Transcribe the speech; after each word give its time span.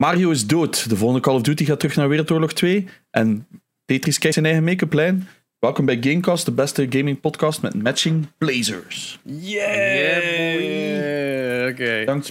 Mario 0.00 0.30
is 0.30 0.46
dood. 0.46 0.88
De 0.88 0.96
volgende 0.96 1.22
Call 1.22 1.34
of 1.34 1.42
Duty 1.42 1.64
gaat 1.64 1.80
terug 1.80 1.96
naar 1.96 2.08
Wereldoorlog 2.08 2.52
2. 2.52 2.88
En 3.10 3.46
Tetris 3.84 4.18
krijgt 4.18 4.34
zijn 4.38 4.46
eigen 4.46 4.64
make-up 4.64 4.92
lijn. 4.92 5.28
Welkom 5.58 5.84
bij 5.84 5.98
Gamecast, 6.00 6.44
de 6.44 6.52
beste 6.52 6.86
gaming 6.90 7.20
podcast 7.20 7.62
met 7.62 7.82
matching 7.82 8.26
blazers. 8.38 9.18
Yeah, 9.24 10.16
Oké. 11.70 12.02
Dank. 12.04 12.24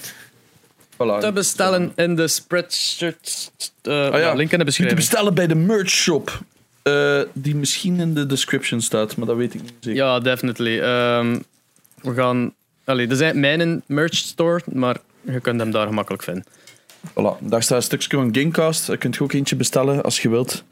Voilà. 0.93 1.19
Te 1.19 1.31
bestellen 1.33 1.91
in 1.95 2.15
de 2.15 2.27
spreadshirt. 2.27 3.51
Ah, 3.81 4.19
ja. 4.19 4.33
link 4.33 4.51
in 4.51 4.57
de 4.57 4.57
Te 4.57 4.63
beschrijving. 4.63 4.99
bestellen 4.99 5.33
bij 5.33 5.47
de 5.47 5.55
merch 5.55 5.89
shop. 5.89 6.39
Eh, 6.81 7.21
die 7.33 7.55
misschien 7.55 7.99
in 7.99 8.13
de 8.13 8.25
description 8.25 8.81
staat, 8.81 9.15
maar 9.15 9.27
dat 9.27 9.37
weet 9.37 9.53
ik 9.53 9.61
niet 9.61 9.73
zeker. 9.79 9.99
Ja, 10.03 10.19
definitely. 10.19 10.79
Ehm, 10.79 11.39
we 12.01 12.13
gaan. 12.13 12.53
Allee, 12.83 13.07
er 13.07 13.15
zijn 13.15 13.39
mijn 13.39 13.83
merch 13.85 14.15
store, 14.15 14.61
maar 14.73 14.97
je 15.21 15.39
kunt 15.39 15.59
hem 15.59 15.71
daar 15.71 15.87
gemakkelijk 15.87 16.23
vinden. 16.23 16.43
Voilà, 17.09 17.39
daar 17.39 17.63
staat 17.63 17.77
een 17.77 17.83
stukje 17.83 18.17
van 18.17 18.35
Gamecast. 18.35 18.87
Daar 18.87 18.97
kunt 18.97 19.15
je 19.15 19.23
ook 19.23 19.33
eentje 19.33 19.55
bestellen 19.55 20.03
als 20.03 20.21
je 20.21 20.29
wilt. 20.29 20.63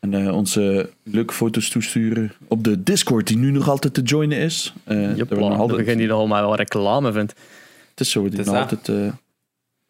En 0.00 0.14
eh, 0.14 0.36
onze 0.36 0.90
leuke 1.02 1.34
foto's 1.34 1.68
toesturen 1.68 2.32
op 2.48 2.64
de 2.64 2.82
Discord, 2.82 3.26
die 3.26 3.36
nu 3.36 3.50
nog 3.50 3.68
altijd 3.68 3.94
te 3.94 4.02
joinen 4.02 4.38
is. 4.38 4.72
Eh 4.84 5.16
Jepla, 5.16 5.36
we 5.36 5.42
altijd, 5.42 5.84
begin 5.84 5.98
je 5.98 6.06
nog 6.06 6.28
maar 6.28 6.42
wel 6.42 6.56
reclame 6.56 7.12
vindt. 7.12 7.34
het 7.90 8.00
is 8.00 8.10
zo, 8.10 8.28
die 8.28 8.38
is 8.40 8.46
nog 8.46 8.54
dat. 8.54 8.62
altijd 8.62 8.88
uh, 8.88 9.12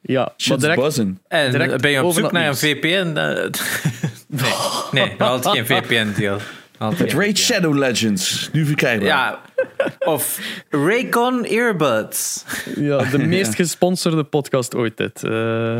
Ja, 0.00 0.20
maar 0.20 0.32
shit's 0.36 0.60
direct. 0.60 0.98
En 1.28 1.50
Direct 1.50 1.80
ben 1.80 1.90
je 1.90 2.04
op 2.04 2.12
zoek 2.12 2.32
naar 2.32 2.48
een 2.48 2.56
VPN? 2.56 3.12
nee, 3.12 4.52
nee 4.92 5.14
nog 5.18 5.28
altijd 5.28 5.66
geen 5.66 5.66
VPN-deal. 5.66 6.38
Het 6.90 7.12
Raid 7.12 7.38
Shadow 7.38 7.78
Legends, 7.78 8.48
nu 8.52 8.66
verkrijgbaar. 8.66 9.06
Ja, 9.08 9.40
of 9.98 10.40
Raycon 10.70 11.44
Earbuds. 11.44 12.44
ja, 12.76 13.04
de 13.10 13.18
meest 13.34 13.54
gesponsorde 13.54 14.24
podcast 14.24 14.74
ooit 14.74 14.96
dit. 14.96 15.24
Eh 15.24 15.78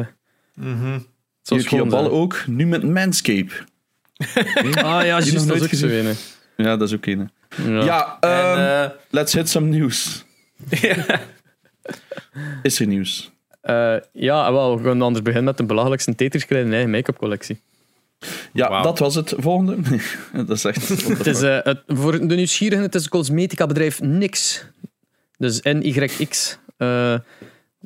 Mhm. 0.55 0.98
Hier 1.45 1.61
schoon 1.61 1.88
ballen 1.88 2.11
zijn. 2.11 2.23
ook, 2.23 2.45
nu 2.47 2.66
met 2.66 2.83
Manscape. 2.83 3.52
Ah 4.75 4.83
ja, 4.83 5.05
juist, 5.05 5.34
dat 5.34 5.44
nooit 5.47 5.72
is 5.72 5.84
ook 5.84 5.91
zo. 5.91 6.12
Ja, 6.56 6.77
dat 6.77 6.89
is 6.89 6.94
ook 6.94 7.06
een. 7.06 7.31
Ja. 7.66 7.84
Ja, 7.84 8.16
En, 8.20 8.31
ehm, 8.31 8.84
eh, 8.84 8.91
let's 9.11 9.33
hit 9.33 9.48
some 9.48 9.66
news. 9.66 10.25
ja. 10.70 11.20
Is 12.62 12.81
er 12.81 12.87
nieuws? 12.87 13.31
Eh, 13.61 13.94
ja, 14.12 14.53
wel, 14.53 14.77
we 14.78 14.84
gaan 14.89 15.03
anders 15.03 15.22
beginnen 15.22 15.44
met 15.44 15.56
de 15.56 15.64
belangrijkste 15.64 16.14
Tetris 16.14 16.47
krijgen 16.47 16.69
een 16.69 16.75
eigen 16.75 16.91
make-up 16.91 17.16
collectie. 17.19 17.61
Ja, 18.53 18.83
dat 18.83 18.98
was 18.98 19.15
het 19.15 19.34
volgende. 19.37 19.77
dat 20.47 20.51
is 20.51 20.65
echt... 20.65 20.89
Het 21.19 21.27
is, 21.27 21.42
eh, 21.42 21.59
het, 21.62 21.83
voor 21.87 22.12
de 22.12 22.34
nieuwsgierigen, 22.34 22.84
het 22.84 22.95
is 22.95 23.03
een 23.03 23.11
cosmetica 23.11 23.67
bedrijf 23.67 24.01
NYX. 24.01 24.65
Dus 25.39 25.61
NYX. 25.61 26.59
eh 26.77 27.15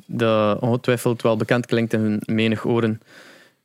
dat 0.09 0.59
ongetwijfeld 0.59 1.21
wel 1.21 1.37
bekend 1.37 1.65
klinkt 1.65 1.93
in 1.93 1.99
hun 1.99 2.21
menig 2.25 2.65
oren. 2.65 3.01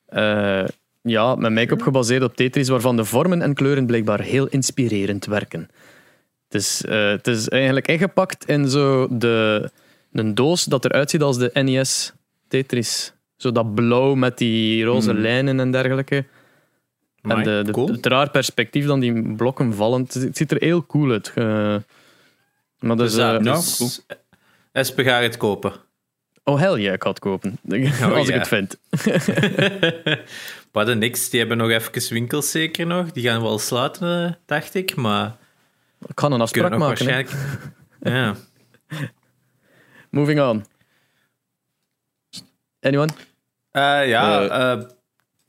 Eh, 0.07 0.65
ja, 1.03 1.35
met 1.35 1.53
make-up 1.53 1.83
gebaseerd 1.83 2.23
op 2.23 2.37
Tetris, 2.37 2.69
waarvan 2.69 2.97
de 2.97 3.05
vormen 3.05 3.43
en 3.43 3.55
kleuren 3.55 3.87
blijkbaar 3.87 4.21
heel 4.21 4.47
inspirerend 4.47 5.27
werken. 5.27 5.69
Het 6.49 6.61
is, 6.63 6.83
het 6.89 7.27
is 7.27 7.49
eigenlijk 7.49 7.89
ingepakt 7.89 8.49
in 8.49 8.69
zo 8.69 9.09
de, 9.11 9.71
een 10.13 10.35
doos 10.35 10.65
dat 10.65 10.85
eruit 10.85 11.11
ziet 11.11 11.23
als 11.23 11.39
de 11.39 11.51
NES 11.53 12.13
Tetris. 12.49 13.13
Zo 13.37 13.53
dat 13.53 13.75
blauw 13.75 14.15
met 14.15 14.39
die 14.39 14.85
roze 14.85 15.11
Hmm. 15.11 15.21
lijnen 15.21 15.61
en 15.61 15.71
dergelijke. 15.71 16.25
En 17.23 17.43
de, 17.43 17.63
de, 17.65 17.73
cool. 17.73 17.89
het 17.89 18.07
raar 18.07 18.31
perspectief 18.31 18.87
dan 18.87 19.01
die 19.01 19.35
blokken 19.35 19.75
vallen. 19.75 20.01
Het, 20.01 20.37
ziet 20.37 20.51
er 20.51 20.61
heel 20.61 20.87
cool 20.87 21.11
uit. 21.11 21.33
Eh, 21.35 21.77
maar 22.79 22.97
dus, 22.97 23.15
Dus, 23.15 23.17
eh, 23.17 23.19
ja, 23.19 23.39
dus 23.39 24.05
Espe 24.73 25.05
gaat 25.05 25.23
het 25.23 25.37
kopen. 25.37 25.73
oh 26.45 26.59
hell 26.59 26.81
yeah, 26.81 26.95
ik 26.95 27.03
ga 27.03 27.09
het 27.09 27.19
kopen. 27.19 27.59
als 28.15 28.29
ik 28.29 28.35
het 28.35 28.49
vind. 28.49 28.79
We 30.73 30.79
hadden 30.79 30.99
niks. 30.99 31.31
Die 31.31 31.39
hebben 31.41 31.57
nog 31.59 31.71
even 31.71 32.13
winkels 32.15 32.51
zeker 32.51 32.87
nog. 32.87 33.13
Die 33.13 33.29
gaan 33.29 33.43
wel 33.43 33.59
sluiten, 33.59 34.39
dacht 34.47 34.75
ik. 34.75 34.95
Maar 34.97 35.37
Ik 36.07 36.21
ga 36.21 36.27
een 36.27 36.41
afspraak 36.41 36.71
maken. 36.71 36.87
waarschijnlijk... 36.87 37.31
Ja. 38.01 38.35
Moving 40.11 40.41
on. 40.41 40.65
Anyone? 42.81 43.13
Eh, 43.71 44.09
ja, 44.09 44.87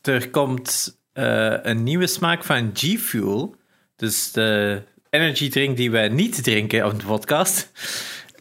er 0.01 0.29
komt 0.29 0.97
eh, 1.13 1.55
een 1.61 1.83
nieuwe 1.83 2.07
smaak 2.07 2.43
van 2.43 2.71
G-Fuel. 2.73 3.55
Dus 3.95 4.31
de 4.31 4.81
energy 5.09 5.49
drink 5.49 5.77
die 5.77 5.91
wij 5.91 6.09
niet 6.09 6.43
drinken 6.43 6.85
op 6.85 6.99
de 6.99 7.05
podcast. 7.05 7.71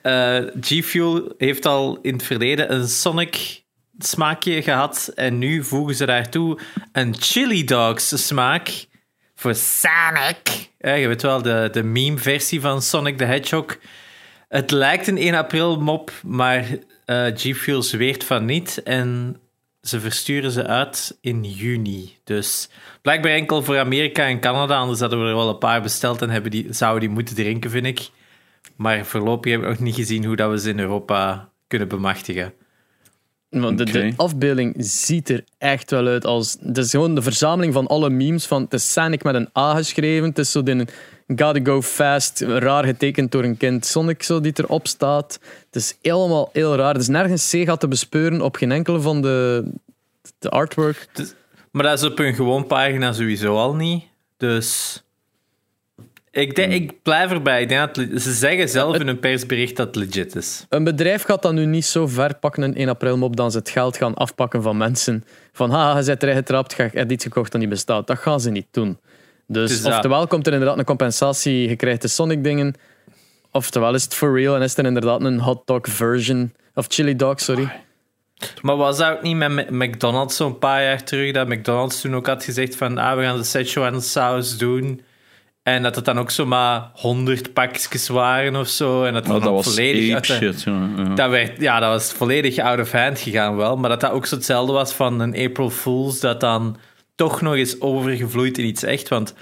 Eh, 0.03 0.39
G-Fuel 0.61 1.35
heeft 1.39 1.67
al 1.67 1.99
in 2.03 2.13
het 2.13 2.23
verleden 2.23 2.73
een 2.73 2.89
Sonic 2.89 3.63
smaakje 3.99 4.63
gehad. 4.63 5.13
En 5.15 5.39
nu 5.39 5.65
voegen 5.65 5.95
ze 5.95 6.07
daartoe 6.07 6.59
een 6.93 7.15
Chili 7.19 7.65
Dogs 7.65 8.27
smaak 8.27 8.87
voor 9.35 9.55
Sonic. 9.55 10.71
Eh, 10.79 11.01
je 11.01 11.09
weet 11.09 11.23
wel, 11.23 11.43
de, 11.43 11.83
meme-versie 11.85 12.61
van 12.61 12.83
Sonic 12.83 13.19
the 13.19 13.25
Hedgehog. 13.25 13.79
Het 14.49 14.71
lijkt 14.71 15.07
een 15.07 15.19
1 15.19 15.35
april 15.35 15.81
mop, 15.81 16.13
maar 16.23 16.65
G-Fuel 17.35 17.83
zweert 17.83 18.25
van 18.25 18.45
niet. 18.45 18.83
En 18.83 19.41
ze 19.83 20.01
versturen 20.01 20.51
ze 20.51 20.67
uit 20.67 21.19
in 21.21 21.45
juni. 21.45 22.17
Dus 22.25 22.69
blijkbaar 23.03 23.33
enkel 23.33 23.63
voor 23.63 23.79
Amerika 23.79 24.27
en 24.27 24.41
Canada. 24.41 24.79
Anders 24.79 25.01
hadden 25.01 25.23
we 25.23 25.29
er 25.29 25.35
wel 25.35 25.49
een 25.49 25.59
paar 25.59 25.83
besteld 25.83 26.23
en 26.23 26.31
hebben 26.31 26.51
die, 26.51 26.67
zouden 26.71 27.01
die 27.01 27.09
moeten 27.09 27.35
drinken, 27.35 27.71
vind 27.71 27.87
ik. 27.87 28.11
Maar 28.77 29.07
voorlopig 29.07 29.53
heb 29.53 29.61
ik 29.61 29.69
nog 29.69 29.79
niet 29.79 29.95
gezien 29.95 30.25
hoe 30.25 30.37
dat 30.37 30.51
we 30.51 30.59
ze 30.59 30.69
in 30.69 30.79
Europa 30.79 31.49
kunnen 31.67 31.89
bemachtigen. 31.89 32.53
Want 33.49 33.93
de, 33.93 34.13
afbeelding 34.17 34.75
ziet 34.79 35.29
er 35.29 35.45
echt 35.59 35.91
wel 35.91 36.07
uit 36.07 36.25
als... 36.25 36.57
Het 36.61 36.79
is 36.79 36.91
gewoon 36.91 37.15
de 37.15 37.23
verzameling 37.23 37.73
van 37.73 37.87
alle 37.87 38.11
memes. 38.11 38.47
Van, 38.47 38.63
het 38.63 38.73
is 38.73 38.93
Sonic 38.93 39.23
met 39.23 39.35
een 39.35 39.49
A 39.59 39.75
geschreven. 39.75 40.29
Het 40.29 40.39
is 40.39 40.51
zo 40.51 40.63
de 40.63 40.87
Gotta 41.39 41.61
Go 41.63 41.83
Fast, 41.83 42.41
raar 42.41 42.85
getekend 42.85 43.33
door 43.33 43.45
een 43.45 43.57
kind 43.57 43.87
Sonic 43.87 44.23
zo, 44.23 44.41
die 44.41 44.53
erop 44.55 44.87
staat. 44.87 45.39
Het 45.67 45.77
is 45.77 45.99
helemaal 46.03 46.51
heel 46.53 46.77
raar. 46.77 46.95
Er 46.95 47.01
is 47.01 47.09
nergens 47.09 47.49
Sega 47.49 47.77
te 47.77 47.89
bespeuren 47.89 48.41
op 48.41 48.57
geen 48.57 48.73
enkele 48.73 49.01
van 49.01 49.23
de, 49.23 49.65
de 50.39 50.49
artwork. 50.49 51.09
Maar 51.71 51.83
dat 51.83 51.99
is 51.99 52.05
op 52.05 52.19
een 52.19 52.35
gewoon 52.35 52.67
pagina 52.67 53.13
sowieso 53.13 53.57
al 53.57 53.75
niet. 53.75 54.05
Dus 54.37 55.03
ik, 56.31 56.55
denk, 56.55 56.73
ik 56.73 57.03
blijf 57.03 57.31
erbij. 57.31 57.63
Ik 57.63 57.69
denk 57.69 57.81
dat 57.81 57.97
het 57.97 58.23
ze 58.23 58.33
zeggen 58.33 58.69
zelf 58.69 58.99
in 58.99 59.07
hun 59.07 59.21
persbericht 59.21 59.77
dat 59.77 59.87
het 59.87 59.97
legit 59.97 60.37
is. 60.37 60.67
Een 60.69 60.85
bedrijf 60.85 61.23
gaat 61.23 61.43
dat 61.43 61.53
nu 61.53 61.67
niet 61.67 61.85
zo 61.85 62.07
ver 62.07 62.35
pakken 62.35 62.63
in 62.63 62.75
1 62.75 62.89
april 62.89 63.19
mop 63.19 63.37
dan 63.37 63.51
ze 63.51 63.59
het 63.59 63.69
geld 63.69 63.97
gaan 63.97 64.15
afpakken 64.15 64.63
van 64.63 64.77
mensen. 64.77 65.25
Van, 65.53 65.71
ha, 65.71 65.99
je 65.99 66.05
bent 66.05 66.23
erin 66.23 66.35
getrapt, 66.35 66.77
je 66.77 66.91
hebt 66.93 67.13
iets 67.13 67.25
gekocht 67.25 67.53
dat 67.53 67.61
niet 67.61 67.71
bestaat. 67.71 68.07
Dat 68.07 68.19
gaan 68.19 68.41
ze 68.41 68.51
niet 68.51 68.67
doen. 68.71 68.99
Dus 69.53 69.85
oftewel 69.85 70.27
komt 70.27 70.47
er 70.47 70.53
inderdaad 70.53 70.79
een 70.79 70.85
compensatie, 70.85 71.69
je 71.69 71.77
krijgt 71.77 72.03
de 72.03 72.09
Sonic 72.09 72.45
dingen. 72.45 72.75
Oftewel 73.51 73.95
is 73.95 74.03
het 74.05 74.15
for 74.15 74.39
real 74.41 74.57
en 74.57 74.63
is 74.63 74.77
er 74.79 74.85
inderdaad 74.85 75.23
een 75.23 75.41
hot 75.41 75.67
dog 75.67 75.81
version. 75.83 76.53
Of 76.75 76.87
chili 76.89 77.17
dog, 77.17 77.41
sorry. 77.41 77.73
Maar 78.63 78.77
was 78.77 78.97
dat 78.99 79.11
ook 79.13 79.23
niet 79.23 79.37
met 79.37 79.51
Mc- 79.51 79.71
McDonald's 79.71 80.37
zo'n 80.37 80.59
paar 80.59 80.83
jaar 80.83 81.05
terug? 81.05 81.33
Dat 81.33 81.49
McDonald's 81.49 82.01
toen 82.01 82.15
ook 82.15 82.27
had 82.27 82.45
gezegd 82.45 82.77
van 82.77 82.99
ah, 82.99 83.17
we 83.17 83.23
gaan 83.23 83.37
de 83.37 83.45
Szechuan 83.45 84.01
saus 84.03 84.59
doen. 84.59 85.01
En 85.63 85.83
dat 85.83 85.95
het 85.97 86.05
dan 86.05 86.19
ook 86.19 86.31
zomaar 86.31 86.91
100 86.95 87.53
pakjes 87.53 88.09
waren 88.09 88.57
of 88.57 88.69
zo. 88.69 89.05
En 89.05 89.13
dat, 89.13 89.23
Oh, 89.23 89.29
dan 89.31 89.41
dat 89.41 89.49
ook 89.49 89.55
was 89.55 89.65
volledig 89.75 90.03
ape 90.17 90.33
uit 90.33 90.41
de- 90.41 90.47
shit. 90.53 90.63
Ja, 90.63 90.89
ja. 90.97 91.15
Dat 91.15 91.31
werd, 91.31 91.61
ja, 91.61 91.81
dat 91.81 91.91
was 91.91 92.13
volledig 92.13 92.59
out 92.59 92.81
of 92.81 92.93
hand 92.93 93.19
gegaan 93.21 93.57
wel. 93.57 93.77
Maar 93.77 93.91
dat 93.91 94.01
dat 94.01 94.11
ook 94.11 94.27
zo 94.27 94.35
hetzelfde 94.35 94.73
was 94.73 94.93
van 94.93 95.21
een 95.21 95.37
April 95.49 95.71
Fools, 95.71 96.21
dat 96.21 96.41
dan 96.41 96.77
toch 97.15 97.41
nog 97.41 97.55
eens 97.55 97.81
overgevloeid 97.81 98.59
in 98.59 98.65
iets 98.65 98.83
echt. 98.83 99.09
Want 99.09 99.35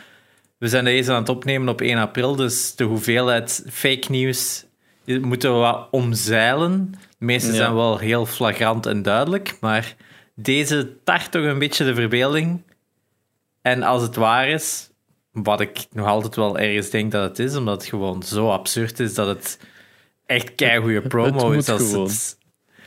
we 0.58 0.68
zijn 0.68 0.84
deze 0.84 1.12
aan 1.12 1.18
het 1.20 1.28
opnemen 1.28 1.68
op 1.68 1.80
1 1.80 1.98
april, 1.98 2.36
dus 2.36 2.74
de 2.74 2.84
hoeveelheid 2.84 3.64
fake 3.70 4.06
nieuws 4.10 4.64
moeten 5.04 5.52
we 5.52 5.58
wat 5.58 5.88
omzeilen. 5.90 6.92
De 7.18 7.24
meeste 7.24 7.50
Ja. 7.50 7.56
zijn 7.56 7.74
wel 7.74 7.98
heel 7.98 8.26
flagrant 8.26 8.86
en 8.86 9.02
duidelijk, 9.02 9.56
maar 9.60 9.94
deze 10.34 10.96
tart 11.04 11.30
toch 11.30 11.42
een 11.44 11.58
beetje 11.58 11.84
de 11.84 11.94
verbeelding. 11.94 12.62
En 13.62 13.82
als 13.82 14.02
het 14.02 14.16
waar 14.16 14.48
is, 14.48 14.90
wat 15.32 15.60
ik 15.60 15.86
nog 15.92 16.06
altijd 16.06 16.36
wel 16.36 16.58
ergens 16.58 16.90
denk 16.90 17.12
dat 17.12 17.22
het 17.28 17.38
is, 17.38 17.56
omdat 17.56 17.80
het 17.80 17.90
gewoon 17.90 18.22
zo 18.22 18.50
absurd 18.50 19.00
is 19.00 19.14
dat 19.14 19.26
het 19.26 19.58
echt 20.26 20.54
keigoede 20.54 21.02
promo 21.08 21.50
is. 21.50 21.68
Als 21.68 21.90
gewoon. 21.90 22.06
het, 22.06 22.38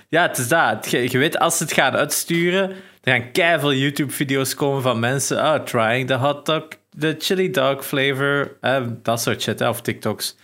ja, 0.09 0.21
het 0.27 0.37
is 0.37 0.47
dat. 0.47 0.91
Je, 0.91 1.11
je 1.11 1.17
weet, 1.17 1.37
als 1.39 1.57
ze 1.57 1.63
het 1.63 1.73
gaan 1.73 1.93
uitsturen, 1.95 2.75
er 3.03 3.11
gaan 3.19 3.31
keiveel 3.31 3.73
YouTube-video's 3.73 4.53
komen 4.55 4.81
van 4.81 4.99
mensen, 4.99 5.41
ah, 5.41 5.63
trying 5.63 6.07
the 6.07 6.13
hot 6.13 6.45
dog, 6.45 6.63
the 6.99 7.15
chili 7.19 7.49
dog 7.51 7.85
flavor, 7.85 8.57
eh, 8.61 8.87
dat 9.01 9.21
soort 9.21 9.41
shit, 9.41 9.59
hè, 9.59 9.69
of 9.69 9.81
TikToks. 9.81 10.35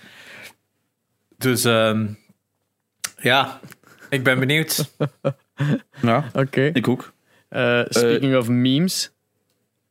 Dus, 1.38 1.64
ehm, 1.64 2.08
ja, 3.18 3.60
ik 4.10 4.24
ben 4.24 4.40
benieuwd. 4.40 4.78
Ja, 6.02 6.30
Oké. 6.34 6.62
ik 6.74 6.88
ook. 6.88 7.14
Eh, 7.50 7.82
speaking 7.90 8.36
of 8.38 8.48
memes. 8.50 9.12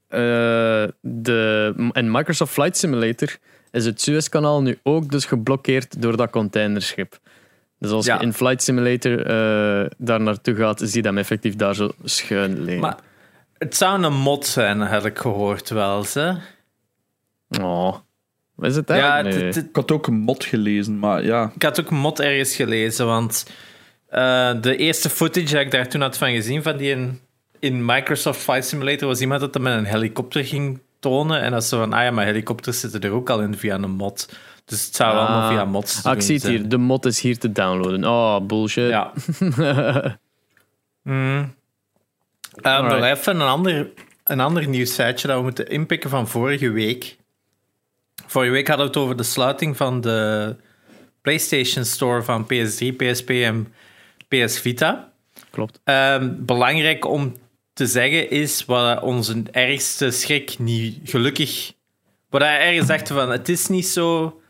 eh, 0.08 0.20
de, 1.00 1.74
in 1.92 2.10
Microsoft 2.10 2.52
Flight 2.52 2.76
Simulator 2.76 3.36
is 3.70 3.84
het 3.84 4.00
Suezkanaal 4.00 4.62
nu 4.62 4.78
ook 4.82 5.10
dus 5.10 5.24
geblokkeerd 5.24 6.02
door 6.02 6.16
dat 6.16 6.30
containerschip. 6.30 7.18
Dus 7.78 7.90
als 7.90 8.06
Ja. 8.06 8.14
je 8.14 8.22
in 8.22 8.32
Flight 8.32 8.62
Simulator 8.62 9.18
eh, 9.26 9.90
daar 9.98 10.20
naartoe 10.20 10.54
gaat, 10.54 10.80
zie 10.84 11.02
je 11.02 11.08
hem 11.08 11.18
effectief 11.18 11.56
daar 11.56 11.74
zo 11.74 11.90
schuin 12.04 12.60
liggen. 12.62 12.80
Maar 12.80 12.96
het 13.58 13.76
zou 13.76 14.02
een 14.02 14.12
mod 14.14 14.46
zijn, 14.46 14.80
had 14.80 15.04
ik 15.04 15.18
gehoord 15.18 15.68
wel. 15.70 16.04
Hè? 16.12 16.32
Oh. 17.62 17.94
Is 18.60 18.76
het 18.76 18.88
Ja, 18.88 18.94
eigenlijk? 19.12 19.36
Nee. 19.36 19.44
het- 19.46 19.56
Ik 19.56 19.76
had 19.76 19.90
ook 19.92 20.06
een 20.06 20.14
mod 20.18 20.44
gelezen, 20.44 20.98
maar 20.98 21.24
ja. 21.24 21.52
ik 21.54 21.62
had 21.62 21.80
ook 21.80 21.90
een 21.90 21.96
mod 21.96 22.20
ergens 22.20 22.54
gelezen, 22.56 23.06
want 23.06 23.46
eh, 24.08 24.50
de 24.60 24.76
eerste 24.76 25.10
footage 25.10 25.52
dat 25.54 25.60
ik 25.64 25.70
daar 25.70 25.88
toen 25.88 26.00
had 26.00 26.18
van 26.18 26.30
gezien, 26.30 26.62
van 26.62 26.76
die 26.76 26.90
in, 26.90 27.20
in 27.58 27.84
Microsoft 27.84 28.40
Flight 28.40 28.66
Simulator, 28.66 29.08
was 29.08 29.20
iemand 29.20 29.40
dat 29.40 29.54
hem 29.54 29.62
met 29.62 29.72
een 29.78 29.84
helikopter 29.84 30.44
ging 30.44 30.80
tonen. 31.00 31.40
En 31.40 31.50
dat 31.50 31.64
ze 31.64 31.76
van, 31.76 31.92
ah 31.92 32.02
ja, 32.02 32.10
maar 32.10 32.24
helikopters 32.24 32.80
zitten 32.80 33.00
er 33.00 33.10
ook 33.12 33.30
al 33.30 33.40
in 33.40 33.56
via 33.56 33.74
een 33.74 33.90
mod. 33.90 34.32
Dus 34.68 34.84
het 34.86 34.94
zou 34.94 35.12
Ah. 35.14 35.18
allemaal 35.18 35.50
via 35.50 35.64
mods 35.64 36.02
te 36.02 36.08
Ah, 36.08 36.14
ik 36.16 36.22
zie 36.22 36.34
het 36.34 36.42
zijn. 36.42 36.56
hier. 36.56 36.68
De 36.68 36.76
mod 36.76 37.04
is 37.06 37.20
hier 37.20 37.38
te 37.38 37.52
downloaden. 37.52 38.04
Oh, 38.04 38.40
bullshit. 38.46 38.88
Ja. 38.90 39.12
Mm. 41.02 41.54
Ehm, 42.62 42.82
nog 42.82 42.92
Alright. 42.92 43.18
even 43.18 43.34
een 43.40 43.46
ander, 43.48 43.90
een 44.24 44.40
ander 44.40 44.68
nieuwsfeitje 44.68 45.26
dat 45.28 45.36
we 45.36 45.42
moeten 45.42 45.68
inpikken 45.68 46.10
van 46.10 46.28
vorige 46.28 46.70
week. 46.70 47.16
Vorige 48.26 48.52
week 48.52 48.68
hadden 48.68 48.86
we 48.86 48.92
het 48.92 49.02
over 49.02 49.16
de 49.16 49.22
sluiting 49.22 49.76
van 49.76 50.00
de 50.00 50.56
PlayStation 51.22 51.84
Store 51.84 52.22
van 52.22 52.44
PS3, 52.44 52.92
PSP 52.96 53.30
en 53.30 53.72
PS 54.28 54.58
Vita. 54.60 55.12
Klopt. 55.50 55.80
Ehm, 55.84 56.34
belangrijk 56.38 57.04
om 57.06 57.36
te 57.72 57.86
zeggen 57.86 58.30
is 58.30 58.64
wat 58.64 59.02
onze 59.02 59.42
ergste 59.50 60.10
schrik 60.10 60.58
niet 60.58 60.98
gelukkig. 61.04 61.72
Wat 62.30 62.40
hij 62.42 62.60
ergens 62.60 62.86
dachten 62.86 63.14
van 63.14 63.30
het 63.30 63.48
is 63.48 63.66
niet 63.66 63.86
zo, 63.86 64.40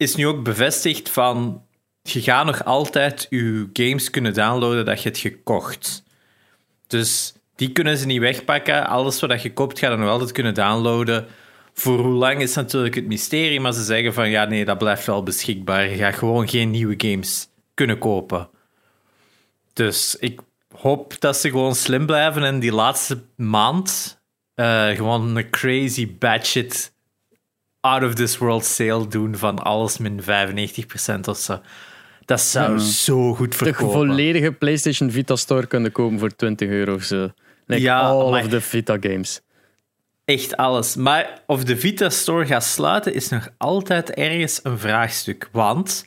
is 0.00 0.14
nu 0.14 0.26
ook 0.26 0.42
bevestigd 0.42 1.08
van 1.08 1.62
je 2.02 2.22
gaat 2.22 2.46
nog 2.46 2.64
altijd 2.64 3.26
je 3.30 3.68
games 3.72 4.10
kunnen 4.10 4.34
downloaden 4.34 4.84
dat 4.84 5.02
je 5.02 5.08
hebt 5.08 5.20
gekocht. 5.20 6.02
Dus 6.86 7.34
die 7.54 7.72
kunnen 7.72 7.96
ze 7.96 8.06
niet 8.06 8.20
wegpakken. 8.20 8.86
Alles 8.86 9.20
wat 9.20 9.42
je 9.42 9.52
koopt, 9.52 9.78
ga 9.78 9.90
je 9.90 9.96
nog 9.96 10.08
altijd 10.08 10.32
kunnen 10.32 10.54
downloaden. 10.54 11.26
Voor 11.72 11.98
hoe 11.98 12.14
lang 12.14 12.40
is 12.40 12.54
natuurlijk 12.54 12.94
het 12.94 13.06
mysterie, 13.06 13.60
maar 13.60 13.72
ze 13.72 13.84
zeggen 13.84 14.14
van 14.14 14.30
ja, 14.30 14.44
nee, 14.44 14.64
dat 14.64 14.78
blijft 14.78 15.06
wel 15.06 15.22
beschikbaar. 15.22 15.88
Je 15.88 15.96
gaat 15.96 16.14
gewoon 16.14 16.48
geen 16.48 16.70
nieuwe 16.70 16.94
games 16.96 17.48
kunnen 17.74 17.98
kopen. 17.98 18.48
Dus 19.72 20.16
ik 20.20 20.40
hoop 20.76 21.20
dat 21.20 21.36
ze 21.36 21.50
gewoon 21.50 21.74
slim 21.74 22.06
blijven 22.06 22.44
en 22.44 22.60
die 22.60 22.72
laatste 22.72 23.22
maand 23.36 24.20
eh, 24.54 24.88
gewoon 24.88 25.36
een 25.36 25.50
crazy 25.50 26.16
batshit 26.18 26.92
out 27.80 28.02
of 28.02 28.14
this 28.14 28.38
world 28.38 28.64
sale 28.64 29.06
doen 29.08 29.36
van 29.36 29.58
alles 29.58 29.98
min 29.98 30.20
95% 30.22 30.24
of 31.28 31.38
zo. 31.38 31.60
Dat 32.24 32.40
zou 32.40 32.78
zo 32.78 33.34
goed 33.34 33.50
De 33.50 33.56
verkopen. 33.56 33.92
volledige 33.92 34.52
PlayStation 34.52 35.10
Vita 35.10 35.36
Store 35.36 35.66
kunnen 35.66 35.92
kopen 35.92 36.18
voor 36.18 36.36
20 36.36 36.68
euro 36.68 36.94
of 36.94 37.02
zo. 37.02 37.28
Like 37.66 37.82
Ja, 37.82 38.00
all 38.00 38.30
maar- 38.30 38.42
of 38.44 38.48
the 38.48 38.60
Vita 38.60 38.96
games. 39.00 39.40
Echt 40.24 40.56
alles. 40.56 40.96
Maar 40.96 41.42
of 41.46 41.64
de 41.64 41.76
Vita 41.76 42.10
Store 42.10 42.46
gaat 42.46 42.64
sluiten, 42.64 43.14
is 43.14 43.28
nog 43.28 43.48
altijd 43.58 44.10
ergens 44.10 44.60
een 44.62 44.78
vraagstuk. 44.78 45.48
Want 45.52 46.06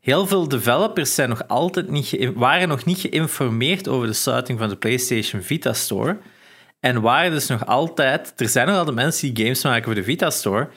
heel 0.00 0.26
veel 0.26 0.48
developers 0.48 1.14
zijn 1.14 1.28
nog 1.28 1.48
altijd 1.48 1.88
niet 1.90 2.30
waren 2.34 2.68
nog 2.68 2.84
niet 2.84 2.98
geïnformeerd 2.98 3.88
over 3.88 4.06
de 4.06 4.12
sluiting 4.12 4.58
van 4.58 4.68
de 4.68 4.76
PlayStation 4.76 5.42
Vita 5.42 5.72
Store. 5.72 6.18
En 6.80 7.00
waren 7.00 7.30
dus 7.30 7.46
nog 7.46 7.66
altijd... 7.66 8.32
Er 8.36 8.48
zijn 8.48 8.66
nog 8.66 8.76
altijd 8.76 8.96
mensen 8.96 9.34
die 9.34 9.44
games 9.44 9.62
maken 9.64 9.84
voor 9.84 9.94
de 9.94 10.02
Vita 10.04 10.30
Store. 10.30 10.68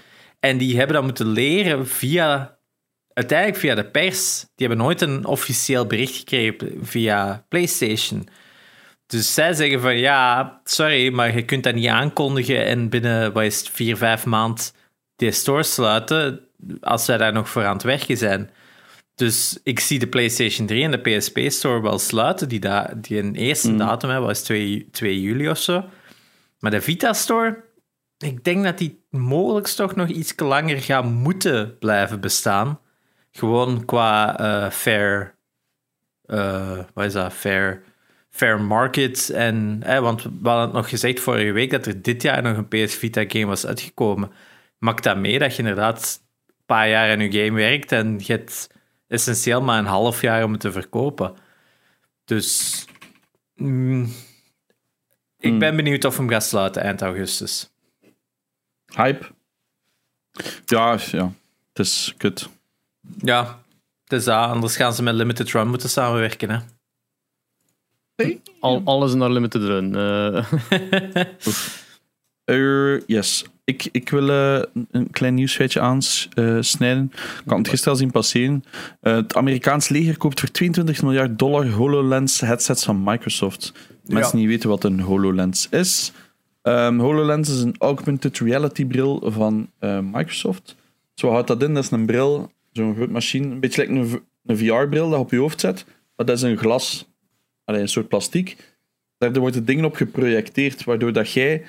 En 0.44 0.58
die 0.58 0.78
hebben 0.78 0.96
dat 0.96 1.04
moeten 1.04 1.28
leren 1.28 1.88
via... 1.88 2.58
Uiteindelijk 3.14 3.60
via 3.60 3.76
de 3.76 3.86
pers. 3.86 4.40
Die 4.56 4.68
hebben 4.68 4.86
nooit 4.86 5.02
een 5.02 5.26
officieel 5.26 5.86
bericht 5.88 6.16
gekregen 6.16 6.78
via 6.82 7.46
PlayStation. 7.50 8.28
Dus 9.08 9.34
zij 9.34 9.54
zeggen 9.54 9.82
van 9.82 9.98
ja, 9.98 10.62
sorry, 10.64 11.14
maar 11.14 11.36
je 11.36 11.46
kunt 11.46 11.64
dat 11.64 11.76
niet 11.76 11.88
aankondigen 11.88 12.66
en 12.66 12.90
binnen 12.90 13.34
wat 13.34 13.44
is 13.44 13.60
het, 13.60 13.70
vier, 13.70 13.98
vijf 13.98 14.26
maand 14.26 14.74
die 15.16 15.32
store 15.32 15.64
sluiten 15.64 16.40
als 16.82 17.06
wij 17.06 17.18
daar 17.18 17.34
nog 17.34 17.50
voor 17.50 17.66
aan 17.66 17.74
het 17.74 17.84
werken 17.84 18.18
zijn. 18.18 18.50
Dus 19.16 19.60
ik 19.64 19.80
zie 19.80 20.00
de 20.00 20.08
PlayStation 20.08 20.68
3 20.68 20.84
en 20.84 20.92
de 20.92 21.18
PSP 21.18 21.40
Store 21.48 21.82
wel 21.82 22.00
sluiten, 22.00 22.50
die, 22.50 22.60
da 22.60 22.94
die 22.96 23.18
een 23.18 23.36
eerste 23.36 23.76
datum 23.76 24.10
hebben, 24.10 24.28
was 24.28 24.42
2, 24.42 24.88
2 24.92 25.22
juli 25.22 25.50
of 25.50 25.58
zo. 25.58 25.86
Maar 26.60 26.72
de 26.72 26.82
Vita 26.82 27.14
Store, 27.14 27.64
ik 28.18 28.44
denk 28.44 28.64
dat 28.64 28.78
die 28.78 29.03
mogelijk 29.14 29.68
toch 29.68 29.96
nog 29.96 30.08
iets 30.08 30.34
langer 30.38 30.82
gaat 30.82 31.06
moeten 31.06 31.78
blijven 31.78 32.20
bestaan. 32.20 32.80
Gewoon 33.32 33.86
qua 33.86 34.38
eh, 34.40 34.72
fair, 34.72 35.36
eh, 36.26 36.80
wat 36.94 37.06
is 37.06 37.14
dat, 37.14 37.34
fair 37.34 37.84
fair 38.34 38.62
market. 38.62 39.30
En, 39.30 39.80
want 40.02 40.24
we 40.24 40.30
hadden 40.44 40.66
het 40.66 40.74
nog 40.74 40.90
gezegd 40.90 41.20
vorige 41.20 41.52
week 41.52 41.72
dat 41.72 41.86
er 41.86 42.02
dit 42.02 42.22
jaar 42.22 42.42
nog 42.42 42.58
een 42.58 42.68
PS 42.68 42.96
Vita 42.96 43.24
game 43.28 43.46
was 43.46 43.66
uitgekomen. 43.66 44.32
Maakt 44.78 45.04
dat 45.04 45.18
mee 45.18 45.40
dat 45.40 45.52
je 45.56 45.62
inderdaad 45.62 46.22
een 46.48 46.54
paar 46.66 46.90
jaar 46.90 47.12
aan 47.12 47.20
je 47.20 47.44
game 47.44 47.58
werkt 47.58 47.92
en 47.92 48.20
je 48.20 48.32
hebt 48.32 48.70
essentieel 49.08 49.62
maar 49.62 49.80
een 49.80 49.86
half 49.86 50.22
jaar 50.22 50.44
om 50.44 50.52
het 50.52 50.62
te 50.62 50.72
verkopen. 50.72 51.34
Dus 52.26 52.86
mm, 53.56 54.12
ik 55.40 55.60
ben 55.60 55.76
benieuwd 55.76 56.06
of 56.06 56.18
hem 56.18 56.30
gaat 56.30 56.44
sluiten 56.44 56.82
eind 56.82 57.02
augustus. 57.02 57.73
Hype. 58.96 59.26
Ja, 60.66 60.98
ja. 61.12 61.34
Het 61.74 61.86
is 61.86 62.14
kut. 62.18 62.50
Ja, 63.18 63.60
het 64.04 64.14
is 64.20 64.24
dat. 64.24 64.36
Anders 64.50 64.76
gaan 64.76 64.94
ze 64.94 65.04
met 65.04 65.14
Limited 65.14 65.52
Run 65.52 65.68
moeten 65.68 65.90
samenwerken. 65.90 66.50
Hè? 66.50 66.60
Al, 68.60 68.82
alles 68.86 69.14
naar 69.14 69.30
limited 69.32 69.62
run. 69.64 69.96
Eh, 69.96 70.46
Eh, 72.46 73.00
yes. 73.08 73.46
Ik, 73.64 73.90
ik 73.92 74.10
wil 74.10 74.30
eh, 74.30 74.62
een 74.92 75.12
klein 75.12 75.34
nieuwsfeitje 75.34 75.80
aansnijden. 75.80 77.12
Ik 77.14 77.44
had 77.50 77.58
het 77.58 77.68
gisteren 77.70 77.98
zien 77.98 78.12
passeren. 78.12 78.64
Eh, 79.02 79.14
het 79.16 79.36
Amerikaans 79.36 79.90
leger 79.90 80.18
koopt 80.18 80.40
voor 80.40 80.52
22 80.52 81.02
miljard 81.02 81.40
dollar 81.40 81.70
HoloLens 81.70 82.40
headsets 82.40 82.84
van 82.84 83.04
Microsoft. 83.04 83.72
Mensen 84.06 84.32
Ja. 84.32 84.38
niet 84.44 84.48
weten 84.54 84.70
wat 84.70 84.84
een 84.84 85.00
HoloLens 85.00 85.68
is. 85.70 86.12
Ehm, 86.64 87.00
HoloLens 87.00 87.50
is 87.50 87.60
een 87.62 87.76
augmented 87.80 88.38
reality 88.40 88.86
bril 88.86 89.22
van 89.32 89.70
eh, 89.80 90.00
Microsoft. 90.00 90.76
Zo 91.14 91.30
houdt 91.30 91.48
dat 91.48 91.64
in. 91.64 91.74
Dat 91.74 91.84
is 91.84 91.92
een 91.92 92.06
bril, 92.06 92.52
zo'n 92.72 92.96
groot 92.96 93.10
machine. 93.10 93.48
Een 93.48 93.60
beetje 93.60 93.82
like 93.82 93.94
een, 93.94 94.22
een 94.46 94.58
VR-bril 94.58 95.10
dat 95.10 95.18
je 95.20 95.26
op 95.26 95.32
je 95.32 95.38
hoofd 95.38 95.60
zet. 95.60 95.86
Maar 96.16 96.26
dat 96.26 96.36
is 96.38 96.42
een 96.42 96.58
glas. 96.58 97.08
Een 97.66 97.88
soort 97.88 98.08
plastiek. 98.08 98.58
Daardoor 99.18 99.42
wordt 99.42 99.56
het 99.56 99.68
dingen 99.68 99.86
op 99.86 99.96
geprojecteerd, 99.96 100.84
waardoor 100.84 101.14
dat 101.14 101.32
jij 101.32 101.64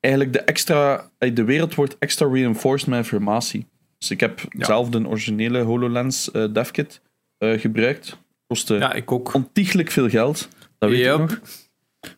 eigenlijk 0.00 0.32
de 0.34 0.40
extra, 0.40 1.10
de 1.18 1.44
wereld 1.44 1.74
wordt 1.74 1.96
extra 1.98 2.26
reinforced 2.28 2.88
met 2.88 2.98
informatie. 2.98 3.66
Dus 3.98 4.10
ik 4.10 4.20
heb 4.20 4.40
zelf 4.58 4.88
de 4.88 5.06
originele 5.08 5.60
HoloLens 5.62 6.30
eh 6.30 6.52
devkit 6.52 7.00
eh, 7.38 7.60
gebruikt. 7.60 8.18
Kostte 8.46 8.74
Ja, 8.74 8.92
ik 8.92 9.12
ook. 9.12 9.34
ontiegelijk 9.34 9.90
veel 9.90 10.08
geld. 10.08 10.48
Dat 10.78 10.90
weet 10.90 10.98
Yep. 10.98 11.14
ik 11.14 11.30
nog. 11.30 11.40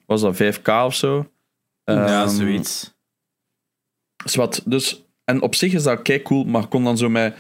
Was 0.07 0.21
dat 0.21 0.37
5k 0.43 0.69
of 0.85 0.95
zo? 0.95 1.31
ja, 1.85 2.23
Ehm, 2.23 2.29
zoiets. 2.29 2.95
Zwat, 4.25 4.63
dus, 4.65 5.05
en 5.25 5.43
op 5.43 5.55
zich 5.55 5.73
is 5.73 5.83
dat 5.83 6.03
kei 6.03 6.23
cool, 6.23 6.45
maar 6.45 6.67
kon 6.67 6.85
dan 6.85 6.97
zo 6.97 7.09
met 7.09 7.37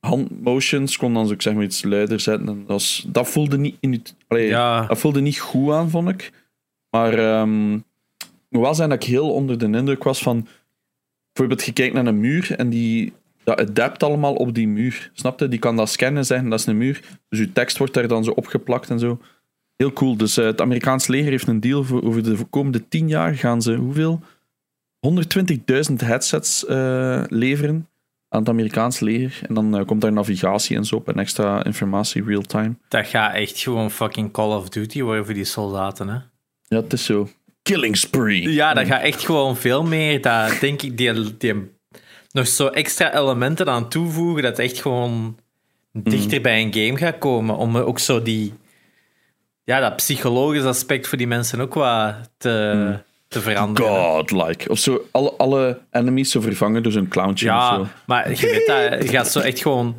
handmotions, 0.00 0.96
kon 0.96 1.14
dan 1.14 1.26
zo 1.26 1.32
ik 1.32 1.42
zeg 1.42 1.54
maar 1.54 1.62
iets 1.62 1.82
luider 1.82 2.20
zetten. 2.20 2.48
En 2.48 2.58
dat, 2.58 2.66
was, 2.66 3.04
dat 3.08 3.28
voelde 3.28 3.58
niet 3.58 3.76
in 3.80 3.92
het, 3.92 4.14
allee, 4.28 4.46
Ja. 4.48 4.86
dat 4.86 4.98
voelde 4.98 5.20
niet 5.20 5.38
goed 5.40 5.72
aan, 5.72 5.90
vond 5.90 6.08
ik. 6.08 6.32
Maar 6.90 7.46
moet 8.48 8.62
wel 8.62 8.74
zijn 8.74 8.88
dat 8.88 9.02
ik 9.02 9.08
heel 9.08 9.32
onder 9.32 9.58
de 9.58 9.64
indruk 9.64 10.02
was 10.04 10.22
van. 10.22 10.46
Bijvoorbeeld, 11.32 11.66
je 11.66 11.72
kijkt 11.72 11.94
naar 11.94 12.06
een 12.06 12.20
muur 12.20 12.54
en 12.56 12.70
die, 12.70 13.12
dat 13.44 13.60
adapt 13.60 14.02
allemaal 14.02 14.34
op 14.34 14.54
die 14.54 14.68
muur. 14.68 15.10
Snap 15.14 15.40
je? 15.40 15.48
Die 15.48 15.58
kan 15.58 15.76
dat 15.76 15.90
scannen, 15.90 16.24
zeggen 16.26 16.48
dat 16.48 16.58
is 16.58 16.66
een 16.66 16.76
muur. 16.76 17.18
Dus 17.28 17.38
je 17.38 17.52
tekst 17.52 17.78
wordt 17.78 17.94
daar 17.94 18.08
dan 18.08 18.24
zo 18.24 18.30
opgeplakt 18.30 18.90
en 18.90 18.98
zo. 18.98 19.20
Heel 19.76 19.92
cool. 19.92 20.16
Dus 20.16 20.36
eh, 20.36 20.44
het 20.44 20.60
Amerikaans 20.60 21.06
leger 21.06 21.30
heeft 21.30 21.46
een 21.46 21.60
deal 21.60 21.84
voor 21.84 22.02
over 22.02 22.22
de 22.22 22.44
komende 22.50 22.88
10 22.88 23.08
jaar. 23.08 23.34
Gaan 23.34 23.62
ze 23.62 23.74
hoeveel? 23.74 24.20
120.000 25.90 25.94
headsets 25.96 26.66
eh, 26.66 27.22
leveren 27.28 27.88
aan 28.28 28.40
het 28.40 28.48
Amerikaans 28.48 29.00
leger. 29.00 29.40
En 29.48 29.54
dan 29.54 29.78
eh, 29.78 29.84
komt 29.84 30.00
daar 30.00 30.12
navigatie 30.12 30.76
en 30.76 30.84
zo 30.84 30.96
op 30.96 31.08
en 31.08 31.18
extra 31.18 31.64
informatie 31.64 32.24
real-time. 32.24 32.74
Dat 32.88 33.06
gaat 33.06 33.34
echt 33.34 33.58
gewoon 33.58 33.90
fucking 33.90 34.32
Call 34.32 34.56
of 34.56 34.68
Duty 34.68 35.02
worden 35.02 35.24
voor 35.24 35.34
die 35.34 35.44
soldaten, 35.44 36.08
hè? 36.08 36.18
Ja, 36.62 36.82
het 36.82 36.92
is 36.92 37.04
zo. 37.04 37.28
Killing 37.62 37.96
spree. 37.96 38.52
Ja, 38.52 38.74
dat 38.74 38.86
gaat 38.86 39.02
echt 39.02 39.24
gewoon 39.24 39.56
veel 39.56 39.84
meer. 39.84 40.20
Dat 40.20 40.60
denk 40.60 40.82
ik, 40.82 40.96
die, 40.96 41.36
die 41.36 41.70
nog 42.32 42.46
zo 42.46 42.66
extra 42.66 43.14
elementen 43.14 43.68
aan 43.68 43.88
toevoegen, 43.88 44.42
dat 44.42 44.58
echt 44.58 44.80
gewoon 44.80 45.38
dichter 45.92 46.40
bij 46.40 46.62
een 46.62 46.74
game 46.74 46.98
gaat 46.98 47.18
komen. 47.18 47.56
Om 47.56 47.76
ook 47.76 47.98
zo 47.98 48.22
die, 48.22 48.52
ja, 49.64 49.80
dat 49.80 49.96
psychologisch 49.96 50.64
aspect 50.64 51.08
voor 51.08 51.18
die 51.18 51.26
mensen 51.26 51.60
ook 51.60 51.74
wat 51.74 52.14
te, 52.38 52.98
te 53.28 53.40
veranderen. 53.40 53.90
Godlike. 53.92 54.68
Of 54.70 54.78
zo, 54.78 55.08
alle, 55.10 55.32
alle 55.36 55.78
enemies 55.90 56.30
zo 56.30 56.40
vervangen 56.40 56.82
door 56.82 56.92
zo'n 56.92 57.08
clowntje 57.08 57.48
of 57.48 57.54
Ja, 57.54 57.74
zo. 57.76 57.86
maar 58.06 58.30
je 58.30 58.36
weet 58.46 58.66
dat, 58.66 59.02
je 59.02 59.08
gaat 59.16 59.28
zo 59.32 59.40
echt 59.40 59.60
gewoon 59.62 59.96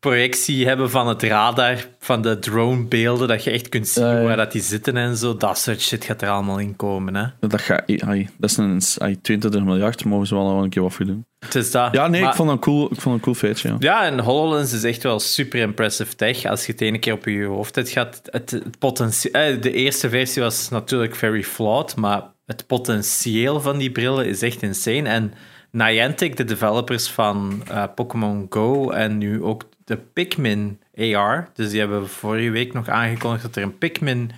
projectie 0.00 0.66
hebben 0.66 0.90
van 0.90 1.08
het 1.08 1.22
radar, 1.22 1.86
van 1.98 2.22
de 2.22 2.38
dronebeelden, 2.38 3.28
dat 3.28 3.44
je 3.44 3.50
echt 3.50 3.68
kunt 3.68 3.88
zien 3.88 4.22
waar 4.24 4.36
dat 4.36 4.52
die 4.52 4.62
zitten 4.62 4.96
en 4.96 5.16
zo. 5.16 5.36
Dat 5.36 5.58
soort 5.58 5.80
shit 5.80 6.04
gaat 6.04 6.22
er 6.22 6.28
allemaal 6.28 6.58
in 6.58 6.76
komen. 6.76 7.14
Hè. 7.14 7.26
Dat, 7.40 7.60
gaat, 7.60 7.82
ai, 8.00 8.28
dat 8.38 8.50
is 8.50 8.56
een 8.56 8.80
ai, 8.98 9.20
22 9.20 9.64
miljard, 9.64 10.04
mogen 10.04 10.26
ze 10.26 10.34
wel 10.34 10.62
een 10.62 10.68
keer 10.70 10.82
wat 10.82 10.92
voor 10.92 11.06
doen. 11.06 11.24
Het 11.38 11.54
is 11.54 11.70
dat. 11.70 11.92
Ja, 11.92 12.06
nee, 12.06 12.20
Maar- 12.20 12.30
ik 12.30 12.36
vond 12.36 12.48
dat 12.48 12.56
een 12.58 12.62
cool, 12.64 12.82
ik 12.84 12.88
vond 13.00 13.04
dat 13.04 13.12
een 13.14 13.20
cool 13.20 13.34
feitje. 13.34 13.68
Ja. 13.68 13.76
Ja, 13.78 14.04
en 14.04 14.18
HoloLens 14.20 14.72
is 14.72 14.84
echt 14.84 15.02
wel 15.02 15.20
super 15.20 15.60
impressive 15.60 16.14
tech. 16.16 16.44
Als 16.44 16.66
je 16.66 16.72
het 16.72 16.80
ene 16.80 16.98
keer 16.98 17.12
op 17.12 17.24
je 17.24 17.44
hoofd 17.44 17.74
hebt 17.74 17.88
gehad. 17.88 18.20
Het, 18.30 18.50
het 18.50 18.78
potentie- 18.78 19.30
eh, 19.30 19.62
de 19.62 19.72
eerste 19.72 20.08
versie 20.08 20.42
was 20.42 20.68
natuurlijk 20.68 21.14
very 21.14 21.42
flawed, 21.42 21.96
maar 21.96 22.22
het 22.46 22.66
potentieel 22.66 23.60
van 23.60 23.78
die 23.78 23.90
brillen 23.90 24.26
is 24.26 24.42
echt 24.42 24.62
insane. 24.62 25.08
En 25.08 25.32
Niantic, 25.70 26.36
de 26.36 26.44
developers 26.44 27.08
van 27.08 27.62
eh, 27.70 27.84
Pokémon 27.94 28.46
Go 28.50 28.90
en 28.90 29.18
nu 29.18 29.42
ook 29.42 29.62
de 29.86 29.96
Pikmin 29.96 30.80
AR, 30.94 31.50
dus 31.54 31.70
die 31.70 31.80
hebben 31.80 32.08
vorige 32.08 32.50
week 32.50 32.72
nog 32.72 32.88
aangekondigd 32.88 33.42
dat 33.42 33.56
er 33.56 33.62
een 33.62 33.78
Pikmin 33.78 34.30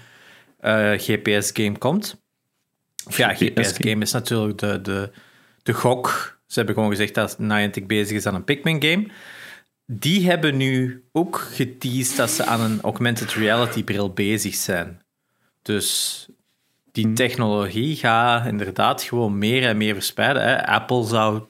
eh, 0.61 0.93
GPS-game 0.93 1.79
komt. 1.79 2.23
Of 3.07 3.17
ja, 3.17 3.35
GPS-game. 3.35 4.03
Is 4.03 4.13
natuurlijk 4.13 4.59
de, 4.59 4.81
de, 4.81 5.11
de 5.63 5.73
gok. 5.73 6.39
Ze 6.47 6.59
hebben 6.59 6.75
gewoon 6.75 6.91
gezegd 6.91 7.15
dat 7.15 7.39
Niantic 7.39 7.87
bezig 7.87 8.17
is 8.17 8.27
aan 8.27 8.35
een 8.35 8.45
Pikmin-game. 8.45 9.07
Die 9.87 10.27
hebben 10.27 10.57
nu 10.57 11.05
ook 11.13 11.39
geteased 11.39 12.17
dat 12.17 12.31
ze 12.31 12.45
aan 12.45 12.61
een 12.61 12.81
augmented 12.81 13.33
reality 13.33 13.85
bril 13.85 14.13
bezig 14.13 14.55
zijn. 14.55 15.03
Dus 15.63 16.27
die 16.93 17.13
technologie 17.13 17.97
gaat 17.97 18.47
inderdaad 18.47 19.03
gewoon 19.03 19.39
meer 19.39 19.65
en 19.65 19.77
meer 19.77 19.95
verspreiden. 19.95 20.43
Hè. 20.43 20.67
Apple 20.67 21.05
zou, 21.05 21.43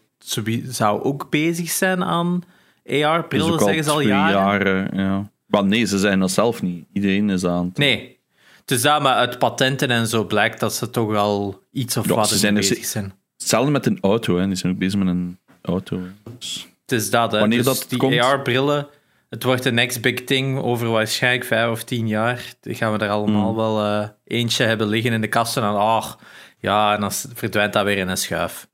zou 0.64 1.02
ook 1.02 1.30
bezig 1.30 1.70
zijn 1.70 2.04
aan 2.04 2.42
AR-brillen, 2.88 3.52
al 3.52 3.58
zeggen 3.58 3.84
ze 3.84 3.90
al 3.90 4.00
jaren. 4.00 4.34
jaren, 4.36 4.90
ja. 4.98 5.30
Maar 5.46 5.64
nee, 5.64 5.84
ze 5.84 5.98
zijn 5.98 6.18
dat 6.20 6.30
zelf 6.30 6.62
niet. 6.62 6.86
Iedereen 6.92 7.30
is 7.30 7.44
aan 7.44 7.64
het... 7.64 7.78
Nee. 7.78 8.18
Dus 8.64 8.82
dat, 8.82 9.02
maar 9.02 9.14
uit 9.14 9.38
patenten 9.38 9.88
en 9.90 10.06
zo 10.06 10.24
blijkt 10.24 10.60
dat 10.60 10.74
ze 10.74 10.90
toch 10.90 11.14
al 11.16 11.62
iets 11.72 11.96
of 11.96 12.08
Ja, 12.08 12.14
wat 12.14 12.28
ze 12.28 12.38
zijn 12.38 12.54
bezig 12.54 12.84
zijn. 12.84 13.12
Hetzelfde 13.38 13.70
met 13.70 13.86
een 13.86 13.98
auto, 14.00 14.38
hè. 14.38 14.46
Die 14.46 14.54
zijn 14.56 14.72
ook 14.72 14.78
bezig 14.78 14.98
met 14.98 15.08
een 15.08 15.38
auto. 15.62 16.00
Dus- 16.38 16.66
Het 16.82 16.92
is 16.92 17.10
dat, 17.10 17.32
hè. 17.32 17.38
Wanneer 17.38 17.58
Dus 17.64 17.66
dat 17.66 17.86
die 17.88 17.98
komt? 17.98 18.18
AR-brillen, 18.18 18.86
het 19.28 19.42
wordt 19.42 19.62
de 19.62 19.72
next 19.72 20.00
big 20.00 20.24
thing 20.24 20.58
over 20.58 20.88
waarschijnlijk 20.88 21.44
vijf 21.44 21.70
of 21.70 21.84
tien 21.84 22.08
jaar. 22.08 22.52
Dan 22.60 22.74
gaan 22.74 22.92
we 22.92 22.98
er 22.98 23.10
allemaal 23.10 23.46
Hmm. 23.46 23.56
wel 23.56 23.84
eh, 23.84 24.08
eentje 24.24 24.64
hebben 24.64 24.86
liggen 24.88 25.12
in 25.12 25.20
de 25.20 25.28
kasten 25.28 25.62
en 25.62 25.68
ah, 25.68 26.12
ja, 26.58 26.94
en 26.94 27.00
dan 27.00 27.12
verdwijnt 27.12 27.72
dat 27.72 27.84
weer 27.84 27.98
in 27.98 28.08
een 28.08 28.16
schuif. 28.16 28.68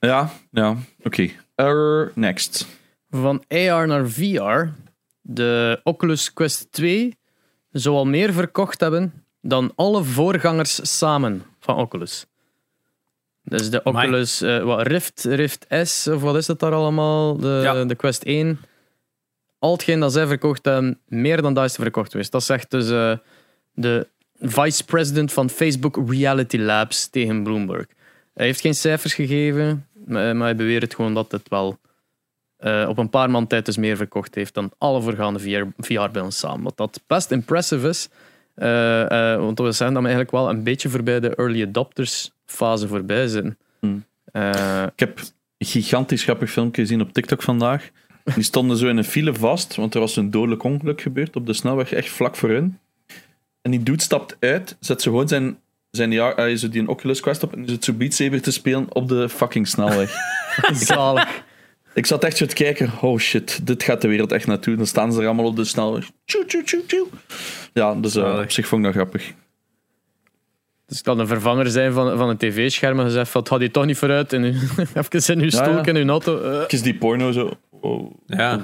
Ja, 0.00 0.30
ja, 0.50 0.76
oké. 1.02 1.30
Er 1.66 2.12
next. 2.14 2.66
Van 3.10 3.44
AR 3.48 3.86
naar 3.86 4.08
VR. 4.08 4.64
De 5.20 5.80
Oculus 5.82 6.32
Quest 6.32 6.72
2 6.72 7.18
zou 7.70 7.96
al 7.96 8.04
meer 8.06 8.32
verkocht 8.32 8.80
hebben 8.80 9.24
dan 9.42 9.72
alle 9.74 10.04
voorgangers 10.04 10.96
samen 10.98 11.42
van 11.60 11.76
Oculus. 11.76 12.26
Dus 13.44 13.70
de. 13.70 13.82
Oculus 13.82 14.40
eh, 14.40 14.62
wat, 14.62 14.86
Rift, 14.86 15.24
Rift 15.24 15.66
S, 15.82 16.06
of 16.06 16.20
wat 16.22 16.36
is 16.36 16.46
het 16.46 16.58
daar 16.58 16.72
allemaal? 16.72 17.36
De, 17.36 17.60
Ja. 17.62 17.84
de 17.84 17.94
Quest 17.94 18.22
1. 18.22 18.58
Al 19.58 19.72
hetgeen 19.72 20.00
dat 20.00 20.12
zij 20.12 20.26
verkocht 20.26 20.64
hebben, 20.64 20.98
meer 21.06 21.42
dan 21.42 21.54
dat 21.54 21.64
is 21.64 21.74
verkocht 21.74 22.10
geweest. 22.10 22.32
Dat 22.32 22.44
zegt 22.44 22.70
dus 22.70 22.90
eh, 22.90 23.16
de 23.74 24.06
vice-president 24.40 25.32
van 25.32 25.50
Facebook 25.50 26.10
Reality 26.10 26.56
Labs 26.56 27.08
tegen 27.08 27.42
Bloomberg. 27.42 27.86
Hij 28.34 28.46
heeft 28.46 28.60
geen 28.60 28.74
cijfers 28.74 29.14
gegeven, 29.14 29.87
maar 30.08 30.36
maar 30.36 30.46
hij 30.46 30.56
beweert 30.56 30.94
gewoon 30.94 31.14
dat 31.14 31.32
het 31.32 31.48
wel 31.48 31.78
eh, 32.56 32.86
op 32.88 32.98
een 32.98 33.10
paar 33.10 33.30
maand 33.30 33.48
tijd 33.48 33.64
dus 33.66 33.76
meer 33.76 33.96
verkocht 33.96 34.34
heeft 34.34 34.54
dan 34.54 34.70
alle 34.78 35.00
voorgaande 35.02 35.38
VR 35.38 35.64
VR-brillen 35.78 36.32
samen. 36.32 36.62
Wat 36.64 36.76
dat 36.76 37.00
best 37.06 37.30
impressive 37.30 37.88
is. 37.88 38.08
eh, 38.54 39.32
eh, 39.32 39.40
want 39.40 39.58
we 39.58 39.72
zijn 39.72 39.92
dan 39.92 40.02
eigenlijk 40.02 40.30
wel 40.30 40.48
een 40.48 40.62
beetje 40.62 40.88
voorbij 40.88 41.20
de 41.20 41.34
early 41.34 41.62
adopters 41.62 42.30
fase 42.46 42.88
voorbij 42.88 43.26
zijn. 43.26 43.56
Hmm. 43.80 44.04
Eh, 44.32 44.82
Ik 44.82 44.98
heb 45.00 45.18
een 45.18 45.66
gigantisch 45.66 46.22
grappig 46.22 46.50
filmpje 46.50 46.82
gezien 46.82 47.00
op 47.00 47.12
TikTok 47.12 47.42
vandaag. 47.42 47.90
Die 48.34 48.42
stonden 48.42 48.76
zo 48.76 48.88
in 48.88 48.96
een 48.96 49.04
file 49.04 49.34
vast, 49.34 49.74
want 49.74 49.94
er 49.94 50.00
was 50.00 50.16
een 50.16 50.30
dodelijk 50.30 50.62
ongeluk 50.62 51.00
gebeurd 51.00 51.36
op 51.36 51.46
de 51.46 51.52
snelweg, 51.52 51.92
echt 51.92 52.08
vlak 52.08 52.36
voor 52.36 52.48
hun. 52.48 52.78
En 53.62 53.70
die 53.70 53.82
dude 53.82 54.02
stapt 54.02 54.36
uit, 54.40 54.76
zet 54.80 55.02
zo 55.02 55.10
gewoon 55.10 55.28
zijn, 55.28 55.58
zijn 55.90 56.12
eh, 56.12 56.56
zo 56.56 56.68
die 56.68 56.80
een 56.80 56.88
Oculus 56.88 57.20
Quest 57.20 57.42
op 57.42 57.54
en 57.54 57.68
zit 57.68 57.84
zo 57.84 57.92
Beat 57.92 58.14
Saber 58.14 58.42
te 58.42 58.52
spelen 58.52 58.86
op 58.94 59.08
de 59.08 59.28
fucking 59.28 59.68
snelweg. 59.68 60.14
zalig. 60.72 61.42
Ik 61.94 62.06
zat 62.06 62.24
echt 62.24 62.36
zo 62.36 62.46
te 62.46 62.54
kijken, 62.54 62.90
oh 63.00 63.18
shit, 63.18 63.66
dit 63.66 63.82
gaat 63.82 64.00
de 64.00 64.08
wereld 64.08 64.32
echt 64.32 64.46
naartoe. 64.46 64.76
Dan 64.76 64.86
staan 64.86 65.12
ze 65.12 65.20
er 65.20 65.26
allemaal 65.26 65.44
op 65.44 65.56
de 65.56 65.64
snelweg. 65.64 66.10
Tjoe, 66.24 66.44
tjoe, 66.46 66.62
tjoe, 66.62 66.86
tjoe. 66.86 67.06
Ja, 67.72 67.94
dus 67.94 68.16
eh, 68.16 68.40
op 68.42 68.50
zich 68.50 68.66
vond 68.66 68.80
ik 68.80 68.92
dat 68.92 69.02
grappig. 69.02 69.32
Dus 70.86 70.96
het 70.96 71.06
kan 71.06 71.18
een 71.18 71.26
vervanger 71.26 71.70
zijn 71.70 71.92
van, 71.92 72.18
van 72.18 72.28
een 72.28 72.36
tv-scherm. 72.36 72.98
En 72.98 73.04
je 73.04 73.10
zegt, 73.10 73.30
van, 73.30 73.40
het 73.40 73.50
gaat 73.50 73.60
hier 73.60 73.70
toch 73.70 73.84
niet 73.84 73.96
vooruit. 73.96 74.32
En 74.32 74.44
u, 74.44 74.48
even 74.94 75.34
in 75.34 75.40
uw 75.40 75.50
stoel 75.50 75.76
ja. 75.76 75.84
en 75.84 75.96
uw 75.96 76.08
auto. 76.08 76.62
Ik 76.62 76.72
is 76.72 76.82
die 76.82 76.94
porno 76.94 77.32
zo... 77.32 77.58
Oh. 77.80 78.14
Ja. 78.26 78.60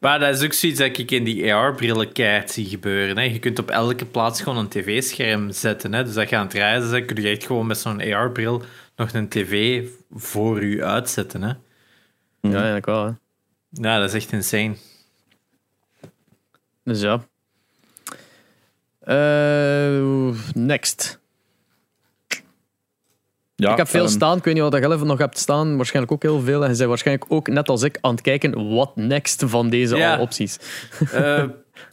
Maar 0.00 0.18
dat 0.18 0.34
is 0.34 0.44
ook 0.44 0.52
zoiets 0.52 0.78
dat 0.78 0.98
ik 0.98 1.10
in 1.10 1.24
die 1.24 1.54
AR-brillen 1.54 2.12
keihard 2.12 2.50
zie 2.50 2.66
gebeuren. 2.66 3.16
Hè. 3.16 3.22
Je 3.22 3.38
kunt 3.38 3.58
op 3.58 3.70
elke 3.70 4.04
plaats 4.04 4.42
gewoon 4.42 4.58
een 4.58 4.68
tv-scherm 4.68 5.50
zetten. 5.50 5.92
Hè. 5.92 6.04
Dus 6.04 6.14
dat 6.14 6.28
je 6.28 6.36
aan 6.36 6.44
het 6.44 6.52
reizen 6.52 6.90
bent, 6.90 7.06
kun 7.06 7.22
je 7.22 7.28
echt 7.28 7.46
gewoon 7.46 7.66
met 7.66 7.78
zo'n 7.78 8.12
AR-bril 8.12 8.62
nog 8.96 9.12
een 9.12 9.28
tv 9.28 9.84
voor 10.10 10.62
u 10.62 10.84
uitzetten. 10.84 11.42
Hè. 11.42 11.52
Ja, 12.40 12.54
eigenlijk 12.54 12.86
wel. 12.86 13.04
Hè. 13.04 13.12
Ja, 13.70 13.98
dat 13.98 14.08
is 14.08 14.14
echt 14.14 14.32
insane. 14.32 14.76
Dus 16.84 17.00
ja. 17.00 17.24
Eh, 19.00 20.34
next. 20.54 21.22
Ja, 23.56 23.70
ik 23.70 23.76
heb 23.76 23.88
veel 23.88 24.04
ehm, 24.04 24.12
staan. 24.12 24.36
Ik 24.36 24.44
weet 24.44 24.54
niet 24.54 24.62
wat 24.62 24.72
je 24.72 24.92
even 24.92 25.06
nog 25.06 25.18
hebt 25.18 25.38
staan. 25.38 25.76
Waarschijnlijk 25.76 26.14
ook 26.14 26.22
heel 26.22 26.40
veel. 26.40 26.64
En 26.64 26.70
je 26.70 26.76
bent 26.76 26.88
waarschijnlijk 26.88 27.32
ook, 27.32 27.48
net 27.48 27.68
als 27.68 27.82
ik, 27.82 27.98
aan 28.00 28.10
het 28.10 28.20
kijken 28.20 28.74
wat 28.74 28.96
next 28.96 29.42
van 29.46 29.68
deze 29.70 29.94
alle 29.94 30.22
opties. 30.22 30.58
Eh, 31.12 31.44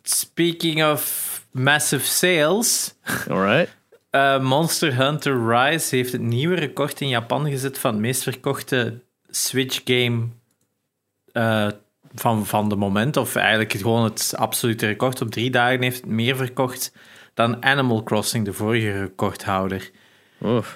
speaking 0.01 0.85
of 0.85 1.29
massive 1.51 2.05
sales... 2.05 2.93
Alright. 3.29 3.77
eh, 4.09 4.39
Monster 4.39 4.95
Hunter 4.95 5.47
Rise 5.47 5.95
heeft 5.95 6.11
het 6.11 6.21
nieuwe 6.21 6.55
record 6.55 7.01
in 7.01 7.07
Japan 7.07 7.49
gezet 7.49 7.79
van 7.79 7.91
het 7.91 8.01
meest 8.01 8.23
verkochte 8.23 8.99
Switch-game 9.29 10.27
eh, 11.31 11.67
van, 12.13 12.45
van 12.45 12.69
de 12.69 12.75
moment. 12.75 13.17
Of 13.17 13.35
eigenlijk 13.35 13.73
gewoon 13.73 14.03
het 14.03 14.33
absolute 14.37 14.87
record. 14.87 15.21
Op 15.21 15.31
drie 15.31 15.51
dagen 15.51 15.81
heeft 15.81 16.01
het 16.01 16.05
meer 16.05 16.35
verkocht 16.35 16.93
dan 17.33 17.63
Animal 17.63 18.03
Crossing, 18.03 18.45
de 18.45 18.53
vorige 18.53 18.99
recordhouder. 18.99 19.91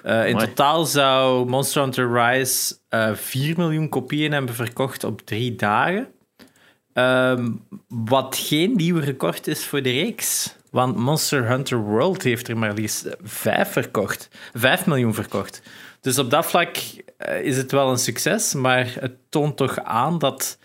Eh, 0.04 0.28
in 0.28 0.38
totaal 0.38 0.86
zou 0.86 1.50
Monster 1.50 1.82
Hunter 1.82 2.14
Rise 2.14 2.76
eh 2.90 3.14
4 3.14 3.54
miljoen 3.58 3.90
kopieën 3.90 4.32
hebben 4.32 4.56
verkocht 4.56 5.04
op 5.04 5.22
drie 5.22 5.56
dagen. 5.56 6.08
Ehm, 6.94 7.52
wat 7.88 8.38
geen 8.38 8.76
nieuw 8.76 9.00
record 9.00 9.48
is 9.48 9.66
voor 9.66 9.82
de 9.82 9.92
reeks. 9.92 10.56
Want 10.72 10.96
Monster 10.96 11.48
Hunter 11.48 11.78
World 11.78 12.24
heeft 12.24 12.48
er 12.48 12.58
maar 12.58 12.74
liefst 12.74 13.16
5 13.24 13.72
verkocht. 13.72 14.30
5 14.54 14.86
miljoen 14.86 15.14
verkocht. 15.14 15.62
Dus 16.02 16.20
op 16.20 16.30
dat 16.30 16.46
vlak 16.46 16.78
eh, 17.18 17.42
is 17.42 17.58
het 17.58 17.72
wel 17.72 17.90
een 17.90 17.98
succes, 17.98 18.54
maar 18.54 18.96
het 19.00 19.16
toont 19.30 19.58
toch 19.58 19.80
aan 19.80 20.20
dat 20.20 20.58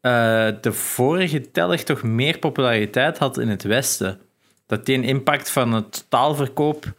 eh, 0.00 0.48
de 0.60 0.72
vorige 0.72 1.50
teller 1.50 1.84
toch 1.84 2.02
meer 2.02 2.38
populariteit 2.38 3.18
had 3.18 3.38
in 3.38 3.48
het 3.48 3.62
Westen. 3.62 4.20
Dat 4.66 4.86
die 4.86 4.96
een 4.96 5.04
impact 5.04 5.50
van 5.50 5.72
het 5.72 5.92
totaalverkoop 5.92 6.92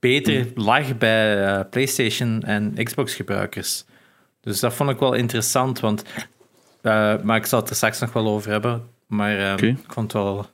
beter 0.00 0.46
lag 0.54 0.98
bij 0.98 1.44
eh, 1.44 1.60
PlayStation 1.70 2.42
en 2.42 2.74
Xbox 2.84 3.14
gebruikers. 3.14 3.84
Dus 4.40 4.60
dat 4.60 4.74
vond 4.74 4.90
ik 4.90 4.98
wel 4.98 5.12
interessant, 5.12 5.80
want 5.80 6.02
eh, 6.82 7.22
maar 7.22 7.36
ik 7.36 7.46
zal 7.46 7.60
het 7.60 7.70
er 7.70 7.76
straks 7.76 7.98
nog 7.98 8.12
wel 8.12 8.28
over 8.28 8.50
hebben. 8.50 8.88
Maar 9.06 9.38
eh, 9.46 9.52
Oké. 9.52 9.66
ik 9.66 9.92
vond 9.92 10.12
het 10.12 10.22
wel. 10.22 10.46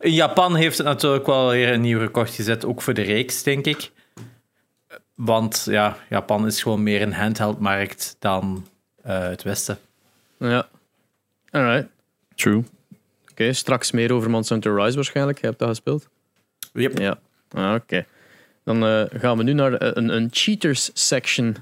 In 0.00 0.12
Japan 0.12 0.54
heeft 0.54 0.78
het 0.78 0.86
natuurlijk 0.86 1.26
wel 1.26 1.50
weer 1.50 1.72
een 1.72 1.80
nieuw 1.80 1.98
record 1.98 2.30
gezet, 2.30 2.64
ook 2.64 2.82
voor 2.82 2.94
de 2.94 3.02
reeks, 3.02 3.42
denk 3.42 3.66
ik. 3.66 3.90
Want 5.14 5.66
ja, 5.70 5.96
Japan 6.08 6.46
is 6.46 6.62
gewoon 6.62 6.82
meer 6.82 7.02
een 7.02 7.12
handheldmarkt 7.12 8.16
dan 8.18 8.66
eh, 9.02 9.18
het 9.20 9.42
Westen. 9.42 9.78
Ja. 10.36 10.68
Alright. 11.50 11.88
True. 12.34 12.64
Oké, 13.30 13.52
straks 13.52 13.90
meer 13.90 14.12
over 14.12 14.30
Monster 14.30 14.56
Hunter 14.56 14.82
Rise 14.82 14.94
waarschijnlijk. 14.96 15.40
Je 15.40 15.46
hebt 15.46 15.58
dat 15.58 15.68
gespeeld? 15.68 16.08
Yep. 16.72 16.98
Ja. 16.98 17.18
Ah, 17.50 17.74
Oké. 17.74 18.06
Dan 18.64 18.84
eh, 18.84 19.02
gaan 19.10 19.36
we 19.36 19.42
nu 19.42 19.52
naar 19.52 19.74
eh, 19.74 19.90
een, 19.92 20.08
een 20.08 20.28
cheaters 20.30 20.90
section. 20.94 21.56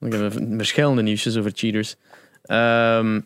Ik 0.00 0.12
heb 0.12 0.32
verschillende 0.56 1.02
nieuwsjes 1.02 1.36
over 1.36 1.50
cheaters. 1.54 1.96
Ehm, 2.42 3.20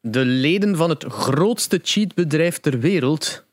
de 0.00 0.24
leden 0.24 0.76
van 0.76 0.90
het 0.90 1.04
grootste 1.04 1.80
cheatbedrijf 1.82 2.58
ter 2.58 2.78
wereld 2.78 3.44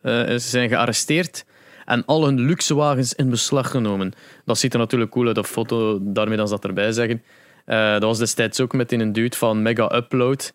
eh, 0.00 0.36
zijn 0.36 0.68
gearresteerd 0.68 1.44
en 1.84 2.04
al 2.04 2.24
hun 2.24 2.40
luxe 2.40 2.74
wagens 2.74 3.14
in 3.14 3.30
beslag 3.30 3.70
genomen. 3.70 4.12
Dat 4.44 4.58
ziet 4.58 4.72
er 4.72 4.78
natuurlijk 4.78 5.10
cool 5.10 5.26
uit 5.26 5.38
op 5.38 5.46
foto, 5.46 5.98
daarmee 6.02 6.36
dan 6.36 6.48
ze 6.48 6.54
dat 6.54 6.64
erbij 6.64 6.92
zeggen. 6.92 7.22
Dat 7.64 8.02
was 8.02 8.18
destijds 8.18 8.60
ook 8.60 8.72
met 8.72 8.92
in 8.92 9.00
een 9.00 9.12
dude 9.12 9.36
van 9.36 9.62
Mega 9.62 9.94
Upload. 9.94 10.52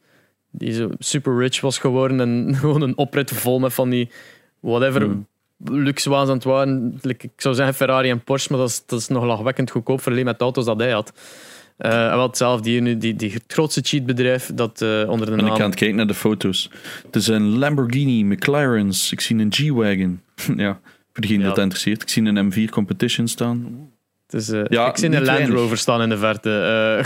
die 0.52 0.74
zo 0.74 0.90
super 1.00 1.38
rich 1.38 1.62
was 1.62 1.78
geworden 1.78 2.20
en 2.20 2.56
gewoon 2.60 2.82
een 2.82 2.98
oprit 2.98 3.32
vol 3.32 3.60
met 3.60 3.74
van 3.74 3.90
die 3.90 4.12
whatever 4.60 5.02
Hmm. 5.02 5.28
Luxe 5.64 6.10
waans 6.10 6.30
aan 6.30 6.36
het 6.36 6.44
waren. 6.44 7.00
Ik 7.02 7.32
zou 7.36 7.56
zeggen 7.56 7.74
Ferrari 7.76 8.10
en 8.10 8.24
Porsche, 8.24 8.52
maar 8.52 8.60
dat 8.62 8.70
is, 8.70 8.84
dat 8.86 9.00
is 9.00 9.08
nog 9.08 9.24
lachwekkend 9.24 9.72
goedkoop 9.72 10.02
vergeleken 10.02 10.30
met 10.30 10.38
de 10.38 10.44
auto's 10.44 10.66
dat 10.66 10.80
hij 10.80 10.92
had. 10.92 11.14
Eh, 11.78 12.12
en 12.12 12.18
wat 12.18 12.38
zelf 12.38 12.62
die 12.62 12.82
nu, 12.82 12.98
die, 12.98 13.16
die 13.16 13.32
het 13.32 13.44
grootste 13.48 13.82
cheatbedrijf 13.84 14.52
dat 14.54 14.82
eh, 14.82 15.10
onder 15.10 15.26
de 15.26 15.32
En 15.32 15.40
ik 15.40 15.46
naam 15.46 15.56
ga 15.58 15.66
het 15.66 15.76
kijken 15.76 15.98
naar 15.98 16.08
de 16.08 16.14
foto's. 16.14 16.70
Het 17.06 17.16
is 17.16 17.28
een 17.28 17.58
Lamborghini, 17.58 18.24
McLaren's. 18.24 19.12
Ik 19.12 19.22
zie 19.22 19.40
een 19.40 19.54
G-Wagon. 19.54 20.22
ja, 20.64 20.80
voor 21.12 21.22
degene 21.22 21.44
Ja. 21.44 21.48
dat 21.50 21.58
interesseert. 21.58 22.02
Ik 22.02 22.10
zie 22.10 22.24
een 22.24 22.52
M4 22.54 22.70
Competition 22.70 23.28
staan. 23.28 23.90
Eh, 24.28 24.64
Ja, 24.68 24.88
ik 24.88 24.98
zie 24.98 25.16
een 25.16 25.26
Land. 25.26 25.48
Rover 25.50 25.78
staan 25.78 26.02
in 26.02 26.10
de 26.10 26.18
verte. 26.18 26.50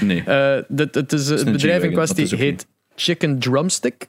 Nee. 0.00 0.22
Dit, 0.68 0.94
het, 0.94 1.12
is, 1.12 1.28
het 1.28 1.46
een 1.46 1.52
bedrijf 1.52 1.82
in 1.82 1.92
kwestie 1.92 2.36
heet 2.36 2.66
Chicken 2.94 3.38
Drumstick. 3.38 4.08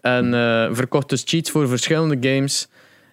En 0.00 0.34
eh, 0.34 0.68
verkocht 0.74 1.08
dus 1.08 1.22
cheats 1.26 1.50
voor 1.50 1.68
verschillende 1.68 2.28
games. 2.28 2.68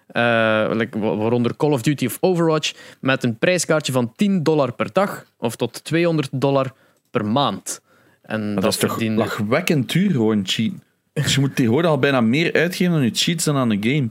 eh, 0.08 0.68
like, 0.72 0.98
wa- 0.98 1.16
waaronder 1.16 1.56
Call 1.56 1.70
of 1.72 1.82
Duty 1.82 2.06
of 2.06 2.16
Overwatch. 2.20 2.72
Met 3.00 3.24
een 3.24 3.38
prijskaartje 3.38 3.92
van 3.92 4.12
10 4.16 4.42
dollar 4.42 4.72
per 4.72 4.92
dag. 4.92 5.24
Of 5.38 5.56
tot 5.56 5.84
200 5.84 6.28
dollar 6.32 6.72
per 7.10 7.24
maand. 7.26 7.80
En 8.22 8.40
Maar 8.44 8.54
dat, 8.54 8.62
dat 8.62 8.72
is 8.72 8.78
toch 8.78 8.90
verdiende- 8.90 9.18
lachwekkend 9.18 9.92
duur 9.92 10.10
gewoon 10.10 10.42
cheat. 10.46 10.72
Dus 11.12 11.34
je 11.34 11.40
moet 11.40 11.56
tegenwoordig 11.56 11.90
al 11.90 11.98
bijna 11.98 12.20
meer 12.20 12.52
uitgeven 12.52 12.94
aan 12.94 13.02
je 13.02 13.10
cheats 13.14 13.44
dan 13.44 13.56
aan 13.56 13.70
een 13.70 13.82
game. 13.84 14.08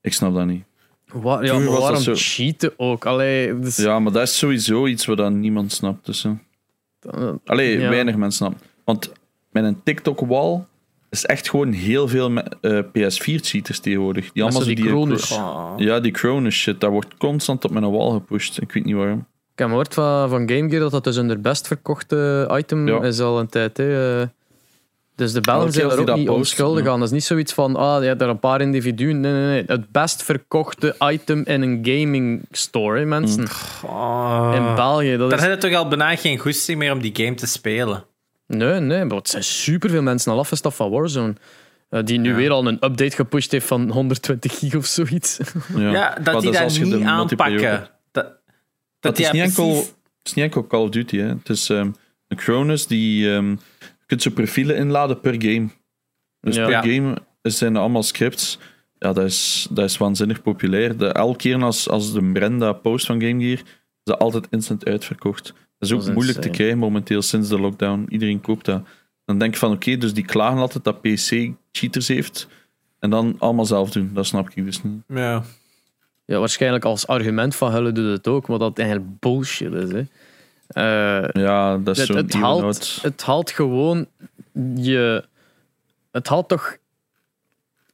Ik 0.00 0.12
snap 0.12 0.34
dat 0.34 0.46
niet. 0.46 0.64
Wa- 1.06 1.42
ja, 1.42 1.58
maar 1.58 1.78
waarom 1.80 2.00
zo. 2.00 2.12
cheaten 2.16 2.72
ook? 2.76 3.06
Allee, 3.06 3.58
dus, 3.58 3.76
Ja, 3.76 3.98
maar 3.98 4.12
dat 4.12 4.22
is 4.22 4.38
sowieso 4.38 4.86
iets 4.86 5.06
wat 5.06 5.16
dan 5.16 5.40
niemand 5.40 5.72
snapt. 5.72 6.06
Dus, 6.06 6.26
Allee, 7.44 7.78
Ja. 7.78 7.88
weinig 7.88 8.16
mensen 8.16 8.32
snappen. 8.46 8.60
Want 8.84 9.12
met 9.50 9.64
een 9.64 9.82
TikTok-wall 9.82 10.64
is 11.12 11.24
echt 11.26 11.50
gewoon 11.50 11.72
heel 11.72 12.08
veel 12.08 12.32
eh, 12.60 12.78
PS4-cheaters 12.78 13.78
tegenwoordig. 13.80 14.32
Die 14.32 14.42
allemaal 14.42 14.64
die 14.64 14.74
die 14.74 14.84
Cronus. 14.86 15.32
Oh. 15.32 15.72
Ja, 15.76 16.00
die 16.00 16.12
Cronus 16.12 16.54
shit. 16.54 16.80
Dat 16.80 16.90
wordt 16.90 17.16
constant 17.18 17.64
op 17.64 17.70
mijn 17.70 17.90
wall 17.90 18.10
gepusht. 18.12 18.60
Ik 18.60 18.72
weet 18.72 18.84
niet 18.84 18.94
waarom. 18.94 19.18
Ik 19.52 19.58
heb 19.58 19.68
gehoord 19.68 19.94
van, 19.94 20.28
van 20.28 20.48
Game 20.48 20.68
Gear 20.68 20.80
dat 20.80 20.90
dat 20.90 21.04
dus 21.04 21.16
hun 21.16 21.42
best 21.42 21.66
verkochte 21.66 22.50
item 22.52 22.88
Ja. 22.88 23.02
is 23.02 23.20
al 23.20 23.38
een 23.40 23.46
tijd. 23.48 23.76
Hè. 23.76 24.20
Eh, 24.20 24.26
Dus 25.14 25.32
de 25.32 25.40
Belgen 25.40 25.72
zijn 25.72 25.90
er 25.90 25.98
ook 26.00 26.06
die 26.06 26.14
niet 26.14 26.24
posten, 26.24 26.34
onschuldig 26.36 26.84
ja. 26.84 26.90
aan. 26.90 26.98
Dat 26.98 27.08
is 27.08 27.14
niet 27.14 27.24
zoiets 27.24 27.52
van, 27.52 27.76
ah, 27.76 28.02
je 28.02 28.08
hebt 28.08 28.22
er 28.22 28.28
een 28.28 28.38
paar 28.38 28.60
individuen. 28.60 29.20
Nee, 29.20 29.32
nee, 29.32 29.46
nee. 29.46 29.64
Het 29.66 29.90
best 29.90 30.22
verkochte 30.22 30.96
item 30.98 31.42
in 31.46 31.62
een 31.62 31.78
gaming 31.82 32.42
store, 32.50 32.98
hè, 32.98 33.04
mensen. 33.04 33.46
Oh. 33.84 34.52
In 34.54 34.74
België. 34.74 35.16
Dat 35.16 35.30
Dan 35.30 35.38
is... 35.38 35.44
je 35.44 35.56
toch 35.58 35.74
al 35.74 35.88
bijna 35.88 36.16
geen 36.16 36.38
goesting 36.38 36.78
meer 36.78 36.92
om 36.92 37.00
die 37.00 37.14
game 37.16 37.34
te 37.34 37.46
spelen. 37.46 38.04
Nee, 38.46 38.80
nee, 38.80 39.04
maar 39.04 39.16
het 39.16 39.28
zijn 39.28 39.44
superveel 39.44 40.02
mensen 40.02 40.32
al 40.32 40.38
afgestapt 40.38 40.76
van 40.76 40.90
Warzone. 40.90 41.34
Eh, 41.88 42.04
die 42.04 42.18
nu 42.18 42.28
Ja. 42.30 42.34
weer 42.36 42.50
al 42.50 42.66
een 42.66 42.74
update 42.74 43.10
gepusht 43.16 43.50
heeft 43.52 43.66
van 43.66 43.90
120 43.90 44.58
gig 44.58 44.74
of 44.74 44.86
zoiets. 44.86 45.38
Ja, 45.76 45.90
Ja, 45.90 46.14
dat 46.14 46.24
Maar 46.24 46.40
die 46.40 46.50
is 46.50 46.58
dat 46.58 46.70
de 46.74 46.96
niet 46.96 47.04
aanpakken. 47.04 47.88
Dat, 49.00 49.18
is 49.18 49.30
niet 49.30 49.42
enkel, 49.42 49.66
precies- 49.68 49.86
het 49.88 49.96
is 50.22 50.34
niet 50.34 50.44
enkel 50.44 50.66
Call 50.66 50.80
of 50.82 50.88
Duty. 50.90 51.16
Hè. 51.16 51.26
Het 51.28 51.48
is 51.48 51.70
ehm, 51.70 51.90
een 52.28 52.36
Cronus 52.36 52.86
die... 52.86 53.32
ehm, 53.34 53.50
je 53.80 54.06
kunt 54.06 54.22
zo 54.22 54.30
profielen 54.30 54.76
inladen 54.76 55.20
per 55.20 55.34
game. 55.42 55.68
Dus 56.40 56.54
Ja. 56.56 56.62
per 56.64 56.70
Ja. 56.72 56.80
game 56.94 57.16
zijn 57.42 57.74
er 57.74 57.80
allemaal 57.80 58.02
scripts. 58.02 58.58
Ja, 58.98 59.12
dat 59.12 59.24
is, 59.24 59.66
dat 59.70 59.84
is 59.90 59.96
waanzinnig 59.96 60.42
populair. 60.42 60.96
De, 60.96 61.06
elke 61.06 61.36
keer 61.36 61.62
als, 61.62 61.88
als 61.88 62.12
de 62.12 62.30
Brenda 62.32 62.72
post 62.72 63.06
van 63.06 63.20
Game 63.22 63.40
Gear, 63.44 63.58
is 63.58 63.62
dat 64.02 64.18
altijd 64.18 64.46
instant 64.50 64.84
uitverkocht. 64.84 65.52
Dat 65.82 65.90
is 65.90 65.96
ook 65.96 66.02
Dat 66.02 66.08
is 66.08 66.14
moeilijk 66.14 66.40
te 66.40 66.50
krijgen 66.50 66.78
momenteel 66.78 67.22
sinds 67.22 67.48
de 67.48 67.60
lockdown. 67.60 68.06
Iedereen 68.08 68.40
koopt 68.40 68.64
dat. 68.64 68.82
Dan 69.24 69.38
denk 69.38 69.52
ik 69.52 69.58
van, 69.58 69.72
oké, 69.72 69.96
dus 69.96 70.14
die 70.14 70.24
klagen 70.24 70.58
altijd 70.58 70.84
dat 70.84 71.00
PC 71.00 71.50
cheaters 71.72 72.08
heeft. 72.08 72.48
En 72.98 73.10
dan 73.10 73.36
allemaal 73.38 73.64
zelf 73.64 73.90
doen. 73.90 74.10
Dat 74.14 74.26
snap 74.26 74.50
ik 74.50 74.64
dus 74.64 74.82
niet. 74.82 75.02
Ja. 75.08 75.42
Ja, 76.24 76.38
waarschijnlijk 76.38 76.84
als 76.84 77.06
argument 77.06 77.56
van 77.56 77.72
Hulle 77.72 77.92
doet 77.92 78.12
het 78.12 78.28
ook, 78.28 78.48
maar 78.48 78.58
dat 78.58 78.78
eigenlijk 78.78 79.18
bullshit 79.18 79.72
is. 79.72 79.90
Hè. 79.92 80.04
Eh, 80.66 81.42
Ja, 81.42 81.78
dat 81.78 81.96
is 81.96 81.98
het, 81.98 82.06
zo'n 82.06 82.16
het, 82.16 82.32
haalt, 82.34 82.98
het 83.02 83.22
haalt 83.22 83.50
gewoon 83.50 84.06
je. 84.74 85.24
Het 86.10 86.28
haalt 86.28 86.48
toch 86.48 86.76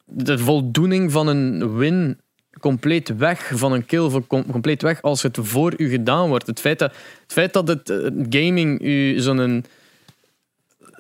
de 0.05 0.39
voldoening 0.39 1.13
van 1.13 1.27
een 1.27 1.77
win 1.77 2.21
compleet 2.61 3.17
weg, 3.17 3.51
van 3.55 3.73
een 3.73 3.87
kill 3.87 4.11
compleet 4.29 4.83
weg 4.83 5.03
als 5.03 5.23
het 5.23 5.39
voor 5.41 5.75
u 5.77 5.89
gedaan 5.89 6.29
wordt. 6.29 6.47
Het 6.47 6.61
feit 6.61 6.79
dat, 6.79 6.93
het 7.23 7.33
feit 7.33 7.53
dat 7.53 7.69
het 7.69 7.91
eh, 7.91 7.99
gaming 8.29 8.83
u 8.83 9.21
zo'n 9.21 9.65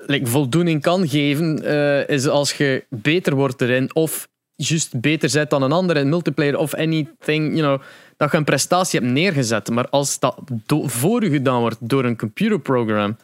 like, 0.07 0.27
voldoening 0.27 0.83
kan 0.83 1.09
geven, 1.09 1.64
eh, 1.64 2.09
is 2.09 2.29
als 2.29 2.53
je 2.53 2.85
beter 2.88 3.35
wordt 3.35 3.61
erin 3.61 3.94
of 3.94 4.29
juist 4.57 5.01
beter 5.01 5.31
bent 5.33 5.51
dan 5.51 5.62
een 5.62 5.73
ander 5.73 5.97
in 5.97 6.09
multiplayer 6.09 6.59
of 6.59 6.75
anything, 6.75 7.57
you 7.57 7.61
know, 7.61 7.81
dat 8.16 8.31
je 8.31 8.37
een 8.37 8.44
prestatie 8.44 9.01
hebt 9.01 9.12
neergezet. 9.12 9.71
Maar 9.71 9.88
als 9.88 10.18
dat 10.18 10.37
voor 10.66 11.25
u 11.25 11.31
gedaan 11.31 11.61
wordt 11.61 11.77
door 11.81 12.05
een 12.05 12.16
computerprogram, 12.16 13.16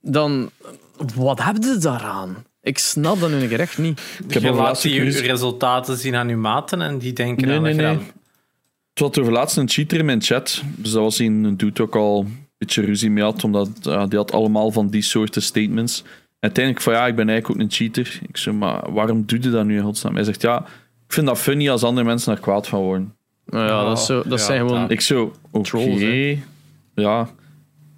dan 0.00 0.50
wat 1.14 1.42
heb 1.42 1.56
je 1.62 1.76
daaraan? 1.78 2.44
Ik 2.64 2.78
snap 2.78 3.20
dat 3.20 3.30
nu 3.30 3.48
echt 3.48 3.78
niet. 3.78 4.00
Ik 4.26 4.34
heb 4.34 4.42
je 4.42 4.52
laat 4.52 4.82
die 4.82 5.20
resultaten 5.20 5.96
zien 5.96 6.14
aan 6.14 6.28
uw 6.28 6.38
maten 6.38 6.82
en 6.82 6.98
die 6.98 7.12
denken 7.12 7.46
Nee, 7.46 7.56
aan 7.56 7.62
nee, 7.62 7.74
nee. 7.74 7.98
Het 8.94 9.02
was 9.02 9.18
over 9.18 9.32
laatst 9.32 9.56
een 9.56 9.68
cheater 9.68 9.98
in 9.98 10.04
mijn 10.04 10.22
chat. 10.22 10.62
Dus 10.76 10.92
dat 10.92 11.02
was 11.02 11.18
een, 11.18 11.44
een 11.44 11.56
dude 11.56 11.82
ook 11.82 11.96
al 11.96 12.20
een 12.20 12.46
beetje 12.58 12.82
ruzie 12.82 13.10
mee 13.10 13.24
had, 13.24 13.44
omdat 13.44 13.68
ja, 13.80 14.06
die 14.06 14.18
had 14.18 14.32
allemaal 14.32 14.70
van 14.70 14.88
die 14.88 15.02
soorten 15.02 15.42
statements. 15.42 16.04
Uiteindelijk 16.40 16.84
van 16.84 16.92
ja, 16.92 17.06
ik 17.06 17.16
ben 17.16 17.28
eigenlijk 17.28 17.60
ook 17.60 17.66
een 17.66 17.72
cheater. 17.72 18.20
Ik 18.28 18.36
zeg, 18.36 18.54
maar 18.54 18.92
waarom 18.92 19.22
doe 19.26 19.42
je 19.42 19.50
dat 19.50 19.64
nu 19.64 19.76
in 19.76 19.82
godsnaam? 19.82 20.14
Hij 20.14 20.24
zegt 20.24 20.42
ja, 20.42 20.58
ik 21.06 21.12
vind 21.12 21.26
dat 21.26 21.38
funny 21.38 21.70
als 21.70 21.82
andere 21.82 22.06
mensen 22.06 22.32
daar 22.32 22.42
kwaad 22.42 22.68
van 22.68 22.80
worden. 22.80 23.14
Nou 23.46 23.66
ja, 23.66 23.84
dat, 23.84 23.98
is 23.98 24.06
zo, 24.06 24.22
dat 24.22 24.38
Ja, 24.38 24.44
zijn 24.44 24.66
gewoon. 24.66 24.90
Ik 24.90 25.00
zo, 25.00 25.32
oké. 25.50 26.36
Ja. 26.94 27.28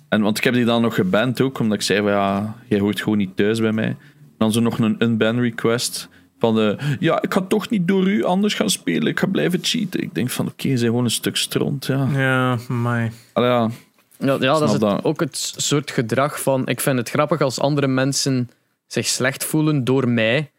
En, 0.08 0.22
want 0.22 0.38
ik 0.38 0.44
heb 0.44 0.54
die 0.54 0.64
dan 0.64 0.82
nog 0.82 0.94
geband 0.94 1.40
ook, 1.40 1.58
omdat 1.58 1.76
ik 1.76 1.82
zei 1.82 2.00
van 2.00 2.10
ja, 2.10 2.56
jij 2.68 2.78
hoort 2.78 3.00
gewoon 3.00 3.18
niet 3.18 3.36
thuis 3.36 3.60
bij 3.60 3.72
mij. 3.72 3.96
Dan 4.38 4.52
zo 4.52 4.60
nog 4.60 4.78
een 4.78 4.96
unban 4.98 5.40
request 5.40 6.08
van 6.38 6.54
de, 6.54 6.96
ja, 7.00 7.22
ik 7.22 7.32
ga 7.32 7.40
toch 7.40 7.70
niet 7.70 7.88
door 7.88 8.08
u 8.08 8.24
anders 8.24 8.54
gaan 8.54 8.70
spelen, 8.70 9.06
ik 9.08 9.18
ga 9.18 9.26
blijven 9.26 9.58
cheaten. 9.62 10.00
Ik 10.02 10.14
denk 10.14 10.30
van 10.30 10.46
oké, 10.46 10.68
ze 10.68 10.76
zijn 10.76 10.90
gewoon 10.90 11.04
een 11.04 11.10
stuk 11.10 11.36
stront, 11.36 11.86
ja. 11.86 12.08
Ja, 12.12 12.58
maar 12.68 13.12
Allee, 13.32 13.48
ja. 13.50 13.70
Ja, 14.18 14.36
ja 14.40 14.58
dat 14.58 14.62
is 14.62 14.72
het, 14.72 14.80
dat. 14.80 15.04
ook 15.04 15.20
het 15.20 15.54
soort 15.56 15.90
gedrag 15.90 16.40
van. 16.42 16.66
Ik 16.66 16.80
vind 16.80 16.98
het 16.98 17.10
grappig 17.10 17.40
als 17.40 17.60
andere 17.60 17.86
mensen 17.86 18.50
zich 18.86 19.06
slecht 19.06 19.44
voelen 19.44 19.84
door 19.84 20.08
mij. 20.08 20.50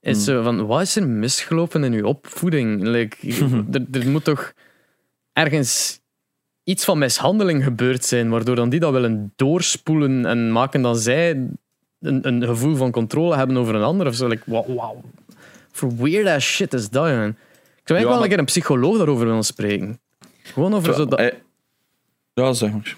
Is 0.00 0.16
Hmm. 0.16 0.24
zo 0.24 0.42
van, 0.42 0.66
wat 0.66 0.80
is 0.80 0.96
er 0.96 1.08
misgelopen 1.08 1.84
in 1.84 1.92
uw 1.92 2.04
opvoeding? 2.06 2.82
Like, 2.82 3.16
er, 3.72 4.00
er 4.00 4.08
moet 4.10 4.24
toch 4.24 4.52
ergens 5.32 6.00
iets 6.64 6.84
van 6.84 6.98
mishandeling 6.98 7.64
gebeurd 7.64 8.04
zijn, 8.04 8.28
waardoor 8.28 8.54
dan 8.56 8.68
die 8.68 8.80
dat 8.80 8.92
willen 8.92 9.32
doorspoelen 9.36 10.26
en 10.26 10.52
maken 10.52 10.82
dan 10.82 10.96
zij 10.96 11.48
een, 12.06 12.26
een 12.28 12.42
gevoel 12.44 12.76
van 12.76 12.90
controle 12.90 13.36
hebben 13.36 13.56
over 13.56 13.74
een 13.74 13.82
ander 13.82 14.06
of 14.06 14.14
zo. 14.14 14.28
Like, 14.28 14.42
wow, 14.46 14.66
wow. 14.66 15.04
Voor 15.72 15.96
weird 15.96 16.26
ass 16.28 16.46
shit 16.46 16.72
is 16.74 16.90
dat, 16.90 17.02
man. 17.04 17.12
Ik 17.12 17.90
zou 17.90 17.98
eigenlijk 17.98 18.04
wel 18.04 18.12
maar- 18.14 18.22
een 18.22 18.28
keer 18.28 18.38
een 18.38 18.44
psycholoog 18.44 18.96
daarover 18.96 19.26
willen 19.26 19.42
spreken. 19.44 20.00
Gewoon 20.42 20.74
over 20.74 20.94
zo 20.94 21.06
dat, 21.06 21.18
Eh, 21.18 21.32
Ja, 22.34 22.52
zeg 22.52 22.72
maar. 22.72 22.96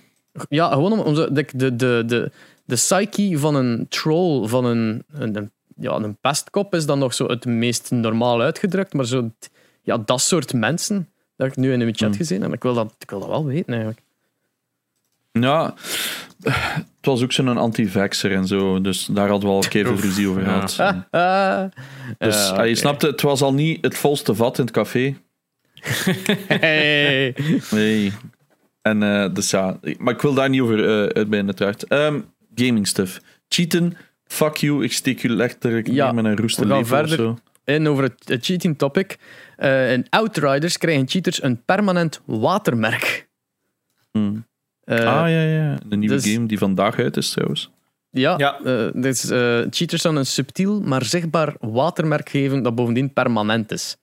ja, 0.48 0.72
gewoon 0.72 0.92
om, 0.92 1.00
om 1.00 1.14
zo, 1.14 1.32
de, 1.32 1.46
de, 1.54 1.76
de, 1.76 2.02
de, 2.06 2.30
de 2.64 2.74
psyche 2.74 3.38
van 3.38 3.54
een 3.54 3.86
troll, 3.88 4.46
van 4.46 4.64
een, 4.64 5.04
een, 5.12 5.36
een- 5.36 5.50
ja, 5.76 5.92
een 5.94 6.16
pestkop, 6.20 6.74
is 6.74 6.86
dan 6.86 6.98
nog 6.98 7.14
zo 7.14 7.26
het 7.26 7.44
meest 7.44 7.90
normaal 7.90 8.40
uitgedrukt. 8.40 8.92
Maar 8.92 9.04
zo, 9.06 9.30
ja, 9.82 9.98
dat 9.98 10.20
soort 10.20 10.52
mensen, 10.52 11.08
dat 11.36 11.46
ik 11.46 11.56
nu 11.56 11.72
in 11.72 11.78
de 11.78 11.84
chat 11.86 11.98
Hmm. 12.08 12.12
gezien 12.16 12.42
heb, 12.42 12.52
ik 12.52 12.62
wil, 12.62 12.74
dat, 12.74 12.94
ik 12.98 13.10
wil 13.10 13.18
dat 13.20 13.28
wel 13.28 13.44
weten 13.44 13.68
eigenlijk. 13.72 14.02
Ja, 15.40 15.74
het 16.42 16.84
was 17.00 17.22
ook 17.22 17.32
zo'n 17.32 17.56
anti-vaxxer 17.56 18.32
en 18.32 18.46
zo, 18.46 18.80
dus 18.80 19.04
daar 19.06 19.28
hadden 19.28 19.48
we 19.48 19.54
al 19.54 19.62
een 19.62 19.68
keer 19.68 19.86
veel 19.86 19.96
ruzie 19.96 20.28
over 20.28 20.42
Ja. 20.42 20.66
gehad. 20.66 21.04
Dus 22.18 22.46
je 22.48 22.52
oké. 22.52 22.74
snapte, 22.74 23.06
het 23.06 23.22
was 23.22 23.42
al 23.42 23.54
niet 23.54 23.84
het 23.84 23.96
volste 23.96 24.34
vat 24.34 24.58
in 24.58 24.64
het 24.64 24.74
café. 24.74 25.16
Hey. 26.48 27.34
Nee. 27.70 28.12
En 28.82 29.02
eh, 29.02 29.34
dus 29.34 29.50
ja, 29.50 29.78
maar 29.98 30.14
ik 30.14 30.20
wil 30.20 30.34
daar 30.34 30.48
niet 30.48 30.60
over 30.60 30.78
uh, 30.78 30.86
uitbreiden, 30.88 31.44
uiteraard. 31.46 31.84
Ehm, 31.84 32.20
gaming 32.54 32.86
stuff. 32.86 33.20
Cheaten, 33.48 33.96
fuck 34.24 34.56
you, 34.56 34.84
ik 34.84 34.92
steek 34.92 35.18
je 35.20 35.28
letterlijk 35.28 35.86
Ja, 35.86 36.12
met 36.12 36.24
een 36.24 36.36
roeste 36.36 36.60
we 36.62 36.68
gaan 36.68 36.78
leven 36.78 36.92
of 37.02 37.08
verder. 37.08 37.26
zo. 37.26 37.38
En 37.64 37.88
over 37.88 38.02
het, 38.04 38.22
het 38.28 38.44
cheating 38.44 38.78
topic. 38.78 39.18
Eh 39.56 39.92
in 39.92 40.06
Outriders 40.10 40.78
krijgen 40.78 41.08
cheaters 41.08 41.42
een 41.42 41.64
permanent 41.64 42.20
watermerk. 42.24 43.28
Hmm. 44.10 44.46
Eh, 44.86 44.98
ah 44.98 45.28
ja, 45.30 45.42
ja, 45.42 45.78
de 45.86 45.96
nieuwe 45.96 46.14
dus- 46.14 46.32
game 46.32 46.46
die 46.46 46.58
vandaag 46.58 46.98
uit 46.98 47.16
is 47.16 47.30
trouwens. 47.30 47.70
Ja, 48.10 48.34
Ja. 48.38 48.58
dus, 48.94 49.30
eh, 49.30 49.38
cheaters 49.70 50.02
zouden 50.02 50.22
een 50.22 50.26
subtiel, 50.28 50.80
maar 50.80 51.04
zichtbaar 51.04 51.54
watermerk 51.60 52.28
geven 52.28 52.62
dat 52.62 52.74
bovendien 52.74 53.12
permanent 53.12 53.72
is. 53.72 53.96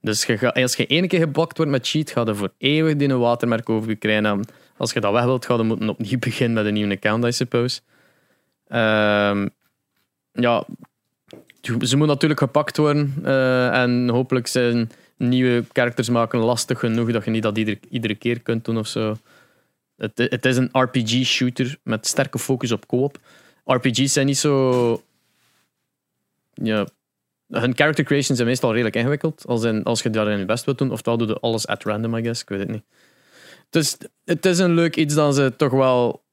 Dus 0.00 0.24
je 0.26 0.38
ga- 0.38 0.48
als 0.48 0.76
je 0.76 0.86
één 0.86 1.08
keer 1.08 1.20
geblokt 1.20 1.56
wordt 1.56 1.72
met 1.72 1.88
cheat, 1.88 2.10
ga 2.10 2.22
je 2.26 2.34
voor 2.34 2.52
eeuwig 2.58 2.96
die 2.96 3.08
een 3.08 3.18
watermerk 3.18 3.68
over 3.68 3.88
je 3.88 3.96
krijgen. 3.96 4.24
En 4.24 4.40
als 4.76 4.92
je 4.92 5.00
dat 5.00 5.12
weg 5.12 5.24
wilt, 5.24 5.46
ga 5.46 5.54
je 5.54 5.62
moeten 5.62 5.88
opnieuw 5.88 6.18
beginnen 6.28 6.54
met 6.54 6.66
een 6.66 6.74
nieuwe 6.74 6.94
account, 6.94 7.24
I 7.24 7.32
suppose. 7.32 7.80
Ehm, 8.68 9.48
ja, 10.32 10.64
ze 11.62 11.72
moeten 11.72 12.06
natuurlijk 12.06 12.40
gepakt 12.40 12.76
worden. 12.76 13.14
eh, 13.24 13.82
en 13.82 14.08
hopelijk 14.08 14.46
zijn 14.46 14.90
nieuwe 15.16 15.64
characters 15.72 16.08
maken 16.08 16.38
lastig 16.38 16.78
genoeg 16.78 17.12
dat 17.12 17.24
je 17.24 17.30
niet 17.30 17.42
dat 17.42 17.58
iedere, 17.58 17.78
iedere 17.90 18.14
keer 18.14 18.40
kunt 18.40 18.64
doen 18.64 18.78
of 18.78 18.86
zo. 18.86 19.16
Het, 20.00 20.18
het 20.30 20.44
is 20.44 20.56
een 20.56 20.68
RPG-shooter 20.72 21.78
met 21.82 22.06
sterke 22.06 22.38
focus 22.38 22.72
op 22.72 22.86
co-op. 22.86 23.18
RPG's 23.64 24.12
zijn 24.12 24.26
niet 24.26 24.38
zo. 24.38 25.02
Ja, 26.54 26.86
hun 27.48 27.76
character 27.76 28.04
creations 28.04 28.36
zijn 28.36 28.48
meestal 28.48 28.70
redelijk 28.72 28.96
ingewikkeld. 28.96 29.46
Als, 29.46 29.62
in, 29.62 29.82
als 29.82 30.02
je 30.02 30.10
daarin 30.10 30.38
je 30.38 30.44
best 30.44 30.64
wilt 30.64 30.78
doen, 30.78 30.90
oftewel 30.90 31.18
doe 31.18 31.28
je 31.28 31.40
alles 31.40 31.66
at 31.66 31.84
random, 31.84 32.16
I 32.16 32.22
guess. 32.22 32.42
Ik 32.42 32.48
weet 32.48 32.58
het 32.58 32.68
niet. 32.68 32.84
Dus 33.70 33.96
het 34.24 34.46
is 34.46 34.58
een 34.58 34.74
leuk 34.74 34.96
iets 34.96 35.14
dat 35.14 35.34
ze 35.34 35.52
toch 35.56 35.72
wel 35.72 36.24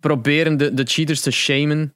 proberen 0.00 0.56
de, 0.56 0.74
de 0.74 0.84
cheaters 0.84 1.20
te 1.20 1.30
shamen. 1.30 1.94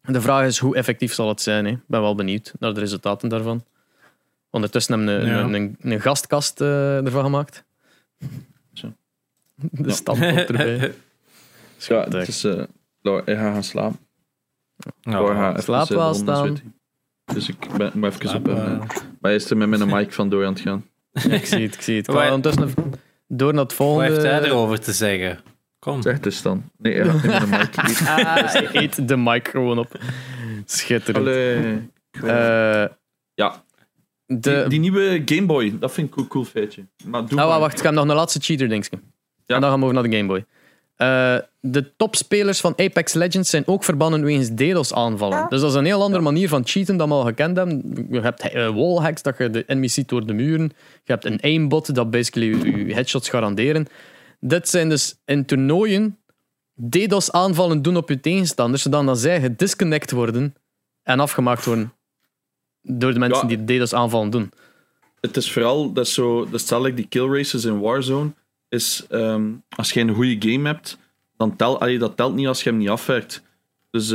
De 0.00 0.20
vraag 0.20 0.46
is 0.46 0.58
hoe 0.58 0.76
effectief 0.76 1.14
zal 1.14 1.28
het 1.28 1.40
zijn. 1.40 1.66
Ik 1.66 1.78
ben 1.86 2.00
wel 2.00 2.14
benieuwd 2.14 2.52
naar 2.58 2.74
de 2.74 2.80
resultaten 2.80 3.28
daarvan. 3.28 3.64
Ondertussen 4.50 4.98
hebben 4.98 5.16
we 5.16 5.22
een, 5.22 5.28
Ja. 5.28 5.40
een, 5.42 5.54
een, 5.54 5.76
een 5.80 6.00
gastkast 6.00 6.60
eh, 6.60 7.04
ervan 7.04 7.24
gemaakt. 7.24 7.64
De 9.54 9.88
Ja. 9.88 9.92
standaard 9.94 10.48
erbij. 10.50 10.94
Ja, 11.78 12.04
het 12.08 12.28
is... 12.28 12.44
eh 12.44 12.62
Laura, 13.00 13.26
ik 13.26 13.36
ga 13.38 13.52
gaan 13.52 13.64
slapen. 13.64 13.98
Ja, 15.00 15.10
Laura 15.10 15.50
even, 15.50 15.62
slaap 15.62 15.90
eh, 15.90 15.96
wel 15.96 16.12
de 16.12 16.18
staan. 16.18 16.58
Dus 17.24 17.48
ik 17.48 17.56
ben, 17.76 17.90
moet 17.94 18.10
even 18.14 18.28
Slaap, 18.28 18.48
op... 18.48 18.54
eh, 18.54 18.62
eh, 18.72 18.78
maar 18.78 18.98
hij 19.20 19.34
is 19.34 19.50
er 19.50 19.56
met 19.56 19.68
mijn 19.68 19.88
mic 19.88 20.12
vandoor 20.12 20.44
aan 20.46 20.52
het 20.52 20.62
gaan. 20.62 20.86
Ja, 21.12 21.30
ik 21.30 21.46
zie 21.46 21.62
het, 21.62 21.74
ik 21.74 21.80
zie 21.82 21.96
het. 21.96 22.06
Waar- 22.06 22.32
ondertussen 22.32 22.74
door 23.28 23.52
naar 23.52 23.62
het 23.62 23.76
Wat 23.76 23.86
volgende. 23.86 24.10
heeft 24.10 24.22
hij 24.22 24.42
erover 24.42 24.80
te 24.80 24.92
zeggen? 24.92 25.40
Kom. 25.78 26.02
Zeg 26.02 26.20
dus 26.20 26.42
dan. 26.42 26.70
Nee, 26.78 26.94
hij 26.94 27.04
gaat 27.04 27.22
niet 27.22 27.30
met 27.30 27.42
een 27.42 27.84
mic. 27.84 27.98
Ah, 28.08 28.52
hij 28.52 28.68
eet 28.72 29.08
de 29.08 29.16
mic 29.16 29.48
gewoon 29.48 29.78
op. 29.78 29.98
Schitterend. 30.64 31.26
Allee. 31.26 31.90
Eh, 32.12 32.86
Ja, 33.34 33.64
de, 34.26 34.40
die, 34.40 34.68
die 34.68 34.80
nieuwe 34.80 35.22
Game 35.24 35.46
Boy, 35.46 35.78
dat 35.78 35.92
vind 35.92 36.08
ik 36.08 36.16
een 36.16 36.26
cool 36.26 36.44
feitje. 36.44 36.86
Maar 37.06 37.26
doe 37.26 37.38
Oh, 37.40 37.48
maar. 37.48 37.58
wacht, 37.60 37.76
ik 37.78 37.82
heb 37.84 37.92
nog 37.92 38.08
een 38.08 38.14
laatste 38.14 38.40
cheater, 38.40 38.68
denk 38.68 38.84
ik. 38.86 38.98
Ja. 39.46 39.54
En 39.54 39.60
dan 39.60 39.70
gaan 39.70 39.78
we 39.78 39.84
over 39.84 39.94
naar 40.00 40.10
de 40.10 40.16
Game 40.16 40.28
Boy. 40.28 40.44
Eh, 40.96 41.36
de 41.60 41.96
topspelers 41.96 42.60
van 42.60 42.72
Apex 42.76 43.12
Legends 43.12 43.50
zijn 43.50 43.66
ook 43.66 43.84
verbannen 43.84 44.24
wegens 44.24 44.48
DDoS-aanvallen. 44.54 45.46
Dus 45.48 45.60
dat 45.60 45.70
is 45.70 45.76
een 45.76 45.84
heel 45.84 46.02
andere 46.02 46.22
manier 46.22 46.48
van 46.48 46.62
cheaten 46.66 46.96
dan 46.96 47.08
we 47.08 47.14
al 47.14 47.24
gekend 47.24 47.56
hebben. 47.56 48.06
Je 48.10 48.20
hebt 48.20 48.40
eh, 48.40 48.68
wallhacks, 48.74 49.22
dat 49.22 49.38
je 49.38 49.50
de 49.50 49.64
enemy 49.66 49.88
ziet 49.88 50.08
door 50.08 50.26
de 50.26 50.32
muren. 50.32 50.72
Je 51.04 51.12
hebt 51.12 51.24
een 51.24 51.40
aimbot, 51.40 51.94
dat 51.94 52.10
basically 52.10 52.46
je, 52.48 52.86
je 52.86 52.94
headshots 52.94 53.28
garanderen. 53.28 53.86
Dit 54.40 54.68
zijn 54.68 54.88
dus 54.88 55.16
in 55.24 55.44
toernooien 55.44 56.18
DDoS-aanvallen 56.88 57.82
doen 57.82 57.96
op 57.96 58.08
je 58.08 58.20
tegenstanders, 58.20 58.82
zodat 58.82 59.06
dan 59.06 59.16
zij 59.16 59.40
gedisconnect 59.40 60.10
worden 60.10 60.54
en 61.02 61.20
afgemaakt 61.20 61.64
worden 61.64 61.92
door 62.82 63.12
de 63.12 63.18
mensen 63.18 63.48
Ja. 63.48 63.56
die 63.56 63.78
DDoS-aanvallen 63.78 64.30
doen. 64.30 64.52
Het 65.20 65.36
is 65.36 65.52
vooral, 65.52 65.92
dat 65.92 66.06
is 66.06 66.14
zo, 66.14 66.48
dat 66.50 66.60
stel 66.60 66.86
ik 66.86 66.96
die 66.96 67.06
kill 67.08 67.26
races 67.28 67.64
in 67.64 67.80
Warzone, 67.80 68.32
is 68.72 69.06
ehm, 69.08 69.50
als 69.76 69.92
je 69.92 70.00
een 70.00 70.14
goede 70.14 70.50
game 70.50 70.68
hebt, 70.68 70.98
dan 71.36 71.56
telt, 71.56 71.80
allee, 71.80 71.98
dat 71.98 72.16
telt 72.16 72.34
niet 72.34 72.46
als 72.46 72.62
je 72.62 72.70
hem 72.70 72.78
niet 72.78 72.88
afwerkt. 72.88 73.42
Dus, 73.90 74.12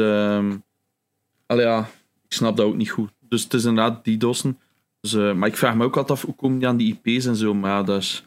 allee, 1.46 1.66
ja, 1.66 1.90
ik 2.26 2.34
snap 2.34 2.58
dat 2.58 2.66
ook 2.66 2.76
niet 2.76 2.90
goed. 2.90 3.10
Dus 3.20 3.44
het 3.44 3.54
is 3.54 3.66
inderdaad 3.66 4.04
die 4.04 4.18
dossen. 4.18 4.60
Dus, 5.02 5.14
eh, 5.14 5.34
maar 5.34 5.48
ik 5.48 5.58
vraag 5.58 5.76
me 5.76 5.84
ook 5.84 5.98
altijd 5.98 6.20
af, 6.20 6.26
hoe 6.26 6.36
komen 6.36 6.60
die 6.60 6.68
aan 6.68 6.78
die 6.78 7.00
IP's 7.04 7.26
en 7.26 7.36
zo, 7.36 7.54
maar 7.54 7.72
ja, 7.72 7.84
dat 7.84 8.02
is... 8.02 8.26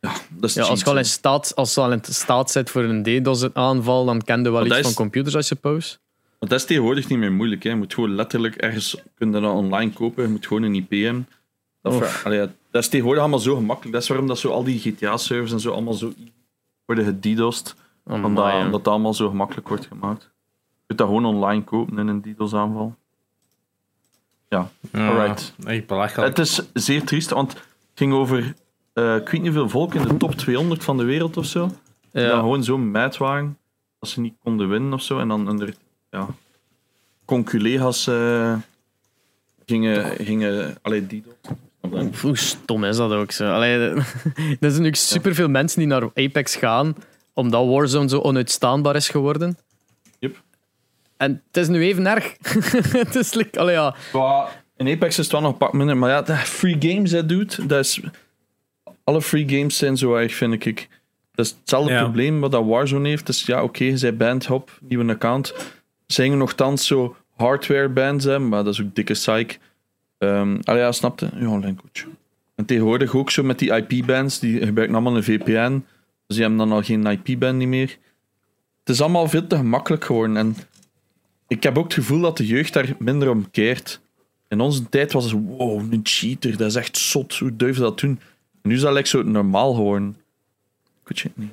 Ja, 0.00 0.12
dat 0.28 0.50
is 0.50 0.54
Ja, 0.54 0.62
als 0.62 0.80
je 0.80 0.86
al 0.86 0.98
in 0.98 1.04
staat, 1.04 1.54
als 1.54 1.74
je 1.74 1.80
al 1.80 1.92
in 1.92 2.00
staat 2.02 2.50
zit 2.50 2.70
voor 2.70 2.82
een 2.82 3.02
DDoS-aanval, 3.02 4.04
dan 4.04 4.22
ken 4.22 4.42
je 4.42 4.50
wel 4.50 4.66
Maar 4.66 4.78
iets 4.78 4.86
van 4.86 4.94
computers, 4.94 5.34
I 5.34 5.42
suppose. 5.42 5.96
Want 6.38 6.50
dat 6.50 6.60
is 6.60 6.66
tegenwoordig 6.66 7.08
niet 7.08 7.18
meer 7.18 7.32
moeilijk. 7.32 7.62
Hè. 7.62 7.70
Je 7.70 7.76
moet 7.76 7.94
gewoon 7.94 8.14
letterlijk 8.14 8.54
ergens 8.54 8.96
kun 9.14 9.32
je 9.32 9.40
dat 9.40 9.52
online 9.52 9.92
kopen. 9.92 10.22
Je 10.22 10.28
moet 10.28 10.46
gewoon 10.46 10.62
een 10.62 10.74
IP 10.74 10.90
hebben. 10.90 11.28
Dat, 11.82 12.24
Allee, 12.24 12.48
dat 12.76 12.84
is 12.84 12.90
tegenwoordig 12.90 13.22
allemaal 13.22 13.40
zo 13.40 13.54
gemakkelijk. 13.54 13.92
Dat 13.92 14.02
is 14.02 14.08
waarom 14.08 14.26
dat 14.26 14.38
zo 14.38 14.50
al 14.50 14.64
die 14.64 14.78
GTA-servers 14.78 15.52
en 15.52 15.60
zo 15.60 15.70
allemaal 15.72 15.94
zo 15.94 16.12
worden 16.84 17.04
gedidost. 17.04 17.74
Oh, 18.04 18.24
Omdat, 18.24 18.44
ja. 18.46 18.68
dat 18.68 18.88
allemaal 18.88 19.14
zo 19.14 19.28
gemakkelijk 19.28 19.68
wordt 19.68 19.86
gemaakt. 19.86 20.22
Je 20.22 20.82
kunt 20.86 20.98
dat 20.98 21.08
gewoon 21.08 21.24
online 21.24 21.64
kopen 21.64 21.98
in 21.98 22.06
een 22.08 22.22
DDoS-aanval. 22.22 22.94
Ja, 24.48 24.70
Alright. 24.92 25.54
echt 25.64 25.86
belachelijk. 25.86 26.36
Het 26.36 26.46
is 26.46 26.62
zeer 26.72 27.04
triest, 27.04 27.30
want 27.30 27.52
het 27.52 27.62
ging 27.94 28.12
over... 28.12 28.54
eh 28.92 29.14
ik 29.16 29.28
weet 29.28 29.32
niet 29.32 29.42
hoeveel 29.42 29.68
volk 29.68 29.94
in 29.94 30.02
de 30.02 30.16
top 30.16 30.32
200 30.34 30.84
van 30.84 30.96
de 30.96 31.04
wereld 31.04 31.36
of 31.36 31.46
zo. 31.46 31.66
Die 31.66 31.76
dan 32.10 32.22
Ja. 32.22 32.38
gewoon 32.38 32.64
zo 32.64 32.78
mad 32.78 33.16
waren 33.16 33.58
dat 33.98 34.08
ze 34.08 34.20
niet 34.20 34.34
konden 34.42 34.68
winnen 34.68 34.92
of 34.92 35.02
zo. 35.02 35.18
En 35.18 35.28
dan 35.28 35.48
onder, 35.48 35.74
ja, 36.10 36.26
conculega's 37.24 38.06
eh, 38.06 38.56
gingen, 39.66 40.24
gingen 40.24 40.76
allee, 40.82 41.06
die 41.06 41.24
Oef, 41.26 41.56
Hoe 42.20 42.36
stom 42.36 42.84
is 42.84 42.96
dat 42.96 43.12
ook 43.12 43.32
zo? 43.32 43.52
Allee, 43.52 43.78
er 43.78 44.04
zijn 44.34 44.58
natuurlijk 44.60 44.96
superveel 44.96 45.48
mensen 45.48 45.78
die 45.78 45.88
naar 45.88 46.02
Apex 46.14 46.56
gaan, 46.56 46.96
omdat 47.32 47.66
Warzone 47.66 48.08
zo 48.08 48.18
onuitstaanbaar 48.18 48.96
is 48.96 49.08
geworden. 49.08 49.58
Yep. 50.18 50.42
En 51.16 51.42
het 51.46 51.56
is 51.56 51.68
nu 51.68 51.82
even 51.82 52.06
erg. 52.06 52.34
het 53.02 53.14
is 53.14 53.34
like, 53.34 53.58
allee, 53.60 53.74
ja. 53.74 53.94
In 54.76 54.88
Apex 54.88 55.08
is 55.08 55.16
het 55.16 55.32
wel 55.32 55.40
nog 55.40 55.50
een 55.52 55.58
pak 55.58 55.72
minder, 55.72 55.96
maar 55.96 56.10
ja, 56.10 56.22
dat 56.22 56.36
free 56.38 56.76
games, 56.78 57.10
dat 57.10 57.28
doet, 57.28 57.68
dat 57.68 57.84
is... 57.84 58.00
Alle 59.04 59.22
free 59.22 59.48
games 59.48 59.76
zijn 59.76 59.96
zo 59.96 60.14
erg, 60.14 60.34
vind 60.34 60.66
ik. 60.66 60.88
Dat 61.34 61.46
is 61.46 61.56
hetzelfde 61.60 61.92
Ja. 61.92 62.02
probleem 62.02 62.40
wat 62.40 62.52
dat 62.52 62.64
Warzone 62.64 63.08
heeft. 63.08 63.26
Dus 63.26 63.42
ja, 63.46 63.62
oké, 63.62 63.84
je 63.84 63.96
zei 63.96 64.12
band, 64.12 64.46
hop, 64.46 64.78
nieuwe 64.80 65.12
account. 65.12 65.54
Zijn 66.06 66.30
er 66.30 66.36
nogthans 66.36 66.86
zo 66.86 67.16
hardware 67.36 67.88
bands, 67.88 68.24
hè, 68.24 68.38
maar 68.38 68.64
dat 68.64 68.72
is 68.74 68.80
ook 68.82 68.94
dikke 68.94 69.12
psych. 69.12 69.58
Ehm 70.18 70.58
allee, 70.62 70.80
ja, 70.80 70.92
snapte? 70.92 71.30
Ja, 71.38 71.48
online 71.48 71.76
coach. 71.76 72.06
En 72.54 72.64
tegenwoordig 72.64 73.14
ook 73.14 73.30
zo 73.30 73.42
met 73.42 73.58
die 73.58 73.72
IP-bands, 73.86 74.38
die 74.38 74.52
gebruiken 74.64 74.96
allemaal 74.96 75.16
een 75.16 75.24
VPN. 75.24 75.84
Dus 76.26 76.36
die 76.36 76.40
hebben 76.40 76.58
dan 76.58 76.72
al 76.72 76.82
geen 76.82 77.06
IP-band 77.06 77.56
niet 77.58 77.68
meer. 77.68 77.98
Het 78.80 78.94
is 78.94 79.00
allemaal 79.00 79.28
veel 79.28 79.46
te 79.46 79.56
gemakkelijk 79.56 80.04
geworden. 80.04 80.36
En 80.36 80.56
ik 81.48 81.62
heb 81.62 81.78
ook 81.78 81.84
het 81.84 81.94
gevoel 81.94 82.20
dat 82.20 82.36
de 82.36 82.46
jeugd 82.46 82.72
daar 82.72 82.94
minder 82.98 83.30
om 83.30 83.50
keert. 83.50 84.00
In 84.48 84.60
onze 84.60 84.88
tijd 84.88 85.12
was 85.12 85.24
het 85.24 85.32
wow, 85.32 85.92
een 85.92 86.00
cheater, 86.02 86.56
dat 86.56 86.66
is 86.68 86.74
echt 86.74 86.96
zot. 86.98 87.36
Hoe 87.38 87.56
durf 87.56 87.76
je 87.76 87.82
dat 87.82 88.00
doen? 88.00 88.20
En 88.62 88.68
nu 88.68 88.74
is 88.74 88.80
dat 88.80 88.94
like 88.94 89.08
zo 89.08 89.22
normaal 89.22 89.74
geworden. 89.74 90.16
Ik 91.04 91.08
weet 91.08 91.22
het 91.22 91.36
niet. 91.36 91.52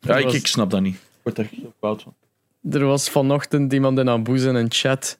Ja, 0.00 0.16
ik, 0.16 0.24
was- 0.24 0.34
ik 0.34 0.46
snap 0.46 0.70
dat 0.70 0.80
niet. 0.80 0.94
Ik 0.94 1.00
word 1.22 1.36
daar 1.36 1.48
heel 1.50 1.74
koud 1.80 2.02
van. 2.02 2.14
Er 2.70 2.84
was 2.84 3.10
vanochtend 3.10 3.72
iemand 3.72 3.98
in 3.98 4.08
Abuja 4.08 4.48
in 4.48 4.54
een 4.54 4.70
chat 4.70 5.18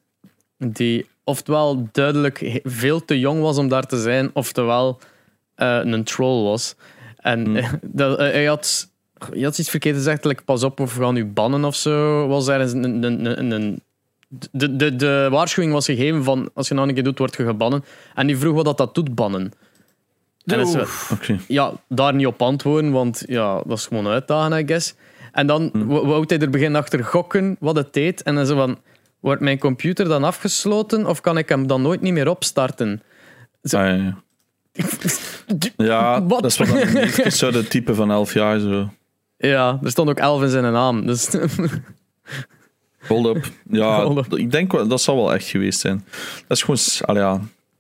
die 0.57 1.07
oftewel 1.31 1.89
duidelijk 1.93 2.61
veel 2.65 3.05
te 3.05 3.19
jong 3.19 3.41
was 3.41 3.59
om 3.59 3.69
daar 3.69 3.87
te 3.87 4.01
zijn, 4.01 4.31
oftewel 4.33 4.99
eh, 5.55 5.81
een 5.83 6.05
troll 6.05 6.43
was. 6.43 6.75
En 7.17 7.45
Hmm. 7.45 7.79
dat, 7.83 8.19
eh, 8.19 8.31
hij, 8.31 8.45
had, 8.45 8.89
hij 9.31 9.43
had 9.43 9.59
iets 9.59 9.71
verkeerd 9.71 9.97
gezegd, 9.97 10.25
like, 10.25 10.43
pas 10.43 10.63
op 10.63 10.81
of 10.81 10.97
we 10.97 11.03
gaan 11.05 11.17
u 11.17 11.27
bannen 11.27 11.65
of 11.65 11.75
zo. 11.75 12.27
Was 12.27 12.49
er 12.49 12.61
een, 12.61 13.03
een, 13.03 13.53
een, 13.53 13.83
de, 14.53 14.77
de, 14.77 14.97
de 14.97 15.29
waarschuwing 15.31 15.73
was 15.73 15.85
gegeven 15.85 16.25
van 16.25 16.51
als 16.55 16.69
je 16.69 16.75
nou 16.75 16.89
een 16.89 16.95
keer 16.95 17.05
doet, 17.05 17.19
word 17.19 17.37
je 17.37 17.45
gebannen. 17.45 17.85
En 18.15 18.27
die 18.27 18.39
vroeg 18.39 18.55
wat 18.55 18.65
dat, 18.65 18.77
dat 18.79 18.95
doet, 18.95 19.15
bannen. 19.15 19.53
En 20.45 20.61
is 20.61 20.75
Oké. 21.13 21.39
ja, 21.49 21.73
daar 21.89 22.15
niet 22.15 22.27
op 22.27 22.43
antwoorden, 22.43 22.91
want 22.91 23.23
ja, 23.27 23.63
dat 23.67 23.79
is 23.79 23.87
gewoon 23.87 24.07
uitdagen, 24.07 24.59
I 24.59 24.67
guess. 24.67 24.95
En 25.33 25.47
dan 25.47 25.69
Hm. 25.73 25.87
wou 25.87 26.25
hij 26.27 26.39
er 26.39 26.51
beginnen 26.51 26.81
achter 26.81 27.05
gokken 27.05 27.57
wat 27.61 27.77
het 27.77 27.93
deed. 27.93 28.23
En 28.23 28.35
dan 28.35 28.47
zo 28.47 28.57
van, 28.57 28.79
wordt 29.21 29.41
mijn 29.41 29.59
computer 29.59 30.09
dan 30.09 30.25
afgesloten 30.25 31.07
of 31.07 31.21
kan 31.21 31.39
ik 31.39 31.49
hem 31.49 31.67
dan 31.67 31.83
nooit 31.83 32.01
niet 32.01 32.13
meer 32.13 32.29
opstarten? 32.29 33.03
Zo- 33.63 33.79
Ah, 33.79 33.87
ja, 33.87 33.95
ja. 35.77 36.21
Dat 36.29 36.45
is 36.45 36.59
heeft. 36.59 37.25
is 37.25 37.39
zo 37.39 37.51
de 37.51 37.69
type 37.69 37.95
van 37.95 38.11
11 38.11 38.33
jaar. 38.35 38.59
Zo. 38.59 38.89
Ja, 39.37 39.79
er 39.83 39.91
stond 39.91 40.09
ook 40.09 40.19
elf 40.19 40.43
in 40.43 40.49
zijn 40.49 40.73
naam. 40.73 41.07
Dus 41.07 41.29
Hold 43.07 43.37
up. 43.37 43.51
Ja, 43.71 44.03
Hold 44.05 44.27
up. 44.33 44.39
ik 44.39 44.51
denk 44.51 44.73
wel, 44.73 44.89
dat 44.89 45.01
zal 45.01 45.17
wel 45.17 45.35
echt 45.35 45.47
geweest 45.47 45.81
zijn. 45.81 46.05
Dat 46.47 46.57
is 46.57 46.63
gewoon, 46.63 46.79
allee, 47.01 47.23
ja, 47.23 47.33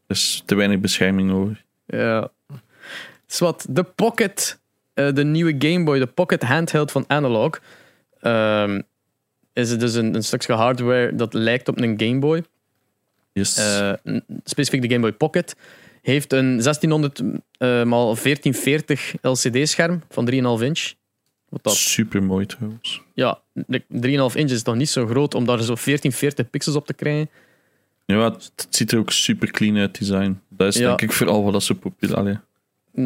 er 0.06 0.16
is 0.16 0.42
te 0.46 0.54
weinig 0.54 0.78
bescherming 0.80 1.32
over. 1.32 1.64
ja. 1.86 2.28
Dus 3.26 3.38
wat, 3.38 3.66
de 3.68 3.82
Pocket, 3.82 4.60
eh, 4.94 5.12
de 5.14 5.24
nieuwe 5.24 5.54
Game 5.58 5.84
Boy, 5.84 5.98
de 5.98 6.06
Pocket 6.06 6.42
handheld 6.42 6.90
van 6.92 7.04
Analog, 7.06 7.60
ehm, 8.20 8.80
is 9.52 9.70
het 9.70 9.80
dus 9.80 9.94
een, 9.94 10.14
een 10.14 10.24
stukje 10.24 10.52
hardware 10.52 11.14
dat 11.14 11.34
lijkt 11.34 11.68
op 11.68 11.80
een 11.80 12.00
Game 12.00 12.18
Boy. 12.18 12.42
Yes. 13.32 13.56
Eh, 13.56 13.92
specifiek 14.44 14.82
de 14.82 14.88
Game 14.88 15.00
Boy 15.00 15.12
Pocket, 15.12 15.56
heeft 16.02 16.32
een 16.32 16.62
1600 16.62 17.12
x 17.14 17.22
1440 17.58 19.14
LCD-scherm 19.22 20.02
van 20.08 20.30
3,5 20.30 20.36
inch. 20.64 20.92
Wat 21.48 21.62
dat, 21.62 21.74
Super 21.74 22.22
mooi 22.22 22.46
trouwens. 22.46 23.02
ja, 23.14 23.38
de 23.52 23.82
3,5 23.88 24.36
inch 24.36 24.50
is 24.50 24.62
toch 24.62 24.74
niet 24.76 24.88
zo 24.88 25.06
groot 25.06 25.34
om 25.34 25.44
daar 25.44 25.58
zo 25.58 25.64
1440 25.74 26.50
pixels 26.50 26.76
op 26.76 26.86
te 26.86 26.94
krijgen. 26.94 27.30
Ja, 28.06 28.32
het, 28.32 28.66
ziet 28.70 28.92
er 28.92 28.98
ook 28.98 29.10
super 29.10 29.50
clean 29.50 29.76
uit, 29.76 29.98
design. 29.98 30.40
Dat 30.48 30.66
is 30.74 30.76
Ja. 30.80 30.86
denk 30.86 31.02
ik 31.02 31.12
vooral 31.12 31.44
wat 31.44 31.52
dat 31.52 31.62
zo 31.62 31.74
populair 31.74 32.28
is. 32.28 32.36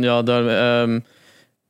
Ja, 0.01 0.23
daar, 0.23 0.47
ehm, 0.83 1.01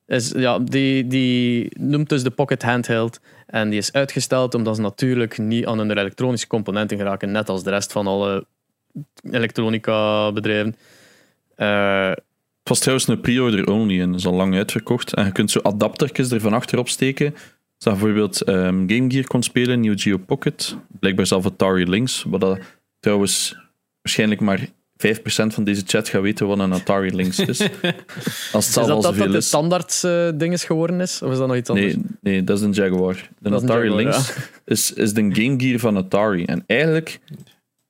Is, 0.06 0.32
ja, 0.36 0.58
die, 0.58 1.06
die 1.06 1.68
noemt 1.78 2.08
dus 2.08 2.22
de 2.22 2.30
Pocket 2.30 2.62
Handheld. 2.62 3.20
En 3.54 3.68
die 3.68 3.78
is 3.78 3.92
uitgesteld 3.92 4.54
omdat 4.54 4.76
ze 4.76 4.82
natuurlijk 4.82 5.38
niet 5.38 5.66
aan 5.66 5.78
hun 5.78 5.90
elektronische 5.90 6.46
componenten 6.46 6.96
geraken, 6.96 7.30
net 7.30 7.48
als 7.48 7.62
de 7.62 7.70
rest 7.70 7.92
van 7.92 8.06
alle 8.06 8.46
elektronica 9.30 10.32
bedrijven. 10.32 10.76
Eh, 11.56 12.08
Het 12.08 12.68
was 12.68 12.78
trouwens 12.78 13.08
een 13.08 13.20
pre-order 13.20 13.66
only 13.66 14.00
en 14.00 14.14
is 14.14 14.26
al 14.26 14.32
lang 14.32 14.54
uitverkocht. 14.54 15.14
En 15.14 15.24
je 15.24 15.32
kunt 15.32 15.50
zo 15.50 15.60
adaptertjes 15.62 16.30
er 16.30 16.40
van 16.40 16.52
achterop 16.52 16.88
steken. 16.88 17.34
Je 17.76 17.90
bijvoorbeeld 17.90 18.40
ehm, 18.40 18.88
Game 18.88 19.10
Gear 19.10 19.26
kon 19.26 19.42
spelen, 19.42 19.80
Neo 19.80 19.92
Geo 19.96 20.16
Pocket. 20.16 20.76
Blijkbaar 21.00 21.26
zelf 21.26 21.46
Atari 21.46 21.88
Lynx. 21.88 22.24
Wat 22.28 22.40
dat 22.40 22.58
trouwens 23.00 23.56
waarschijnlijk 24.02 24.40
maar 24.40 24.66
5% 24.96 24.96
van 25.26 25.64
deze 25.64 25.82
chat 25.86 26.08
gaat 26.08 26.22
weten 26.22 26.46
wat 26.46 26.58
een 26.58 26.72
Atari 26.72 27.14
Lynx 27.14 27.38
is. 27.38 27.60
Als 28.52 28.66
het 28.66 28.76
is 28.76 28.86
dat 28.86 29.02
dat, 29.02 29.16
dat 29.16 29.32
de 29.32 29.40
standaard 29.40 30.04
eh, 30.04 30.28
ding 30.34 30.52
is 30.52 30.64
geworden 30.64 31.00
is? 31.00 31.22
Of 31.22 31.32
is 31.32 31.38
dat 31.38 31.48
nog 31.48 31.56
iets 31.56 31.70
anders? 31.70 31.94
Nee, 31.94 32.04
nee, 32.20 32.44
dat 32.44 32.58
is 32.58 32.64
een 32.64 32.72
Jaguar. 32.72 33.14
De 33.14 33.50
Dat 33.50 33.62
een 33.62 33.68
Atari 33.68 33.88
Jaguar, 33.88 34.04
Lynx 34.04 34.32
is, 34.64 34.92
is 34.92 35.12
de 35.12 35.20
Game 35.20 35.60
Gear 35.60 35.78
van 35.78 35.96
Atari. 35.96 36.44
En 36.44 36.64
eigenlijk 36.66 37.20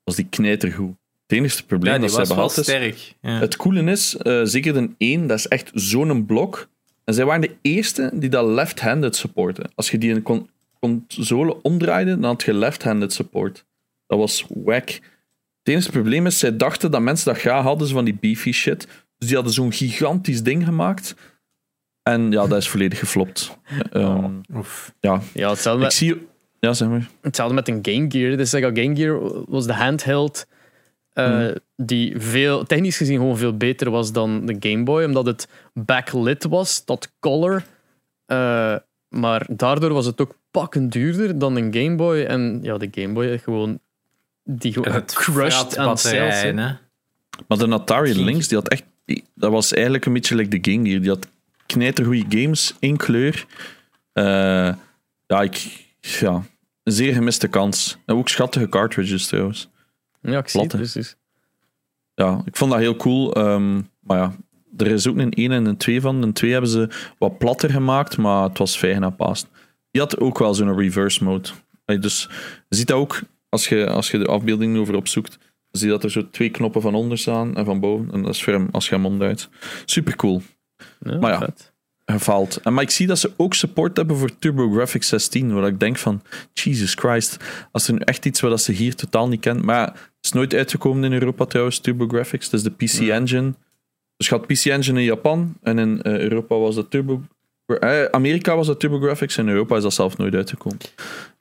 was 0.05 0.17
die 0.17 0.27
knijtergoed. 0.31 0.95
Het 1.27 1.39
enige 1.39 1.65
probleem 1.65 1.93
Ja, 1.93 1.99
dat 1.99 2.11
ze 2.11 2.17
hebben 2.17 2.35
gehad 2.35 2.57
is... 2.57 2.65
sterk. 2.65 3.15
Ja. 3.21 3.39
Het 3.39 3.57
coole 3.57 3.91
is, 3.91 4.17
eh, 4.17 4.41
zeker 4.45 4.73
de 4.73 4.91
1, 4.99 5.27
dat 5.27 5.39
is 5.39 5.49
echt 5.49 5.71
zo'n 5.75 6.27
blok. 6.27 6.69
En 7.05 7.15
zij 7.15 7.25
waren 7.25 7.41
de 7.41 7.57
eerste 7.63 8.11
die 8.15 8.29
dat 8.29 8.47
left-handed 8.47 9.17
supporten. 9.17 9.71
Als 9.75 9.91
je 9.91 9.99
die 9.99 10.11
in 10.11 10.23
con 10.23 10.49
console 10.81 11.63
omdraaide, 11.63 12.11
dan 12.11 12.31
had 12.31 12.43
je 12.43 12.55
left-handed 12.55 13.13
support. 13.13 13.65
Dat 14.07 14.19
was 14.19 14.45
wack. 14.49 15.01
Het 15.65 15.75
enige 15.75 15.91
probleem 15.91 16.27
is, 16.27 16.39
zij 16.39 16.57
dachten 16.57 16.91
dat 16.91 17.01
mensen 17.01 17.33
dat 17.33 17.41
graag 17.43 17.63
hadden, 17.63 17.89
van 17.89 18.05
die 18.05 18.17
beefy 18.21 18.53
shit. 18.53 18.87
Dus 19.19 19.29
die 19.29 19.35
hadden 19.37 19.55
zo'n 19.55 19.73
gigantisch 19.73 20.43
ding 20.43 20.65
gemaakt. 20.65 21.15
En 22.03 22.31
ja, 22.31 22.47
dat 22.47 22.59
is 22.59 22.69
volledig 22.69 22.99
geflopt. 22.99 23.59
Ehm, 23.91 24.31
ja, 25.01 25.21
Ja, 25.35 25.51
hetzelfde 25.51 25.85
ik 25.85 25.91
zie... 25.91 26.27
Ja, 26.61 26.73
zeg 26.73 26.89
maar. 26.89 27.09
hetzelfde 27.21 27.55
met 27.55 27.69
een 27.69 27.79
Game 27.83 28.11
Gear. 28.11 28.37
Dus 28.37 28.51
Sega 28.51 28.71
Game 28.75 28.97
Gear 28.97 29.45
was 29.51 29.67
de 29.67 29.73
handheld 29.75 30.47
eh, 31.13 31.27
Hmm. 31.27 31.55
die 31.77 32.21
veel, 32.21 32.65
technisch 32.65 32.97
gezien 32.97 33.19
gewoon 33.19 33.37
veel 33.37 33.57
beter 33.57 33.91
was 33.91 34.13
dan 34.13 34.47
de 34.47 34.57
Game 34.59 34.83
Boy, 34.85 35.05
omdat 35.05 35.27
het 35.27 35.49
backlit 35.75 36.45
was 36.45 36.85
tot 36.85 37.13
color. 37.21 37.65
Eh, 38.27 38.77
maar 39.09 39.47
daardoor 39.51 39.93
was 39.93 40.07
het 40.07 40.21
ook 40.21 40.39
pakken 40.51 40.89
duurder 40.89 41.39
dan 41.39 41.57
een 41.57 41.75
Game 41.75 41.95
Boy. 41.97 42.23
En 42.23 42.59
ja, 42.63 42.79
de 42.79 42.89
Game 42.91 43.13
Boy 43.13 43.39
gewoon 43.39 43.79
die 44.45 44.73
gewoon 44.73 44.93
het 44.93 45.13
crushed 45.13 45.77
aan 45.77 45.99
sales. 45.99 46.03
batterijen, 46.03 46.59
hè. 46.59 46.73
Maar 47.49 47.59
de 47.59 47.69
Atari 47.69 48.25
Lynx, 48.25 48.49
die 48.49 48.59
had 48.59 48.69
echt... 48.69 48.85
Dat 49.35 49.51
was 49.51 49.73
eigenlijk 49.73 50.07
een 50.07 50.13
beetje 50.13 50.35
like 50.35 50.61
de 50.61 50.73
Game 50.73 50.89
Gear. 50.89 51.01
Die 51.01 51.11
had 51.11 51.29
knijtergoeie 51.67 52.25
games 52.29 52.75
in 52.79 52.97
kleur. 52.97 53.47
Eh, 54.13 54.75
ja, 55.27 55.43
ik... 55.43 55.83
Ja, 56.01 56.43
een 56.83 56.93
zeer 56.93 57.15
gemiste 57.15 57.49
kans. 57.49 57.97
En 58.07 58.15
ook 58.15 58.29
schattige 58.29 58.69
cartridges 58.69 59.27
trouwens. 59.27 59.69
Ja, 60.21 60.39
ik 60.39 60.49
zie 60.49 60.61
het 60.61 60.73
precies. 60.77 61.17
Ja, 62.15 62.43
ik 62.45 62.57
vond 62.57 62.71
dat 62.71 62.81
heel 62.81 62.97
cool. 62.97 63.33
ehm, 63.35 63.81
maar 64.01 64.19
ja, 64.19 64.35
er 64.77 64.87
is 64.87 65.07
ook 65.07 65.17
een 65.17 65.33
1 65.33 65.53
en 65.53 65.65
een 65.65 65.77
2 65.77 66.01
van. 66.01 66.23
Een 66.23 66.33
2 66.33 66.53
hebben 66.53 66.71
ze 66.71 66.89
wat 67.19 67.39
platter 67.39 67.71
gemaakt, 67.71 68.17
maar 68.17 68.43
het 68.43 68.59
was 68.59 68.77
fijn 68.77 69.01
na 69.01 69.11
past. 69.11 69.47
Die 69.91 70.01
had 70.01 70.19
ook 70.19 70.39
wel 70.39 70.55
zo'n 70.55 70.77
reverse 70.77 71.25
mode. 71.25 71.49
Dus 71.85 72.29
je 72.69 72.77
ziet 72.77 72.87
dat 72.87 72.97
ook 72.97 73.21
als 73.55 73.69
je, 73.69 73.89
als 73.89 74.11
je 74.11 74.19
de 74.19 74.27
afbeeldingen 74.27 74.81
over 74.81 74.95
opzoekt. 74.95 75.39
Zie 75.71 75.87
je 75.87 75.93
dat 75.93 76.05
er 76.05 76.11
zo 76.11 76.31
twee 76.31 76.51
knoppen 76.51 76.81
van 76.83 76.95
onder 76.95 77.19
staan 77.19 77.57
en 77.57 77.65
van 77.65 77.81
boven. 77.81 78.13
En 78.13 78.23
dat 78.23 78.35
is 78.35 78.43
voor 78.43 78.53
hem 78.53 78.69
als 78.73 78.89
je 78.89 78.95
hem 78.95 79.07
omdraait. 79.07 79.49
Super 79.85 80.17
cool. 80.17 80.43
Ja, 81.01 81.19
Maar 81.19 81.33
ja. 81.33 81.39
vet. 81.39 81.73
Gefaald. 82.05 82.61
En, 82.63 82.75
maar 82.75 82.83
ik 82.83 82.91
zie 82.91 83.07
dat 83.07 83.19
ze 83.19 83.33
ook 83.37 83.55
support 83.55 83.97
hebben 83.97 84.17
voor 84.17 84.39
TurboGrafx 84.39 85.09
16. 85.09 85.53
Waar 85.53 85.67
ik 85.67 85.81
denk 85.81 85.99
van, 85.99 86.23
Jesus 86.53 86.95
Christ. 86.95 87.37
Als 87.73 87.89
er 87.89 87.93
nu 87.93 87.99
echt 87.99 88.27
iets 88.27 88.41
wat 88.41 88.51
dat 88.51 88.61
ze 88.61 88.73
hier 88.73 88.95
totaal 88.95 89.29
niet 89.29 89.41
kent. 89.41 89.63
Maar 89.63 89.77
ja, 89.77 89.93
het 89.93 90.13
is 90.21 90.33
nooit 90.33 90.55
uitgekomen 90.55 91.05
in 91.05 91.13
Europa 91.13 91.45
trouwens, 91.45 91.79
TurboGrafx. 91.79 92.51
Dat 92.51 92.61
is 92.61 92.63
de 92.63 92.71
PC 92.71 93.09
Engine. 93.09 93.55
Dus 94.17 94.29
je 94.29 94.35
had 94.35 94.47
PC 94.47 94.65
Engine 94.65 94.99
in 94.99 95.05
Japan. 95.05 95.55
En 95.63 95.79
in 95.79 96.03
eh, 96.03 96.19
Europa 96.19 96.57
was 96.57 96.75
dat 96.75 96.91
Turbo... 96.91 97.23
eh, 97.67 98.05
Amerika 98.05 98.57
was 98.57 98.67
dat 98.67 98.81
TurboGrafx. 98.81 99.37
En 99.37 99.45
in 99.47 99.53
Europa 99.53 99.77
is 99.77 99.83
dat 99.83 99.95
zelf 99.95 100.17
nooit 100.17 100.35
uitgekomen. 100.35 100.79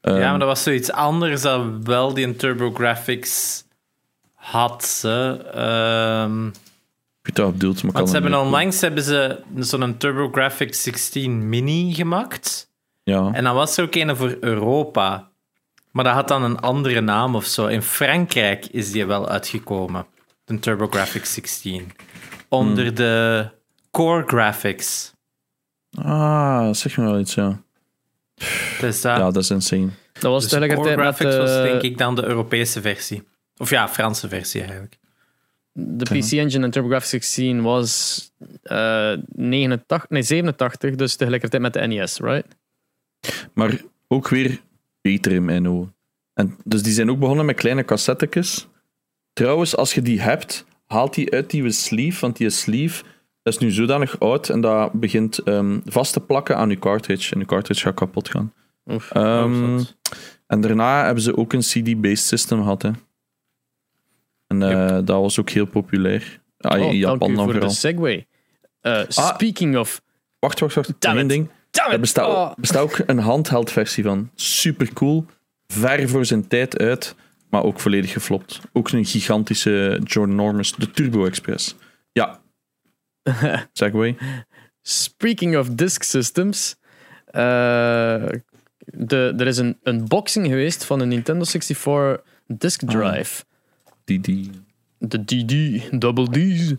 Ehm, 0.01 0.17
Ja, 0.17 0.29
maar 0.29 0.39
dat 0.39 0.47
was 0.47 0.63
zoiets 0.63 0.91
anders 0.91 1.41
dan 1.41 1.83
wel 1.83 2.13
die 2.13 2.25
een 2.25 2.35
TurboGrafx 2.35 3.63
had. 4.33 4.85
Ze. 4.85 5.39
Ehm, 5.53 6.47
Ik 6.47 7.35
weet 7.35 7.37
maar 7.37 7.73
kan 7.73 7.91
want 7.93 8.09
ze 8.09 8.13
hebben 8.19 8.39
onlangs 8.39 8.81
hebben 8.81 9.03
ze 9.03 9.39
zo'n 9.57 9.97
TurboGrafx 9.97 10.83
16 10.83 11.49
Mini 11.49 11.93
gemaakt. 11.93 12.69
Ja. 13.03 13.29
En 13.33 13.43
dan 13.43 13.55
was 13.55 13.77
er 13.77 13.83
ook 13.83 13.95
een 13.95 14.15
voor 14.15 14.37
Europa. 14.39 15.31
Maar 15.91 16.03
dat 16.03 16.13
had 16.13 16.27
dan 16.27 16.43
een 16.43 16.59
andere 16.59 17.01
naam 17.01 17.35
of 17.35 17.45
zo. 17.45 17.67
In 17.67 17.81
Frankrijk 17.81 18.65
is 18.65 18.91
die 18.91 19.05
wel 19.05 19.29
uitgekomen. 19.29 20.05
De 20.45 20.59
TurboGrafx 20.59 21.33
16. 21.33 21.91
Onder 22.49 22.85
Hmm. 22.85 22.95
de 22.95 23.47
Core 23.91 24.23
Graphics. 24.27 25.12
Ah, 25.93 26.73
zeg 26.73 26.97
me 26.97 27.03
wel 27.03 27.19
iets, 27.19 27.33
ja. 27.33 27.61
Dus 28.79 29.01
dat, 29.01 29.17
Ja, 29.17 29.31
dat 29.31 29.43
is 29.43 29.49
insane. 29.49 29.89
Dat 30.13 30.31
was 30.31 30.43
dus 30.43 30.51
Core 30.51 30.67
tegelijkertijd 30.67 30.95
met 30.95 31.05
Graphics 31.05 31.37
was 31.37 31.57
eh, 31.57 31.63
denk 31.63 31.81
ik 31.81 31.97
dan 31.97 32.15
de 32.15 32.25
Europese 32.25 32.81
versie. 32.81 33.23
Of 33.57 33.69
ja, 33.69 33.89
Franse 33.89 34.27
versie 34.27 34.61
eigenlijk. 34.61 34.97
de 35.71 36.03
PC 36.03 36.31
Engine 36.31 36.65
en 36.65 36.71
TurboGrafx 36.71 37.09
16 37.09 37.61
was 37.61 38.21
eh 38.63 39.13
89, 39.35 40.09
nee, 40.09 40.23
87, 40.23 40.95
dus 40.95 41.15
tegelijkertijd 41.15 41.61
met 41.61 41.73
de 41.73 41.79
NES, 41.79 42.19
right? 42.19 42.55
Maar 43.53 43.81
ook 44.07 44.29
weer 44.29 44.61
beter 45.01 45.31
in 45.31 45.45
mijn 45.45 45.69
ogen. 45.69 45.95
En 46.33 46.57
dus 46.63 46.83
die 46.83 46.93
zijn 46.93 47.09
ook 47.09 47.19
begonnen 47.19 47.45
met 47.45 47.55
kleine 47.55 47.85
cassettekes. 47.85 48.67
Trouwens, 49.33 49.75
als 49.75 49.93
je 49.93 50.01
die 50.01 50.21
hebt, 50.21 50.65
haalt 50.87 51.13
die 51.13 51.31
uit 51.31 51.49
die 51.49 51.71
sleeve, 51.71 52.19
want 52.19 52.37
die 52.37 52.49
sleeve 52.49 53.03
dat 53.43 53.53
is 53.53 53.57
nu 53.59 53.71
zodanig 53.71 54.19
oud 54.19 54.49
en 54.49 54.61
dat 54.61 54.91
begint 54.91 55.37
ehm, 55.39 55.79
vast 55.85 56.13
te 56.13 56.19
plakken 56.19 56.57
aan 56.57 56.69
je 56.69 56.79
cartridge. 56.79 57.33
En 57.33 57.39
je 57.39 57.45
cartridge 57.45 57.81
gaat 57.83 57.93
kapot 57.93 58.29
gaan. 58.29 58.53
Oef. 58.85 59.11
Ehm, 59.11 59.75
Oh, 59.75 59.81
en 60.47 60.61
daarna 60.61 61.05
hebben 61.05 61.23
ze 61.23 61.37
ook 61.37 61.53
een 61.53 61.59
CD-based 61.59 62.25
system 62.25 62.57
gehad. 62.61 62.81
Hè. 62.81 62.89
En 64.47 64.63
eh, 64.63 64.87
dat 64.87 65.21
was 65.21 65.39
ook 65.39 65.49
heel 65.49 65.65
populair. 65.65 66.41
Ah, 66.57 66.79
in 66.79 66.85
Oh, 66.85 66.93
Japan 66.93 67.19
dank 67.19 67.31
u 67.31 67.35
voor 67.35 67.51
vooral. 67.51 67.69
de 67.69 67.75
segue. 67.75 68.27
Eh, 68.81 69.01
speaking 69.07 69.77
of... 69.77 70.01
Wacht, 70.39 70.59
wacht, 70.59 70.75
wacht. 70.75 70.91
Eén 70.99 71.27
ding. 71.27 71.47
Er 71.91 71.99
bestaat, 71.99 72.27
Oh. 72.27 72.53
bestaat 72.57 72.81
ook 72.81 72.99
een 73.05 73.19
handheld 73.19 73.71
versie 73.71 74.03
van. 74.03 74.29
Super 74.35 74.93
cool. 74.93 75.25
Ver 75.67 76.09
voor 76.09 76.25
zijn 76.25 76.47
tijd 76.47 76.77
uit, 76.77 77.15
maar 77.49 77.63
ook 77.63 77.79
volledig 77.79 78.11
geflopt. 78.11 78.59
Ook 78.73 78.89
een 78.89 79.05
gigantische 79.05 80.01
Ginormous, 80.03 80.71
de 80.75 80.91
Turbo 80.91 81.25
Express. 81.25 81.75
Segway. 83.73 84.15
Speaking 84.81 85.57
of 85.57 85.69
disk 85.69 86.03
systems. 86.03 86.75
eh, 87.25 88.23
de, 88.85 89.33
er 89.37 89.47
is 89.47 89.57
een 89.57 89.77
unboxing 89.83 90.47
geweest 90.47 90.85
van 90.85 90.99
een 90.99 91.07
Nintendo 91.07 91.43
64 91.43 92.21
disk 92.47 92.81
drive. 92.89 93.43
Die, 94.05 94.19
die. 94.19 94.49
De 94.97 95.23
DD, 95.23 95.81
Double 96.01 96.29
D's. 96.29 96.73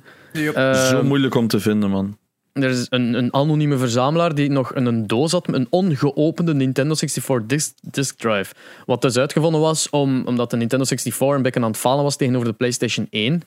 Eh, 0.55 0.89
Zo 0.89 1.03
moeilijk 1.03 1.35
om 1.35 1.47
te 1.49 1.61
vinden, 1.61 1.91
man. 1.91 2.19
er 2.53 2.71
is 2.71 2.87
een, 2.91 3.15
een 3.15 3.35
anonieme 3.35 3.77
verzamelaar 3.77 4.35
die 4.35 4.51
nog 4.51 4.75
een, 4.75 4.87
een 4.87 5.07
doos 5.07 5.33
had 5.33 5.47
met 5.47 5.57
een 5.57 5.67
ongeopende 5.71 6.55
Nintendo 6.55 6.95
64 6.95 7.47
disk, 7.47 7.73
disk 7.91 8.19
drive. 8.19 8.55
Wat 8.87 9.03
dus 9.03 9.17
uitgevonden 9.17 9.61
was 9.61 9.91
om, 9.91 10.27
omdat 10.27 10.51
de 10.51 10.57
Nintendo 10.57 10.85
64 10.85 11.37
een 11.37 11.43
beetje 11.43 11.61
aan 11.61 11.67
het 11.71 11.77
falen 11.77 12.05
was 12.05 12.17
tegenover 12.17 12.49
de 12.49 12.55
PlayStation 12.55 13.07
1. 13.11 13.43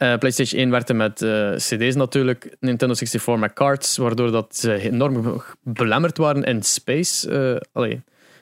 Eh, 0.00 0.14
PlayStation 0.18 0.60
1 0.60 0.70
werkte 0.70 0.94
met 0.94 1.22
eh, 1.22 1.50
CD's 1.56 1.94
natuurlijk, 1.94 2.56
Nintendo 2.60 2.94
64 2.94 3.36
met 3.36 3.52
cards, 3.52 3.96
waardoor 3.96 4.30
dat 4.30 4.56
ze 4.56 4.74
enorm 4.74 5.42
belemmerd 5.62 6.16
waren 6.18 6.42
in 6.44 6.62
space. 6.62 7.30
eh 7.30 7.60
allee, 7.72 8.00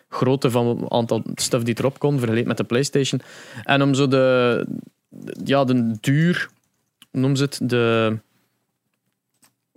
grootte 0.08 0.50
van 0.50 0.66
het 0.66 0.90
aantal 0.90 1.22
stuff 1.34 1.64
die 1.64 1.74
erop 1.78 1.98
kon, 1.98 2.18
vergeleken 2.18 2.48
met 2.48 2.56
de 2.56 2.64
PlayStation. 2.64 3.20
En 3.64 3.82
om 3.82 3.94
zo 3.94 4.08
de, 4.08 4.66
ja, 5.44 5.64
de 5.64 5.96
duur, 6.00 6.48
noemen 7.12 7.36
ze 7.36 7.42
het, 7.44 7.60
de, 7.62 8.18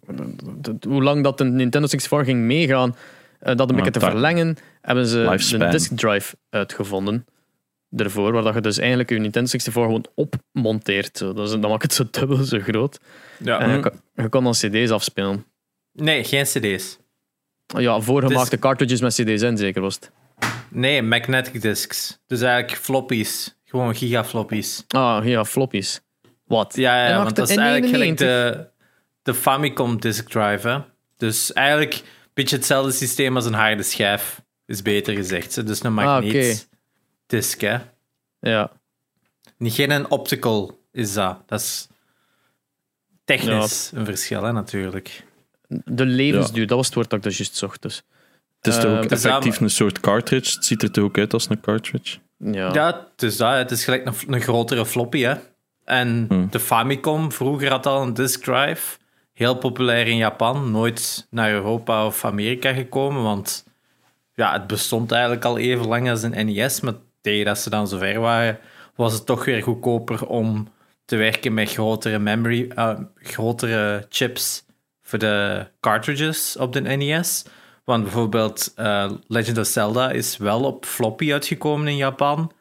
de- 0.07 0.77
de- 0.77 0.89
hoe 0.89 1.03
lang 1.03 1.23
dat 1.23 1.37
de 1.37 1.43
Nintendo 1.43 1.87
64 1.87 2.33
ging 2.33 2.45
meegaan, 2.45 2.95
dat 3.39 3.69
een 3.69 3.75
beetje 3.75 3.91
te 3.91 3.99
time. 3.99 4.11
verlengen, 4.11 4.57
hebben 4.81 5.05
ze 5.07 5.19
een 5.53 5.59
disk 5.71 5.91
drive 5.97 6.35
uitgevonden. 6.49 7.25
Daarvoor, 7.93 8.31
waar 8.31 8.43
dat 8.43 8.53
je 8.53 8.61
dus 8.61 8.77
eigenlijk 8.77 9.09
je 9.09 9.15
Nintendo 9.19 9.49
64 9.49 9.73
gewoon 9.73 10.05
opmonteert. 10.15 11.17
Zo. 11.17 11.33
Dan 11.33 11.59
maakt 11.59 11.81
het 11.81 11.93
zo 11.93 12.03
dubbel 12.11 12.43
zo 12.43 12.59
groot. 12.59 12.99
Ja. 13.37 13.59
En 13.59 13.69
je, 13.71 13.79
kan, 13.79 13.91
je 14.15 14.29
kan 14.29 14.43
dan 14.43 14.53
CD's 14.53 14.89
afspelen. 14.89 15.45
Nee, 15.93 16.23
geen 16.23 16.43
cd's. 16.43 16.97
Ja, 17.67 17.99
voorgemaakte 17.99 18.49
Dus- 18.49 18.59
cartridges 18.59 19.01
met 19.01 19.13
CD's 19.13 19.41
in, 19.41 19.57
zeker 19.57 19.81
was 19.81 19.95
het. 19.95 20.11
Nee, 20.69 21.01
magnetic 21.01 21.61
discs. 21.61 22.19
Dus 22.27 22.41
eigenlijk 22.41 22.81
floppies. 22.81 23.55
Gewoon 23.65 23.95
gigafloppies. 23.95 24.83
Ah, 24.87 25.25
ja, 25.25 25.45
floppies. 25.45 26.01
Wat? 26.45 26.75
Ja, 26.75 27.07
ja 27.07 27.11
wacht, 27.11 27.23
want 27.23 27.35
dat 27.35 27.49
is 27.49 27.55
en 27.55 27.61
eigenlijk 27.61 27.93
gelijk 27.93 28.19
99? 28.19 28.65
de, 29.23 29.31
de 29.31 29.33
Famicom 29.33 29.99
disk 29.99 30.29
drive. 30.29 30.67
Hè? 30.67 30.77
Dus 31.17 31.53
eigenlijk 31.53 31.93
een 31.93 32.01
beetje 32.33 32.55
hetzelfde 32.55 32.91
systeem 32.91 33.35
als 33.35 33.45
een 33.45 33.53
harde 33.53 33.83
schijf, 33.83 34.41
is 34.65 34.81
beter 34.81 35.15
gezegd. 35.15 35.67
Dus 35.67 35.83
een 35.83 35.99
Ah, 35.99 36.25
oké. 36.25 36.53
Magneetdisk, 37.31 37.61
hè. 37.61 37.77
Ja. 38.39 38.71
Niet 39.57 39.73
geen 39.73 39.91
een 39.91 40.09
optical 40.09 40.79
is 40.91 41.13
dat. 41.13 41.37
Dat 41.45 41.59
is 41.59 41.87
technisch 43.25 43.91
een 43.93 44.05
verschil, 44.05 44.43
hè, 44.43 44.51
natuurlijk. 44.51 45.25
De 45.67 46.05
levensduur, 46.05 46.67
dat 46.67 46.77
was 46.77 46.85
het 46.85 46.95
woord 46.95 47.09
dat 47.09 47.19
ik 47.19 47.25
dus 47.25 47.37
juist 47.37 47.55
zocht. 47.55 47.81
Dus. 47.81 48.03
Het 48.61 48.73
is 48.73 48.79
toch 48.79 48.91
ook 48.97 49.03
Ehm, 49.03 49.13
effectief 49.13 49.59
een 49.59 49.69
soort 49.69 49.99
cartridge. 49.99 50.55
Het 50.55 50.65
ziet 50.65 50.83
er 50.83 50.91
toch 50.91 51.03
ook 51.03 51.17
uit 51.17 51.33
als 51.33 51.49
een 51.49 51.61
cartridge. 51.61 52.17
Ja. 52.37 52.73
Ja, 52.73 53.05
het 53.11 53.23
is 53.23 53.37
dat. 53.37 53.53
Het 53.57 53.71
is 53.71 53.83
gelijk 53.83 54.05
een, 54.05 54.33
een 54.33 54.41
grotere 54.41 54.85
floppy, 54.85 55.21
hè. 55.21 55.35
En 55.85 56.25
Hmm. 56.29 56.47
de 56.49 56.59
Famicom 56.59 57.31
vroeger 57.31 57.69
had 57.69 57.85
al 57.85 58.01
een 58.01 58.13
disk 58.13 58.43
drive. 58.43 58.97
Heel 59.33 59.55
populair 59.55 60.07
in 60.07 60.17
Japan. 60.17 60.71
Nooit 60.71 61.27
naar 61.29 61.51
Europa 61.51 62.05
of 62.05 62.25
Amerika 62.25 62.73
gekomen, 62.73 63.23
want 63.23 63.65
ja, 64.35 64.53
het 64.53 64.67
bestond 64.67 65.11
eigenlijk 65.11 65.45
al 65.45 65.57
even 65.57 65.87
lang 65.87 66.09
als 66.09 66.21
een 66.23 66.45
NES. 66.45 66.79
Maar 66.81 66.93
tegen 67.21 67.45
dat 67.45 67.57
ze 67.59 67.69
dan 67.69 67.87
zover 67.87 68.19
waren, 68.19 68.59
was 68.95 69.13
het 69.13 69.25
toch 69.25 69.45
weer 69.45 69.63
goedkoper 69.63 70.27
om 70.27 70.67
te 71.05 71.15
werken 71.15 71.53
met 71.53 71.71
grotere 71.71 72.19
memory, 72.19 72.71
eh, 72.75 72.99
grotere 73.15 74.05
chips 74.09 74.65
voor 75.01 75.19
de 75.19 75.67
cartridges 75.79 76.57
op 76.57 76.73
de 76.73 76.81
NES. 76.81 77.45
Want 77.83 78.03
bijvoorbeeld 78.03 78.73
eh, 78.75 79.11
Legend 79.27 79.57
of 79.57 79.65
Zelda 79.65 80.11
is 80.11 80.37
wel 80.37 80.63
op 80.63 80.85
floppy 80.85 81.31
uitgekomen 81.31 81.87
in 81.87 81.95
Japan. 81.95 82.51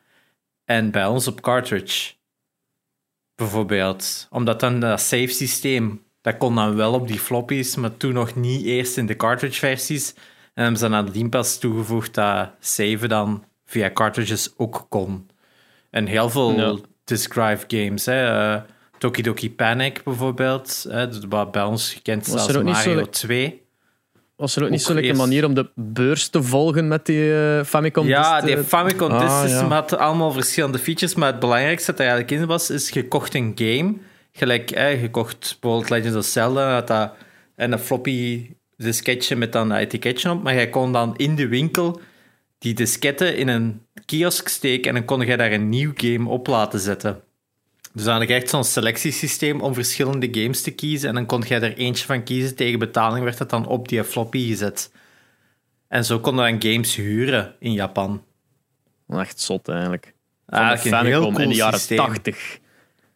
En 0.64 0.90
bij 0.90 1.06
ons 1.06 1.26
op 1.26 1.40
cartridge. 1.40 2.14
Bijvoorbeeld. 3.34 4.26
Omdat 4.30 4.60
dan 4.60 4.80
dat 4.80 5.00
save 5.00 5.28
systeem, 5.28 6.04
dat 6.20 6.36
kon 6.36 6.54
dan 6.54 6.76
wel 6.76 6.92
op 6.92 7.08
die 7.08 7.18
floppies, 7.18 7.76
maar 7.76 7.96
toen 7.96 8.12
nog 8.12 8.34
niet 8.34 8.64
eerst 8.64 8.96
in 8.96 9.06
de 9.06 9.16
cartridge 9.16 9.58
versies. 9.58 10.14
En 10.54 10.62
hebben 10.62 10.80
ze 10.80 10.88
nadien 10.88 11.28
pas 11.28 11.58
toegevoegd 11.58 12.14
dat 12.14 12.50
save 12.60 13.08
dan 13.08 13.44
via 13.70 13.90
cartridges 13.92 14.52
ook 14.56 14.86
kon. 14.88 15.28
En 15.90 16.06
heel 16.06 16.30
veel 16.30 16.80
disk 17.04 17.32
drive 17.32 17.64
games, 17.68 18.04
hè. 18.06 18.52
eh, 18.54 18.60
Toki 18.98 19.22
Doki 19.22 19.50
Panic 19.54 20.02
bijvoorbeeld, 20.04 20.86
hè, 20.88 21.06
wat 21.28 21.50
bij 21.52 21.62
ons 21.62 21.92
gekend 21.92 22.26
is 22.26 22.32
Was 22.32 22.42
als 22.42 22.52
zo 22.52 22.62
Mario 22.62 22.94
le- 22.94 23.08
2. 23.08 23.62
Was 24.36 24.56
er 24.56 24.64
ook 24.64 24.70
niet 24.70 24.82
zo'n 24.82 24.96
eerst- 24.98 25.20
manier 25.20 25.44
om 25.44 25.54
de 25.54 25.70
beurs 25.74 26.28
te 26.28 26.42
volgen 26.42 26.88
met 26.88 27.06
die 27.06 27.34
eh, 27.34 27.64
Famicom? 27.64 28.06
Ja, 28.06 28.40
die 28.40 28.56
eh, 28.56 28.62
Famicom 28.64 29.10
Ah, 29.10 29.44
ja. 29.48 29.66
had 29.68 29.96
allemaal 29.96 30.32
verschillende 30.32 30.78
features, 30.78 31.14
maar 31.14 31.30
het 31.30 31.40
belangrijkste 31.40 31.90
dat 31.90 32.00
er 32.00 32.06
eigenlijk 32.06 32.40
in 32.40 32.46
was, 32.46 32.70
is 32.70 32.88
je 32.88 33.08
kocht 33.08 33.34
een 33.34 33.52
game. 33.54 33.94
Gelijk, 34.32 34.70
je 34.70 35.08
kocht 35.10 35.56
bijvoorbeeld 35.60 35.90
Legends 35.90 36.16
of 36.16 36.24
Zelda 36.24 36.72
had 36.74 36.86
dat, 36.86 37.12
en 37.56 37.72
een 37.72 37.78
floppy 37.78 38.50
disketje 38.76 39.36
met 39.36 39.52
dan 39.52 39.70
een 39.70 39.76
etiketje 39.78 40.30
op, 40.30 40.42
maar 40.42 40.54
jij 40.54 40.68
kon 40.70 40.92
dan 40.92 41.16
in 41.16 41.34
de 41.34 41.48
winkel 41.48 42.00
die 42.60 42.74
disketten 42.74 43.36
in 43.36 43.48
een 43.48 43.86
kiosk 44.04 44.48
steken 44.48 44.88
en 44.88 44.94
dan 44.94 45.04
kon 45.04 45.20
je 45.26 45.36
daar 45.36 45.52
een 45.52 45.68
nieuw 45.68 45.92
game 45.96 46.28
op 46.28 46.46
laten 46.46 46.80
zetten. 46.80 47.20
Dus 47.92 48.04
dan 48.04 48.18
had 48.18 48.28
je 48.28 48.34
echt 48.34 48.48
zo'n 48.48 48.64
selectiesysteem 48.64 49.60
om 49.60 49.74
verschillende 49.74 50.28
games 50.30 50.62
te 50.62 50.70
kiezen 50.70 51.08
en 51.08 51.14
dan 51.14 51.26
kon 51.26 51.40
jij 51.40 51.60
er 51.60 51.76
eentje 51.76 52.06
van 52.06 52.22
kiezen. 52.22 52.56
Tegen 52.56 52.78
betaling 52.78 53.24
werd 53.24 53.38
dat 53.38 53.50
dan 53.50 53.66
op 53.66 53.88
die 53.88 54.04
floppy 54.04 54.48
gezet. 54.48 54.92
En 55.88 56.04
zo 56.04 56.18
konden 56.20 56.60
dan 56.60 56.72
games 56.72 56.96
huren 56.96 57.54
in 57.58 57.72
Japan. 57.72 58.24
Echt 59.08 59.40
zot 59.40 59.68
eigenlijk. 59.68 60.14
Van 60.46 60.58
Eigenlijk 60.58 60.82
de 60.82 60.96
een 60.96 61.04
heel 61.06 61.12
Famicom 61.22 61.34
cool 61.34 61.44
in 61.44 61.50
de 61.50 61.56
jaren 61.56 61.78
systeem. 61.78 61.96
80. 61.98 62.58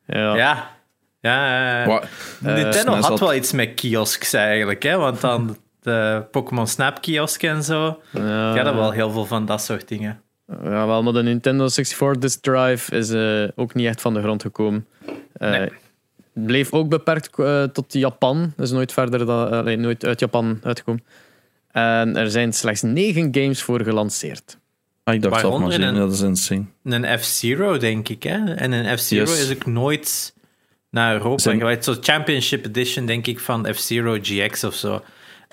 Ja. 0.06 0.34
Ja. 0.36 0.72
Ja, 1.20 1.46
ja, 1.46 1.80
ja. 1.80 1.86
Wat- 1.86 2.06
Nintendo 2.40 2.92
had 2.92 3.04
had- 3.04 3.20
wel 3.20 3.34
iets 3.34 3.52
met 3.52 3.74
kiosks 3.74 4.32
eigenlijk, 4.32 4.82
hè? 4.82 4.96
want 4.96 5.20
dan 5.20 5.56
de 5.84 6.24
Pokémon 6.30 6.66
Snap 6.66 7.00
kiosk 7.02 7.42
en 7.42 7.62
zo. 7.62 8.00
Ja. 8.10 8.54
Hadden 8.54 8.74
wel 8.76 8.90
heel 8.90 9.10
veel 9.10 9.24
van 9.26 9.46
dat 9.46 9.62
soort 9.62 9.88
dingen. 9.88 10.20
Ja, 10.62 10.86
wel, 10.86 11.02
maar 11.02 11.12
de 11.12 11.22
Nintendo 11.22 11.68
64 11.68 12.18
Disk 12.22 12.42
Drive 12.42 12.96
is 12.96 13.10
eh, 13.10 13.48
ook 13.62 13.74
niet 13.74 13.86
echt 13.86 14.00
van 14.00 14.14
de 14.14 14.20
grond 14.22 14.42
gekomen. 14.42 14.86
Eh, 15.32 15.50
Nee. 15.50 15.68
Bleef 16.32 16.72
ook 16.72 16.88
beperkt 16.88 17.30
eh, 17.38 17.62
tot 17.62 17.92
Japan. 17.92 18.52
Is 18.56 18.70
nooit 18.70 18.92
verder 18.92 19.26
dan, 19.26 19.80
nooit 19.80 20.04
uit 20.04 20.20
Japan 20.20 20.60
uitgekomen. 20.62 21.04
En 21.70 22.16
er 22.16 22.30
zijn 22.30 22.52
slechts 22.52 22.82
negen 22.82 23.28
games 23.32 23.62
voor 23.62 23.80
gelanceerd. 23.82 24.58
Ah, 25.04 25.14
ik 25.14 25.22
dacht 25.22 25.40
zelf 25.40 25.60
maar 25.60 25.72
zien. 25.72 25.94
dat 25.94 26.12
is 26.12 26.20
insane. 26.20 26.64
Een 26.84 27.18
F-Zero, 27.18 27.76
denk 27.78 28.08
ik. 28.08 28.22
Hè? 28.22 28.54
En 28.54 28.72
een 28.72 28.98
F-Zero 28.98 29.30
Yes. 29.30 29.48
is 29.48 29.54
ook 29.56 29.66
nooit 29.66 30.34
naar 30.90 31.12
Europa 31.12 31.38
Zijn- 31.42 31.58
geweest. 31.58 31.84
Zo 31.84 31.94
Championship 32.00 32.64
Edition, 32.66 33.06
denk 33.06 33.26
ik, 33.26 33.40
van 33.40 33.66
F-Zero 33.74 34.18
GX 34.22 34.64
of 34.64 34.74
zo. 34.74 35.02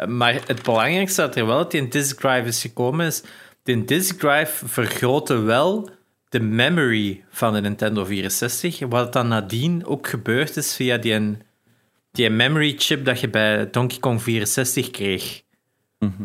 Maar 0.08 0.42
het 0.46 0.64
belangrijkste 0.64 1.22
dat 1.22 1.36
er 1.36 1.46
wel 1.46 1.58
uit 1.58 1.72
die 1.72 1.88
disk 1.88 2.20
drive 2.20 2.48
is 2.48 2.62
gekomen 2.62 3.06
is... 3.06 3.24
De 3.64 3.86
disk 3.86 4.20
drive 4.20 4.68
vergrootte 4.68 5.36
wel 5.36 5.90
de 6.30 6.40
memory 6.40 7.24
van 7.30 7.54
de 7.54 7.62
Nintendo 7.62 8.06
64. 8.06 8.80
Wat 8.80 9.14
dan 9.14 9.28
nadien 9.28 9.86
ook 9.86 10.08
gebeurd 10.08 10.58
is 10.58 10.76
via 10.76 10.98
die, 10.98 11.38
die 12.12 12.30
memory 12.30 12.76
chip 12.78 13.06
dat 13.06 13.20
je 13.20 13.30
bij 13.30 13.70
Donkey 13.70 14.00
Kong 14.00 14.22
64 14.22 14.92
kreeg. 14.92 15.42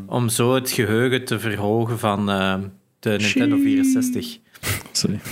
Om 0.06 0.28
zo 0.28 0.54
het 0.54 0.70
geheugen 0.70 1.24
te 1.24 1.38
verhogen 1.38 1.98
van 1.98 2.30
eh, 2.30 2.58
de 2.98 3.10
Nintendo 3.10 3.56
64. 3.56 4.38
Sorry. 4.92 5.20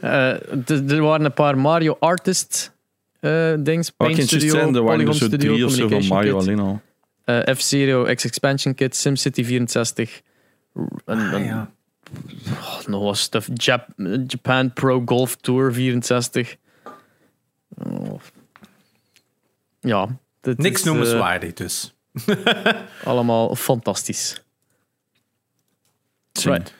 Eh, 0.00 0.90
er 0.90 1.02
waren 1.02 1.24
een 1.24 1.32
paar 1.32 1.58
Mario 1.58 1.96
Artist 2.00 2.74
eh 3.20 3.54
dings. 3.58 3.90
Paint 3.90 4.16
je 4.16 4.22
Studio, 4.22 4.50
zijn? 4.50 4.74
Er 4.74 4.82
waren 4.82 4.86
Polygon 4.86 5.14
zo 5.14 5.24
Studio, 5.24 5.52
drie 5.52 5.66
of 5.66 5.72
zo 5.72 5.88
van 5.88 6.06
Mario 6.06 6.38
Kit, 6.38 6.48
alleen 6.48 6.58
al. 6.58 6.80
Eh, 7.26 7.54
F-Zero, 7.54 8.04
X-Expansion 8.14 8.74
Kit, 8.74 8.96
SimCity 8.96 9.42
64. 9.44 10.22
En, 11.06 11.18
Ah, 11.34 11.44
ja. 11.44 11.70
oh, 12.50 12.86
nog 12.86 13.02
wat 13.02 13.16
stuff. 13.18 13.48
Jap- 13.54 13.94
Japan 14.26 14.72
Pro 14.72 15.02
Golf 15.04 15.36
Tour 15.36 15.72
64. 15.72 16.56
Oh. 17.84 18.20
Ja. 19.80 20.18
Niks 20.42 20.80
is, 20.80 20.86
eh, 20.86 20.92
noemenswaardig 20.92 21.52
dus. 21.52 21.94
allemaal 23.04 23.54
fantastisch. 23.56 24.40
Right. 26.44 26.72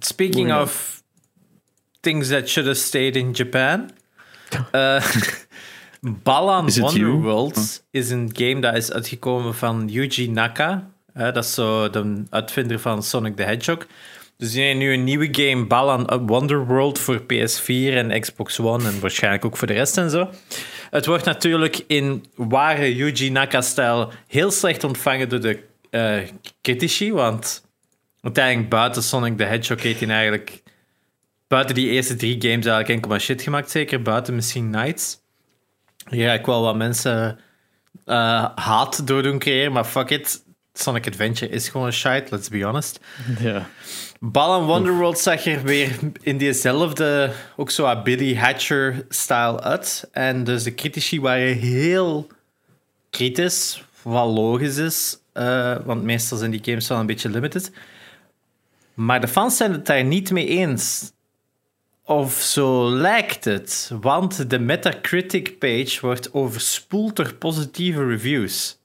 Speaking 0.00 0.52
of 0.52 1.02
things 2.00 2.28
that 2.28 2.48
should 2.48 2.66
have 2.66 2.78
stayed 2.78 3.16
in 3.16 3.32
Japan. 3.32 3.90
eh 4.72 5.00
Balan? 6.02 6.70
Wonderworld 6.70 7.84
is 7.90 8.10
een 8.10 8.30
game 8.32 8.60
dat 8.60 8.76
is 8.76 8.92
uitgekomen 8.92 9.54
van 9.54 9.88
Yuji 9.88 10.30
Naka. 10.30 10.90
Dat 11.14 11.36
is 11.36 11.54
zo 11.54 11.90
de 11.90 12.22
uitvinder 12.30 12.78
van 12.78 13.02
Sonic 13.02 13.36
the 13.36 13.42
Hedgehog. 13.42 13.86
Dus 14.36 14.52
die 14.52 14.62
heeft 14.62 14.78
nu 14.78 14.92
een 14.92 15.04
nieuwe 15.04 15.28
game, 15.30 15.66
Balan 15.66 16.26
Wonderworld, 16.26 16.98
voor 16.98 17.20
PS4 17.20 17.94
en 17.94 18.20
Xbox 18.20 18.60
One 18.60 18.88
en 18.88 19.00
waarschijnlijk 19.00 19.44
ook 19.44 19.56
voor 19.56 19.66
de 19.66 19.72
rest 19.72 19.96
en 19.96 20.10
zo. 20.10 20.30
Het 20.90 21.06
wordt 21.06 21.24
natuurlijk 21.24 21.84
in 21.86 22.24
ware 22.34 22.94
Yuji 22.94 23.30
Naka-stijl 23.30 24.12
heel 24.26 24.50
slecht 24.50 24.84
ontvangen 24.84 25.28
door 25.28 25.40
de 25.40 25.62
eh, 25.90 26.18
critici, 26.62 27.12
want 27.12 27.66
uiteindelijk 28.20 28.68
buiten 28.68 29.02
Sonic 29.02 29.36
the 29.36 29.44
Hedgehog 29.44 29.82
heeft 29.82 30.00
hij 30.00 30.08
eigenlijk 30.08 30.62
buiten 31.48 31.74
die 31.74 31.88
eerste 31.88 32.16
drie 32.16 32.32
games 32.32 32.52
eigenlijk 32.52 32.88
enkel 32.88 33.10
maar 33.10 33.20
shit 33.20 33.42
gemaakt, 33.42 33.70
zeker 33.70 34.02
buiten 34.02 34.34
misschien 34.34 34.70
Nights. 34.70 35.21
Ga 36.04 36.32
ik 36.32 36.46
wel 36.46 36.62
wat 36.62 36.76
mensen 36.76 37.38
eh, 38.04 38.48
haat 38.54 39.06
door 39.06 39.22
doen 39.22 39.38
creëren, 39.38 39.72
maar 39.72 39.84
fuck 39.84 40.10
it. 40.10 40.44
Sonic 40.74 41.06
Adventure 41.06 41.50
is 41.50 41.68
gewoon 41.68 41.92
shite, 41.92 42.24
let's 42.30 42.48
be 42.48 42.62
honest. 42.64 43.00
Ja. 43.40 43.68
Ball 44.20 44.62
Wonderworld 44.62 45.18
zag 45.18 45.44
er 45.44 45.62
weer 45.62 45.98
in 46.20 46.38
diezelfde, 46.38 47.32
ook 47.56 47.70
zo 47.70 48.02
Billy 48.02 48.36
Hatcher-style 48.36 49.60
uit. 49.60 50.08
En 50.12 50.44
dus 50.44 50.62
de 50.62 50.74
critici 50.74 51.20
waren 51.20 51.56
heel 51.56 52.26
kritisch, 53.10 53.84
wat 54.02 54.26
logisch 54.28 54.76
is. 54.76 55.18
eh, 55.32 55.76
want 55.84 56.02
meestal 56.02 56.38
zijn 56.38 56.50
die 56.50 56.64
games 56.64 56.88
wel 56.88 56.98
een 56.98 57.06
beetje 57.06 57.28
limited. 57.28 57.72
Maar 58.94 59.20
de 59.20 59.28
fans 59.28 59.56
zijn 59.56 59.72
het 59.72 59.86
daar 59.86 60.04
niet 60.04 60.30
mee 60.30 60.46
eens. 60.46 61.11
Of 62.04 62.32
zo 62.32 62.90
lijkt 62.90 63.44
het. 63.44 63.90
Want 64.00 64.50
de 64.50 64.58
Metacritic-page 64.58 65.98
wordt 66.00 66.34
overspoeld 66.34 67.16
door 67.16 67.34
positieve 67.34 68.06
reviews. 68.06 68.78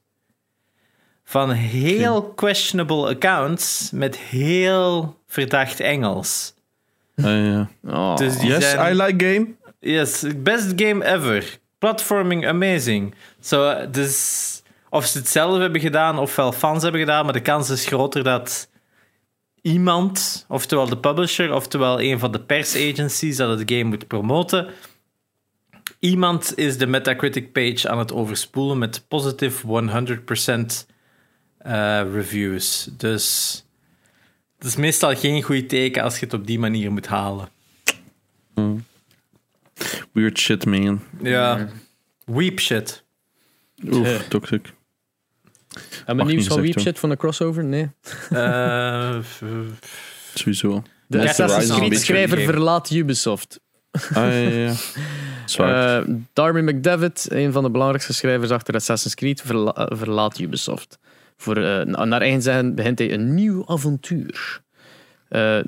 Van 1.24 1.52
heel 1.52 2.24
questionable 2.24 3.08
accounts 3.08 3.92
met 3.92 4.18
heel 4.18 5.18
verdacht 5.28 5.80
Engels. 5.80 6.54
Ah, 7.18 7.26
ja. 7.26 7.70
Oh. 7.84 8.16
Dus 8.18 8.42
Yes, 8.42 8.70
zijn- 8.70 8.96
I 8.98 9.02
like 9.04 9.26
game. 9.26 9.48
Yes, 9.80 10.24
best 10.38 10.74
game 10.76 11.06
ever. 11.06 11.58
Platforming 11.78 12.48
amazing. 12.48 13.14
Zo, 13.40 13.90
dus 13.92 14.62
of 14.90 15.06
ze 15.06 15.18
het 15.18 15.28
zelf 15.30 15.58
hebben 15.58 15.82
gedaan 15.82 16.20
ofwel 16.20 16.52
fans 16.52 16.84
hebben 16.84 17.02
gedaan, 17.02 17.24
maar 17.24 17.34
de 17.34 17.42
kans 17.42 17.70
is 17.70 17.86
groter 17.86 18.24
dat 18.24 18.70
iemand, 19.62 20.46
oftewel 20.48 20.90
de 20.90 20.98
publisher, 20.98 21.54
oftewel 21.54 22.02
een 22.02 22.20
van 22.20 22.32
de 22.32 22.40
persagencies 22.40 23.38
dat 23.38 23.60
het 23.60 23.72
game 23.72 23.84
moet 23.84 24.08
promoten, 24.08 24.68
iemand 26.00 26.58
is 26.58 26.78
de 26.78 26.88
Metacritic 26.88 27.52
page 27.52 27.90
aan 27.90 28.00
het 28.00 28.14
overspoelen 28.14 28.78
met 28.78 29.06
positive 29.08 29.68
100% 29.68 30.86
eh, 31.58 32.02
reviews. 32.14 32.90
Dus 32.98 33.66
het 34.58 34.68
is 34.68 34.76
meestal 34.76 35.16
geen 35.16 35.42
goed 35.42 35.70
teken 35.70 36.04
als 36.04 36.20
je 36.20 36.26
het 36.26 36.34
op 36.34 36.48
die 36.48 36.60
manier 36.60 36.92
moet 36.92 37.08
halen. 37.08 37.50
Weird 40.12 40.40
shit, 40.40 40.66
man. 40.66 41.02
Ja. 41.22 41.68
Weep 42.26 42.60
shit. 42.60 43.04
Oef, 43.86 44.28
toxic. 44.28 44.74
Hebben 46.06 46.26
we 46.26 46.32
nieuws 46.32 46.48
van 46.48 46.58
gezegd 46.58 46.76
Weep 46.76 46.86
shit 46.86 47.00
van 47.00 47.10
de 47.10 47.18
crossover? 47.18 47.64
Nee. 47.64 47.90
Eh, 48.30 49.18
Sowieso. 50.34 50.84
De 51.08 51.30
Assassin's 51.30 51.78
Creed 51.80 52.00
schrijver 52.00 52.40
verlaat 52.42 52.90
Ubisoft. 52.92 53.60
Ah, 53.92 54.02
ja, 54.14 54.32
ja, 54.32 54.50
ja. 54.50 54.74
Zwaar. 55.46 56.00
Eh, 56.02 56.08
Darby 56.34 56.60
McDevitt, 56.60 57.28
een 57.32 57.52
van 57.52 57.64
de 57.64 57.70
belangrijkste 57.72 58.14
schrijvers 58.14 58.52
achter 58.52 58.74
Assassin's 58.76 59.16
Creed, 59.16 59.42
verla- 59.46 59.74
eh, 59.76 59.98
verlaat 59.98 60.40
Ubisoft. 60.40 60.98
Voor, 61.38 61.60
na- 61.60 62.06
naar 62.06 62.22
eigen 62.22 62.42
zeggen 62.42 62.76
begint 62.76 63.00
hij 63.00 63.14
een 63.14 63.34
nieuw 63.36 63.64
avontuur. 63.68 64.62
Eh, 65.30 65.60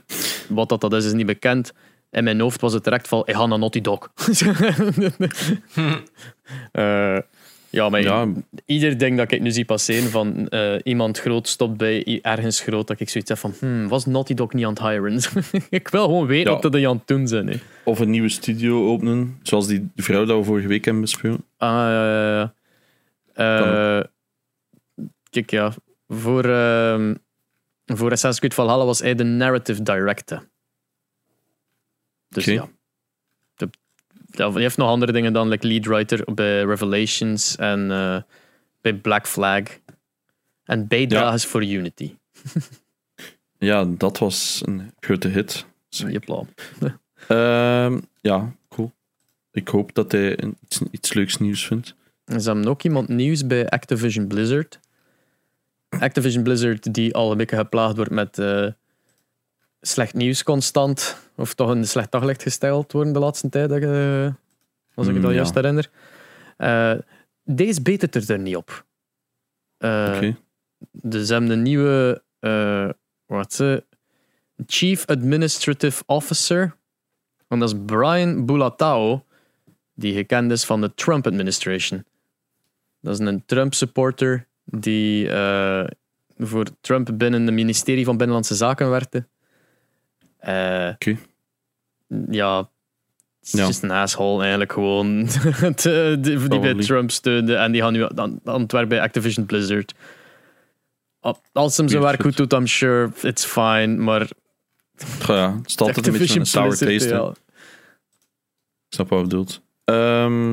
wat 0.49 0.70
dat, 0.70 0.82
dat 0.82 0.93
is, 0.93 1.05
is 1.05 1.14
niet 1.14 1.26
bekend. 1.26 1.72
In 2.12 2.24
mijn 2.24 2.39
hoofd 2.39 2.62
was 2.62 2.74
het 2.74 2.84
direct 2.84 3.07
van, 3.07 3.22
ik 3.26 3.36
ga 3.36 3.45
naar 3.45 3.60
Naughty 3.60 3.82
Dog. 3.82 4.10
Eh, 6.72 7.18
ja, 7.70 7.89
maar 7.89 8.01
ja, 8.01 8.28
ieder 8.65 8.97
ding 8.97 9.17
dat 9.17 9.32
ik 9.32 9.41
nu 9.41 9.51
zie 9.51 9.65
passeren 9.65 10.09
van 10.09 10.47
eh, 10.47 10.76
iemand 10.84 11.20
groot 11.20 11.47
stopt 11.47 11.78
bij 11.78 12.20
ergens 12.22 12.59
groot, 12.59 12.88
dat 12.88 12.99
ik 12.99 13.09
zoiets 13.09 13.30
heb 13.30 13.39
van, 13.39 13.53
hmm, 13.59 13.88
was 13.88 14.05
Naughty 14.05 14.34
Dog 14.34 14.53
niet 14.53 14.65
aan 14.65 14.74
het 14.74 14.82
hiren? 14.82 15.20
ik 15.70 15.88
wil 15.88 16.03
gewoon 16.05 16.28
weten 16.28 16.51
Ja. 16.51 16.59
wat 16.59 16.72
dat 16.72 16.84
aan 16.84 16.97
het 16.97 17.07
doen 17.07 17.28
zijn. 17.28 17.47
hè. 17.47 17.55
of 17.84 17.99
een 17.99 18.09
nieuwe 18.09 18.30
studio 18.30 18.88
openen, 18.88 19.39
zoals 19.43 19.67
die 19.67 19.89
vrouw 19.95 20.26
dat 20.26 20.38
we 20.38 20.43
vorige 20.43 20.67
week 20.67 20.86
hebben 20.86 21.01
besproken. 21.03 21.45
Ah, 21.57 21.70
ja, 21.70 22.22
ja, 22.22 22.39
ja. 22.39 22.53
Eh, 23.99 24.03
kijk, 25.30 25.51
ja. 25.51 25.74
Voor, 26.07 26.43
ehm, 26.45 27.15
voor 27.86 28.11
Assassin's 28.11 28.39
Creed 28.39 28.53
Valhalla 28.53 28.86
was 28.86 28.99
hij 28.99 29.15
de 29.15 29.24
narrative 29.24 29.84
director. 29.84 30.47
Dus 32.30 32.45
ja. 32.45 32.70
Ja. 34.40 34.52
Hij 34.52 34.62
heeft 34.62 34.78
nog 34.78 34.88
andere 34.88 35.12
dingen 35.12 35.34
dan, 35.34 35.48
like 35.48 35.68
lead 35.68 35.86
writer 35.86 36.34
bij 36.34 36.64
Revelations 36.64 37.56
en 37.56 37.92
eh, 37.92 38.22
bij 38.82 38.94
Black 38.94 39.28
Flag. 39.28 39.64
En 40.64 40.88
bijdrages 40.88 41.46
voor 41.46 41.66
Unity. 41.66 42.14
Ja, 43.60 43.86
dat 43.86 44.18
was 44.18 44.62
een 44.66 44.92
grote 45.00 45.28
hit. 45.28 45.66
Jepla. 45.90 46.44
Ehm, 47.28 48.00
ja, 48.22 48.52
cool. 48.70 48.92
Ik 49.52 49.68
hoop 49.68 49.94
dat 49.94 50.12
hij 50.12 50.38
iets, 50.64 50.82
iets 50.92 51.14
leuks 51.14 51.38
nieuws 51.38 51.66
vindt. 51.66 51.96
Ze 52.26 52.50
hebben 52.52 52.68
ook 52.68 52.84
iemand 52.84 53.08
nieuws 53.08 53.48
bij 53.48 53.70
Activision 53.70 54.28
Blizzard. 54.28 54.80
Activision 55.90 56.44
Blizzard 56.44 56.94
die 56.94 57.16
al 57.16 57.32
een 57.32 57.38
beetje 57.38 57.56
geplaagd 57.56 57.96
wordt 57.96 58.12
met 58.12 58.40
eh, 58.40 58.68
slecht 59.82 60.13
nieuws 60.13 60.43
constant. 60.43 61.17
Of 61.36 61.53
toch 61.53 61.69
een 61.69 61.88
slecht 61.88 62.11
daglicht 62.11 62.41
gesteld 62.41 62.91
worden 62.91 63.13
de 63.13 63.19
laatste 63.19 63.49
tijd, 63.49 63.71
als 63.71 63.82
ik 65.07 65.13
het 65.13 65.21
Mm, 65.21 65.25
al 65.25 65.30
ja. 65.30 65.36
juist 65.36 65.53
herinner. 65.53 65.89
Eh, 66.57 66.93
deze 67.43 67.82
betert 67.82 68.15
er 68.15 68.32
er 68.32 68.39
niet 68.39 68.55
op. 68.55 68.86
Oké. 69.77 70.38
Dus 70.91 71.27
ze 71.27 71.34
hebben 71.34 71.51
een 71.51 71.61
nieuwe 71.61 72.23
eh, 72.39 72.89
wat 73.25 73.53
ze, 73.53 73.84
Chief 74.65 75.05
Administrative 75.05 76.03
Officer. 76.05 76.75
En 77.47 77.59
dat 77.59 77.69
is 77.69 77.80
Brian 77.86 78.45
Bulatao, 78.45 79.25
die 79.93 80.13
gekend 80.13 80.51
is 80.51 80.65
van 80.65 80.82
de 80.82 80.93
Trump 80.93 81.27
administration. 81.27 82.05
Dat 83.01 83.19
is 83.19 83.27
een 83.27 83.43
Trump-supporter 83.45 84.47
die 84.63 85.30
eh, 85.30 85.86
voor 86.38 86.65
Trump 86.82 87.09
binnen 87.13 87.45
het 87.45 87.53
ministerie 87.53 88.05
van 88.05 88.17
Binnenlandse 88.17 88.55
Zaken 88.55 88.89
werkte. 88.89 89.27
Eh, 90.40 90.90
Oké. 90.94 91.18
Ja, 92.30 92.58
het 92.60 92.68
is 93.42 93.52
Ja. 93.52 93.66
just 93.66 93.84
een 93.84 93.92
asshole 93.92 94.40
eigenlijk 94.42 94.72
gewoon. 94.74 95.26
De- 95.82 96.18
die, 96.22 96.48
die 96.48 96.60
bij. 96.60 96.74
Trump 96.76 97.12
steunde 97.12 97.56
en 97.56 97.72
die 97.72 97.82
gaan 97.82 97.94
nu 97.94 98.04
aan, 98.16 98.40
aan 98.44 98.62
het 98.62 98.72
werk 98.72 98.90
bij 98.90 99.02
Activision 99.02 99.46
Blizzard. 99.46 99.94
Als 101.52 101.78
hem 101.78 101.88
zijn 101.88 102.02
werk 102.02 102.22
goed 102.22 102.38
doet, 102.38 102.54
I'm 102.54 102.68
sure 102.68 103.12
it's 103.22 103.46
fine, 103.46 103.88
maar 103.88 104.28
ja, 105.28 105.56
het 105.58 105.68
is 105.68 105.78
altijd 105.78 106.08
een 106.08 106.18
beetje 106.18 106.40
een 106.40 106.46
sour 106.46 106.68
Blizzard, 106.68 107.00
taste. 107.00 107.14
ja. 107.16 107.30
Ik 107.30 108.96
snap 108.96 109.10
wat 109.10 109.20
je 109.20 109.24
bedoelt. 109.28 109.62
Ehm, 109.84 110.52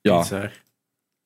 ja, 0.00 0.18
bizar. 0.18 0.50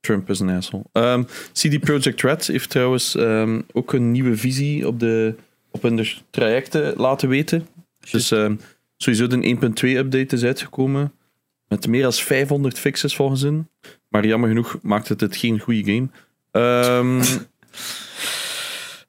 Trump 0.00 0.30
is 0.30 0.40
een 0.40 0.48
asshole. 0.50 0.84
Ehm, 0.92 1.22
CD 1.52 1.80
Projekt 1.80 2.22
Red 2.22 2.46
heeft 2.46 2.70
trouwens 2.70 3.14
ehm, 3.14 3.60
ook 3.72 3.92
een 3.92 4.10
nieuwe 4.10 4.36
visie 4.36 4.86
op, 4.86 5.00
de, 5.00 5.34
op 5.70 5.82
hun 5.82 6.06
trajecten 6.30 6.94
laten 6.96 7.28
weten. 7.28 7.66
Dus 8.10 8.30
ehm, 8.30 8.56
sowieso 8.96 9.26
de 9.26 9.58
1.2 9.82 9.96
update 9.96 10.34
is 10.34 10.44
uitgekomen. 10.44 11.12
Met 11.68 11.86
meer 11.86 12.02
dan 12.02 12.12
500 12.12 12.78
fixes 12.78 13.16
volgens 13.16 13.42
hen. 13.42 13.70
Maar 14.08 14.26
jammer 14.26 14.48
genoeg 14.48 14.78
maakt 14.82 15.08
het 15.08 15.20
het 15.20 15.36
geen 15.36 15.60
goede 15.60 15.84
game. 15.84 16.08
Ehm, 16.50 17.22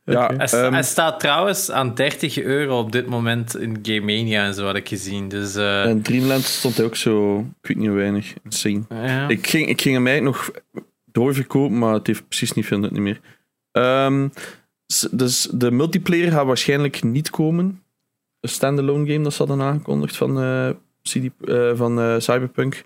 ja, 0.15 0.29
ehm, 0.37 0.73
hij 0.73 0.83
staat 0.83 1.19
trouwens 1.19 1.71
aan 1.71 1.95
30 1.95 2.41
euro 2.41 2.79
op 2.79 2.91
dit 2.91 3.07
moment 3.07 3.57
in 3.57 3.79
Game 3.81 3.99
Mania 3.99 4.45
en 4.45 4.53
zo 4.53 4.65
had 4.65 4.75
ik 4.75 4.87
gezien. 4.87 5.27
Dus 5.27 5.55
eh, 5.55 5.85
en 5.85 6.01
Dreamland 6.01 6.43
stond 6.43 6.77
hij 6.77 6.85
ook 6.85 6.95
zo, 6.95 7.39
ik 7.39 7.67
weet 7.67 7.77
niet 7.77 7.87
hoe 7.87 7.97
weinig, 7.97 8.33
insane. 8.43 8.83
ja. 8.89 9.27
Ik 9.27 9.47
ging, 9.47 9.67
ik 9.67 9.81
ging 9.81 9.95
hem 9.95 10.07
eigenlijk 10.07 10.37
nog 10.37 10.51
doorverkopen, 11.11 11.77
maar 11.77 11.93
het 11.93 12.07
heeft 12.07 12.27
precies 12.27 12.53
niet 12.53 12.65
veel 12.65 12.79
nut 12.79 12.91
niet 12.91 13.01
meer. 13.01 13.19
Ehm, 13.71 14.27
dus 15.11 15.47
de 15.51 15.71
multiplayer 15.71 16.31
gaat 16.31 16.45
waarschijnlijk 16.45 17.03
niet 17.03 17.29
komen. 17.29 17.83
Een 18.39 18.49
standalone 18.49 19.11
game 19.11 19.23
dat 19.23 19.33
ze 19.33 19.43
hadden 19.45 19.65
aangekondigd 19.65 20.17
van, 20.17 20.41
eh, 20.41 20.69
CD, 21.01 21.29
eh, 21.45 21.71
van 21.75 21.99
eh, 21.99 22.15
Cyberpunk. 22.19 22.83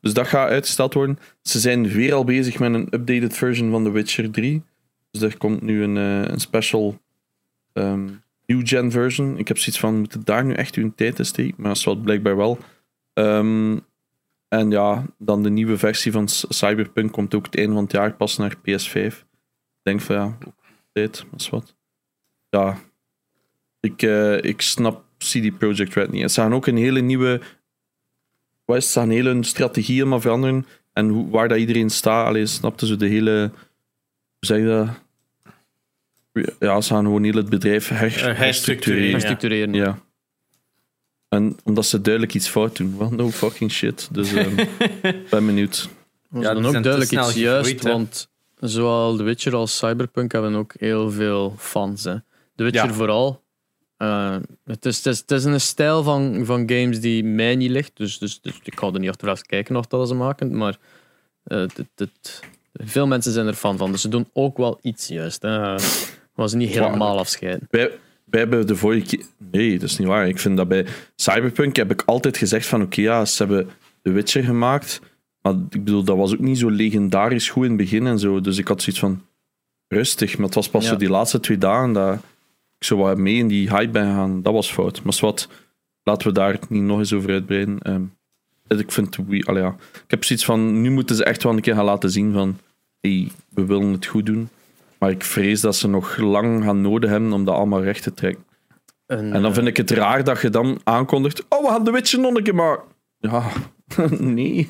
Dus 0.00 0.12
dat 0.12 0.26
gaat 0.26 0.48
uitgesteld 0.48 0.94
worden. 0.94 1.18
Ze 1.42 1.58
zijn 1.60 1.88
weer 1.88 2.14
al 2.14 2.24
bezig 2.24 2.58
met 2.58 2.74
een 2.74 2.88
updated 2.90 3.36
version 3.36 3.70
van 3.70 3.84
The 3.84 3.90
Witcher 3.90 4.30
3. 4.30 4.62
Dus 5.10 5.22
er 5.22 5.36
komt 5.36 5.62
nu 5.62 5.82
een, 5.82 5.96
een 5.96 6.40
special 6.40 7.00
ehm, 7.72 8.08
new 8.46 8.66
gen 8.66 8.90
version. 8.90 9.38
Ik 9.38 9.48
heb 9.48 9.58
zoiets 9.58 9.80
van, 9.80 9.98
moet 9.98 10.12
het 10.12 10.26
daar 10.26 10.44
nu 10.44 10.52
echt 10.52 10.74
uw 10.74 10.92
tijd 10.94 11.18
in 11.18 11.24
steken? 11.24 11.54
Maar 11.56 11.74
dat 11.74 11.84
wel 11.84 11.96
blijkbaar 11.96 12.36
wel. 12.36 12.58
Ehm, 13.12 13.78
en 14.48 14.70
ja, 14.70 15.04
dan 15.18 15.42
de 15.42 15.50
nieuwe 15.50 15.78
versie 15.78 16.12
van 16.12 16.28
Cyberpunk 16.28 17.12
komt 17.12 17.34
ook 17.34 17.44
het 17.44 17.56
einde 17.56 17.72
van 17.74 17.82
het 17.82 17.92
jaar 17.92 18.14
pas 18.14 18.36
naar 18.36 18.56
PS5. 18.56 18.94
Ik 18.94 19.24
denk 19.82 20.00
van 20.00 20.16
ja, 20.16 20.38
tijd, 20.98 21.24
dat 21.30 21.40
is 21.40 21.50
wat. 21.50 21.74
Ja, 22.50 22.78
ik, 23.80 24.02
eh, 24.02 24.42
ik 24.42 24.60
snap 24.60 25.04
CD 25.18 25.58
Projekt 25.58 25.94
Red 25.94 26.10
niet. 26.10 26.22
En 26.22 26.30
Ze 26.30 26.40
gaan 26.40 26.54
ook 26.54 26.66
een 26.66 26.76
hele 26.76 27.00
nieuwe. 27.00 27.40
Wat 28.64 28.76
is 28.76 28.84
het? 28.84 28.92
Ze 28.92 28.98
gaan 28.98 29.08
een 29.08 29.14
hele 29.14 29.44
strategie 29.44 29.96
helemaal 29.96 30.20
veranderen. 30.20 30.66
En 30.92 31.08
hoe, 31.08 31.30
waar 31.30 31.48
dat 31.48 31.58
iedereen 31.58 31.90
staat. 31.90 32.26
Alleen 32.26 32.48
snapte 32.48 32.86
ze 32.86 32.96
de 32.96 33.06
hele. 33.06 33.50
Hoe 34.38 34.46
zeg 34.46 34.58
je 34.58 34.64
dat? 34.64 34.88
Ja, 36.58 36.80
ze 36.80 36.92
gaan 36.92 37.04
gewoon 37.04 37.24
heel 37.24 37.34
het 37.34 37.48
bedrijf 37.48 37.88
her, 37.88 38.36
herstructureren. 38.36 39.10
herstructureren. 39.10 39.74
Ja. 39.74 39.98
En 41.28 41.56
omdat 41.64 41.86
ze 41.86 42.00
duidelijk 42.00 42.34
iets 42.34 42.48
fout 42.48 42.76
doen. 42.76 42.98
Well, 42.98 43.08
no 43.08 43.30
fucking 43.30 43.70
shit. 43.72 44.08
Dus 44.12 44.32
ehm 44.32 44.54
ben 45.30 45.46
benieuwd. 45.46 45.88
Ja, 46.30 46.54
dan 46.54 46.66
ook 46.66 46.82
duidelijk 46.82 47.10
iets 47.10 47.34
juist, 47.34 47.82
want 47.82 48.28
zowel 48.60 49.16
The 49.16 49.22
Witcher 49.22 49.54
als 49.54 49.76
Cyberpunk 49.76 50.32
hebben 50.32 50.54
ook 50.54 50.74
heel 50.78 51.10
veel 51.10 51.54
fans. 51.58 52.04
Hè. 52.04 52.14
The 52.56 52.62
Witcher 52.64 52.86
Ja. 52.86 52.92
vooral. 52.92 53.42
Eh, 53.96 54.36
het, 54.64 54.86
is, 54.86 54.96
het, 54.96 55.06
is, 55.06 55.18
het 55.18 55.30
is 55.30 55.44
een 55.44 55.60
stijl 55.60 56.02
van, 56.02 56.44
van 56.44 56.58
games 56.70 57.00
die 57.00 57.24
mij 57.24 57.56
niet 57.56 57.70
ligt, 57.70 57.96
dus, 57.96 58.18
dus, 58.18 58.40
dus 58.40 58.60
ik 58.62 58.78
ga 58.78 58.86
er 58.86 59.00
niet 59.00 59.08
achteruit 59.08 59.46
kijken 59.46 59.76
of 59.76 59.86
dat 59.86 60.08
ze 60.08 60.14
maken, 60.14 60.56
maar 60.56 60.78
eh, 61.44 61.64
veel 62.72 63.06
mensen 63.06 63.32
zijn 63.32 63.46
er 63.46 63.54
fan 63.54 63.76
van, 63.76 63.92
dus 63.92 64.00
ze 64.00 64.08
doen 64.08 64.28
ook 64.32 64.56
wel 64.56 64.78
iets 64.82 65.08
juist. 65.08 65.42
Hè. 65.42 65.74
Maar 66.34 66.48
ze 66.48 66.56
niet 66.56 66.70
helemaal 66.70 67.18
afscheiden. 67.18 67.66
Wij, 67.70 67.90
wij 68.24 68.40
hebben 68.40 68.66
de 68.66 68.76
vorige 68.76 69.06
keer... 69.06 69.24
Nee, 69.50 69.78
dat 69.78 69.88
is 69.88 69.98
niet 69.98 70.08
waar. 70.08 70.28
Ik 70.28 70.38
vind 70.38 70.56
dat 70.56 70.68
bij 70.68 70.86
Cyberpunk 71.16 71.76
heb 71.76 71.90
ik 71.90 72.02
altijd 72.06 72.36
gezegd 72.36 72.66
van 72.66 72.82
oké, 72.82 73.00
ja, 73.00 73.24
ze 73.24 73.44
hebben 73.44 73.70
The 74.02 74.10
Witcher 74.10 74.44
gemaakt, 74.44 75.00
maar 75.54 75.62
ik 75.70 75.84
bedoel, 75.84 76.02
dat 76.02 76.16
was 76.16 76.32
ook 76.32 76.38
niet 76.38 76.58
zo 76.58 76.70
legendarisch 76.70 77.48
goed 77.50 77.62
in 77.64 77.68
het 77.70 77.78
begin 77.78 78.06
en 78.06 78.18
zo. 78.18 78.40
Dus 78.40 78.58
ik 78.58 78.68
had 78.68 78.82
zoiets 78.82 79.00
van 79.02 79.22
rustig, 79.88 80.36
maar 80.36 80.46
het 80.46 80.54
was 80.54 80.68
pas 80.68 80.84
Ja. 80.84 80.88
zo 80.90 80.96
die 80.96 81.08
laatste 81.08 81.40
twee 81.40 81.58
dagen 81.58 81.92
dat 81.92 82.14
ik 82.78 82.84
zo 82.84 82.96
wat 82.96 83.18
mee 83.18 83.34
in 83.34 83.48
die 83.48 83.70
hype 83.70 83.90
ben 83.90 84.06
gegaan. 84.06 84.42
Dat 84.42 84.52
was 84.52 84.72
fout. 84.72 85.02
Maar 85.02 85.16
wat, 85.20 85.48
laten 86.02 86.28
we 86.28 86.34
daar 86.34 86.58
niet 86.68 86.82
nog 86.82 86.98
eens 86.98 87.12
over 87.12 87.30
uitbreiden. 87.30 87.78
Ehm, 87.78 88.02
ik 88.80 88.92
vind 88.92 89.18
allee, 89.44 89.62
ja. 89.62 89.76
Ik 90.04 90.10
heb 90.10 90.24
zoiets 90.24 90.44
van, 90.44 90.80
nu 90.80 90.90
moeten 90.90 91.16
ze 91.16 91.24
echt 91.24 91.42
wel 91.42 91.52
een 91.52 91.60
keer 91.60 91.74
gaan 91.74 91.84
laten 91.84 92.10
zien 92.10 92.32
van 92.32 92.58
hey, 93.00 93.28
we 93.48 93.64
willen 93.64 93.92
het 93.92 94.06
goed 94.06 94.26
doen. 94.26 94.48
Maar 94.98 95.10
ik 95.10 95.24
vrees 95.24 95.60
dat 95.60 95.76
ze 95.76 95.88
nog 95.88 96.16
lang 96.16 96.64
gaan 96.64 96.80
nodig 96.80 97.10
hebben 97.10 97.32
om 97.32 97.44
dat 97.44 97.54
allemaal 97.54 97.82
recht 97.82 98.02
te 98.02 98.14
trekken. 98.14 98.44
En 99.06 99.42
dan 99.42 99.54
vind 99.54 99.66
ik 99.66 99.76
het 99.76 99.90
raar 99.90 100.24
dat 100.24 100.40
je 100.40 100.50
dan 100.50 100.80
aankondigt: 100.84 101.44
Oh, 101.48 101.62
we 101.62 101.68
gaan 101.68 101.84
de 101.84 101.90
Witcher 101.90 102.20
nog 102.20 102.34
een 102.34 102.42
keer 102.42 102.54
maken. 102.54 102.84
Ja, 103.18 103.50
nee. 104.18 104.66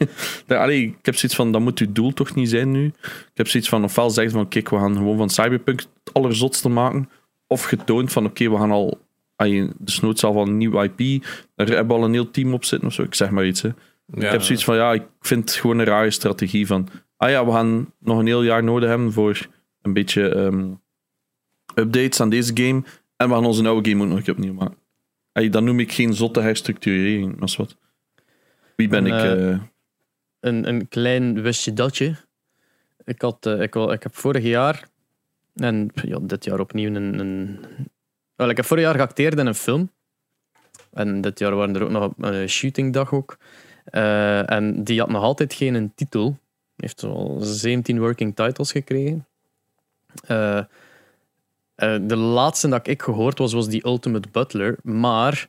Allee, 0.47 0.83
ik 0.83 1.07
heb 1.07 1.14
zoiets 1.14 1.37
van, 1.37 1.53
dat 1.53 1.61
moet 1.61 1.79
uw 1.79 1.93
doel 1.93 2.12
toch 2.12 2.35
niet 2.35 2.49
zijn 2.49 2.71
nu. 2.71 2.85
Ik 3.05 3.31
heb 3.35 3.49
zoiets 3.49 3.69
van, 3.69 3.85
ofwel 3.85 4.11
zeggen 4.11 4.33
van, 4.33 4.49
kijk, 4.49 4.69
we 4.69 4.77
gaan 4.77 4.97
gewoon 4.97 5.16
van 5.16 5.31
Cyberpunk 5.31 5.81
het 5.81 6.14
allerzotste 6.14 6.69
maken. 6.69 7.09
Of 7.47 7.64
getoond 7.64 8.12
van, 8.12 8.25
oké, 8.25 8.51
we 8.51 8.57
gaan 8.57 8.71
al... 8.71 8.99
allee, 9.37 9.69
de 9.79 10.12
zal 10.14 10.33
van 10.33 10.49
een 10.49 10.57
nieuw 10.57 10.83
IP. 10.83 11.25
Daar 11.55 11.66
hebben 11.66 11.87
we 11.87 11.93
al 11.93 12.05
een 12.05 12.12
heel 12.12 12.31
team 12.31 12.53
op 12.53 12.64
zitten 12.64 12.89
of 12.89 12.95
zo. 12.95 13.03
Ik 13.03 13.14
zeg 13.14 13.31
maar 13.31 13.47
iets, 13.47 13.62
hè. 13.62 13.69
Ik 14.12 14.23
heb 14.23 14.43
zoiets 14.43 14.64
van, 14.64 14.77
ja, 14.77 14.93
ik 14.93 15.07
vind 15.21 15.51
het 15.51 15.59
gewoon 15.59 15.79
een 15.79 15.85
rare 15.85 16.11
strategie 16.11 16.66
van... 16.66 16.89
Ah 17.16 17.31
ja, 17.31 17.47
we 17.47 17.53
gaan 17.53 17.93
nog 17.99 18.19
een 18.19 18.27
heel 18.27 18.43
jaar 18.43 18.64
nodig 18.64 18.89
hebben 18.89 19.12
voor 19.12 19.49
een 19.83 19.93
beetje 19.93 20.29
ehm, 20.29 20.73
updates 21.75 22.21
aan 22.21 22.31
deze 22.31 22.51
game. 22.55 22.83
En 23.16 23.29
we 23.29 23.35
gaan 23.35 23.45
onze 23.45 23.69
oude 23.69 23.91
game 23.91 24.03
ook 24.03 24.09
nog 24.09 24.19
een 24.19 24.25
keer 24.25 24.35
opnieuw 24.35 24.53
maken. 24.53 24.79
Allee, 25.33 25.51
dat 25.51 25.62
noem 25.62 25.81
ik 25.81 25.93
geen 25.93 26.14
zotte 26.14 26.41
herstructurering, 26.41 27.39
maar 27.39 27.55
wat. 27.57 27.77
Wie 28.79 28.89
ben 28.89 29.07
En, 29.07 29.14
ik? 29.14 29.22
eh, 29.22 29.53
eh, 29.53 29.61
een, 30.41 30.68
een 30.68 30.89
klein 30.89 31.43
wistje 31.43 31.72
datje. 31.72 32.14
Ik, 33.05 33.22
had, 33.22 33.47
eh, 33.47 33.61
ik, 33.61 33.74
wel- 33.74 33.93
ik 33.93 34.03
heb 34.03 34.14
vorig 34.16 34.43
jaar, 34.43 34.89
en 35.55 35.91
ja, 35.95 36.18
dit 36.20 36.45
jaar 36.45 36.61
opnieuw, 36.61 36.95
een, 36.95 37.18
een... 37.18 37.59
Wel, 38.37 38.49
ik 38.49 38.57
heb 38.57 38.64
vorig 38.66 38.85
jaar 38.85 38.95
geacteerd 38.95 39.39
in 39.39 39.47
een 39.47 39.55
film. 39.55 39.91
En 40.93 41.20
dit 41.20 41.39
jaar 41.39 41.55
waren 41.55 41.74
er 41.74 41.83
ook 41.83 41.91
nog 41.91 42.12
een 42.18 42.49
shootingdag 42.49 43.12
ook. 43.12 43.37
En 43.85 44.85
die 44.85 45.01
had 45.01 45.09
nog 45.09 45.22
altijd 45.22 45.55
geen 45.55 45.74
een 45.74 45.93
titel. 45.95 46.39
Heeft 46.76 47.03
al 47.03 47.39
17 47.41 47.99
working 47.99 48.37
titles 48.37 48.72
gekregen. 48.72 49.26
De 52.07 52.16
laatste 52.16 52.68
dat 52.68 52.87
ik 52.87 53.03
gehoord 53.03 53.39
was, 53.39 53.53
was 53.53 53.68
die 53.68 53.87
Ultimate 53.87 54.29
Butler. 54.33 54.79
Maar 54.83 55.49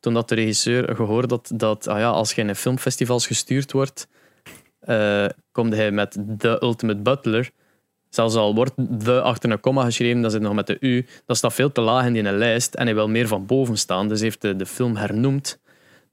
toen 0.00 0.14
dat 0.14 0.28
de 0.28 0.34
regisseur 0.34 0.96
gehoord 0.96 1.30
had 1.30 1.50
dat 1.54 1.88
ah 1.88 1.98
ja, 1.98 2.08
als 2.08 2.32
je 2.32 2.42
in 2.42 2.54
filmfestivals 2.54 3.26
gestuurd 3.26 3.72
wordt, 3.72 4.08
eh 4.80 5.26
komt 5.52 5.74
hij 5.74 5.90
met 5.90 6.18
The 6.38 6.58
Ultimate 6.62 7.00
Butler. 7.00 7.50
Zelfs 8.08 8.34
al 8.34 8.54
wordt 8.54 8.72
de 8.76 9.20
achter 9.20 9.50
een 9.50 9.60
komma 9.60 9.84
geschreven, 9.84 10.22
dat 10.22 10.32
zit 10.32 10.40
nog 10.40 10.54
met 10.54 10.66
de 10.66 10.76
U. 10.80 11.06
Dat 11.26 11.36
staat 11.36 11.54
veel 11.54 11.72
te 11.72 11.80
laag 11.80 12.06
in 12.06 12.12
die 12.12 12.22
lijst 12.22 12.74
en 12.74 12.84
hij 12.84 12.94
wil 12.94 13.08
meer 13.08 13.28
van 13.28 13.46
boven 13.46 13.76
staan. 13.76 14.08
Dus 14.08 14.20
heeft 14.20 14.40
de, 14.40 14.56
de 14.56 14.66
film 14.66 14.96
hernoemd 14.96 15.58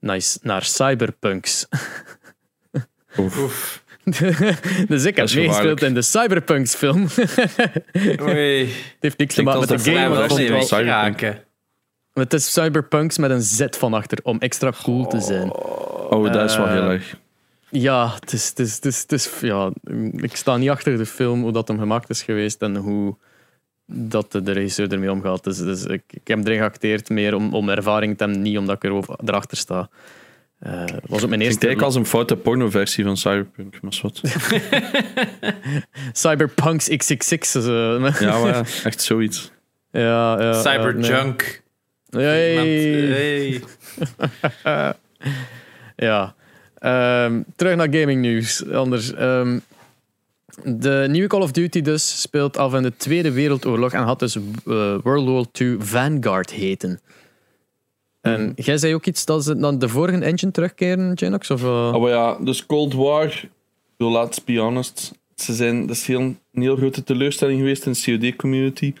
naar, 0.00 0.20
naar 0.42 0.62
Cyberpunks. 0.62 1.66
Oef. 3.18 3.82
dus 4.88 5.04
ik 5.04 5.16
heb 5.16 5.24
is 5.24 5.34
meegespeeld 5.34 5.82
in 5.82 5.94
de 5.94 6.02
Cyberpunks 6.02 6.74
film. 6.74 7.02
het 7.92 8.70
heeft 9.00 9.18
niks 9.18 9.34
te 9.34 9.42
maken 9.42 9.60
met 9.60 9.68
dat 9.68 9.78
de 9.78 9.84
de 9.84 9.98
game. 9.98 10.22
ik 10.22 10.28
vond 10.28 10.40
niet 10.40 10.70
raken. 10.70 11.42
Het 12.18 12.32
is 12.32 12.52
Cyberpunks 12.52 13.18
met 13.18 13.30
een 13.30 13.42
Z 13.42 13.66
van 13.70 13.94
achter, 13.94 14.18
om 14.22 14.38
extra 14.38 14.72
cool 14.82 15.06
te 15.06 15.20
zijn. 15.20 15.52
oh, 15.54 16.32
dat 16.32 16.50
is 16.50 16.56
wel 16.56 16.66
eh, 16.66 16.72
heel 16.72 16.90
erg. 16.90 17.16
Ja, 17.70 18.14
het 18.20 18.32
is, 18.32 18.48
het 18.48 18.58
is, 18.58 18.74
het 18.74 18.84
is, 18.84 19.00
het 19.00 19.12
is, 19.12 19.30
ja, 19.40 19.70
ik 20.16 20.36
sta 20.36 20.56
niet 20.56 20.70
achter 20.70 20.96
de 20.96 21.06
film, 21.06 21.42
hoe 21.42 21.52
dat 21.52 21.68
hem 21.68 21.78
gemaakt 21.78 22.10
is 22.10 22.22
geweest 22.22 22.62
en 22.62 22.76
hoe 22.76 23.16
dat 23.86 24.32
de, 24.32 24.52
regisseur 24.52 24.92
ermee 24.92 25.10
omgaat. 25.12 25.44
Dus, 25.44 25.58
dus 25.58 25.84
ik, 25.84 26.02
ik 26.10 26.28
heb 26.28 26.38
erin 26.46 26.58
geacteerd 26.58 27.08
meer 27.08 27.34
om, 27.34 27.54
om 27.54 27.68
ervaring 27.68 28.16
te 28.18 28.24
hebben, 28.24 28.42
niet 28.42 28.58
omdat 28.58 28.76
ik 28.76 28.84
er 28.84 28.92
over, 28.92 29.16
erachter 29.24 29.56
sta. 29.56 29.88
Eh, 30.58 30.80
Het 30.80 30.90
was 31.08 31.22
ook 31.22 31.28
mijn 31.28 31.40
Het 31.40 31.48
eerste 31.48 31.58
klinkt 31.58 31.82
als 31.82 31.94
een 31.94 32.06
foute 32.06 32.36
pornoversie 32.36 33.04
van 33.04 33.16
Cyberpunk, 33.16 33.80
maar 33.82 33.98
wat. 34.02 34.20
Cyberpunks 36.12 36.88
XXX. 36.88 37.54
eh, 37.54 37.64
Ja, 38.20 38.38
maar 38.38 38.80
echt 38.84 39.02
zoiets. 39.02 39.52
ja, 39.90 40.40
ja, 40.42 40.52
Cyberjunk. 40.62 41.42
nee. 41.42 41.60
Hey. 42.10 43.52
Iemand- 43.52 43.64
hey. 44.62 44.94
Ja. 45.96 46.34
Ehm, 46.78 47.42
terug 47.56 47.76
naar 47.76 47.88
gaming 47.94 48.20
nieuws. 48.20 48.70
Anders. 48.70 49.12
ehm, 49.14 49.58
de 50.64 51.06
nieuwe 51.10 51.28
Call 51.28 51.40
of 51.42 51.52
Duty 51.52 51.80
dus 51.80 52.20
speelt 52.20 52.56
af 52.56 52.74
in 52.74 52.82
de 52.82 52.96
Tweede 52.96 53.32
Wereldoorlog 53.32 53.92
en 53.92 54.02
had 54.02 54.18
dus 54.18 54.36
eh, 54.36 54.42
World 55.02 55.28
War 55.28 55.44
II 55.52 55.76
Vanguard 55.78 56.50
heten. 56.50 57.00
En 58.20 58.52
jij 58.56 58.76
zei 58.78 58.94
ook 58.94 59.06
iets 59.06 59.24
dat 59.24 59.44
ze 59.44 59.56
dan 59.56 59.78
de 59.78 59.88
vorige 59.88 60.24
engine 60.24 60.52
terugkeren, 60.52 61.18
Genox? 61.18 61.50
Of, 61.50 61.62
eh? 61.62 61.92
Oh, 61.94 62.08
ja, 62.08 62.36
dus 62.40 62.66
Cold 62.66 62.94
War, 62.94 63.44
let's 63.96 64.44
be 64.44 64.58
honest, 64.58 65.12
ze 65.34 65.54
zijn, 65.54 65.86
dat 65.86 65.96
is 65.96 66.06
heel, 66.06 66.20
een 66.20 66.62
heel 66.62 66.76
grote 66.76 67.04
teleurstelling 67.04 67.58
geweest 67.58 67.86
in 67.86 67.92
de 67.92 68.18
COD-community. 68.18 68.92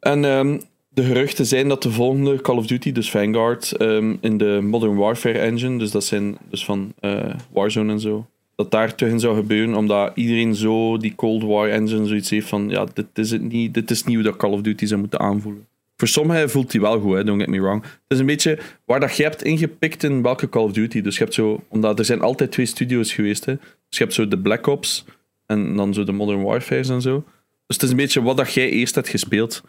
En 0.00 0.24
ehm, 0.24 0.58
de 0.98 1.04
geruchten 1.04 1.46
zijn 1.46 1.68
dat 1.68 1.82
de 1.82 1.90
volgende 1.90 2.40
Call 2.40 2.56
of 2.56 2.66
Duty, 2.66 2.92
dus 2.92 3.10
Vanguard, 3.10 3.72
ehm, 3.72 4.16
in 4.20 4.38
de 4.38 4.60
Modern 4.62 4.96
Warfare 4.96 5.38
engine, 5.38 5.78
dus 5.78 5.90
dat 5.90 6.04
zijn 6.04 6.38
dus 6.50 6.64
van 6.64 6.92
eh, 7.00 7.34
Warzone 7.52 7.92
en 7.92 8.00
zo, 8.00 8.26
dat 8.54 8.70
daar 8.70 8.94
terug 8.94 9.20
zou 9.20 9.36
gebeuren, 9.36 9.74
omdat 9.74 10.12
iedereen 10.14 10.54
zo 10.54 10.96
die 10.96 11.14
Cold 11.14 11.42
War 11.42 11.68
engine 11.68 12.06
zoiets 12.06 12.30
heeft 12.30 12.48
van, 12.48 12.68
ja, 12.68 12.86
dit 12.94 13.06
is 13.14 13.30
het 13.30 13.42
niet, 13.42 13.74
dit 13.74 13.90
is 13.90 14.04
hoe 14.04 14.22
dat 14.22 14.36
Call 14.36 14.50
of 14.50 14.60
Duty 14.60 14.86
zou 14.86 15.00
moeten 15.00 15.20
aanvoelen. 15.20 15.66
Voor 15.96 16.08
sommigen 16.08 16.50
voelt 16.50 16.72
hij 16.72 16.80
wel 16.80 17.00
goed, 17.00 17.14
hè, 17.14 17.24
don't 17.24 17.40
get 17.40 17.50
me 17.50 17.60
wrong. 17.60 17.82
Het 17.82 17.92
is 18.08 18.18
een 18.18 18.26
beetje 18.26 18.58
waar 18.84 19.00
dat 19.00 19.16
je 19.16 19.22
hebt 19.22 19.42
ingepikt 19.42 20.04
in 20.04 20.22
welke 20.22 20.48
Call 20.48 20.62
of 20.62 20.72
Duty. 20.72 21.00
Dus 21.00 21.16
je 21.16 21.22
hebt 21.22 21.34
zo, 21.34 21.64
omdat 21.68 21.98
er 21.98 22.04
zijn 22.04 22.20
altijd 22.20 22.52
twee 22.52 22.66
studio's 22.66 23.12
geweest. 23.12 23.44
Hè. 23.44 23.54
Dus 23.56 23.98
je 23.98 24.04
hebt 24.04 24.14
zo 24.14 24.28
de 24.28 24.38
Black 24.38 24.66
Ops 24.66 25.04
en 25.46 25.76
dan 25.76 25.94
zo 25.94 26.04
de 26.04 26.12
Modern 26.12 26.42
Warfare's 26.42 26.88
en 26.88 27.02
zo. 27.02 27.24
Dus 27.66 27.76
het 27.76 27.82
is 27.82 27.90
een 27.90 27.96
beetje 27.96 28.22
wat 28.22 28.36
dat 28.36 28.52
jij 28.52 28.70
eerst 28.70 28.94
hebt 28.94 29.08
gespeeld, 29.08 29.62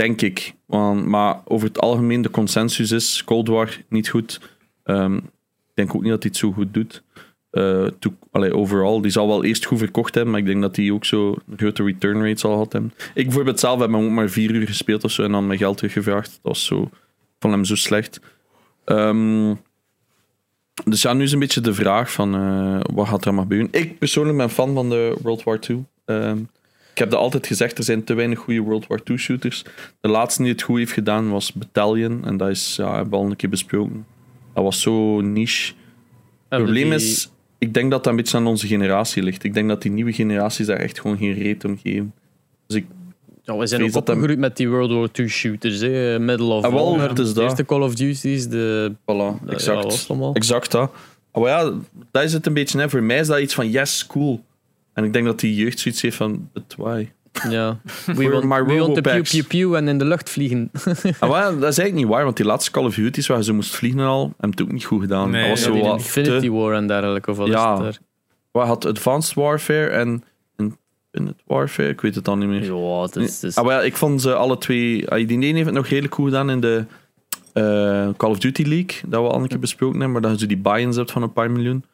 denk 0.00 0.22
ik. 0.22 0.54
Want, 0.66 1.06
maar 1.06 1.40
over 1.44 1.68
het 1.68 1.80
algemeen, 1.80 2.22
de 2.22 2.30
consensus 2.30 2.90
is 2.90 3.24
Cold 3.24 3.48
War 3.48 3.80
niet 3.88 4.08
goed. 4.08 4.40
Ehm, 4.84 5.16
ik 5.16 5.74
denk 5.74 5.94
ook 5.94 6.02
niet 6.02 6.10
dat 6.10 6.22
hij 6.22 6.30
het 6.30 6.40
zo 6.40 6.52
goed 6.52 6.74
doet. 6.74 7.02
Eh, 7.50 7.86
to, 7.98 8.14
allee, 8.30 8.56
overal, 8.56 9.00
die 9.00 9.10
zal 9.10 9.26
wel 9.26 9.44
eerst 9.44 9.64
goed 9.64 9.78
verkocht 9.78 10.14
hebben, 10.14 10.32
maar 10.32 10.40
ik 10.40 10.46
denk 10.46 10.62
dat 10.62 10.76
hij 10.76 10.90
ook 10.90 11.04
zo 11.04 11.36
grote 11.56 11.82
return 11.82 12.22
rate 12.22 12.40
zal 12.40 12.52
gehad 12.52 12.72
hebben. 12.72 12.92
Ik 13.14 13.24
bijvoorbeeld 13.24 13.60
zelf 13.60 13.80
heb 13.80 13.94
ook 13.94 14.10
maar 14.10 14.28
vier 14.28 14.50
uur 14.50 14.66
gespeeld 14.66 15.04
of 15.04 15.10
zo 15.10 15.22
en 15.22 15.32
dan 15.32 15.46
mijn 15.46 15.58
geld 15.58 15.76
teruggevraagd. 15.76 16.30
Dat 16.30 16.40
was 16.42 16.64
zo, 16.64 16.90
vond 17.38 17.54
hem 17.54 17.64
zo 17.64 17.74
slecht. 17.74 18.20
Ehm, 18.84 19.54
dus 20.84 21.02
ja, 21.02 21.12
nu 21.12 21.22
is 21.22 21.32
een 21.32 21.38
beetje 21.38 21.60
de 21.60 21.74
vraag 21.74 22.12
van 22.12 22.34
eh, 22.34 22.80
wat 22.94 23.08
gaat 23.08 23.20
er 23.20 23.26
allemaal 23.26 23.42
gebeuren. 23.42 23.68
Ik 23.70 23.98
persoonlijk 23.98 24.36
ben 24.36 24.50
fan 24.50 24.74
van 24.74 24.88
de 24.88 25.16
World 25.22 25.42
War 25.42 25.58
II. 25.68 25.84
Ik 26.92 26.98
heb 26.98 27.10
dat 27.10 27.20
altijd 27.20 27.46
gezegd, 27.46 27.78
er 27.78 27.84
zijn 27.84 28.04
te 28.04 28.14
weinig 28.14 28.38
goede 28.38 28.60
World 28.60 28.86
War 28.86 29.00
II 29.04 29.18
shooters. 29.18 29.64
De 30.00 30.08
laatste 30.08 30.42
die 30.42 30.52
het 30.52 30.62
goed 30.62 30.78
heeft 30.78 30.92
gedaan 30.92 31.30
was 31.30 31.52
Battalion 31.52 32.24
en 32.24 32.36
dat 32.36 32.48
is, 32.48 32.76
ja, 32.76 32.92
hebben 32.94 33.10
we 33.10 33.16
al 33.16 33.30
een 33.30 33.36
keer 33.36 33.48
besproken. 33.48 34.06
Dat 34.54 34.64
was 34.64 34.80
zo 34.80 35.20
niche. 35.20 35.72
Het 36.48 36.62
probleem 36.62 36.92
is, 36.92 37.30
ik 37.58 37.74
denk 37.74 37.90
dat 37.90 38.04
dat 38.04 38.12
een 38.12 38.16
beetje 38.18 38.36
aan 38.36 38.46
onze 38.46 38.66
generatie 38.66 39.22
ligt. 39.22 39.44
Ik 39.44 39.54
denk 39.54 39.68
dat 39.68 39.82
die 39.82 39.90
nieuwe 39.90 40.12
generaties 40.12 40.66
daar 40.66 40.76
echt 40.76 41.00
gewoon 41.00 41.16
geen 41.18 41.32
reet 41.34 41.64
om 41.64 41.78
geven. 41.82 42.14
Dus 42.66 42.76
ik, 42.76 42.86
Ja, 43.42 43.56
we 43.56 43.66
zijn 43.66 43.82
ook 43.82 43.92
dat 43.92 44.08
opgegroeid 44.08 44.38
met 44.38 44.56
die 44.56 44.68
World 44.68 44.90
War 44.90 45.08
II 45.12 45.28
shooters. 45.28 45.80
Hè. 45.80 46.18
Medal 46.18 46.50
of 46.50 46.64
Ah, 46.64 47.00
het 47.08 47.18
is 47.18 47.28
de 47.28 47.34
dat. 47.34 47.42
eerste 47.42 47.64
Call 47.64 47.82
of 47.82 47.94
Duty's, 47.94 48.48
de... 48.48 48.92
voilà, 49.02 49.04
ja, 49.06 49.38
exact. 49.48 50.04
allemaal? 50.08 50.34
Exact 50.34 50.70
dat. 50.70 50.90
Maar 51.32 51.42
ja, 51.48 51.72
dat 52.10 52.22
is 52.22 52.32
het 52.32 52.46
een 52.46 52.52
beetje. 52.54 52.78
Hè. 52.78 52.88
Voor 52.90 53.02
mij 53.02 53.18
is 53.18 53.26
dat 53.26 53.38
iets 53.40 53.54
van 53.54 53.70
yes, 53.70 54.06
cool. 54.06 54.40
En 55.00 55.06
ik 55.06 55.12
denk 55.12 55.24
dat 55.26 55.40
die 55.40 55.54
jeugd 55.54 55.78
zoiets 55.78 56.02
heeft 56.02 56.16
van, 56.16 56.48
but 56.52 56.74
why? 56.76 57.08
Ja. 57.48 57.80
We 58.16 58.28
want, 58.30 58.44
my 58.44 58.64
we 58.64 58.78
want 58.78 58.94
to 58.94 59.00
pew 59.00 59.22
pew 59.22 59.46
pew 59.46 59.74
en 59.74 59.88
in 59.88 59.98
de 59.98 60.04
lucht 60.04 60.30
vliegen. 60.30 60.70
Ah, 61.20 61.30
dat 61.30 61.54
is 61.56 61.62
eigenlijk 61.62 61.94
niet 61.94 62.06
waar, 62.06 62.24
want 62.24 62.36
die 62.36 62.46
laatste 62.46 62.70
Call 62.70 62.84
of 62.84 62.94
Duty's 62.94 63.26
waar 63.26 63.42
ze 63.42 63.52
moest 63.52 63.74
vliegen 63.76 64.00
en 64.00 64.06
al, 64.06 64.22
hebben 64.24 64.50
het 64.50 64.62
ook 64.62 64.72
niet 64.72 64.84
goed 64.84 65.00
gedaan. 65.00 65.30
Nee, 65.30 65.40
dat 65.40 65.50
was 65.50 65.58
ja, 65.58 65.64
zo 65.66 65.72
die 65.72 65.82
wat 65.82 65.92
Infinity 65.98 66.46
te- 66.46 66.52
War 66.52 66.74
en 66.74 66.86
dergelijke. 66.86 67.30
Of 67.30 67.36
wat 67.36 67.46
Ja. 67.48 67.72
is 67.72 67.78
het 67.78 67.82
daar? 67.82 67.98
Wat 68.50 68.66
had 68.66 68.84
Advanced 68.86 69.34
Warfare 69.34 69.86
en 69.86 70.22
Infinite 70.56 71.42
Warfare? 71.46 71.88
Ik 71.88 72.00
weet 72.00 72.14
het 72.14 72.28
al 72.28 72.36
niet 72.36 72.48
meer. 72.48 72.64
Ja, 72.74 73.02
het 73.02 73.16
is... 73.16 73.34
het 73.34 73.42
is- 73.42 73.56
Ah, 73.56 73.64
maar 73.64 73.74
ja, 73.74 73.80
ik 73.82 73.96
vond 73.96 74.22
ze 74.22 74.34
alle 74.34 74.58
twee... 74.58 75.08
ah, 75.10 75.28
Die 75.28 75.38
ene 75.38 75.44
heeft 75.54 75.64
het 75.66 75.74
nog 75.74 75.86
redelijk 75.86 76.14
goed 76.14 76.24
gedaan 76.24 76.50
in 76.50 76.60
de 76.60 76.84
eh, 77.52 78.08
Call 78.16 78.30
of 78.30 78.38
Duty 78.38 78.62
League, 78.62 79.00
dat 79.06 79.22
we 79.22 79.28
al 79.28 79.40
een 79.40 79.48
keer 79.48 79.58
besproken 79.58 80.00
hebben, 80.00 80.12
maar 80.12 80.30
dat 80.30 80.30
je 80.32 80.38
zo 80.38 80.46
die 80.46 80.56
buy-ins 80.62 80.96
hebt 80.96 81.10
van 81.10 81.22
een 81.22 81.32
paar 81.32 81.50
miljoen. 81.50 81.84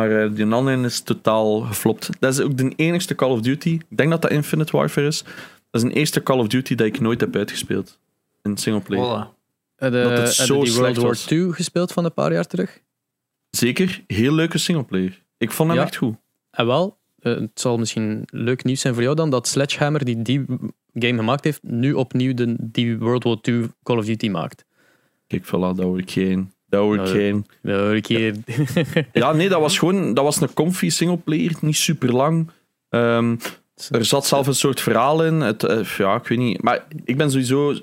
Maar 0.00 0.22
eh, 0.24 0.34
die 0.34 0.46
andere 0.46 0.84
is 0.86 1.00
totaal 1.00 1.60
geflopt. 1.60 2.08
Dat 2.18 2.32
is 2.32 2.40
ook 2.40 2.56
de 2.56 2.72
enigste 2.76 3.14
Call 3.14 3.30
of 3.30 3.40
Duty. 3.40 3.68
Ik 3.88 3.96
denk 3.96 4.10
dat 4.10 4.22
dat 4.22 4.30
Infinite 4.30 4.76
Warfare 4.76 5.06
is. 5.06 5.22
Dat 5.70 5.82
is 5.82 5.82
een 5.82 5.90
eerste 5.92 6.22
Call 6.22 6.38
of 6.38 6.46
Duty 6.46 6.74
dat 6.74 6.86
ik 6.86 7.00
nooit 7.00 7.20
heb 7.20 7.36
uitgespeeld. 7.36 7.98
In 8.42 8.56
singleplayer. 8.56 9.26
Voilà. 9.26 9.28
Je- 9.76 9.90
dat 9.90 10.18
het 10.18 10.32
zo 10.32 10.62
die 10.64 10.72
World 10.74 10.96
War. 10.96 11.18
II 11.28 11.52
gespeeld 11.52 11.92
van 11.92 12.04
een 12.04 12.14
paar 12.14 12.32
jaar 12.32 12.46
terug? 12.46 12.80
Zeker, 13.50 14.02
heel 14.06 14.32
leuke 14.32 14.58
singleplayer. 14.58 15.22
Ik 15.38 15.50
vond 15.50 15.68
hem 15.68 15.78
Ja. 15.78 15.84
echt 15.84 15.96
goed. 15.96 16.16
En 16.50 16.66
wel, 16.66 16.98
eh, 17.18 17.34
het 17.34 17.50
zal 17.60 17.78
misschien 17.78 18.22
leuk 18.26 18.64
nieuws 18.64 18.80
zijn 18.80 18.94
voor 18.94 19.02
jou 19.02 19.16
dan, 19.16 19.30
dat 19.30 19.48
Sledgehammer, 19.48 20.04
die 20.04 20.22
die 20.22 20.44
game 20.94 21.16
gemaakt 21.16 21.44
heeft, 21.44 21.62
nu 21.62 21.92
opnieuw 21.92 22.34
de, 22.34 22.56
die 22.58 22.98
World 22.98 23.24
War 23.24 23.38
II 23.42 23.68
Call 23.82 23.96
of 23.98 24.04
Duty 24.04 24.28
maakt. 24.28 24.64
Kijk, 25.26 25.46
voilà, 25.46 25.50
dat 25.76 25.78
hoor 25.78 25.98
ik 25.98 26.10
geen. 26.10 26.52
Dat 26.70 26.80
hoor 26.80 27.96
ik 27.96 28.06
geen. 28.06 28.44
Ja, 29.12 29.32
nee, 29.32 29.48
dat 29.48 29.60
was 29.60 29.78
gewoon 29.78 30.14
dat 30.14 30.24
was 30.24 30.40
een 30.40 30.54
comfy 30.54 30.88
singleplayer, 30.88 31.52
niet 31.60 31.76
super 31.76 32.12
lang. 32.12 32.50
Ehm, 32.88 33.36
er 33.90 34.04
zat 34.04 34.26
zelf 34.26 34.46
een 34.46 34.54
soort 34.54 34.80
verhaal 34.80 35.24
in. 35.24 35.34
Het, 35.34 35.64
eh, 35.64 35.84
ja, 35.84 36.14
ik 36.14 36.26
weet 36.26 36.38
niet. 36.38 36.62
Maar 36.62 36.86
ik 37.04 37.16
ben 37.16 37.30
sowieso 37.30 37.74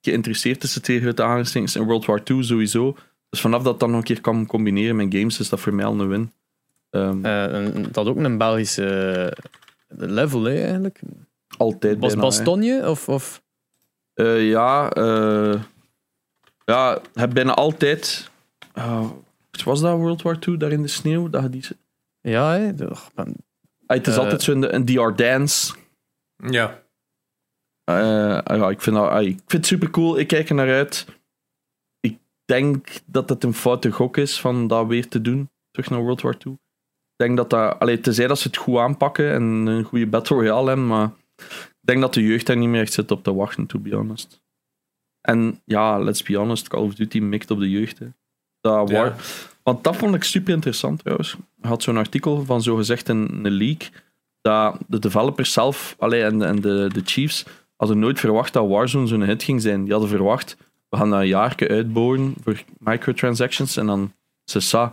geïnteresseerd 0.00 0.60
tussen 0.60 0.82
tegen 0.82 1.06
het 1.06 1.20
aanhalingstekens 1.20 1.76
in 1.76 1.82
World 1.82 2.04
War 2.04 2.20
II 2.24 2.44
sowieso. 2.44 2.96
Dus 3.30 3.40
vanaf 3.40 3.62
dat 3.62 3.80
dan 3.80 3.90
nog 3.90 3.98
een 3.98 4.04
keer 4.04 4.20
kan 4.20 4.46
combineren 4.46 4.96
met 4.96 5.14
games, 5.14 5.40
is 5.40 5.48
dat 5.48 5.60
voor 5.60 5.74
mij 5.74 5.84
al 5.84 6.00
een 6.00 6.08
win. 6.08 6.32
Eh, 6.90 7.54
en 7.54 7.86
dat 7.92 8.06
ook 8.06 8.16
een 8.16 8.38
Belgische 8.38 9.36
level, 9.88 10.42
hè, 10.42 10.62
eigenlijk. 10.62 11.00
altijd 11.56 11.98
Was 11.98 12.42
bijna, 12.42 12.64
hè. 12.64 12.88
Of, 12.88 13.08
of... 13.08 13.42
Eh, 14.14 14.48
ja, 14.48 14.90
eh 14.90 15.54
ja, 16.66 17.00
heb 17.14 17.34
bijna 17.34 17.54
altijd. 17.54 18.30
eh, 18.72 19.10
was 19.64 19.80
dat 19.80 19.96
World 19.98 20.22
War 20.22 20.38
II 20.48 20.56
daar 20.56 20.72
in 20.72 20.82
de 20.82 20.88
sneeuw? 20.88 21.28
Dat 21.30 21.42
je 21.42 21.48
die, 21.48 21.64
Ja, 22.20 22.52
hè. 22.52 22.74
de- 22.74 22.90
och, 22.90 23.10
man. 23.14 23.34
Ah, 23.86 23.96
het 23.96 24.06
is 24.06 24.14
Eh. 24.16 24.18
altijd 24.22 24.42
zo 24.42 24.52
in 24.52 24.60
de, 24.60 24.68
in 24.68 24.84
die 24.84 25.00
Ardennes. 25.00 25.74
Ja. 26.36 26.82
Eh, 27.84 28.40
ja, 28.44 28.68
ik 28.70 28.80
vind, 28.80 28.96
dat, 28.96 29.08
ah, 29.08 29.22
ik 29.22 29.28
vind 29.36 29.52
het 29.52 29.66
super 29.66 29.90
cool. 29.90 30.18
Ik 30.18 30.26
kijk 30.26 30.48
er 30.48 30.54
naar 30.54 30.72
uit. 30.74 31.06
Ik 32.00 32.18
denk 32.44 32.88
dat 33.06 33.28
het 33.28 33.44
een 33.44 33.54
foute 33.54 33.90
gok 33.90 34.16
is 34.16 34.40
van 34.40 34.66
dat 34.66 34.86
weer 34.86 35.08
te 35.08 35.20
doen. 35.20 35.50
Terug 35.70 35.90
naar 35.90 36.00
World 36.00 36.20
War 36.22 36.36
II. 36.46 36.54
Ik 36.54 37.24
denk 37.26 37.36
dat 37.36 37.50
dat. 37.50 37.78
Allee, 37.78 38.00
tenzij 38.00 38.26
dat 38.26 38.38
ze 38.38 38.46
het 38.48 38.56
goed 38.56 38.78
aanpakken 38.78 39.32
en 39.32 39.42
een 39.42 39.84
goede 39.84 40.06
Battle 40.06 40.36
Royale 40.36 40.68
hebben. 40.68 40.86
Maar 40.86 41.10
ik 41.38 41.76
denk 41.80 42.00
dat 42.00 42.14
de 42.14 42.22
jeugd 42.22 42.46
daar 42.46 42.56
niet 42.56 42.68
meer 42.68 42.80
echt 42.80 42.92
zit 42.92 43.10
op 43.10 43.22
te 43.22 43.34
wachten, 43.34 43.66
to 43.66 43.78
be 43.78 43.94
honest. 43.94 44.40
En 45.26 45.60
ja, 45.64 45.98
let's 45.98 46.22
be 46.22 46.36
honest. 46.36 46.68
Call 46.68 46.82
of 46.82 46.94
Duty 46.94 47.18
mikt 47.18 47.50
op 47.50 47.58
de 47.58 47.70
jeugd. 47.70 47.98
Hè. 47.98 48.06
Dat 48.60 48.90
Ja. 48.90 49.14
want 49.62 49.84
dat 49.84 49.96
vond 49.96 50.14
ik 50.14 50.24
super 50.24 50.52
interessant 50.54 50.98
trouwens. 50.98 51.36
Je 51.62 51.68
had 51.68 51.82
zo'n 51.82 51.96
artikel 51.96 52.44
van 52.44 52.62
zogezegd 52.62 53.08
een, 53.08 53.40
een 53.42 53.52
leak. 53.52 53.90
Dat 54.40 54.78
de 54.86 54.98
developers 54.98 55.52
zelf 55.52 55.96
allee, 55.98 56.22
en, 56.22 56.42
en 56.42 56.60
de, 56.60 56.88
de 56.92 57.02
Chiefs 57.04 57.44
hadden 57.76 57.98
nooit 57.98 58.20
verwacht 58.20 58.52
dat 58.52 58.68
Warzone 58.68 59.06
zo'n 59.06 59.22
hit 59.22 59.42
ging 59.42 59.62
zijn. 59.62 59.82
Die 59.82 59.92
hadden 59.92 60.10
verwacht, 60.10 60.56
we 60.88 60.96
gaan 60.96 61.10
dat 61.10 61.20
een 61.20 61.26
jaarke 61.26 61.68
uitbouwen 61.68 62.34
voor 62.42 62.62
microtransactions 62.78 63.76
en 63.76 63.86
dan 63.86 64.12
sa. 64.44 64.92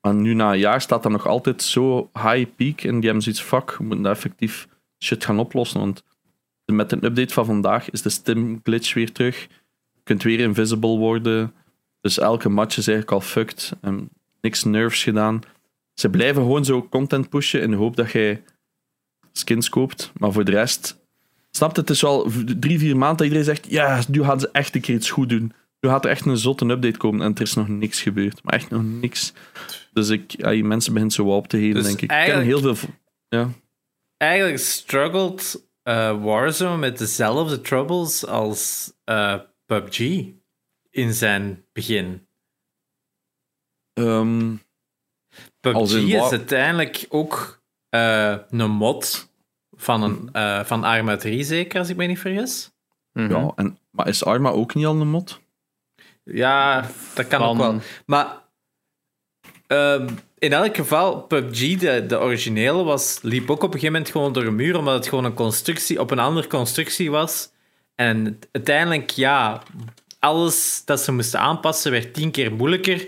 Maar 0.00 0.14
nu 0.14 0.34
na 0.34 0.52
een 0.52 0.58
jaar 0.58 0.80
staat 0.80 1.02
dat 1.02 1.12
nog 1.12 1.26
altijd 1.26 1.62
zo 1.62 2.10
high 2.12 2.46
peak 2.56 2.80
en 2.80 2.94
die 2.94 3.04
hebben 3.04 3.22
zoiets 3.22 3.40
fuck, 3.40 3.76
we 3.76 3.84
moeten 3.84 4.02
dat 4.02 4.16
effectief 4.16 4.68
shit 4.98 5.24
gaan 5.24 5.38
oplossen. 5.38 5.80
Want 5.80 6.02
met 6.74 6.92
een 6.92 7.04
update 7.04 7.32
van 7.32 7.44
vandaag 7.44 7.90
is 7.90 8.02
de 8.02 8.08
stim 8.08 8.60
glitch 8.62 8.94
weer 8.94 9.12
terug. 9.12 9.42
Je 9.92 10.00
kunt 10.02 10.22
weer 10.22 10.40
invisible 10.40 10.96
worden. 10.96 11.52
Dus 12.00 12.18
elke 12.18 12.48
match 12.48 12.76
is 12.76 12.88
eigenlijk 12.88 13.10
al 13.10 13.28
fucked. 13.28 13.72
En 13.80 14.08
niks 14.40 14.64
nerfs 14.64 15.02
gedaan. 15.02 15.40
Ze 15.94 16.10
blijven 16.10 16.42
gewoon 16.42 16.64
zo 16.64 16.88
content 16.88 17.28
pushen 17.28 17.60
in 17.60 17.70
de 17.70 17.76
hoop 17.76 17.96
dat 17.96 18.10
jij 18.10 18.42
skins 19.32 19.68
koopt. 19.68 20.12
Maar 20.18 20.32
voor 20.32 20.44
de 20.44 20.50
rest, 20.50 21.00
snap 21.50 21.74
je, 21.74 21.80
het 21.80 21.90
is 21.90 22.04
al 22.04 22.30
drie, 22.58 22.78
vier 22.78 22.96
maanden 22.96 23.16
dat 23.16 23.26
iedereen 23.26 23.44
zegt: 23.44 23.70
ja, 23.70 24.02
nu 24.08 24.22
gaan 24.24 24.40
ze 24.40 24.48
echt 24.52 24.74
een 24.74 24.80
keer 24.80 24.94
iets 24.94 25.10
goed 25.10 25.28
doen. 25.28 25.52
Nu 25.80 25.88
gaat 25.88 26.04
er 26.04 26.10
echt 26.10 26.26
een 26.26 26.36
zotte 26.36 26.64
update 26.64 26.98
komen 26.98 27.26
en 27.26 27.34
er 27.34 27.42
is 27.42 27.54
nog 27.54 27.68
niks 27.68 28.02
gebeurd. 28.02 28.42
Maar 28.42 28.54
echt 28.54 28.70
nog 28.70 28.82
niks. 28.82 29.32
Dus 29.92 30.08
ik, 30.08 30.30
ja, 30.36 30.64
mensen 30.64 30.92
beginnen 30.92 31.16
zo 31.16 31.36
op 31.36 31.48
te 31.48 31.58
geven, 31.58 31.74
Dus 31.74 31.84
denk 31.84 32.00
ik. 32.00 32.12
Ik 32.12 32.24
ken 32.24 32.42
heel 32.42 32.60
veel. 32.74 32.88
Ja. 33.28 33.50
Eigenlijk 34.16 34.58
struggled 34.58 35.64
eh, 35.86 36.22
Warzone 36.22 36.76
met 36.76 36.98
dezelfde 36.98 37.60
troubles 37.60 38.26
als 38.26 38.92
eh, 39.04 39.40
PUBG 39.66 39.98
in 40.90 41.12
zijn 41.12 41.64
begin. 41.72 42.28
Ehm, 43.92 44.56
Als 45.60 45.92
PUBG 45.92 45.92
in 45.92 46.06
is 46.08 46.30
uiteindelijk 46.30 47.06
ook 47.08 47.62
eh, 47.88 48.36
een 48.48 48.70
mod 48.70 49.30
van, 49.76 50.02
een, 50.02 50.28
eh, 50.32 50.64
van 50.64 50.84
Arma 50.84 51.16
3, 51.16 51.44
zeker, 51.44 51.78
als 51.78 51.88
ik 51.88 51.96
me 51.96 52.06
niet 52.06 52.18
vergis. 52.18 52.70
Mhm. 53.12 53.30
ja, 53.30 53.52
en, 53.56 53.78
maar 53.90 54.08
is 54.08 54.24
Arma 54.24 54.50
ook 54.50 54.74
niet 54.74 54.86
al 54.86 55.00
een 55.00 55.08
mod? 55.08 55.40
Ja, 56.22 56.90
dat 57.14 57.26
kan 57.26 57.42
ook 57.42 57.56
wel. 57.56 57.80
Maar 58.06 58.42
ehm, 59.66 60.14
in 60.38 60.52
elk 60.52 60.76
geval, 60.76 61.20
PUBG, 61.20 61.76
de, 62.06 62.20
originele, 62.20 62.84
was, 62.84 63.18
liep 63.22 63.50
ook 63.50 63.62
op 63.62 63.74
een 63.74 63.80
gegeven 63.80 63.92
moment 63.92 64.10
gewoon 64.10 64.32
door 64.32 64.44
een 64.44 64.54
muur, 64.54 64.78
omdat 64.78 64.94
het 64.94 65.08
gewoon 65.08 65.24
een 65.24 65.34
constructie 65.34 66.00
op 66.00 66.10
een 66.10 66.18
andere 66.18 66.46
constructie 66.46 67.10
was. 67.10 67.50
En 67.94 68.38
uiteindelijk, 68.52 69.10
ja, 69.10 69.62
alles 70.18 70.82
dat 70.84 71.00
ze 71.00 71.12
moesten 71.12 71.40
aanpassen 71.40 71.90
werd 71.90 72.14
tien 72.14 72.30
keer 72.30 72.52
moeilijker 72.52 73.06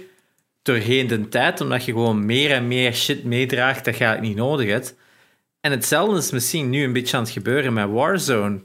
doorheen 0.62 1.06
de 1.06 1.28
tijd, 1.28 1.60
omdat 1.60 1.84
je 1.84 1.92
gewoon 1.92 2.26
meer 2.26 2.50
en 2.50 2.68
meer 2.68 2.94
shit 2.94 3.24
meedraagt 3.24 3.84
dat 3.84 3.96
je 3.96 4.16
niet 4.20 4.36
nodig 4.36 4.68
hebt. 4.68 4.96
En 5.60 5.70
hetzelfde 5.70 6.18
is 6.18 6.30
misschien 6.30 6.70
nu 6.70 6.84
een 6.84 6.92
beetje 6.92 7.16
aan 7.16 7.22
het 7.22 7.32
gebeuren 7.32 7.72
met 7.72 7.90
Warzone. 7.90 8.60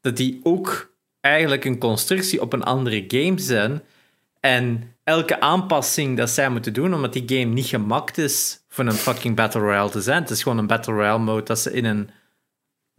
Dat 0.00 0.16
die 0.16 0.40
ook 0.42 0.92
eigenlijk 1.20 1.64
een 1.64 1.78
constructie 1.78 2.40
op 2.40 2.52
een 2.52 2.62
andere 2.62 3.04
game 3.08 3.38
zijn. 3.38 3.82
En 4.40 4.94
elke 5.08 5.40
aanpassing 5.40 6.16
dat 6.16 6.30
zij 6.30 6.50
moeten 6.50 6.72
doen, 6.72 6.94
omdat 6.94 7.12
die 7.12 7.22
game 7.26 7.54
niet 7.54 7.66
gemaakt 7.66 8.18
is 8.18 8.64
voor 8.68 8.86
een 8.86 8.92
fucking 8.92 9.36
Battle 9.36 9.60
Royale 9.60 9.90
te 9.90 10.02
zijn. 10.02 10.22
Het 10.22 10.30
is 10.30 10.42
gewoon 10.42 10.58
een 10.58 10.66
Battle 10.66 10.92
Royale 10.92 11.18
mode 11.18 11.42
dat 11.42 11.58
ze 11.58 11.72
in 11.72 11.84
een 11.84 12.10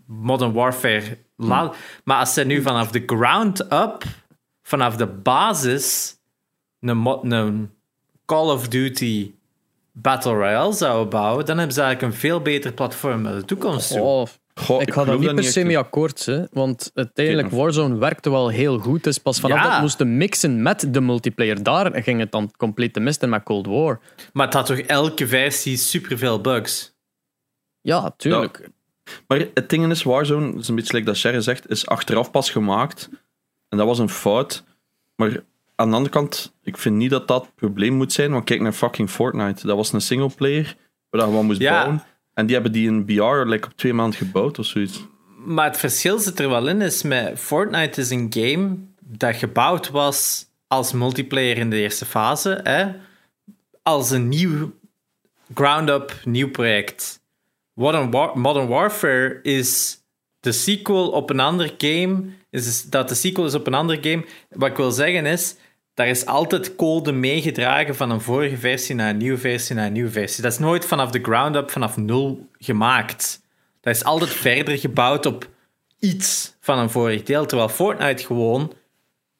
Modern 0.05 0.53
Warfare 0.53 1.17
laten. 1.35 1.77
Maar 2.03 2.19
als 2.19 2.33
ze 2.33 2.43
nu 2.43 2.61
vanaf 2.61 2.91
de 2.91 3.03
ground 3.05 3.71
up, 3.73 4.03
vanaf 4.61 4.95
de 4.95 5.07
basis, 5.07 6.17
een 6.79 7.71
Call 8.25 8.49
of 8.49 8.67
Duty 8.67 9.33
Battle 9.91 10.33
Royale 10.33 10.73
zouden 10.73 11.09
bouwen, 11.09 11.45
dan 11.45 11.57
hebben 11.57 11.75
ze 11.75 11.81
eigenlijk 11.81 12.13
een 12.13 12.19
veel 12.19 12.41
beter 12.41 12.73
platform 12.73 13.21
naar 13.21 13.35
de 13.35 13.45
toekomst 13.45 13.87
toe. 13.91 14.01
Oh, 14.01 14.27
Goh, 14.59 14.81
ik 14.81 14.93
ga 14.93 15.03
daar 15.05 15.19
niet 15.19 15.35
per 15.35 15.43
se 15.43 15.63
mee 15.63 15.77
akkoord, 15.77 16.25
hè, 16.25 16.43
want 16.51 16.91
uiteindelijk. 16.93 17.49
Warzone 17.49 17.97
werkte 17.97 18.29
wel 18.29 18.47
heel 18.49 18.79
goed. 18.79 19.03
Dus 19.03 19.17
pas 19.17 19.39
vanaf 19.39 19.57
Ja. 19.63 19.71
dat 19.71 19.81
moesten 19.81 20.17
mixen 20.17 20.61
met 20.61 20.93
de 20.93 21.01
multiplayer, 21.01 21.63
daar 21.63 22.03
ging 22.03 22.19
het 22.19 22.31
dan 22.31 22.51
compleet 22.57 22.93
te 22.93 22.99
misten 22.99 23.29
met 23.29 23.43
Cold 23.43 23.67
War. 23.67 23.99
Maar 24.33 24.45
het 24.45 24.53
had 24.55 24.65
toch 24.65 24.77
elke 24.77 25.27
versie 25.27 25.77
superveel 25.77 26.41
bugs? 26.41 26.95
Ja, 27.81 28.13
tuurlijk. 28.17 28.69
Maar 29.27 29.47
het 29.53 29.69
ding 29.69 29.91
is, 29.91 30.03
Warzone, 30.03 30.57
is 30.57 30.67
een 30.67 30.75
beetje 30.75 30.93
like 30.93 31.05
dat 31.05 31.17
Sherry 31.17 31.41
zegt, 31.41 31.69
is 31.69 31.87
achteraf 31.87 32.31
pas 32.31 32.49
gemaakt. 32.51 33.09
En 33.69 33.77
dat 33.77 33.87
was 33.87 33.99
een 33.99 34.09
fout. 34.09 34.63
Maar 35.15 35.43
aan 35.75 35.89
de 35.89 35.95
andere 35.95 36.09
kant, 36.13 36.53
ik 36.63 36.77
vind 36.77 36.95
niet 36.95 37.09
dat 37.09 37.27
dat 37.27 37.41
het 37.45 37.55
probleem 37.55 37.93
moet 37.93 38.11
zijn. 38.13 38.31
Want 38.31 38.43
kijk 38.43 38.61
naar 38.61 38.71
fucking 38.73 39.09
Fortnite. 39.09 39.67
Dat 39.67 39.75
was 39.75 39.93
een 39.93 40.01
singleplayer, 40.01 40.75
waar 41.09 41.27
je 41.27 41.33
wat 41.33 41.43
moest 41.43 41.59
Ja. 41.61 41.71
bouwen. 41.71 42.03
En 42.39 42.45
die 42.45 42.53
hebben 42.55 42.71
die 42.71 42.87
in 42.87 43.05
BR 43.05 43.49
like, 43.49 43.67
op 43.67 43.73
twee 43.75 43.93
maanden 43.93 44.19
gebouwd 44.19 44.59
of 44.59 44.65
zoiets. 44.65 45.05
Maar 45.45 45.65
het 45.65 45.77
verschil 45.77 46.19
zit 46.19 46.39
er 46.39 46.49
wel 46.49 46.67
in, 46.67 46.81
is 46.81 47.03
met 47.03 47.39
Fortnite 47.39 48.01
is 48.01 48.09
een 48.09 48.27
game 48.29 48.77
dat 48.99 49.35
gebouwd 49.35 49.89
was 49.89 50.45
als 50.67 50.93
multiplayer 50.93 51.57
in 51.57 51.69
de 51.69 51.75
eerste 51.75 52.05
fase, 52.05 52.59
hè? 52.63 52.91
als 53.83 54.11
een 54.11 54.27
nieuw 54.27 54.73
ground-up 55.53 56.21
nieuw 56.23 56.49
project. 56.49 57.21
Modern, 57.73 58.09
Modern 58.33 58.67
Warfare 58.67 59.39
is 59.41 59.99
de 60.39 60.51
sequel 60.51 61.09
op 61.09 61.29
een 61.29 61.39
ander 61.39 61.73
game, 61.77 62.23
is 62.49 62.89
dat 62.89 63.09
de 63.09 63.15
sequel 63.15 63.45
is 63.45 63.55
op 63.55 63.67
een 63.67 63.73
ander 63.73 63.97
game. 64.01 64.25
Wat 64.49 64.69
ik 64.69 64.77
wil 64.77 64.91
zeggen 64.91 65.25
is, 65.25 65.55
daar 65.99 66.07
is 66.07 66.25
altijd 66.25 66.75
code 66.75 67.11
meegedragen 67.11 67.95
van 67.95 68.09
een 68.09 68.21
vorige 68.21 68.57
versie 68.57 68.95
naar 68.95 69.09
een 69.09 69.17
nieuwe 69.17 69.37
versie 69.37 69.75
naar 69.75 69.85
een 69.85 69.93
nieuwe 69.93 70.09
versie. 70.09 70.43
Dat 70.43 70.51
is 70.51 70.59
nooit 70.59 70.85
vanaf 70.85 71.11
de 71.11 71.19
ground-up, 71.21 71.71
vanaf 71.71 71.97
nul 71.97 72.49
gemaakt. 72.59 73.41
Dat 73.81 73.95
is 73.95 74.03
altijd 74.03 74.29
verder 74.29 74.77
gebouwd 74.77 75.25
op 75.25 75.49
iets 75.99 76.55
van 76.59 76.77
een 76.77 76.89
vorig 76.89 77.23
deel. 77.23 77.45
Terwijl 77.45 77.69
Fortnite 77.69 78.25
gewoon, 78.25 78.61
hoe 78.61 78.73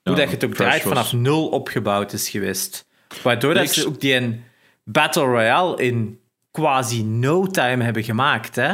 Ja, 0.03 0.13
dat 0.13 0.23
je 0.23 0.29
het 0.35 0.45
ook 0.45 0.53
draait, 0.53 0.83
was. 0.83 0.93
vanaf 0.93 1.13
nul 1.13 1.47
opgebouwd 1.47 2.13
is 2.13 2.29
geweest. 2.29 2.87
Waardoor 3.23 3.53
dat 3.53 3.69
ze 3.69 3.87
ook 3.87 3.99
die 3.99 4.13
een 4.13 4.43
Battle 4.83 5.23
Royale 5.23 5.83
in 5.83 6.19
quasi 6.51 7.03
no 7.03 7.47
time 7.47 7.83
hebben 7.83 8.03
gemaakt. 8.03 8.55
Hè? 8.55 8.73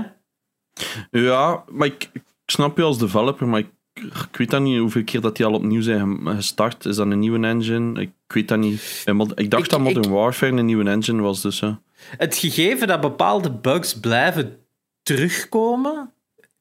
Ja, 1.11 1.63
maar 1.67 1.87
ik, 1.87 2.09
ik 2.13 2.23
snap 2.45 2.77
je 2.77 2.83
als 2.83 2.97
developer, 2.97 3.47
maar 3.47 3.59
ik, 3.59 3.69
ik 4.03 4.35
weet 4.37 4.49
dat 4.49 4.61
niet 4.61 4.79
hoeveel 4.79 5.03
keer 5.03 5.21
dat 5.21 5.35
die 5.37 5.45
al 5.45 5.53
opnieuw 5.53 5.81
zijn 5.81 6.19
gestart. 6.35 6.85
Is 6.85 6.95
dat 6.95 7.07
een 7.07 7.19
nieuwe 7.19 7.47
engine? 7.47 8.01
Ik 8.01 8.11
weet 8.27 8.47
dat 8.47 8.57
niet. 8.59 9.03
Mod- 9.11 9.39
Ik 9.39 9.49
dacht 9.51 9.63
Ik- 9.63 9.69
dat 9.69 9.79
Modern 9.79 10.03
ik- 10.05 10.09
Warfare 10.11 10.51
een 10.57 10.65
nieuwe 10.65 10.89
engine 10.89 11.21
was, 11.21 11.41
dus 11.41 11.59
ja. 11.59 11.79
Het 12.17 12.35
gegeven 12.35 12.87
dat 12.87 13.01
bepaalde 13.01 13.51
bugs 13.51 13.99
blijven 13.99 14.57
terugkomen, 15.03 16.11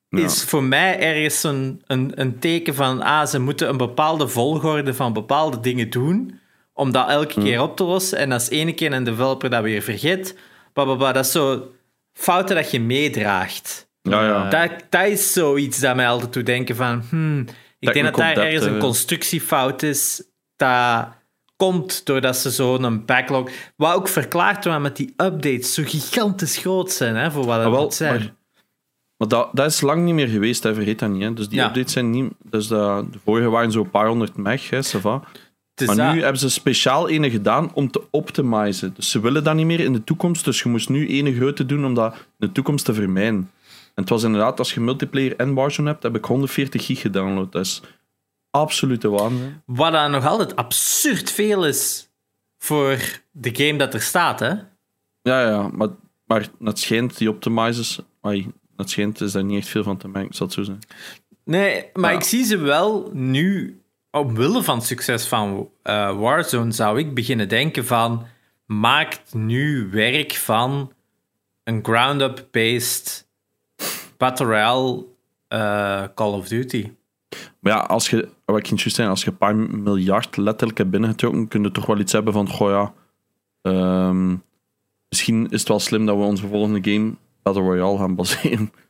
Ja. 0.08 0.18
is 0.24 0.44
voor 0.44 0.62
mij 0.62 0.98
ergens 1.00 1.42
een, 1.42 1.82
een, 1.86 2.12
een 2.20 2.38
teken 2.38 2.74
van 2.74 3.02
ah, 3.02 3.26
ze 3.26 3.38
moeten 3.38 3.68
een 3.68 3.76
bepaalde 3.76 4.28
volgorde 4.28 4.94
van 4.94 5.12
bepaalde 5.12 5.60
dingen 5.60 5.90
doen 5.90 6.40
om 6.72 6.92
dat 6.92 7.08
elke 7.08 7.40
keer 7.42 7.60
op 7.62 7.76
te 7.76 7.84
lossen. 7.84 8.18
En 8.18 8.32
als 8.32 8.48
ene 8.50 8.72
keer 8.74 8.92
een 8.92 9.04
developer 9.04 9.50
dat 9.50 9.62
weer 9.62 9.82
vergeet, 9.82 10.36
dat 10.72 11.16
is 11.16 11.32
zo 11.32 11.70
fouten 12.12 12.56
dat 12.56 12.70
je 12.70 12.80
meedraagt. 12.80 13.83
Ja, 14.10 14.26
ja. 14.26 14.48
Dat, 14.50 14.70
dat 14.90 15.06
is 15.06 15.32
zoiets 15.32 15.80
dat 15.80 15.96
mij 15.96 16.08
altijd 16.08 16.32
doet 16.32 16.46
denken 16.46 16.76
van 16.76 17.02
hmm, 17.08 17.44
ik 17.78 17.92
denk 17.92 18.04
dat 18.06 18.16
daar 18.16 18.36
ergens 18.36 18.64
een 18.64 18.74
eh. 18.74 18.80
constructiefout 18.80 19.82
is 19.82 20.22
dat 20.56 21.08
komt 21.56 22.06
doordat 22.06 22.36
ze 22.36 22.50
zo'n 22.50 23.04
backlog... 23.04 23.50
Wat 23.76 23.94
ook 23.94 24.08
verklaart 24.08 24.64
waarom 24.64 24.82
met 24.82 24.96
die 24.96 25.14
updates 25.16 25.74
zo 25.74 25.82
gigantisch 25.86 26.56
groot 26.56 26.90
zijn, 26.90 27.16
hè, 27.16 27.30
voor 27.30 27.44
wat 27.44 27.56
het 27.56 27.66
Ah, 27.66 27.72
wel, 27.72 27.82
moet 27.82 27.94
zijn. 27.94 28.18
maar- 28.18 28.34
Maar 29.16 29.28
dat, 29.28 29.48
dat 29.52 29.66
is 29.70 29.80
lang 29.80 30.04
niet 30.04 30.14
meer 30.14 30.28
geweest, 30.28 30.62
hè, 30.62 30.74
vergeet 30.74 30.98
dat 30.98 31.10
niet. 31.10 31.22
Hè. 31.22 31.32
Dus 31.32 31.48
die 31.48 31.58
Ja. 31.58 31.66
updates 31.66 31.92
zijn 31.92 32.10
niet... 32.10 32.32
Dus 32.42 32.66
dat, 32.66 33.12
de 33.12 33.18
vorige 33.24 33.48
waren 33.48 33.72
zo'n 33.72 33.90
paar 33.90 34.06
honderd 34.06 34.36
meg, 34.36 34.70
hè, 34.70 34.82
va. 34.82 35.22
Het 35.74 35.86
Maar 35.86 35.96
dat. 35.96 36.14
nu 36.14 36.22
hebben 36.22 36.40
ze 36.40 36.48
speciaal 36.50 37.08
ene 37.08 37.30
gedaan 37.30 37.70
om 37.74 37.90
te 37.90 38.02
optimizen. 38.10 38.92
Dus 38.96 39.10
ze 39.10 39.20
willen 39.20 39.44
dat 39.44 39.54
niet 39.54 39.66
meer 39.66 39.80
in 39.80 39.92
de 39.92 40.04
toekomst. 40.04 40.44
Dus 40.44 40.62
je 40.62 40.68
moest 40.68 40.88
nu 40.88 41.08
ene 41.08 41.34
grote 41.34 41.66
doen 41.66 41.84
om 41.84 41.94
dat 41.94 42.12
in 42.14 42.20
de 42.36 42.52
toekomst 42.52 42.84
te 42.84 42.94
vermijden. 42.94 43.50
En 43.94 44.02
het 44.02 44.08
was 44.08 44.22
inderdaad, 44.22 44.58
als 44.58 44.74
je 44.74 44.80
multiplayer 44.80 45.36
en 45.36 45.54
Warzone 45.54 45.88
hebt, 45.90 46.02
heb 46.02 46.16
ik 46.16 46.24
140 46.24 46.86
gig 46.86 47.00
gedownload. 47.00 47.52
Dat 47.52 47.64
is 47.64 47.82
absolute 48.50 49.08
waanzin. 49.08 49.62
Wat 49.66 49.92
dan 49.92 50.10
nog 50.10 50.26
altijd 50.26 50.56
absurd 50.56 51.30
veel 51.30 51.66
is 51.66 52.08
voor 52.58 52.98
de 53.30 53.54
game 53.54 53.78
dat 53.78 53.94
er 53.94 54.02
staat, 54.02 54.40
hè? 54.40 54.48
Ja, 55.22 55.48
ja, 55.48 55.68
maar, 55.72 55.88
maar 56.26 56.48
het 56.60 56.78
schijnt, 56.78 57.18
die 57.18 57.30
optimizers... 57.30 58.00
Ai, 58.20 58.52
het 58.76 58.90
schijnt 58.90 59.20
is 59.20 59.32
daar 59.32 59.44
niet 59.44 59.58
echt 59.58 59.68
veel 59.68 59.82
van 59.82 59.96
te 59.96 60.08
merken, 60.08 60.34
zal 60.34 60.46
het 60.46 60.54
zo 60.54 60.62
zijn. 60.62 60.78
Nee, 61.44 61.84
maar 61.92 62.10
Ja. 62.10 62.16
ik 62.18 62.24
zie 62.24 62.44
ze 62.44 62.56
wel 62.56 63.10
nu, 63.12 63.80
omwille 64.10 64.62
van 64.62 64.76
het 64.76 64.86
succes 64.86 65.26
van 65.26 65.70
eh, 65.82 66.18
Warzone, 66.18 66.72
zou 66.72 66.98
ik 66.98 67.14
beginnen 67.14 67.48
denken 67.48 67.86
van, 67.86 68.26
maakt 68.66 69.34
nu 69.34 69.88
werk 69.90 70.32
van 70.34 70.92
een 71.64 71.84
ground-up-based 71.84 73.23
Battle 74.24 74.46
Royale 74.46 75.04
eh, 75.48 76.04
Call 76.14 76.32
of 76.32 76.48
Duty. 76.48 76.90
Maar 77.60 77.72
ja, 77.72 77.78
als 77.78 78.10
je, 78.10 78.28
wat 78.44 78.58
ik 78.58 78.66
juist 78.66 78.82
zeggen, 78.82 79.08
als 79.08 79.24
je 79.24 79.30
een 79.30 79.36
paar 79.36 79.56
miljard 79.56 80.36
letterlijk 80.36 80.78
hebt 80.78 80.90
binnengetrokken, 80.90 81.48
kun 81.48 81.62
je 81.62 81.70
toch 81.70 81.86
wel 81.86 81.98
iets 81.98 82.12
hebben 82.12 82.32
van, 82.32 82.48
goh 82.48 82.70
ja, 82.70 82.92
ehm, 83.62 84.36
misschien 85.08 85.44
is 85.50 85.58
het 85.60 85.68
wel 85.68 85.80
slim 85.80 86.06
dat 86.06 86.16
we 86.16 86.22
onze 86.22 86.46
volgende 86.46 86.90
game 86.92 87.14
Battle 87.42 87.62
Royale 87.62 87.98
gaan 87.98 88.14
baseren. 88.14 88.72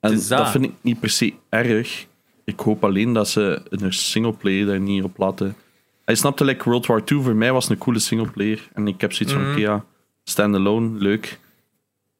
En 0.00 0.10
dat. 0.14 0.28
dat. 0.28 0.50
vind 0.50 0.64
ik 0.64 0.72
niet 0.80 1.00
per 1.00 1.10
se 1.10 1.34
erg. 1.48 2.06
Ik 2.44 2.60
hoop 2.60 2.84
alleen 2.84 3.12
dat 3.12 3.28
ze 3.28 3.62
een 3.68 3.92
singleplayer 3.92 4.66
daar 4.66 4.80
niet 4.80 5.02
op 5.02 5.18
laten. 5.18 5.56
Hij 6.04 6.14
snapte, 6.14 6.44
like 6.44 6.64
World 6.64 6.86
War 6.86 7.02
II 7.04 7.22
voor 7.22 7.36
mij 7.36 7.52
was 7.52 7.68
een 7.68 7.78
coole 7.78 7.98
singleplayer. 7.98 8.68
En 8.72 8.88
ik 8.88 9.00
heb 9.00 9.12
zoiets 9.12 9.34
van, 9.34 9.42
Mhm. 9.42 9.52
oké 9.52 9.60
ja, 9.60 9.84
standalone, 10.24 10.98
leuk. 10.98 11.40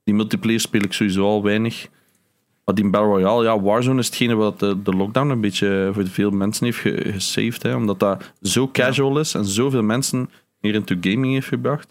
Die 0.04 0.14
multiplayer 0.14 0.61
speel 0.61 0.82
ik 0.82 0.92
sowieso 0.92 1.24
al 1.24 1.42
weinig. 1.42 1.88
Maar 2.69 2.77
die 2.77 2.91
Battle 2.91 3.09
Royale, 3.11 3.45
ja, 3.45 3.61
Warzone 3.61 4.01
is 4.01 4.07
hetgene 4.07 4.35
wat 4.35 4.59
de, 4.59 4.83
de 4.83 4.93
lockdown 4.93 5.31
een 5.31 5.41
beetje 5.41 5.91
voor 5.93 6.07
veel 6.07 6.31
mensen 6.31 6.64
heeft 6.64 6.79
ge- 6.79 7.11
gesaved. 7.12 7.62
Hè, 7.62 7.75
omdat 7.75 7.99
dat 8.01 8.33
zo 8.43 8.69
casual 8.69 9.19
is 9.19 9.35
en 9.35 9.45
zoveel 9.45 9.83
mensen 9.83 10.31
meer 10.61 10.75
into 10.75 10.97
gaming 11.01 11.33
heeft 11.33 11.47
gebracht. 11.49 11.87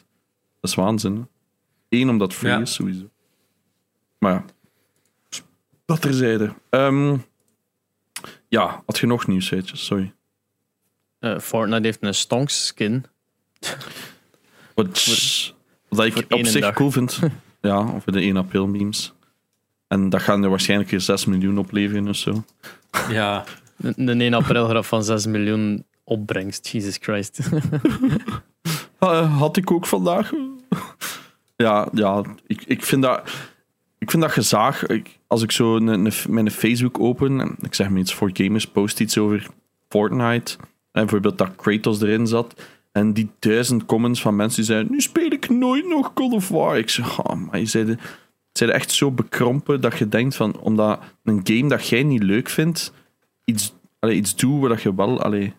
Dat 0.61 0.69
is 0.69 0.75
waanzin. 0.75 1.15
hè. 1.15 1.21
Eén, 1.99 2.09
omdat 2.09 2.33
free 2.33 2.51
Ja. 2.51 2.59
is, 2.59 2.73
sowieso. 2.73 3.09
Maar 4.19 4.33
ja, 4.33 4.43
dat 5.85 6.01
terzijde. 6.01 6.53
Ehm 6.69 7.17
ja, 8.47 8.83
had 8.85 8.97
je 8.99 9.07
nog 9.07 9.27
nieuws, 9.27 9.47
feitjes? 9.47 9.85
Sorry. 9.85 10.13
Eh, 11.19 11.39
Fortnite 11.39 11.81
heeft 11.85 12.03
een 12.03 12.13
stonks 12.13 12.65
skin. 12.65 13.05
Wat, 14.75 15.05
wat 15.89 16.05
ik 16.05 16.25
op 16.29 16.45
zich 16.45 16.61
dag. 16.61 16.73
cool 16.73 16.91
vind. 16.91 17.19
ja, 17.61 17.75
over 17.77 18.11
de 18.11 18.19
1 18.19 18.37
april 18.37 18.67
memes. 18.67 19.13
En 19.87 20.09
dat 20.09 20.21
gaan 20.21 20.43
er 20.43 20.49
waarschijnlijk 20.49 20.89
weer 20.89 21.01
6 21.01 21.25
miljoen 21.25 21.57
opleveren 21.57 22.07
of 22.07 22.15
zo. 22.15 22.43
Ja, 23.09 23.43
De, 23.75 23.93
de 23.95 24.13
1 24.13 24.33
april 24.33 24.67
graf 24.67 24.87
van 24.87 25.03
6 25.03 25.25
miljoen 25.25 25.85
opbrengst. 26.03 26.67
Jesus 26.67 26.97
Christ. 27.01 27.39
Eh, 28.99 29.37
had 29.39 29.57
ik 29.57 29.71
ook 29.71 29.85
vandaag. 29.85 30.31
ja, 31.55 31.87
ja 31.93 32.23
ik, 32.47 32.63
ik, 32.65 32.83
vind 32.83 33.01
dat, 33.01 33.21
ik 33.97 34.11
vind 34.11 34.23
dat 34.23 34.31
gezaag. 34.31 34.85
Ik, 34.85 35.19
als 35.27 35.43
ik 35.43 35.51
zo 35.51 35.75
een, 35.75 35.87
een, 35.87 36.11
mijn 36.29 36.51
Facebook 36.51 36.99
open 36.99 37.39
en 37.39 37.55
ik 37.61 37.73
zeg 37.73 37.89
maar 37.89 37.99
iets 37.99 38.13
voor 38.13 38.29
gamers, 38.33 38.67
post 38.67 38.99
iets 38.99 39.17
over 39.17 39.47
Fortnite. 39.89 40.57
En 40.91 41.01
bijvoorbeeld 41.03 41.37
dat 41.37 41.55
Kratos 41.55 42.01
erin 42.01 42.27
zat. 42.27 42.55
En 42.91 43.13
die 43.13 43.29
duizend 43.39 43.85
comments 43.85 44.21
van 44.21 44.35
mensen 44.35 44.55
die 44.57 44.65
zeiden: 44.65 44.91
Nu 44.91 45.01
speel 45.01 45.31
ik 45.31 45.49
nooit 45.49 45.87
nog 45.87 46.11
God 46.15 46.33
of 46.33 46.49
War. 46.49 46.77
Ik 46.77 46.89
zeg: 46.89 47.23
oh, 47.23 47.35
maar 47.35 47.59
je 47.59 47.65
zeiden, 47.65 47.99
zeiden 48.57 48.79
echt 48.79 48.91
zo 48.91 49.11
bekrompen 49.11 49.81
dat 49.81 49.97
je 49.97 50.07
denkt 50.07 50.35
van, 50.35 50.59
omdat 50.59 50.99
een 51.23 51.39
game 51.43 51.69
dat 51.69 51.87
jij 51.87 52.03
niet 52.03 52.23
leuk 52.23 52.49
vindt, 52.49 52.91
iets, 53.45 53.73
allee, 53.99 54.15
iets 54.15 54.35
doet 54.35 54.59
waar 54.59 54.69
dat 54.69 54.81
je 54.81 54.95
wel, 54.95 55.21
allee, 55.21 55.53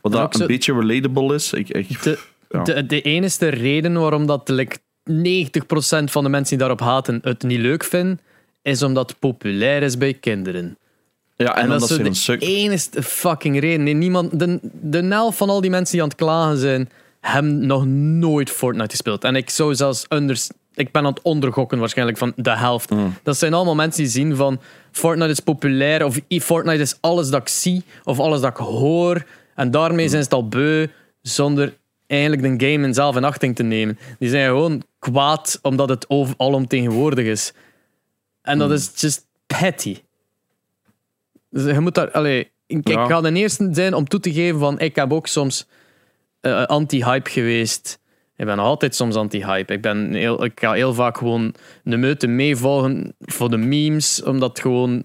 wat 0.00 0.12
dat 0.12 0.34
een 0.34 0.40
zo- 0.40 0.46
beetje 0.46 0.72
relatable 0.80 1.34
is. 1.34 1.52
Ik, 1.52 1.68
ik, 1.68 2.02
De, 2.02 2.18
Ja. 2.48 2.62
de, 2.62 2.86
de 2.86 3.00
enige 3.02 3.48
reden 3.48 3.92
waarom 4.00 4.26
dat 4.26 4.48
like, 4.48 4.76
90% 5.10 6.10
van 6.10 6.22
de 6.24 6.28
mensen 6.28 6.48
die 6.58 6.58
daarop 6.58 6.80
haten 6.80 7.18
het 7.22 7.42
niet 7.42 7.60
leuk 7.60 7.84
vinden, 7.84 8.20
is 8.62 8.82
omdat 8.82 9.08
het 9.10 9.18
populair 9.18 9.82
is 9.82 9.98
bij 9.98 10.14
kinderen. 10.14 10.78
Ja, 11.36 11.56
en, 11.56 11.62
En, 11.62 11.68
dat 11.68 11.90
is 11.90 11.96
de 11.96 12.14
stuk. 12.14 12.42
enige 12.42 13.02
fucking 13.02 13.60
reden. 13.60 13.82
Nee, 13.82 13.94
niemand, 13.94 14.38
de, 14.38 14.58
de 14.82 15.02
helft 15.04 15.36
van 15.38 15.48
al 15.50 15.60
die 15.60 15.70
mensen 15.70 15.92
die 15.92 16.02
aan 16.02 16.08
het 16.08 16.16
klagen 16.18 16.56
zijn, 16.58 16.90
hebben 17.20 17.66
nog 17.66 17.86
nooit 17.86 18.50
Fortnite 18.50 18.90
gespeeld. 18.90 19.24
En 19.24 19.36
ik 19.36 19.50
zou 19.50 19.74
zelfs 19.74 20.08
ik 20.74 20.92
ben 20.92 21.04
aan 21.04 21.12
het 21.12 21.22
ondergokken 21.22 21.78
waarschijnlijk 21.78 22.18
van 22.18 22.32
de 22.36 22.56
helft. 22.56 22.90
Mm. 22.90 23.14
Dat 23.22 23.36
zijn 23.36 23.54
allemaal 23.54 23.74
mensen 23.74 24.02
die 24.02 24.12
zien 24.12 24.36
van 24.36 24.60
Fortnite 24.90 25.30
is 25.30 25.40
populair 25.40 26.04
of 26.04 26.20
Fortnite 26.28 26.82
is 26.82 26.96
alles 27.00 27.30
dat 27.30 27.40
ik 27.40 27.48
zie 27.48 27.84
of 28.04 28.20
alles 28.20 28.40
dat 28.40 28.50
ik 28.50 28.56
hoor. 28.56 29.24
En 29.54 29.70
daarmee 29.70 30.08
zijn 30.08 30.22
ze 30.22 30.28
het 30.28 30.34
al 30.34 30.48
beu 30.48 30.86
zonder 31.22 31.76
eigenlijk 32.06 32.42
de 32.42 32.72
game 32.72 32.86
in 32.86 32.94
zelf 32.94 33.16
in 33.16 33.24
achting 33.24 33.56
te 33.56 33.62
nemen. 33.62 33.98
Die 34.18 34.28
zijn 34.28 34.48
gewoon 34.48 34.82
kwaad 34.98 35.58
omdat 35.62 35.88
het 35.88 36.10
over, 36.10 36.34
alomtegenwoordig 36.36 37.26
is. 37.26 37.52
En 38.42 38.58
dat 38.58 38.70
is 38.70 38.92
just 38.94 39.26
petty. 39.46 39.98
Dus 41.50 41.74
je 41.74 41.80
moet 41.80 41.94
daar... 41.94 42.10
Allee, 42.10 42.50
ik, 42.66 42.88
Ja. 42.88 43.02
ik 43.02 43.10
ga 43.10 43.20
de 43.20 43.32
eerste 43.32 43.68
zijn 43.72 43.94
om 43.94 44.08
toe 44.08 44.20
te 44.20 44.32
geven 44.32 44.58
van 44.58 44.78
ik 44.78 44.96
heb 44.96 45.12
ook 45.12 45.26
soms 45.26 45.66
eh, 46.40 46.64
anti-hype 46.64 47.30
geweest. 47.30 47.98
Ik 48.36 48.46
ben 48.46 48.56
nog 48.56 48.66
altijd 48.66 48.94
soms 48.94 49.14
anti-hype. 49.14 49.72
Ik, 49.72 49.80
ben 49.82 50.12
heel, 50.12 50.44
ik 50.44 50.60
ga 50.60 50.72
heel 50.72 50.94
vaak 50.94 51.18
gewoon 51.18 51.54
de 51.82 51.96
meute 51.96 52.26
meevolgen 52.26 53.14
voor 53.20 53.50
de 53.50 53.56
memes, 53.56 54.22
omdat 54.22 54.48
het 54.48 54.60
gewoon 54.60 55.04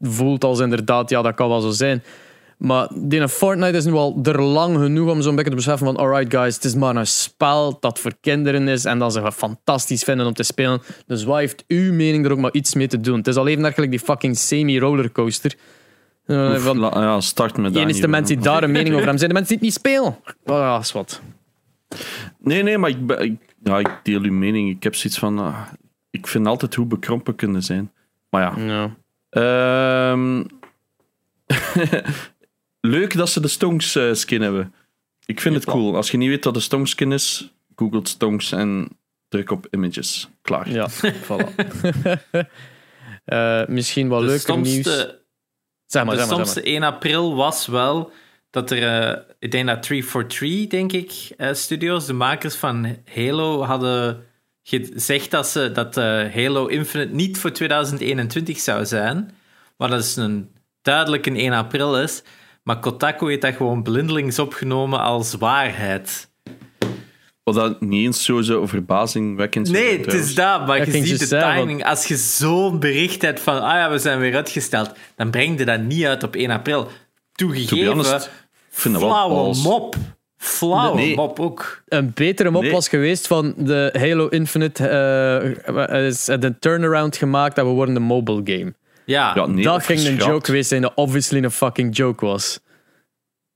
voelt 0.00 0.44
als 0.44 0.60
inderdaad, 0.60 1.10
ja, 1.10 1.22
dat 1.22 1.34
kan 1.34 1.48
wel 1.48 1.60
zo 1.60 1.70
zijn. 1.70 2.02
Maar 2.58 2.88
die 2.94 3.28
Fortnite 3.28 3.76
is 3.76 3.84
nu 3.84 3.92
al 3.92 4.18
er 4.22 4.42
lang 4.42 4.76
genoeg 4.78 5.10
om 5.10 5.22
zo'n 5.22 5.34
beetje 5.34 5.50
te 5.50 5.56
beseffen 5.56 5.86
van 5.86 5.96
alright 5.96 6.34
guys, 6.34 6.54
het 6.54 6.64
is 6.64 6.74
maar 6.74 6.96
een 6.96 7.06
spel 7.06 7.76
dat 7.80 7.98
voor 7.98 8.12
kinderen 8.20 8.68
is 8.68 8.84
en 8.84 8.98
dat 8.98 9.12
ze 9.12 9.20
het 9.20 9.34
fantastisch 9.34 10.02
vinden 10.02 10.26
om 10.26 10.32
te 10.34 10.42
spelen. 10.42 10.82
Dus 11.06 11.24
wat 11.24 11.38
heeft 11.38 11.64
uw 11.68 11.92
mening 11.92 12.24
er 12.24 12.32
ook 12.32 12.38
maar 12.38 12.52
iets 12.52 12.74
mee 12.74 12.86
te 12.86 13.00
doen? 13.00 13.16
Het 13.18 13.26
is 13.26 13.36
al 13.36 13.46
even 13.46 13.62
eigenlijk 13.62 13.90
die 13.90 14.00
fucking 14.00 14.36
semi-rollercoaster. 14.36 15.54
Eh, 16.26 16.50
Oef, 16.54 16.62
van, 16.62 16.78
la- 16.78 17.00
ja, 17.02 17.20
start 17.20 17.56
met 17.56 17.66
de 17.66 17.72
dat 17.72 17.82
enige 17.82 18.00
niet, 18.00 18.10
mensen 18.10 18.34
die 18.36 18.44
daar 18.44 18.62
een 18.62 18.70
mening 18.70 18.88
over 18.94 18.98
hebben, 19.08 19.18
zijn 19.18 19.30
de 19.30 19.36
mensen 19.36 19.58
die 19.58 19.68
het 19.68 19.82
niet 19.82 19.86
spelen. 19.86 20.16
Oh, 20.44 20.78
is 20.80 20.92
wat. 20.92 21.20
Nee, 22.38 22.62
nee, 22.62 22.78
maar 22.78 22.90
ik, 22.90 23.06
ben- 23.06 23.20
ik, 23.22 23.40
ja, 23.62 23.78
ik 23.78 24.00
deel 24.02 24.20
uw 24.22 24.32
mening. 24.32 24.70
Ik 24.70 24.82
heb 24.82 24.94
zoiets 24.94 25.18
van. 25.18 25.38
ah, 25.38 25.66
ik 26.10 26.26
vind 26.26 26.46
altijd 26.46 26.74
hoe 26.74 26.86
bekrompen 26.86 27.34
kunnen 27.34 27.62
zijn. 27.62 27.92
Maar 28.30 28.42
ja. 28.42 28.64
Ja. 28.64 28.96
Ehm, 29.30 30.44
leuk 32.80 33.16
dat 33.16 33.30
ze 33.30 33.40
de 33.40 33.48
Stonks 33.48 33.94
eh, 33.96 34.12
skin 34.14 34.42
hebben. 34.42 34.74
Ik 35.26 35.40
vind 35.40 35.54
het 35.54 35.64
cool. 35.64 35.96
Als 35.96 36.10
je 36.10 36.16
niet 36.16 36.28
weet 36.28 36.44
wat 36.44 36.54
de 36.54 36.60
Stonks 36.60 36.90
skin 36.90 37.12
is, 37.12 37.52
googelt 37.76 38.08
Stonks 38.08 38.52
en 38.52 38.88
druk 39.28 39.50
op 39.50 39.66
images. 39.70 40.28
Klaar. 40.42 40.70
Ja, 40.70 40.88
voilà. 41.28 41.54
Eh, 43.24 43.66
misschien 43.66 44.08
wel 44.08 44.22
leuker 44.22 44.58
nieuws. 44.58 44.84
Zeg 44.84 44.94
maar, 45.04 45.06
de 45.06 45.20
zeg 45.86 46.04
maar, 46.04 46.16
zeg 46.16 46.26
stomste 46.26 46.60
maar. 46.60 46.68
1 46.68 46.82
april 46.82 47.34
was 47.34 47.66
wel 47.66 48.12
dat 48.50 48.70
er, 48.70 48.82
eh, 48.82 49.18
ik 49.38 49.50
denk 49.50 49.66
dat 49.66 49.82
343, 49.82 50.66
denk 50.66 50.92
ik, 50.92 51.12
eh, 51.36 51.52
studios, 51.52 52.06
de 52.06 52.12
makers 52.12 52.54
van 52.54 52.96
Halo, 53.14 53.62
hadden 53.62 54.24
gezegd 54.62 55.30
dat, 55.30 55.48
ze, 55.48 55.72
dat 55.72 55.96
eh, 55.96 56.34
Halo 56.34 56.66
Infinite 56.66 57.14
niet 57.14 57.38
voor 57.38 57.52
2021 57.52 58.58
zou 58.58 58.86
zijn. 58.86 59.30
Wat 59.76 59.90
dus 59.90 60.16
een 60.16 60.50
duidelijk 60.82 61.26
een 61.26 61.36
1 61.36 61.52
april 61.52 62.00
is. 62.00 62.22
Maar 62.62 62.78
Kotaku 62.78 63.28
heeft 63.28 63.40
dat 63.40 63.54
gewoon 63.54 63.82
blindelings 63.82 64.38
opgenomen 64.38 65.00
als 65.00 65.34
waarheid. 65.34 66.28
Wat 67.42 67.54
dat 67.54 67.80
niet 67.80 68.04
eens 68.04 68.24
zo, 68.24 68.40
zo 68.40 68.66
verbazingwekkend 68.66 69.70
Nee, 69.70 69.98
het 69.98 70.12
is 70.12 70.34
dat, 70.34 70.66
maar 70.66 70.78
Dat 70.78 70.86
je 70.86 71.06
ziet 71.06 71.28
de 71.28 71.38
timing. 71.38 71.84
Als 71.84 72.06
je 72.06 72.16
zo'n 72.16 72.78
bericht 72.78 73.22
hebt 73.22 73.40
van, 73.40 73.62
ah 73.62 73.72
ja, 73.72 73.90
we 73.90 73.98
zijn 73.98 74.18
weer 74.18 74.34
uitgesteld, 74.34 74.92
dan 75.16 75.30
breng 75.30 75.58
je 75.58 75.64
dat 75.64 75.80
niet 75.80 76.04
uit 76.04 76.22
op 76.22 76.34
1 76.34 76.50
april. 76.50 76.90
Toegegeven, 77.48 77.86
honest, 77.86 78.24
ik 78.26 78.30
vind 78.70 78.94
dat 78.94 79.02
wel 79.02 79.12
flauwe 79.12 79.54
mop. 79.62 79.94
Flauwe 80.36 80.96
Nee. 80.96 81.14
mop 81.16 81.40
ook. 81.40 81.82
Een 81.88 82.12
betere 82.14 82.50
mop 82.50 82.62
Nee. 82.62 82.70
was 82.72 82.88
geweest 82.88 83.26
van 83.26 83.54
de 83.56 83.94
Halo 83.98 84.28
Infinite 84.28 84.86
eh, 84.88 86.06
is 86.06 86.24
de 86.24 86.54
turnaround 86.58 87.16
gemaakt 87.16 87.56
dat 87.56 87.66
we 87.66 87.70
worden 87.72 87.96
een 87.96 88.02
mobile 88.02 88.40
game. 88.44 88.74
Ja, 89.04 89.32
Ja, 89.34 89.46
nee, 89.46 89.64
dat 89.64 89.84
ging 89.84 90.00
een 90.04 90.16
joke 90.16 90.44
geweest 90.44 90.68
zijn 90.68 90.82
dat 90.82 90.92
obviously 90.94 91.42
een 91.44 91.50
fucking 91.50 91.96
joke 91.96 92.26
was. 92.26 92.60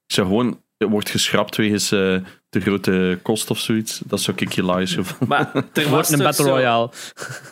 Zeg 0.07 0.24
gewoon, 0.24 0.61
het 0.78 0.89
wordt 0.91 1.11
geschrapt 1.11 1.57
wegens 1.57 1.93
eh, 1.93 2.16
de 2.49 2.61
grote 2.61 3.18
kost 3.22 3.51
of 3.51 3.59
zoiets. 3.59 4.01
Dat 4.05 4.20
zou 4.20 4.37
ik 4.41 4.53
hilarisch 4.53 4.95
gevonden. 4.95 5.28
maar 5.39 5.51
er 5.55 5.62
was 5.72 5.85
Wordt 5.89 6.09
een 6.11 6.16
toch 6.18 6.26
Battle 6.26 6.49
Royale. 6.49 6.91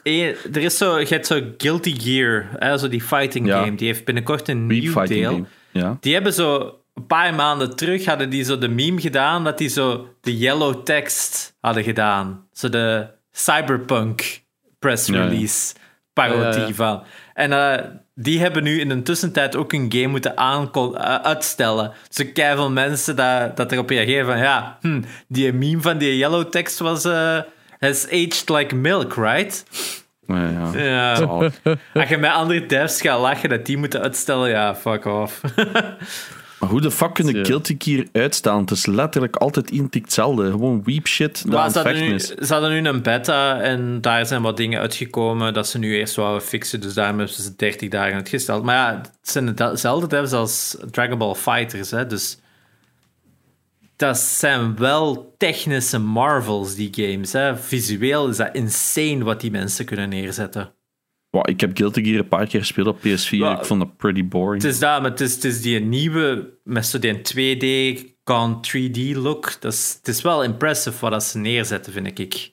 Eh, 0.03 0.29
Er 0.29 0.63
is 0.63 0.77
zo, 0.77 0.99
je 0.99 1.07
hebt 1.07 1.27
zo 1.27 1.41
Guilty 1.57 2.01
Gear, 2.01 2.49
hè, 2.59 2.79
zo 2.79 2.89
die 2.89 3.03
fighting 3.03 3.47
Ja. 3.47 3.63
game. 3.63 3.77
Die 3.77 3.87
heeft 3.87 4.05
binnenkort 4.05 4.49
een 4.49 4.67
Beat 4.69 4.81
nieuw 4.83 5.07
deel. 5.07 5.31
game. 5.33 5.45
Ja. 5.73 5.97
Die 6.01 6.15
hebben 6.15 6.33
zo 6.33 6.79
een 6.95 7.07
paar 7.07 7.35
maanden 7.35 7.77
terug 7.77 8.05
hadden 8.05 8.31
die 8.31 8.45
zo 8.45 8.59
de 8.59 8.69
meme 8.69 9.01
gedaan 9.01 9.45
dat 9.45 9.59
die 9.59 9.69
zo 9.69 10.09
de 10.21 10.37
yellow 10.39 10.83
text 10.85 11.57
hadden 11.61 11.83
gedaan. 11.85 12.47
Zo 12.53 12.69
de 12.69 13.07
cyberpunk 13.33 14.41
press 14.79 15.07
Ja, 15.07 15.15
ja. 15.15 15.23
release 15.29 15.75
parodie 16.13 16.61
Ja, 16.61 16.67
ja. 16.67 16.75
van. 16.75 17.03
En 17.35 17.53
eh, 17.53 17.85
die 18.15 18.41
hebben 18.41 18.63
nu 18.63 18.81
in 18.81 18.89
de 18.89 19.03
tussentijd 19.03 19.57
ook 19.57 19.73
een 19.73 19.87
game 19.93 20.07
moeten 20.07 20.37
aanko- 20.37 20.95
eh, 20.95 21.15
uitstellen. 21.15 21.93
Dus 22.15 22.33
kei 22.33 22.57
veel 22.57 22.71
mensen 22.71 23.17
dat, 23.17 23.57
dat 23.57 23.73
erop 23.73 23.89
reageren 23.91 24.27
van 24.27 24.39
ja, 24.39 24.79
hm, 24.81 25.03
die 25.29 25.53
meme 25.53 25.81
van 25.83 25.99
die 25.99 26.17
yellow 26.17 26.45
text 26.51 26.79
was 26.79 27.05
eh 27.05 27.39
has 27.79 28.07
aged 28.07 28.49
like 28.49 28.75
milk, 28.75 29.15
right? 29.15 29.65
Ja, 30.35 30.71
ja. 30.75 30.83
Ja. 30.85 31.51
Als 31.95 32.09
je 32.09 32.19
met 32.19 32.31
andere 32.31 32.67
devs 32.67 33.01
gaat 33.01 33.21
lachen 33.21 33.49
dat 33.49 33.67
die 33.67 33.77
moeten 33.77 34.03
uitstellen, 34.03 34.49
ja, 34.49 34.75
fuck 34.75 35.05
off. 35.05 35.41
Maar 36.63 36.71
hoe 36.71 36.81
de 36.81 36.91
fuck 36.91 37.15
kunnen 37.15 37.35
Zo. 37.35 37.43
Guilty 37.43 37.77
Gear 37.79 38.07
uitstaan? 38.13 38.61
Het 38.61 38.71
is 38.71 38.87
letterlijk 38.87 39.37
altijd 39.37 39.71
identiek 39.71 40.05
hetzelfde. 40.05 40.51
Gewoon 40.51 40.83
weep 40.85 41.07
shit 41.07 41.43
dat 41.43 41.53
Maar 41.53 41.77
aan 41.79 41.87
het 41.87 41.99
nu, 41.99 42.15
is. 42.15 42.29
ze 42.29 42.53
hadden 42.53 42.71
nu 42.71 42.89
een 42.89 43.03
beta 43.03 43.61
en 43.61 44.01
daar 44.01 44.27
zijn 44.27 44.43
wat 44.43 44.57
dingen 44.57 44.81
uitgekomen 44.81 45.55
dat 45.55 45.69
ze 45.69 45.79
nu 45.79 45.97
eerst 45.97 46.15
wouden 46.15 46.43
fixen. 46.43 46.81
Dus 46.81 46.95
daarom 46.95 47.19
hebben 47.19 47.35
ze 47.37 47.57
30 47.57 47.89
dagen 47.89 48.15
uitgesteld. 48.15 48.65
Maar 48.65 48.77
ja, 48.77 48.97
het 48.97 49.11
zijn 49.23 49.55
dezelfde 49.55 50.07
devs 50.07 50.33
als 50.33 50.77
Dragon 50.91 51.19
Ball 51.19 51.35
Fighters. 51.35 51.91
Hè, 51.91 52.07
dus 52.07 52.39
dat 54.03 54.19
zijn 54.19 54.77
wel 54.77 55.35
technische 55.39 55.99
marvels, 55.99 56.75
die 56.75 56.89
games. 56.93 57.33
Hè. 57.33 57.57
Visueel 57.57 58.29
is 58.29 58.37
dat 58.37 58.55
insane 58.55 59.25
wat 59.25 59.41
die 59.41 59.51
mensen 59.51 59.85
kunnen 59.85 60.09
neerzetten. 60.09 60.75
Wow, 61.31 61.49
ik 61.49 61.61
heb 61.61 61.77
Guilty 61.77 62.03
Gear 62.03 62.19
een 62.19 62.29
paar 62.29 62.47
keer 62.47 62.61
gespeeld 62.61 62.87
op 62.87 62.99
PS4. 62.99 63.29
Ja. 63.29 63.59
ik 63.59 63.65
vond 63.65 63.81
dat 63.81 63.97
pretty 63.97 64.29
boring. 64.29 64.63
Het 64.63 64.73
is 64.73 64.79
dat, 64.79 65.03
maar 65.03 65.11
het 65.11 65.21
is, 65.21 65.35
het 65.35 65.45
is 65.45 65.61
die 65.61 65.81
nieuwe, 65.81 66.53
met 66.65 66.87
zo 66.87 66.99
die 66.99 67.19
2D, 67.19 68.07
gone 68.25 68.57
3D 68.57 69.17
look. 69.17 69.57
Dat 69.61 69.73
is, 69.73 69.95
het 69.99 70.09
is 70.09 70.23
wel 70.23 70.43
impressive 70.43 71.01
wat 71.01 71.11
dat 71.11 71.25
ze 71.25 71.39
neerzetten, 71.39 71.93
vind 71.93 72.19
ik. 72.19 72.53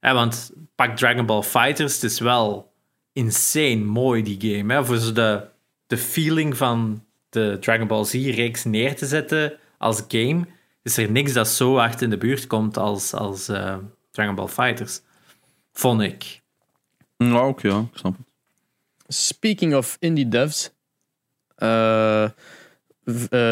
Want 0.00 0.52
pak 0.74 0.96
Dragon 0.96 1.26
Ball 1.26 1.42
Fighters, 1.42 1.94
het 1.94 2.10
is 2.10 2.20
wel 2.20 2.72
insane 3.12 3.84
mooi, 3.84 4.22
die 4.22 4.56
game. 4.56 4.74
Hè? 4.74 4.84
Voor 4.84 4.96
zo 4.96 5.12
de, 5.12 5.46
de 5.86 5.96
feeling 5.96 6.56
van 6.56 7.04
de 7.28 7.56
Dragon 7.60 7.86
Ball 7.86 8.04
Z-reeks 8.04 8.64
neer 8.64 8.96
te 8.96 9.06
zetten 9.06 9.58
als 9.78 10.04
game, 10.08 10.46
is 10.90 11.04
er 11.04 11.10
niks 11.10 11.32
dat 11.32 11.48
zo 11.48 11.76
hard 11.76 12.02
in 12.02 12.10
de 12.10 12.16
buurt 12.18 12.46
komt 12.46 12.76
als, 12.76 13.12
als 13.14 13.48
eh, 13.48 13.76
Dragon 14.10 14.34
Ball 14.34 14.48
Fighters. 14.48 15.00
Vond 15.72 16.00
ik. 16.00 16.40
Ja, 17.16 17.38
ook 17.38 17.60
ja, 17.60 17.78
ik 17.78 17.98
snap 17.98 18.16
het. 18.16 18.26
Speaking 19.16 19.74
of 19.74 19.96
indie 20.00 20.28
devs. 20.28 20.70
eh, 21.56 22.22
eh, 22.24 22.30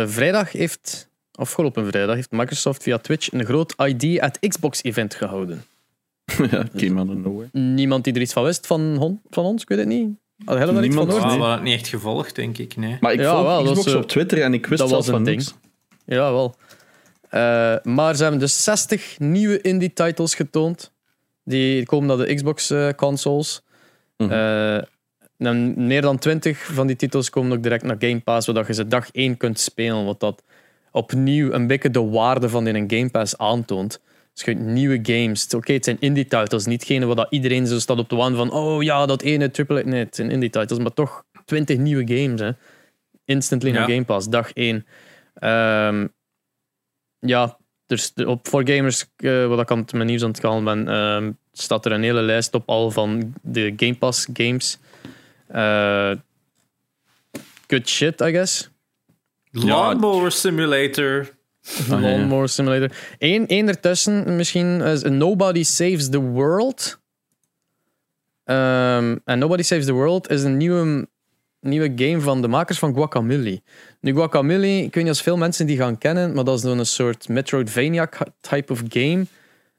vrijdag 0.09 0.53
heeft, 0.53 1.09
afgelopen 1.32 1.86
vrijdag, 1.86 2.14
heeft 2.14 2.30
Microsoft 2.30 2.82
via 2.82 2.99
Twitch 2.99 3.32
een 3.32 3.45
groot 3.45 3.74
ID 3.86 4.20
at 4.20 4.39
Xbox 4.39 4.82
event 4.82 5.14
gehouden. 5.14 5.64
ja, 6.51 6.64
came 6.76 7.01
out 7.01 7.09
of 7.09 7.14
nowhere. 7.14 7.49
Niemand 7.53 8.05
die 8.05 8.12
er 8.14 8.20
iets 8.20 8.32
van 8.32 8.45
wist 8.45 8.66
van, 8.66 8.97
hon- 8.97 9.20
van 9.30 9.45
ons, 9.45 9.62
ik 9.62 9.68
weet 9.68 9.78
het 9.78 9.86
niet. 9.89 10.09
Had 10.45 10.59
jij 10.59 10.66
er 10.68 10.84
iets 10.84 10.95
van 10.95 11.11
gehoord? 11.12 11.39
Nee. 11.39 11.61
niet 11.61 11.74
echt 11.74 11.89
gevolgd, 11.89 12.34
denk 12.34 12.59
ik. 12.59 12.76
Nee. 12.76 12.97
Maar 13.01 13.12
ik 13.12 13.20
Ja, 13.20 13.30
volg 13.32 13.43
wel, 13.47 13.64
dat 13.64 13.72
Xbox 13.72 13.93
eh, 13.93 13.97
op 14.01 14.09
Twitter 14.09 14.43
en 14.43 14.55
ik 14.55 14.66
wist 14.66 14.80
dat 14.80 14.89
zelfs 14.89 15.07
was 15.07 15.16
een 15.16 15.22
niks. 15.22 15.55
Ja, 16.05 16.32
wel. 16.32 16.55
Eh, 17.29 17.74
maar 17.83 18.16
ze 18.16 18.22
hebben 18.22 18.41
dus 18.41 18.64
60 18.64 19.18
nieuwe 19.18 19.61
indie-titles 19.61 20.35
getoond. 20.35 20.93
Die 21.45 21.87
komen 21.87 22.07
naar 22.07 22.26
de 22.26 22.35
Xbox-consoles. 22.35 23.62
Mhm. 24.16 24.83
meer 25.87 26.03
dan 26.03 26.18
20 26.18 26.64
van 26.64 26.87
die 26.87 26.97
titels 26.97 27.31
komen 27.31 27.57
ook 27.57 27.62
direct 27.62 27.85
naar 27.85 27.97
Game 27.99 28.20
Pass, 28.20 28.47
zodat 28.47 28.66
je 28.66 28.74
ze 28.74 28.87
dag 28.87 29.09
1 29.12 29.37
kunt 29.37 29.61
spelen. 29.61 30.05
Wat 30.05 30.20
dat 30.20 30.43
opnieuw 30.91 31.53
een 31.53 31.66
beetje 31.66 31.91
de 31.91 32.05
waarde 32.05 32.49
van 32.49 32.66
in 32.66 32.74
een 32.74 32.91
Game 32.91 33.11
Pass 33.11 33.39
aantoont. 33.39 34.01
Dus 34.35 34.45
je 34.45 34.55
nieuwe 34.55 34.99
games. 35.03 35.55
Oké, 35.55 35.72
het 35.72 35.85
zijn 35.85 36.01
indie-titles. 36.01 36.66
Nietgene 36.66 37.07
wat 37.07 37.16
dat 37.16 37.26
iedereen 37.31 37.66
zo 37.66 37.79
staat 37.79 37.99
op 37.99 38.09
de 38.09 38.16
one 38.16 38.37
van 38.37 38.51
oh 38.53 38.83
ja, 38.83 39.07
dat 39.07 39.22
ene 39.22 39.51
triple... 39.51 39.85
Nee, 39.85 40.05
het 40.05 40.14
zijn 40.14 40.31
indie-titles, 40.31 40.79
maar 40.79 40.93
toch 40.93 41.24
20 41.45 41.79
nieuwe 41.79 42.16
games. 42.16 42.41
Hè. 42.41 42.51
Instantly 43.24 43.70
naar. 43.70 43.89
Game 43.89 44.05
Pass, 44.05 44.29
dag 44.29 44.53
1. 44.53 44.87
Ehm, 45.35 46.07
ja, 47.20 47.58
dus 47.86 48.12
op 48.26 48.48
voor 48.48 48.68
gamers, 48.68 49.06
eh, 49.16 49.46
wat 49.46 49.60
ik 49.60 49.70
aan 49.70 49.78
het 49.78 49.92
mijn 49.92 50.06
nieuws 50.06 50.22
aan 50.22 50.30
het 50.30 50.40
gaan 50.40 50.64
ben, 50.64 50.88
ehm, 50.88 51.32
staat 51.52 51.86
er 51.86 51.92
een 51.92 52.02
hele 52.02 52.22
lijst 52.22 52.54
op 52.54 52.68
al 52.68 52.90
van 52.90 53.34
de 53.42 53.72
Game 53.76 53.94
Pass 53.94 54.28
games. 54.32 54.78
Eh, 55.46 56.12
good 57.66 57.88
shit, 57.88 58.20
I 58.20 58.30
guess. 58.30 58.70
Lawnmower 59.50 60.32
Simulator. 60.32 61.36
Ah, 61.80 61.88
ja. 61.88 62.00
Lawnmower 62.00 62.48
Simulator. 62.48 62.90
Eén, 63.18 63.46
één 63.46 63.68
ertussen 63.68 64.36
misschien 64.36 64.80
is 64.80 65.02
Nobody 65.02 65.62
Saves 65.62 66.08
the 66.08 66.20
World. 66.20 67.00
Ehm, 68.44 69.16
en 69.24 69.38
Nobody 69.38 69.62
Saves 69.62 69.84
the 69.84 69.92
World 69.92 70.30
is 70.30 70.42
een 70.42 70.56
nieuwe, 70.56 71.08
nieuwe 71.60 71.92
game 71.96 72.20
van 72.20 72.42
de 72.42 72.48
makers 72.48 72.78
van 72.78 72.94
Guacamelee. 72.94 73.62
Nu, 74.01 74.12
Guacamelee, 74.12 74.82
ik 74.82 74.94
weet 74.94 75.05
niet 75.05 75.12
of 75.12 75.20
veel 75.20 75.36
mensen 75.36 75.66
die 75.66 75.76
gaan 75.76 75.99
kennen, 75.99 76.32
maar 76.32 76.44
dat 76.44 76.57
is 76.57 76.62
zo'n 76.62 76.84
soort 76.84 77.28
Metroidvania 77.28 78.09
type 78.40 78.72
of 78.72 78.82
game 78.88 79.26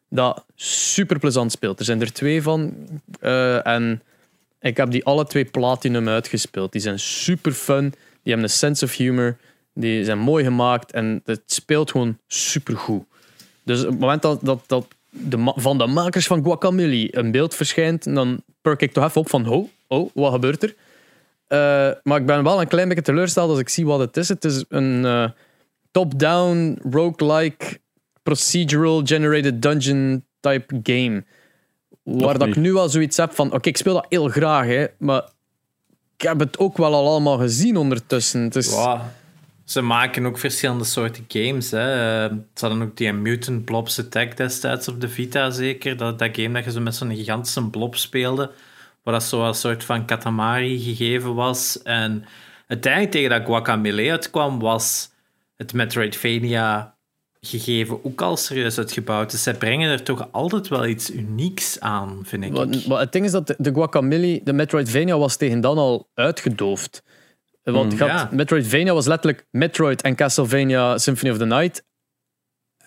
dat 0.09 0.45
super 0.55 1.19
plezant 1.19 1.51
speelt. 1.51 1.79
Er 1.79 1.85
zijn 1.85 2.01
er 2.01 2.13
twee 2.13 2.41
van 2.41 2.73
eh, 3.19 3.67
en 3.67 4.01
ik 4.59 4.77
heb 4.77 4.91
die 4.91 5.05
alle 5.05 5.25
twee 5.25 5.45
platinum 5.45 6.07
uitgespeeld. 6.07 6.71
Die 6.71 6.81
zijn 6.81 6.99
super 6.99 7.51
fun, 7.51 7.89
die 7.89 8.33
hebben 8.33 8.43
een 8.43 8.49
sense 8.49 8.85
of 8.85 8.95
humor, 8.95 9.37
die 9.73 10.03
zijn 10.03 10.19
mooi 10.19 10.43
gemaakt 10.43 10.91
en 10.91 11.21
het 11.25 11.41
speelt 11.45 11.91
gewoon 11.91 12.17
super 12.27 12.77
goed. 12.77 13.03
Dus 13.63 13.79
op 13.83 13.89
het 13.89 13.99
moment 13.99 14.21
dat, 14.21 14.39
dat, 14.41 14.63
dat 14.67 14.87
de, 15.09 15.53
van 15.55 15.77
de 15.77 15.87
makers 15.87 16.27
van 16.27 16.43
Guacamelee 16.43 17.17
een 17.17 17.31
beeld 17.31 17.55
verschijnt, 17.55 18.03
dan 18.15 18.43
perk 18.61 18.81
ik 18.81 18.93
toch 18.93 19.03
even 19.03 19.21
op 19.21 19.29
van, 19.29 19.47
oh, 19.47 19.69
oh 19.87 20.09
wat 20.13 20.31
gebeurt 20.31 20.63
er? 20.63 20.75
Eh, 21.49 21.89
maar 22.03 22.19
ik 22.19 22.25
ben 22.25 22.43
wel 22.43 22.61
een 22.61 22.67
klein 22.67 22.87
beetje 22.87 23.03
teleurgesteld 23.03 23.49
als 23.49 23.59
ik 23.59 23.69
zie 23.69 23.85
wat 23.85 23.99
het 23.99 24.17
is. 24.17 24.29
Het 24.29 24.45
is 24.45 24.65
een 24.69 25.05
eh, 25.05 25.29
top-down, 25.91 26.79
roguelike, 26.91 27.79
procedural 28.23 29.01
generated 29.03 29.61
dungeon 29.61 30.25
type 30.39 30.79
game. 30.83 31.23
Waar 32.03 32.37
dat 32.37 32.47
ik 32.47 32.55
nu 32.55 32.75
al 32.75 32.89
zoiets 32.89 33.17
heb 33.17 33.33
van, 33.33 33.53
oké, 33.53 33.69
ik 33.69 33.77
speel 33.77 33.93
dat 33.93 34.05
heel 34.09 34.27
graag, 34.27 34.65
hè, 34.65 34.85
maar 34.97 35.23
ik 36.17 36.21
heb 36.21 36.39
het 36.39 36.57
ook 36.57 36.77
wel 36.77 36.93
al 36.93 37.07
allemaal 37.07 37.37
gezien 37.37 37.77
ondertussen. 37.77 38.51
Ja, 38.53 39.11
ze 39.65 39.81
maken 39.81 40.25
ook 40.25 40.37
verschillende 40.37 40.83
soorten 40.83 41.25
games. 41.27 41.71
Hè. 41.71 42.23
Eh, 42.25 42.35
Ze 42.53 42.65
hadden 42.65 42.81
ook 42.81 42.97
die 42.97 43.13
Mutant 43.13 43.65
Blobs 43.65 43.99
Attack 43.99 44.37
destijds 44.37 44.87
op 44.87 45.01
de 45.01 45.09
Vita, 45.09 45.49
zeker. 45.49 45.97
Dat, 45.97 46.19
dat 46.19 46.29
game 46.31 46.53
dat 46.53 46.63
je 46.63 46.71
zo 46.71 46.79
met 46.79 46.95
zo'n 46.95 47.15
gigantische 47.15 47.69
blob 47.69 47.95
speelde. 47.95 48.51
Waar 49.09 49.19
dat 49.19 49.27
zo 49.27 49.47
een 49.47 49.53
soort 49.53 49.83
van 49.83 50.05
Katamari 50.05 50.79
gegeven 50.79 51.35
was. 51.35 51.81
En 51.83 52.25
uiteindelijk 52.67 53.11
tegen 53.13 53.29
dat 53.29 53.45
Guacamelee 53.45 54.11
uitkwam, 54.11 54.59
was 54.59 55.09
het 55.57 55.73
Metroidvania 55.73 56.95
gegeven 57.41 58.05
ook 58.05 58.21
al 58.21 58.37
serieus 58.37 58.77
uitgebouwd. 58.77 59.31
Dus 59.31 59.43
zij 59.43 59.53
brengen 59.53 59.91
er 59.91 60.03
toch 60.03 60.27
altijd 60.31 60.67
wel 60.67 60.85
iets 60.85 61.11
unieks 61.11 61.79
aan, 61.79 62.19
vind 62.23 62.43
ik. 62.43 62.51
Maar, 62.51 62.67
maar 62.87 62.99
het 62.99 63.11
ding 63.11 63.25
is 63.25 63.31
dat 63.31 63.47
de, 63.47 64.41
de 64.43 64.53
Metroidvania, 64.53 65.17
was 65.17 65.35
tegen 65.35 65.61
dan 65.61 65.77
al 65.77 66.09
uitgedoofd. 66.13 67.03
Want 67.63 67.91
je 67.91 67.97
had- 67.99 68.07
ja. 68.07 68.29
Metroidvania 68.31 68.93
was 68.93 69.05
letterlijk 69.05 69.45
Metroid 69.51 70.01
en 70.01 70.15
Castlevania 70.15 70.97
Symphony 70.97 71.31
of 71.31 71.37
the 71.37 71.45
Night. 71.45 71.83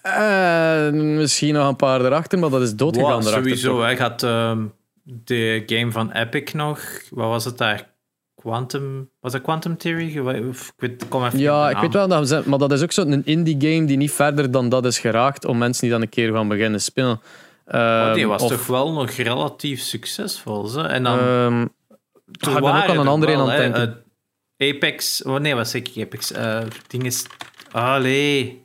En 0.02 1.14
misschien 1.16 1.54
nog 1.54 1.68
een 1.68 1.76
paar 1.76 2.04
erachter, 2.04 2.38
maar 2.38 2.50
dat 2.50 2.62
is 2.62 2.74
doodgegaan 2.74 3.10
Wow, 3.10 3.20
erachter. 3.20 3.42
sowieso. 3.42 3.80
Hij 3.82 3.96
had 3.96 4.22
ehm, 4.22 4.64
de 5.02 5.62
game 5.66 5.92
van 5.92 6.10
Epic 6.12 6.52
nog. 6.52 6.80
Wat 7.10 7.28
was 7.28 7.44
het 7.44 7.58
daar? 7.58 7.90
Quantum... 8.34 9.10
Was 9.20 9.32
dat 9.32 9.42
Quantum 9.42 9.76
Theory? 9.76 10.18
Of, 10.48 10.68
ik 10.68 10.72
weet, 10.76 11.08
kom 11.08 11.24
even 11.24 11.38
Ja, 11.38 11.70
ik 11.70 11.76
weet 11.76 11.92
wel, 11.92 12.08
dat 12.08 12.28
we 12.28 12.42
maar 12.46 12.58
dat 12.58 12.72
is 12.72 12.82
ook 12.82 12.92
zo'n 12.92 13.24
indie 13.24 13.56
game 13.58 13.84
die 13.84 13.96
niet 13.96 14.12
verder 14.12 14.50
dan 14.50 14.68
dat 14.68 14.84
is 14.84 14.98
geraakt 14.98 15.44
om 15.44 15.58
mensen 15.58 15.80
die 15.82 15.90
dan 15.90 16.02
een 16.02 16.08
keer 16.08 16.32
gaan 16.32 16.48
beginnen 16.48 16.80
spelen. 16.80 17.20
Maar 17.64 18.12
die 18.14 18.22
Ehm, 18.22 18.28
was 18.28 18.42
of, 18.42 18.50
toch 18.50 18.66
wel 18.66 18.92
nog 18.92 19.10
relatief 19.10 19.80
succesvol. 19.80 20.66
Zo. 20.66 20.80
En 20.80 21.02
dan... 21.02 21.18
ehm, 21.18 21.60
er 22.40 22.50
ik 22.50 22.56
ook 22.56 22.68
aan 22.68 22.90
een 22.90 22.98
er 22.98 23.08
andere 23.08 23.32
wel, 23.32 23.40
aan 23.40 23.48
het 23.48 23.58
hè, 23.58 23.70
denken. 23.70 24.02
eh, 24.56 24.68
Apex... 24.74 25.22
Oh, 25.22 25.36
nee, 25.38 25.54
wat 25.54 25.68
zeg 25.68 25.82
ik? 25.82 26.04
Apex. 26.04 26.32
eh 26.32 26.60
ding 26.86 27.04
is... 27.04 27.26
Allee. 27.70 28.61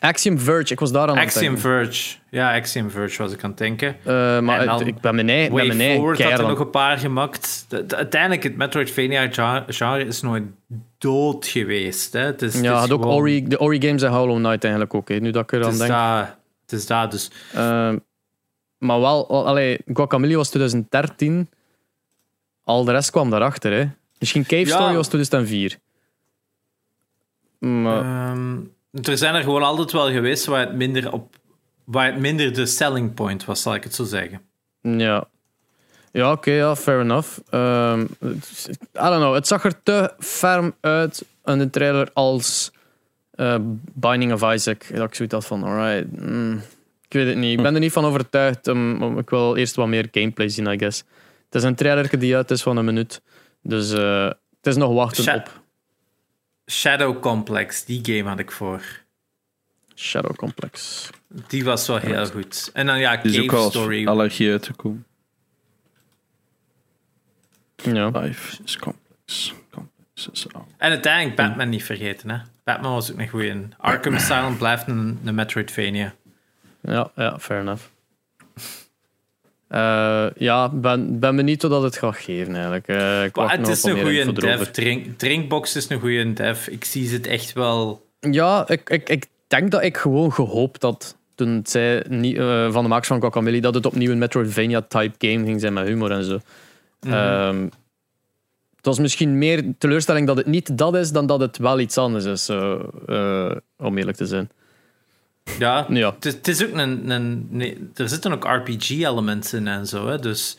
Axiom 0.00 0.38
Verge, 0.38 0.72
ik 0.72 0.80
was 0.80 0.92
daar 0.92 1.08
aan 1.08 1.16
het 1.16 1.24
Axiom 1.24 1.42
denken. 1.44 1.60
Verge. 1.60 2.16
Ja, 2.30 2.54
Axiom 2.56 2.90
Verge 2.90 3.22
was 3.22 3.32
ik 3.32 3.42
aan 3.44 3.50
het 3.50 3.58
denken. 3.58 3.96
Eh, 4.04 4.40
maar 4.40 4.64
dan 4.64 4.86
ik 4.86 5.00
ben 5.00 5.14
mijn 5.14 5.28
eigen, 5.28 5.52
Way 5.52 5.68
eigen 5.70 5.94
Forward 5.96 6.22
had 6.22 6.38
er 6.38 6.46
nog 6.48 6.58
een 6.58 6.70
paar 6.70 6.98
gemaakt. 6.98 7.64
De- 7.68 7.86
de- 7.86 7.96
uiteindelijk, 7.96 8.42
het 8.42 8.56
Metroidvania-genre 8.56 10.04
is 10.04 10.20
nooit 10.22 10.42
dood 10.98 11.46
geweest. 11.46 12.12
Hè. 12.12 12.20
Het 12.20 12.42
is, 12.42 12.60
Ja, 12.60 12.72
had 12.74 12.90
ook 12.90 13.04
Ori, 13.06 13.48
de 13.48 13.58
Ori 13.60 13.80
games 13.82 14.02
en 14.02 14.12
Hollow 14.12 14.36
Knight 14.36 14.62
eigenlijk 14.62 14.94
ook. 14.94 15.08
Hè, 15.08 15.16
nu 15.16 15.30
dat 15.30 15.42
ik 15.42 15.50
Het 15.50 15.66
is 15.72 15.78
denk. 15.78 15.90
daar. 15.90 16.38
Het 16.62 16.72
is 16.72 16.86
daar, 16.86 17.10
dus... 17.10 17.30
Ehm, 17.54 17.98
maar 18.78 19.00
wel, 19.00 19.28
al- 19.28 19.46
allee, 19.46 19.78
was 20.36 20.48
2013. 20.48 21.48
Al 22.64 22.84
de 22.84 22.92
rest 22.92 23.10
kwam 23.10 23.30
daarachter. 23.30 23.72
Hè. 23.72 23.84
Misschien 24.18 24.42
Cave 24.42 24.66
Ja. 24.66 24.74
Story 24.76 24.94
was 24.94 25.08
2004. 25.08 25.78
Maar, 27.58 28.30
Ehm, 28.30 28.56
er 28.92 29.18
zijn 29.18 29.34
er 29.34 29.42
gewoon 29.42 29.62
altijd 29.62 29.92
wel 29.92 30.10
geweest 30.10 30.44
waar 30.46 30.60
het 30.60 30.74
minder, 30.74 31.12
op, 31.12 31.36
waar 31.84 32.06
het 32.06 32.18
minder 32.20 32.54
de 32.54 32.66
selling 32.66 33.14
point 33.14 33.44
was, 33.44 33.62
zal 33.62 33.74
ik 33.74 33.84
het 33.84 33.94
zo 33.94 34.04
zeggen. 34.04 34.40
Ja. 34.80 35.24
Ja, 36.12 36.32
oké, 36.32 36.50
ja, 36.50 36.76
fair 36.76 37.00
enough. 37.00 37.28
Het- 37.50 38.68
I 38.94 39.02
don't 39.02 39.16
know. 39.16 39.34
Het 39.34 39.46
zag 39.46 39.64
er 39.64 39.82
te 39.82 40.12
ferm 40.18 40.74
uit 40.80 41.24
in 41.44 41.58
de 41.58 41.70
trailer 41.70 42.10
als 42.12 42.72
eh, 43.30 43.56
Binding 43.92 44.32
of 44.32 44.52
Isaac. 44.52 44.86
Dat 44.94 45.06
ik 45.08 45.14
zoiets 45.14 45.34
had 45.34 45.46
van, 45.46 45.62
alright. 45.64 46.20
mm, 46.20 46.62
ik 47.06 47.12
weet 47.12 47.26
het 47.26 47.36
niet. 47.36 47.56
Ik 47.58 47.62
ben 47.62 47.74
er 47.74 47.80
niet 47.80 47.92
van 47.92 48.04
overtuigd. 48.04 48.66
Um, 48.66 49.02
um, 49.02 49.18
ik 49.18 49.30
wil 49.30 49.56
eerst 49.56 49.74
wat 49.76 49.86
meer 49.88 50.08
gameplay 50.10 50.48
zien, 50.48 50.66
I 50.66 50.78
guess. 50.78 50.98
Het 51.44 51.54
is 51.54 51.62
een 51.62 51.74
trailer 51.74 52.18
die 52.18 52.36
uit 52.36 52.50
is 52.50 52.62
van 52.62 52.76
een 52.76 52.84
minuut. 52.84 53.20
Dus 53.62 53.92
eh, 53.92 54.24
het 54.24 54.66
is 54.66 54.76
nog 54.76 54.92
wachten 54.92 55.24
Sha- 55.24 55.36
op 55.36 55.59
Shadow 56.70 57.20
Complex, 57.20 57.84
die 57.84 58.00
game 58.02 58.28
had 58.28 58.38
ik 58.38 58.50
voor. 58.52 58.82
Shadow 59.94 60.36
Complex. 60.36 61.10
Die 61.48 61.64
was 61.64 61.86
wel 61.86 61.96
heel 61.96 62.26
goed. 62.26 62.70
En 62.72 62.86
dan 62.86 62.98
ja, 62.98 63.16
Die 63.16 63.32
is 63.32 63.38
ook 63.38 63.44
Cave 63.44 63.56
wel 63.56 63.64
als 63.64 63.74
Story. 63.74 64.06
allergie 64.06 64.50
uitgekomen. 64.50 65.04
Ja. 67.76 68.08
Life 68.08 68.62
is 68.64 68.76
complex. 68.78 69.54
Complex 69.70 70.28
is 70.32 70.52
al. 70.52 70.66
En 70.76 70.90
uiteindelijk 70.90 71.36
Batman 71.36 71.68
niet 71.68 71.84
vergeten, 71.84 72.30
hè. 72.30 72.38
Batman 72.64 72.92
was 72.92 73.12
ook 73.12 73.18
een 73.18 73.28
goeie. 73.28 73.68
Arkham 73.76 74.14
Asylum 74.14 74.56
blijft 74.58 74.86
een, 74.88 75.20
een 75.24 75.34
Metroidvania. 75.34 76.14
Ja, 76.80 77.10
ja, 77.16 77.38
fair 77.38 77.60
enough. 77.60 77.82
Eh, 79.70 80.26
ja, 80.36 80.68
ben, 80.68 81.18
ben 81.18 81.36
benieuwd 81.36 81.62
wat 81.62 81.82
het 81.82 81.96
gaat 81.96 82.16
geven 82.16 82.54
eigenlijk. 82.54 82.88
Eh, 82.88 83.24
ik 83.24 83.36
Maar 83.36 83.50
het 83.50 83.60
nog 83.60 83.70
is 83.70 83.82
een 83.82 84.00
goede 84.00 84.32
dev. 84.32 84.60
Drink, 84.62 85.18
Drinkbox 85.18 85.76
is 85.76 85.88
een 85.88 86.00
goede 86.00 86.32
dev. 86.32 86.66
Ik 86.66 86.84
zie 86.84 87.06
ze 87.06 87.14
het 87.14 87.26
echt 87.26 87.52
wel... 87.52 88.06
Ja, 88.20 88.68
ik, 88.68 88.90
ik, 88.90 89.08
ik 89.08 89.26
denk 89.46 89.70
dat 89.70 89.82
ik 89.82 89.96
gewoon 89.96 90.32
gehoopt 90.32 90.82
had 90.82 91.16
toen 91.34 91.48
het 91.48 91.70
zei 91.70 92.02
niet, 92.08 92.36
eh, 92.36 92.72
van 92.72 92.82
de 92.82 92.88
makers 92.88 93.08
van 93.08 93.20
Guacamelee 93.20 93.60
dat 93.60 93.74
het 93.74 93.86
opnieuw 93.86 94.10
een 94.10 94.18
Metroidvania-type 94.18 95.28
game 95.28 95.44
ging 95.44 95.60
zijn 95.60 95.72
met 95.72 95.86
humor 95.86 96.10
en 96.10 96.24
zo. 96.24 96.38
Mhm. 97.00 97.12
Ehm, 97.12 97.62
het 98.76 98.86
was 98.86 98.98
misschien 98.98 99.38
meer 99.38 99.64
teleurstelling 99.78 100.26
dat 100.26 100.36
het 100.36 100.46
niet 100.46 100.78
dat 100.78 100.94
is 100.94 101.12
dan 101.12 101.26
dat 101.26 101.40
het 101.40 101.58
wel 101.58 101.80
iets 101.80 101.98
anders 101.98 102.24
is, 102.24 102.48
om 103.76 103.98
eerlijk 103.98 104.16
te 104.16 104.26
zijn. 104.26 104.50
Ja, 105.58 105.86
Ja. 105.88 106.14
Het, 106.14 106.24
is, 106.24 106.34
het 106.34 106.48
is 106.48 106.64
ook 106.64 106.72
een... 106.72 107.10
een 107.10 107.92
er 107.94 108.08
zitten 108.08 108.32
ook 108.32 108.44
RPG-elementen 108.44 109.58
in 109.58 109.68
en 109.68 109.86
zo, 109.86 110.08
hè. 110.08 110.18
Dus... 110.18 110.58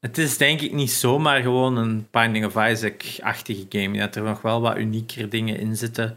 Het 0.00 0.18
is 0.18 0.36
denk 0.36 0.60
ik 0.60 0.72
niet 0.72 0.90
zomaar 0.90 1.42
gewoon 1.42 1.76
een 1.76 2.08
Binding 2.10 2.44
of 2.44 2.68
Isaac-achtige 2.70 3.66
game. 3.68 3.98
Dat 3.98 4.14
er 4.14 4.22
nog 4.22 4.42
wel 4.42 4.60
wat 4.60 4.76
uniekere 4.76 5.28
dingen 5.28 5.58
in 5.58 5.76
zitten 5.76 6.16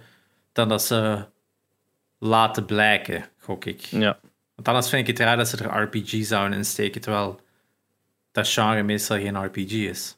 dan 0.53 0.69
dat 0.69 0.83
ze 0.83 1.25
laten 2.19 2.65
blijken, 2.65 3.25
gok 3.39 3.65
ik. 3.65 3.79
Ja. 3.79 4.19
Want 4.55 4.67
anders 4.67 4.89
vind 4.89 5.07
ik 5.07 5.17
het 5.17 5.27
raar 5.27 5.37
dat 5.37 5.47
ze 5.47 5.57
er 5.57 5.81
RPG 5.81 6.25
zouden 6.25 6.57
insteken, 6.57 7.01
terwijl 7.01 7.39
dat 8.31 8.49
genre 8.49 8.83
meestal 8.83 9.17
geen 9.17 9.43
RPG 9.43 9.71
is. 9.71 10.15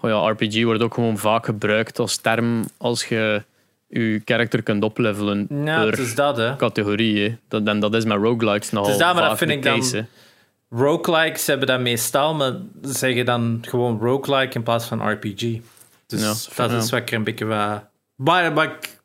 Oh 0.00 0.10
ja, 0.10 0.30
RPG 0.30 0.64
wordt 0.64 0.82
ook 0.82 0.94
gewoon 0.94 1.18
vaak 1.18 1.44
gebruikt 1.44 1.98
als 1.98 2.16
term 2.16 2.64
als 2.76 3.04
je 3.04 3.42
je 3.90 4.22
character 4.24 4.62
kunt 4.62 4.82
oplevelen 4.84 5.46
Ja, 5.64 5.80
per 5.80 5.90
het 5.90 5.98
is 5.98 6.14
dat, 6.14 6.36
hè. 6.36 6.56
categorie. 6.56 7.20
hè. 7.28 7.36
Dat, 7.48 7.66
en 7.66 7.80
dat 7.80 7.94
is 7.94 8.04
met 8.04 8.16
roguelikes 8.16 8.70
nogal 8.70 8.90
Het 8.90 9.00
is 9.00 9.06
dat, 9.06 9.14
maar 9.14 9.28
dat 9.28 9.38
vind 9.38 9.50
ik 9.50 9.62
dan- 9.62 9.78
case, 9.78 9.96
hè. 9.96 10.02
Roguelikes 10.76 11.46
hebben 11.46 11.66
dat 11.66 11.80
meestal, 11.80 12.34
maar 12.34 12.52
zeggen 12.82 13.24
dan 13.24 13.58
gewoon 13.68 13.98
roguelike 14.00 14.54
in 14.56 14.62
plaats 14.62 14.86
van 14.86 15.10
RPG. 15.10 15.40
Dus 16.06 16.20
Ja, 16.20 16.26
dat 16.62 16.70
ja. 16.70 16.76
is 16.76 16.90
wat 16.90 17.00
ik 17.00 17.10
er 17.10 17.16
een 17.16 17.24
beetje 17.24 17.44
wat... 17.44 17.84
Waar, 18.14 18.54
waar 18.54 18.64
ik 18.66 18.98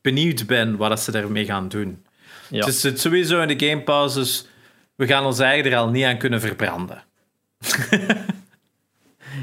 benieuwd 0.00 0.46
ben 0.46 0.76
wat 0.76 1.00
ze 1.00 1.10
daarmee 1.10 1.44
gaan 1.44 1.68
doen. 1.68 2.02
Ja. 2.48 2.58
Het 2.58 2.68
is 2.68 2.82
het 2.82 3.00
sowieso 3.00 3.40
in 3.40 3.58
de 3.58 3.66
Game 3.66 3.82
Pass, 3.82 4.14
dus 4.14 4.46
we 4.94 5.06
gaan 5.06 5.24
ons 5.24 5.38
eigen 5.38 5.70
er 5.72 5.76
al 5.78 5.88
niet 5.88 6.04
aan 6.04 6.18
kunnen 6.18 6.40
verbranden. 6.40 7.02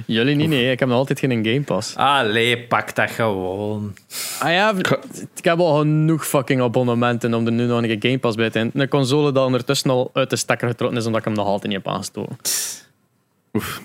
Jullie 0.06 0.36
niet, 0.36 0.50
nee. 0.50 0.72
Ik 0.72 0.80
heb 0.80 0.88
nog 0.88 0.98
altijd 0.98 1.20
geen 1.20 1.46
Game 1.46 1.62
Pass. 1.62 1.96
Allee, 1.96 2.60
pak 2.64 2.96
dat 2.96 3.12
gewoon. 3.12 3.94
Ah 4.40 4.52
ja, 4.52 4.74
ik 5.36 5.44
heb 5.44 5.60
al 5.60 5.80
genoeg 5.80 6.28
fucking 6.28 6.62
abonnementen 6.62 7.34
om 7.34 7.46
er 7.46 7.52
nu 7.52 7.66
nog 7.66 7.82
een 7.84 7.98
Game 8.02 8.20
Pass 8.20 8.36
bij 8.36 8.50
te 8.50 8.58
hebben. 8.58 8.82
Een 8.82 8.88
console 8.88 9.32
dat 9.32 9.46
ondertussen 9.46 9.90
al 9.90 10.10
uit 10.14 10.30
de 10.30 10.36
stekker 10.36 10.68
getrokken 10.68 10.98
is 10.98 11.06
omdat 11.06 11.20
ik 11.20 11.26
hem 11.28 11.36
nog 11.36 11.46
altijd 11.46 11.74
niet 11.74 11.84
heb 11.84 11.94
aangestoken. 11.94 12.38
Oef. 13.54 13.82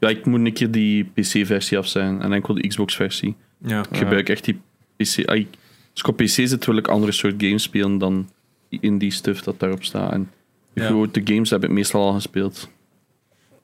Ja, 0.00 0.08
ik 0.08 0.26
moet 0.26 0.40
een 0.46 0.52
keer 0.52 0.70
die 0.70 1.04
PC-versie 1.04 1.78
af 1.78 1.86
zijn 1.86 2.22
en 2.22 2.32
enkel 2.32 2.54
de 2.54 2.66
Xbox-versie. 2.68 3.34
Ja. 3.66 3.80
Ik 3.90 3.96
gebruik 3.96 4.28
echt 4.28 4.44
die 4.44 4.60
PC. 4.96 5.28
Ah, 5.28 5.36
ik- 5.36 5.48
Als 5.92 6.00
ik 6.00 6.06
op 6.08 6.16
PC 6.16 6.28
zit, 6.28 6.66
wil 6.66 6.76
ik 6.76 6.88
andere 6.88 7.12
soort 7.12 7.34
games 7.38 7.62
spelen 7.62 7.98
dan 7.98 8.30
die 8.68 8.78
indie 8.82 9.10
stuff 9.10 9.40
dat 9.42 9.60
daarop 9.60 9.84
staat. 9.84 10.12
En 10.12 10.30
de 10.72 10.80
Ja. 10.80 10.86
grote 10.86 11.20
games 11.24 11.50
heb 11.50 11.64
ik 11.64 11.70
meestal 11.70 12.02
al 12.06 12.12
gespeeld. 12.12 12.68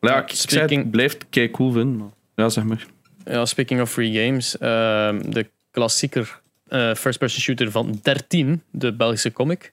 Ja, 0.09 0.23
ik, 0.23 0.29
Speaking- 0.29 0.85
ik 0.85 0.91
blijf 0.91 1.13
het 1.13 1.27
kei 1.31 1.51
cool 1.51 1.73
vinden. 1.73 1.97
maar- 1.97 2.09
Ja, 2.35 2.49
zeg 2.49 2.65
maar. 2.65 2.87
Ja, 3.25 3.45
speaking 3.45 3.81
of 3.81 3.91
free 3.91 4.25
games, 4.27 4.59
ehm, 4.59 5.31
de 5.31 5.51
klassieker 5.71 6.41
eh, 6.69 6.95
first-person 6.95 7.41
shooter 7.41 7.71
van 7.71 7.99
13, 8.03 8.63
de 8.71 8.93
Belgische 8.93 9.33
comic. 9.33 9.73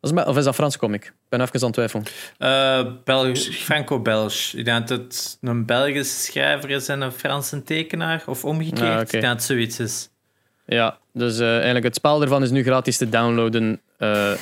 Dat 0.00 0.10
is, 0.10 0.16
maar- 0.16 0.28
of 0.28 0.36
is 0.36 0.44
dat 0.44 0.54
Franse 0.54 0.78
comic? 0.78 1.04
Ik 1.04 1.12
ben 1.28 1.40
even 1.40 1.54
aan 1.60 1.64
het 1.66 1.72
twijfelen. 1.72 2.04
Eh, 2.38 2.92
Bel- 3.04 3.34
Franco-Belge. 3.34 4.58
Ik 4.58 4.64
denk 4.64 4.88
dat 4.88 4.98
het 4.98 5.38
een 5.40 5.64
Belgische 5.66 6.20
schrijver 6.20 6.70
is 6.70 6.88
en 6.88 7.00
een 7.00 7.12
Franse 7.12 7.62
tekenaar. 7.62 8.22
Of 8.26 8.44
omgekeerd. 8.44 8.80
Ah. 8.94 9.00
Ik 9.00 9.10
denk 9.10 9.22
dat 9.22 9.32
het 9.32 9.42
zoiets 9.42 9.80
is. 9.80 10.08
Ja, 10.66 10.98
dus 11.12 11.38
eh, 11.38 11.54
eigenlijk 11.54 11.84
het 11.84 11.94
spel 11.94 12.22
ervan 12.22 12.42
is 12.42 12.50
nu 12.50 12.62
gratis 12.62 12.96
te 12.96 13.08
downloaden, 13.08 13.80
eh, 13.98 14.32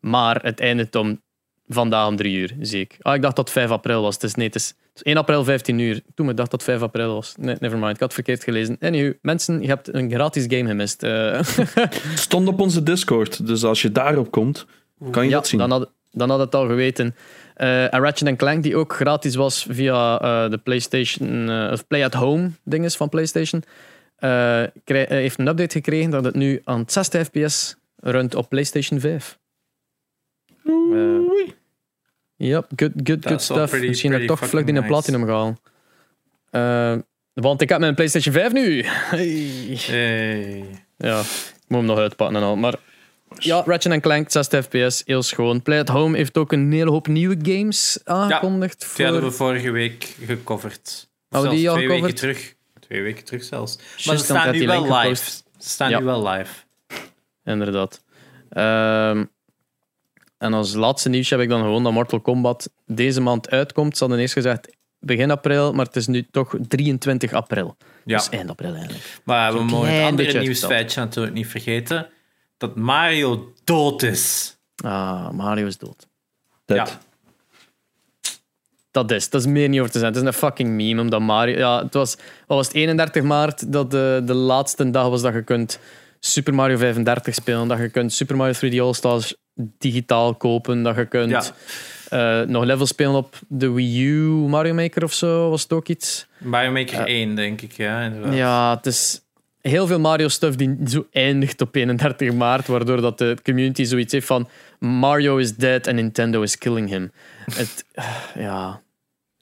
maar 0.00 0.42
het 0.42 0.60
eindigt 0.60 0.94
om 0.94 1.20
vandaag 1.68 2.06
om 2.06 2.16
3 2.16 2.36
uur, 2.36 2.54
zie 2.60 2.80
ik. 2.80 2.96
Ah, 3.00 3.14
ik 3.14 3.22
dacht 3.22 3.36
dat 3.36 3.44
het 3.44 3.56
5 3.56 3.70
april 3.70 4.02
was. 4.02 4.14
Het 4.14 4.22
is, 4.22 4.34
nee, 4.34 4.46
het 4.46 4.54
is, 4.54 4.66
het 4.68 4.76
is 4.94 5.02
1 5.02 5.16
april 5.16 5.44
15 5.44 5.78
uur. 5.78 6.00
Toen 6.14 6.26
me 6.26 6.34
dacht 6.34 6.50
dat 6.50 6.60
het 6.60 6.70
5 6.70 6.82
april 6.82 7.14
was. 7.14 7.34
Nee, 7.38 7.56
nevermind, 7.60 7.90
ik 7.94 8.00
had 8.00 8.14
het 8.14 8.14
verkeerd 8.14 8.44
gelezen. 8.44 8.76
Anywho, 8.80 9.12
mensen, 9.22 9.60
je 9.62 9.66
hebt 9.68 9.94
een 9.94 10.10
gratis 10.10 10.44
game 10.48 10.68
gemist. 10.68 11.02
Eh, 11.02 11.32
Het 11.84 12.00
stond 12.14 12.48
op 12.48 12.60
onze 12.60 12.82
Discord, 12.82 13.46
dus 13.46 13.64
als 13.64 13.82
je 13.82 13.92
daarop 13.92 14.30
komt, 14.30 14.66
kan 15.10 15.22
je 15.24 15.30
ja, 15.30 15.36
dat 15.36 15.46
zien. 15.46 15.58
dan 15.58 15.70
had, 15.70 15.92
dan 16.10 16.30
had 16.30 16.38
het 16.38 16.54
al 16.54 16.66
geweten. 16.66 17.14
Eh 17.54 17.94
en 17.94 18.00
Ratchet 18.00 18.36
Clank, 18.36 18.62
die 18.62 18.76
ook 18.76 18.92
gratis 18.94 19.34
was 19.34 19.66
via 19.70 20.20
eh, 20.20 20.50
de 20.50 20.58
PlayStation, 20.58 21.50
of 21.72 21.86
Play 21.86 22.04
at 22.04 22.14
Home 22.14 22.50
dinges 22.64 22.96
van 22.96 23.08
PlayStation, 23.08 23.62
krij- 24.84 25.06
heeft 25.08 25.38
een 25.38 25.46
update 25.48 25.74
gekregen 25.74 26.10
dat 26.10 26.24
het 26.24 26.34
nu 26.34 26.60
aan 26.64 26.82
60 26.86 27.26
fps 27.26 27.76
runt 27.96 28.34
op 28.34 28.48
PlayStation 28.48 29.00
5. 29.00 29.38
Ja, 32.38 32.62
good, 32.76 32.92
good, 33.04 33.26
good 33.26 33.42
stuff. 33.42 33.70
pretty- 33.70 33.86
Misschien 33.86 34.12
heb 34.12 34.20
ik 34.20 34.26
pretty 34.26 34.42
toch 34.42 34.50
vlug 34.50 34.62
in 34.66 34.68
een 34.68 34.74
nice. 34.74 34.86
platinum 34.86 35.24
gehaald. 35.24 35.60
Eh, 36.50 36.96
want 37.34 37.60
ik 37.60 37.68
heb 37.68 37.78
mijn 37.80 37.94
PlayStation 37.94 38.34
5 38.34 38.52
nu. 38.52 38.82
Hey. 38.84 39.78
Hey. 39.86 40.64
Ja, 40.96 41.20
ik 41.20 41.64
moet 41.68 41.78
hem 41.78 41.86
nog 41.86 41.98
uitpakken 41.98 42.36
en 42.36 42.42
al. 42.42 42.56
Maar 42.56 42.74
ja, 43.38 43.62
Ratchet 43.66 44.00
Clank, 44.00 44.30
60 44.30 44.64
fps, 44.64 45.02
heel 45.04 45.22
schoon. 45.22 45.62
Play 45.62 45.78
at 45.80 45.88
Home 45.88 46.16
heeft 46.16 46.36
ook 46.38 46.52
een 46.52 46.72
hele 46.72 46.90
hoop 46.90 47.06
nieuwe 47.06 47.36
games 47.42 47.98
aangekondigd. 48.04 48.96
Die 48.96 49.04
hadden 49.04 49.24
we 49.24 49.30
voor... 49.30 49.46
vorige 49.46 49.70
week 49.70 50.14
gecoverd. 50.24 51.08
We 51.28 51.48
die 51.48 51.70
al 51.70 51.76
twee 51.76 51.88
weken 51.88 52.14
terug. 52.14 52.54
Twee 52.80 53.02
weken 53.02 53.24
terug 53.24 53.42
zelfs. 53.44 53.78
Maar 54.06 54.16
ze 54.16 54.24
staan 54.24 54.52
nu 54.52 54.66
wel 54.66 54.96
live. 54.98 55.30
Ze 55.58 55.68
staan 55.68 55.90
Ja. 55.90 55.98
nu 55.98 56.04
wel 56.04 56.28
live. 56.28 56.52
Inderdaad. 57.44 58.02
Ehm, 58.50 59.24
en 60.38 60.54
als 60.54 60.74
laatste 60.74 61.08
nieuws 61.08 61.30
heb 61.30 61.40
ik 61.40 61.48
dan 61.48 61.60
gewoon 61.60 61.82
dat 61.82 61.92
Mortal 61.92 62.20
Kombat 62.20 62.70
deze 62.86 63.20
maand 63.20 63.50
uitkomt. 63.50 63.96
Ze 63.96 64.04
hadden 64.04 64.22
eerst 64.22 64.32
gezegd 64.32 64.76
begin 65.00 65.30
april, 65.30 65.72
maar 65.72 65.86
het 65.86 65.96
is 65.96 66.06
nu 66.06 66.26
toch 66.30 66.54
23 66.68 67.32
april. 67.32 67.76
Ja. 68.04 68.16
Dus 68.16 68.28
eind 68.28 68.50
april 68.50 68.74
eigenlijk. 68.74 69.20
Maar 69.24 69.52
we 69.52 69.62
mogen 69.62 69.92
het 69.92 70.10
andere 70.10 70.40
nieuwsfeitje 70.40 71.00
natuurlijk 71.00 71.34
niet 71.34 71.46
vergeten. 71.46 72.08
Dat 72.56 72.76
Mario 72.76 73.52
dood 73.64 74.02
is. 74.02 74.56
Ah, 74.76 75.30
Mario 75.30 75.66
is 75.66 75.78
dood. 75.78 76.06
Dead. 76.64 76.88
Ja. 76.88 76.98
Dat 78.90 79.10
is, 79.10 79.30
dat 79.30 79.40
is 79.40 79.46
meer 79.46 79.68
niet 79.68 79.80
over 79.80 79.92
te 79.92 79.98
zijn. 79.98 80.12
Het 80.12 80.22
is 80.22 80.28
een 80.28 80.32
fucking 80.32 80.70
meme, 80.70 81.00
omdat 81.00 81.20
Mario... 81.20 81.58
Ja, 81.58 81.82
het 81.82 81.94
was, 81.94 82.16
wat 82.46 82.56
was 82.56 82.66
het 82.66 82.76
31 82.76 83.22
maart 83.22 83.72
dat 83.72 83.90
de, 83.90 84.22
de 84.24 84.34
laatste 84.34 84.90
dag 84.90 85.08
was 85.08 85.22
dat 85.22 85.34
je 85.34 85.42
kunt 85.42 85.78
Super 86.20 86.54
Mario 86.54 86.76
35 86.76 87.34
spelen, 87.34 87.68
dat 87.68 87.78
je 87.78 87.88
kunt 87.88 88.12
Super 88.12 88.36
Mario 88.36 88.54
3D 88.54 88.80
All-Stars 88.80 89.34
digitaal 89.78 90.34
kopen, 90.34 90.82
dat 90.82 90.96
je 90.96 91.04
kunt 91.06 91.30
Ja. 92.10 92.40
eh, 92.40 92.46
nog 92.48 92.64
levels 92.64 92.88
spelen 92.88 93.14
op 93.14 93.38
de 93.48 93.70
Wii 93.70 94.04
U 94.06 94.22
Mario 94.30 94.74
Maker 94.74 95.02
of 95.04 95.12
zo, 95.12 95.50
was 95.50 95.62
het 95.62 95.72
ook 95.72 95.88
iets. 95.88 96.26
Mario 96.38 96.70
Maker 96.72 97.06
1, 97.06 97.34
denk 97.34 97.60
ik. 97.60 97.72
Ja, 97.72 98.00
inderdaad. 98.02 98.34
Ja, 98.34 98.76
het 98.76 98.86
is 98.86 99.20
heel 99.60 99.86
veel 99.86 100.00
Mario-stuff 100.00 100.56
die 100.56 100.76
zo 100.86 101.06
eindigt 101.12 101.60
op 101.60 101.74
31 101.74 102.32
maart, 102.32 102.66
waardoor 102.66 103.00
dat 103.00 103.18
de 103.18 103.36
community 103.42 103.84
zoiets 103.84 104.12
heeft 104.12 104.26
van 104.26 104.48
Mario 104.78 105.36
is 105.36 105.56
dead 105.56 105.86
en 105.86 105.94
Nintendo 105.94 106.42
is 106.42 106.58
killing 106.58 106.88
him. 106.88 107.12
Het, 107.54 107.84
ja... 108.34 108.80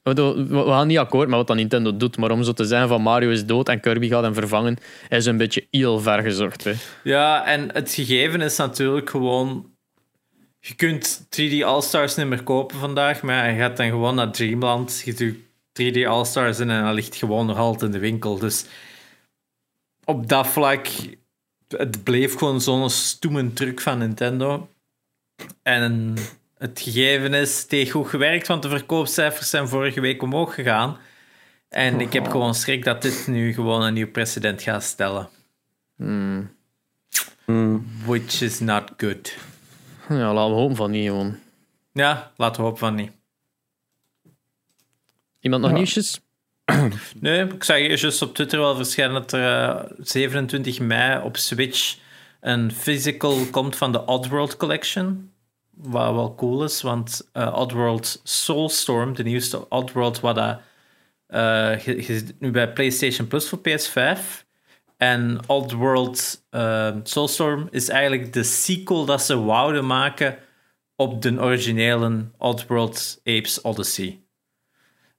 We, 0.03 0.15
we- 0.49 0.65
gaan 0.67 0.87
niet 0.87 0.99
akkoord 0.99 1.29
met 1.29 1.37
wat 1.37 1.47
dat 1.47 1.57
Nintendo 1.57 1.97
doet, 1.97 2.17
maar 2.17 2.31
om 2.31 2.43
zo 2.43 2.53
te 2.53 2.65
zeggen 2.65 2.89
van 2.89 3.03
Mario 3.03 3.31
is 3.31 3.47
dood 3.47 3.69
en 3.69 3.81
Kirby 3.81 4.09
gaat 4.09 4.23
hem 4.23 4.35
vervangen, 4.35 4.77
is 5.09 5.27
een 5.27 5.37
beetje 5.37 5.67
heel 5.71 6.01
ver 6.01 6.23
gezocht. 6.23 6.65
Hè. 6.65 6.73
Ja, 7.03 7.47
en 7.47 7.69
het 7.73 7.93
gegeven 7.93 8.41
is 8.41 8.57
natuurlijk 8.57 9.11
gewoon... 9.11 9.67
Je 10.67 10.75
kunt 10.75 11.23
3D 11.25 11.65
All-Stars 11.65 12.15
niet 12.15 12.27
meer 12.27 12.43
kopen 12.43 12.79
vandaag, 12.79 13.23
maar 13.23 13.51
je 13.51 13.59
gaat 13.59 13.77
dan 13.77 13.89
gewoon 13.89 14.15
naar 14.15 14.31
Dreamland, 14.31 15.03
je 15.05 15.15
doet 15.15 15.37
3D 15.83 16.07
All-Stars 16.07 16.59
in 16.59 16.71
en 16.71 16.85
dat 16.85 16.95
ligt 16.95 17.17
gewoon 17.17 17.47
nog 17.47 17.59
altijd 17.59 17.83
in 17.83 17.91
de 17.91 17.99
winkel. 17.99 18.39
Dus 18.39 18.65
op 20.05 20.29
dat 20.29 20.47
vlak, 20.47 20.89
het 21.69 22.05
bleef 22.05 22.35
gewoon 22.35 22.61
zo'n 22.61 22.91
stoeme 22.91 23.53
truc 23.53 23.81
van 23.81 23.99
Nintendo. 23.99 24.69
En 25.63 26.15
het 26.59 26.81
gegeven 26.81 27.35
is, 27.35 27.65
heeft 27.69 27.91
goed 27.91 28.09
gewerkt, 28.09 28.47
want 28.47 28.63
de 28.63 28.69
verkoopcijfers 28.69 29.51
zijn 29.51 29.69
vorige 29.69 30.01
week 30.01 30.23
omhoog 30.23 30.55
gegaan. 30.55 30.99
En 31.69 32.01
ik 32.01 32.13
heb 32.13 32.29
gewoon 32.29 32.55
schrik 32.55 32.85
dat 32.85 33.03
dit 33.03 33.27
nu 33.27 33.55
gewoon 33.55 33.83
een 33.83 33.95
nieuw 33.95 34.11
precedent 34.11 34.63
gaat 34.63 34.85
stellen. 34.85 35.29
Hmm. 35.97 36.55
Which 38.05 38.43
is 38.43 38.61
not 38.61 38.93
good. 38.97 39.37
Ja, 40.09 40.33
laten 40.33 40.55
we 40.55 40.61
hopen 40.61 40.77
van 40.77 40.91
niet 40.91 41.07
gewoon. 41.09 41.39
Ja, 41.93 42.33
laten 42.37 42.57
we 42.57 42.63
hopen 42.67 42.79
van 42.79 42.95
niet. 42.95 43.11
Iemand 45.41 45.63
nog 45.63 45.71
Ja. 45.71 45.77
nieuwsjes? 45.77 46.21
Nee, 47.21 47.45
ik 47.45 47.65
zag 47.65 47.77
eerst 47.77 48.03
juist 48.03 48.23
op 48.23 48.35
Twitter 48.35 48.59
wel 48.59 48.77
verschijnen 48.77 49.15
dat 49.15 49.33
er 49.33 49.69
eh, 49.69 49.91
27 49.99 50.81
mei 50.81 51.23
op 51.23 51.37
Switch 51.37 51.97
een 52.41 52.73
physical 52.73 53.47
komt 53.51 53.77
van 53.77 53.93
de 53.93 54.05
Oddworld 54.05 54.57
Collection. 54.57 55.31
Wat 55.71 56.15
wel 56.15 56.35
cool 56.35 56.65
is, 56.65 56.83
want 56.83 57.29
eh, 57.33 57.55
Oddworld 57.57 58.21
Soulstorm, 58.25 59.15
de 59.15 59.23
nieuwste 59.23 59.69
Oddworld, 59.69 60.21
wat 60.21 60.35
dat, 60.35 60.61
eh, 61.27 61.79
je- 61.85 61.97
je 61.97 62.03
zit 62.03 62.35
nu 62.41 62.51
bij 62.51 62.73
PlayStation 62.73 63.27
Plus 63.27 63.49
voor 63.49 63.59
PS5. 63.59 64.46
En 64.97 65.41
Oddworld 65.47 66.47
eh, 66.51 66.97
Soulstorm 67.03 67.69
is 67.71 67.89
eigenlijk 67.89 68.33
de 68.33 68.43
sequel 68.43 69.05
dat 69.05 69.23
ze 69.23 69.39
wouden 69.43 69.87
maken 69.87 70.39
op 70.97 71.23
de 71.23 71.41
originele 71.41 72.31
Oddworld 72.39 73.21
Apes 73.25 73.61
Odyssey. 73.61 74.21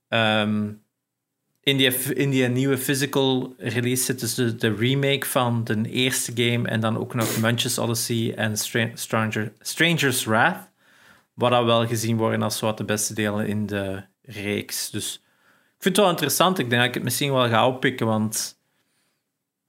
Ehm, 0.08 0.72
in, 1.62 1.78
die, 1.78 2.14
in 2.14 2.30
die 2.30 2.48
nieuwe 2.48 2.78
physical 2.78 3.54
release 3.58 4.04
zit 4.04 4.20
dus 4.20 4.36
de, 4.36 4.76
remake 4.76 5.26
van 5.26 5.64
de 5.64 5.90
eerste 5.90 6.32
game 6.36 6.68
en 6.68 6.80
dan 6.80 6.98
ook 6.98 7.14
nog 7.14 7.38
Munch's 7.38 7.78
Odyssey 7.78 8.34
en 8.36 8.58
Stra- 8.58 8.92
Stranger, 8.94 9.54
Stranger's 9.60 10.26
Wrath. 10.26 10.70
Wat 11.34 11.52
dat 11.52 11.66
wel 11.66 11.88
gezien 11.88 12.18
worden 12.18 12.42
als 12.42 12.60
wat 12.60 12.78
de 12.78 12.84
beste 12.84 13.14
delen 13.14 13.48
in 13.48 13.66
de 13.66 14.04
reeks. 14.22 14.90
Dus 14.90 15.14
ik 15.78 15.84
vind 15.84 15.96
het 15.96 16.06
wel 16.06 16.14
interessant. 16.14 16.60
Ik 16.60 16.70
denk 16.70 16.82
dat 16.82 16.90
ik 16.90 16.96
het 16.96 17.04
misschien 17.04 17.32
wel 17.32 17.48
ga 17.48 17.68
oppikken, 17.68 18.08
want 18.08 18.57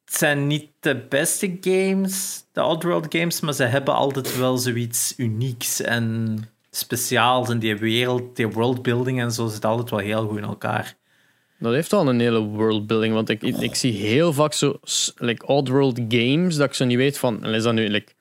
het 0.09 0.17
zijn 0.17 0.47
niet 0.47 0.69
de 0.81 0.97
beste 1.09 1.57
games, 1.61 2.45
de 2.53 2.63
Oddworld 2.63 3.07
games, 3.09 3.41
maar 3.41 3.55
ze 3.55 3.65
hebben 3.65 3.95
altijd 3.95 4.39
wel 4.39 4.59
zoiets 4.59 5.15
unieks 5.17 5.81
en 5.81 6.39
speciaals. 6.71 7.49
En 7.49 7.59
die 7.59 7.77
wereld, 7.77 8.37
die 8.37 8.49
worldbuilding 8.49 9.21
en 9.21 9.33
zo 9.33 9.47
zit 9.47 9.65
altijd 9.65 9.91
wel 9.91 9.99
heel 9.99 10.27
goed 10.29 10.37
in 10.37 10.45
elkaar. 10.45 10.97
Dat 11.59 11.73
heeft 11.73 11.91
wel 11.91 12.09
een 12.09 12.21
hele 12.21 12.41
worldbuilding, 12.41 13.15
want 13.15 13.29
ik, 13.29 13.43
ik, 13.43 13.57
ik 13.57 13.75
zie 13.75 13.93
heel 13.93 14.33
vaak 14.33 14.53
zo 14.53 14.81
like 15.17 15.47
oddworld 15.47 16.01
games 16.09 16.57
dat 16.57 16.67
ik 16.67 16.75
zo 16.75 16.85
niet 16.85 16.97
weet 16.97 17.19
van, 17.19 17.45
is 17.45 17.63
dat 17.63 17.75
nu 17.75 17.89
like, 17.89 18.13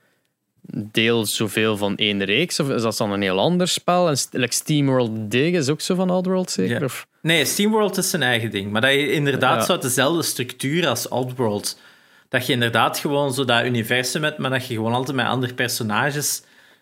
deel 0.91 1.25
zoveel 1.25 1.77
van 1.77 1.95
één 1.95 2.23
reeks 2.23 2.59
of 2.59 2.69
is 2.69 2.81
dat 2.81 2.97
dan 2.97 3.11
een 3.11 3.21
heel 3.21 3.39
ander 3.39 3.67
spel? 3.67 4.09
En 4.09 4.17
like 4.31 4.53
SteamWorld 4.53 5.31
Dig 5.31 5.53
is 5.53 5.69
ook 5.69 5.81
zo 5.81 5.95
van 5.95 6.09
Oddworld 6.09 6.51
zeker? 6.51 6.83
Of, 6.83 7.07
Nee, 7.28 7.45
SteamWorld 7.45 7.97
is 7.97 8.09
zijn 8.09 8.21
eigen 8.21 8.51
ding. 8.51 8.71
Maar 8.71 8.82
dat 8.82 8.91
je 8.91 9.11
inderdaad 9.11 9.59
Ja. 9.59 9.65
zo 9.65 9.78
dezelfde 9.78 10.23
structuur 10.23 10.88
als 10.88 11.07
Oddworld. 11.07 11.80
Dat 12.30 12.45
je 12.45 12.53
inderdaad 12.53 12.99
gewoon 12.99 13.34
zo 13.34 13.45
dat 13.45 13.65
universum 13.65 14.23
hebt, 14.23 14.38
maar 14.38 14.49
dat 14.49 14.67
je 14.67 14.73
gewoon 14.73 14.93
altijd 14.93 15.15
met 15.15 15.25
andere 15.25 15.53
personages, 15.53 16.41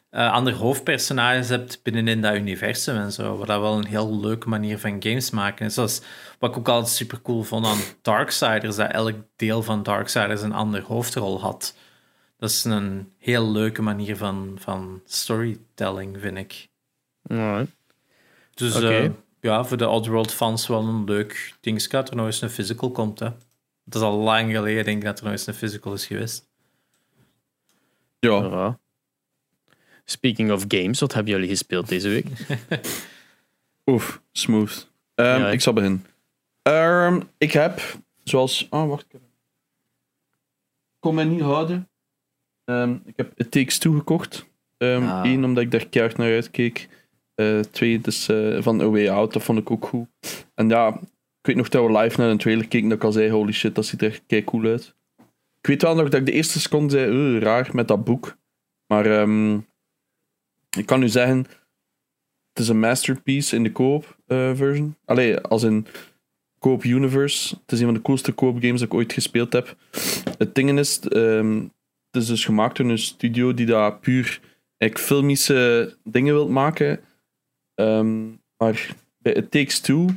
eh 0.10 0.32
andere 0.32 0.56
hoofdpersonages 0.56 1.50
hebt 1.50 1.80
binnenin 1.84 2.22
dat 2.22 2.36
universum 2.36 2.96
en 2.96 3.12
zo. 3.12 3.38
Wat 3.38 3.48
dat 3.48 3.60
wel 3.62 3.78
een 3.78 3.86
heel 3.88 4.20
leuke 4.20 4.50
manier 4.50 4.80
van 4.80 4.96
games 5.04 5.30
maken 5.30 5.66
is. 5.66 5.74
Zoals 5.74 6.02
wat 6.40 6.50
ik 6.50 6.58
ook 6.58 6.70
altijd 6.70 6.94
super 6.94 7.22
cool 7.22 7.44
vond 7.44 7.66
aan 7.66 7.78
Darksiders, 8.02 8.76
dat 8.76 8.92
elk 8.92 9.16
deel 9.36 9.64
van 9.64 9.84
Darksiders 9.84 10.42
een 10.42 10.54
andere 10.54 10.84
hoofdrol 10.84 11.42
had. 11.42 11.76
Dat 12.38 12.50
is 12.50 12.64
een 12.64 13.12
heel 13.18 13.52
leuke 13.52 13.82
manier 13.82 14.18
van, 14.18 14.58
van 14.60 15.02
storytelling, 15.06 16.18
vind 16.20 16.38
ik. 16.38 16.68
Alright. 17.28 17.72
Dus 18.54 18.76
Oké. 18.76 18.88
eh, 18.98 19.10
ja, 19.46 19.64
voor 19.66 19.78
de 19.78 19.88
Oddworld 19.88 20.32
fans 20.34 20.68
wel 20.68 20.82
een 20.88 21.04
leuk 21.04 21.54
ding. 21.60 21.84
Dat 21.88 22.10
er 22.10 22.16
nog 22.16 22.26
eens 22.26 22.42
een 22.42 22.50
physical 22.50 22.92
komt. 22.92 23.20
Hè. 23.20 23.26
Het 23.86 23.96
is 23.96 24.02
al 24.02 24.18
lang 24.18 24.52
geleden 24.52 24.84
denk 24.86 24.98
ik 24.98 25.04
dat 25.04 25.18
er 25.18 25.24
nog 25.24 25.34
eens 25.34 25.48
een 25.48 25.54
physical 25.54 25.94
is 25.94 26.06
geweest. 26.06 26.48
Ja, 28.20 28.44
Ja. 28.44 28.80
Speaking 30.06 30.52
of 30.52 30.66
games, 30.68 31.00
wat 31.00 31.14
hebben 31.14 31.34
jullie 31.34 31.48
gespeeld 31.50 31.88
deze 31.88 32.10
week? 32.10 32.28
oef, 33.92 34.22
smooth. 34.32 34.88
Ehm, 35.16 35.40
Ja, 35.40 35.50
ik 35.50 35.62
zal 35.62 35.74
beginnen. 35.74 36.06
Ehm, 36.62 37.22
ik 37.38 37.52
heb, 37.52 37.82
zoals... 38.24 38.68
Oh, 38.70 38.88
wacht. 38.90 39.06
Ik 39.14 39.20
kon 41.00 41.16
mij 41.16 41.24
niet 41.24 41.42
houden. 41.42 41.90
Ehm, 42.66 42.98
ik 43.06 43.18
heb 43.18 43.40
It 43.40 43.52
Takes 43.52 43.78
Two 43.78 43.92
gekocht. 43.94 44.46
Ehm 44.78 45.04
Ah. 45.04 45.26
Eén, 45.26 45.44
omdat 45.46 45.64
ik 45.64 45.72
daar 45.72 45.88
keihard 45.88 46.18
naar 46.18 46.32
uitkeek. 46.34 46.90
Eh, 47.36 47.60
twee, 47.60 48.02
dus 48.02 48.28
eh, 48.28 48.62
van 48.62 48.82
A 48.82 48.90
Way 48.90 49.10
Out, 49.10 49.34
dat 49.34 49.44
vond 49.44 49.60
ik 49.60 49.72
ook 49.72 49.86
goed. 49.86 50.08
En 50.54 50.70
ja, 50.70 51.00
ik 51.40 51.46
weet 51.46 51.56
nog 51.56 51.70
dat 51.70 51.86
we 51.86 51.98
live 51.98 52.20
naar 52.20 52.30
een 52.30 52.38
trailer 52.38 52.68
keken, 52.68 52.90
dat 52.90 52.98
ik 52.98 53.04
al 53.04 53.12
zei, 53.12 53.32
holy 53.32 53.52
shit, 53.52 53.76
dat 53.76 53.86
ziet 53.86 54.02
er 54.02 54.22
kei 54.28 54.44
cool 54.44 54.66
uit. 54.66 54.96
Ik 55.60 55.68
weet 55.68 55.82
wel 55.82 55.96
nog 55.96 56.10
dat 56.10 56.20
ik 56.20 56.26
de 56.26 56.32
eerste 56.32 56.60
seconde 56.60 56.90
zei, 56.90 57.36
"Eh, 57.36 57.42
raar 57.42 57.70
met 57.74 57.88
dat 57.88 58.04
boek. 58.04 58.38
Maar 58.88 59.06
ehm, 59.06 59.56
ik 60.78 60.86
kan 60.86 61.04
u 61.04 61.08
zeggen, 61.08 61.38
het 62.54 62.60
is 62.64 62.68
een 62.68 62.80
masterpiece 62.80 63.56
in 63.56 63.64
de 63.64 63.72
co-op 63.72 64.18
eh, 64.28 64.56
version. 64.56 64.96
Allee, 65.06 65.40
als 65.40 65.64
in 65.64 65.88
co-op 66.60 66.84
universe. 66.84 67.56
Het 67.56 67.72
is 67.72 67.80
een 67.80 67.86
van 67.86 67.94
de 67.94 68.02
coolste 68.02 68.36
co-op 68.36 68.56
games 68.62 68.80
dat 68.80 68.88
ik 68.88 68.94
ooit 68.94 69.14
gespeeld 69.14 69.54
heb. 69.54 69.76
Het 70.38 70.56
ding 70.56 70.80
is, 70.80 71.00
ehm, 71.00 71.56
het 72.12 72.22
is 72.22 72.28
dus 72.28 72.46
gemaakt 72.46 72.78
door 72.78 72.90
een 72.90 72.98
studio 72.98 73.54
die 73.54 73.66
daar 73.66 74.00
puur 74.00 74.42
filmische 74.94 75.98
dingen 76.04 76.34
wil 76.34 76.50
maken. 76.50 77.00
Ehm, 77.76 78.28
maar 78.58 78.96
bij 79.18 79.34
It 79.34 79.52
Takes 79.52 79.80
Two, 79.80 80.08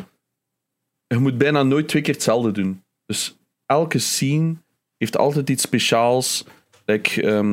je 1.07 1.19
moet 1.19 1.39
bijna 1.39 1.63
nooit 1.63 1.89
twee 1.89 2.03
keer 2.03 2.15
hetzelfde 2.15 2.51
doen. 2.53 2.83
Dus 3.07 3.37
elke 3.67 3.99
scene 3.99 4.55
heeft 4.97 5.17
altijd 5.17 5.51
iets 5.51 5.63
speciaals. 5.63 6.45
Like, 6.85 7.23
ehm, 7.23 7.53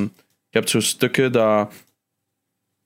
je 0.50 0.62
hebt 0.62 0.70
zo 0.70 0.80
stukken 0.80 1.32
dat 1.32 1.74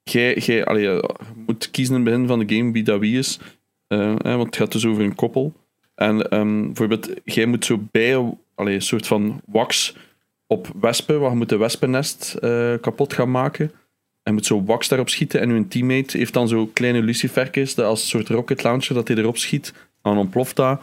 jij, 0.03 0.65
allee, 0.65 0.83
je 0.83 1.15
moet 1.45 1.71
kiezen 1.71 1.95
in 1.95 2.01
het 2.01 2.09
begin 2.09 2.27
van 2.27 2.39
de 2.39 2.55
game 2.55 2.71
wie 2.71 2.83
dat 2.83 2.99
wie 2.99 3.17
is. 3.17 3.39
Eh, 3.87 4.11
eh, 4.11 4.17
want 4.35 4.45
het 4.45 4.55
gaat 4.55 4.71
dus 4.71 4.85
over 4.85 5.03
een 5.03 5.15
koppel. 5.15 5.53
En 5.95 6.29
ehm, 6.29 6.65
bijvoorbeeld, 6.65 7.09
jij 7.23 7.45
moet 7.45 7.65
zo 7.65 7.83
bij 7.91 8.37
een 8.55 8.81
soort 8.81 9.07
van 9.07 9.41
wax 9.45 9.95
op 10.47 10.67
wespen, 10.79 11.19
want 11.19 11.31
je 11.31 11.37
moet 11.37 11.49
de 11.49 11.57
wespennest 11.57 12.33
eh, 12.33 12.73
kapot 12.81 13.13
gaan 13.13 13.31
maken. 13.31 13.71
Je 14.29 14.35
moet 14.35 14.45
zo 14.45 14.63
wax 14.63 14.87
daarop 14.87 15.09
schieten. 15.09 15.41
En 15.41 15.49
uw 15.49 15.67
teammate 15.67 16.17
heeft 16.17 16.33
dan 16.33 16.47
zo 16.47 16.65
kleine 16.65 17.01
luciferkes, 17.01 17.75
dat 17.75 17.85
als 17.85 18.01
een 18.01 18.07
soort 18.07 18.29
rocket 18.29 18.63
launcher, 18.63 18.95
dat 18.95 19.07
hij 19.07 19.17
erop 19.17 19.37
schiet. 19.37 19.73
Dan 20.01 20.17
ontploft 20.17 20.55
dat. 20.55 20.81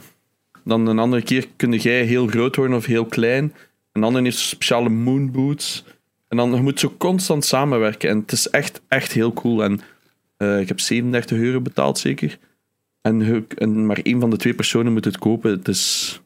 Dan 0.64 0.86
een 0.86 0.98
andere 0.98 1.22
keer 1.22 1.46
kun 1.56 1.72
jij 1.72 2.04
heel 2.04 2.26
groot 2.26 2.56
worden 2.56 2.76
of 2.76 2.86
heel 2.86 3.04
klein. 3.04 3.54
Een 3.92 4.04
ander 4.04 4.22
heeft 4.22 4.38
speciale 4.38 4.88
moonboots. 4.88 5.84
En 6.28 6.36
dan 6.36 6.54
je 6.54 6.62
moet 6.62 6.80
zo 6.80 6.94
constant 6.98 7.44
samenwerken. 7.44 8.08
En 8.08 8.18
het 8.18 8.32
is 8.32 8.48
echt, 8.48 8.80
echt 8.88 9.12
heel 9.12 9.32
cool. 9.32 9.64
En 9.64 9.80
eh, 10.36 10.60
ik 10.60 10.68
heb 10.68 10.80
37 10.80 11.38
euro 11.38 11.60
betaald, 11.60 11.98
zeker. 11.98 12.38
En, 13.00 13.46
en 13.58 13.86
maar 13.86 14.00
één 14.02 14.20
van 14.20 14.30
de 14.30 14.36
twee 14.36 14.54
personen 14.54 14.92
moet 14.92 15.04
het 15.04 15.18
kopen. 15.18 15.50
Het 15.50 15.68
is... 15.68 16.20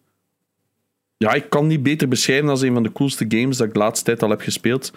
Ja, 1.23 1.33
ik 1.35 1.51
kan 1.51 1.67
niet 1.67 1.83
beter 1.83 2.09
beschrijven 2.09 2.49
als 2.49 2.61
een 2.63 2.73
van 2.73 2.83
de 2.83 2.93
coolste 2.93 3.25
games 3.29 3.57
dat 3.57 3.67
ik 3.67 3.73
de 3.73 3.79
laatste 3.79 4.05
tijd 4.05 4.23
al 4.23 4.31
heb 4.31 4.41
gespeeld. 4.41 4.93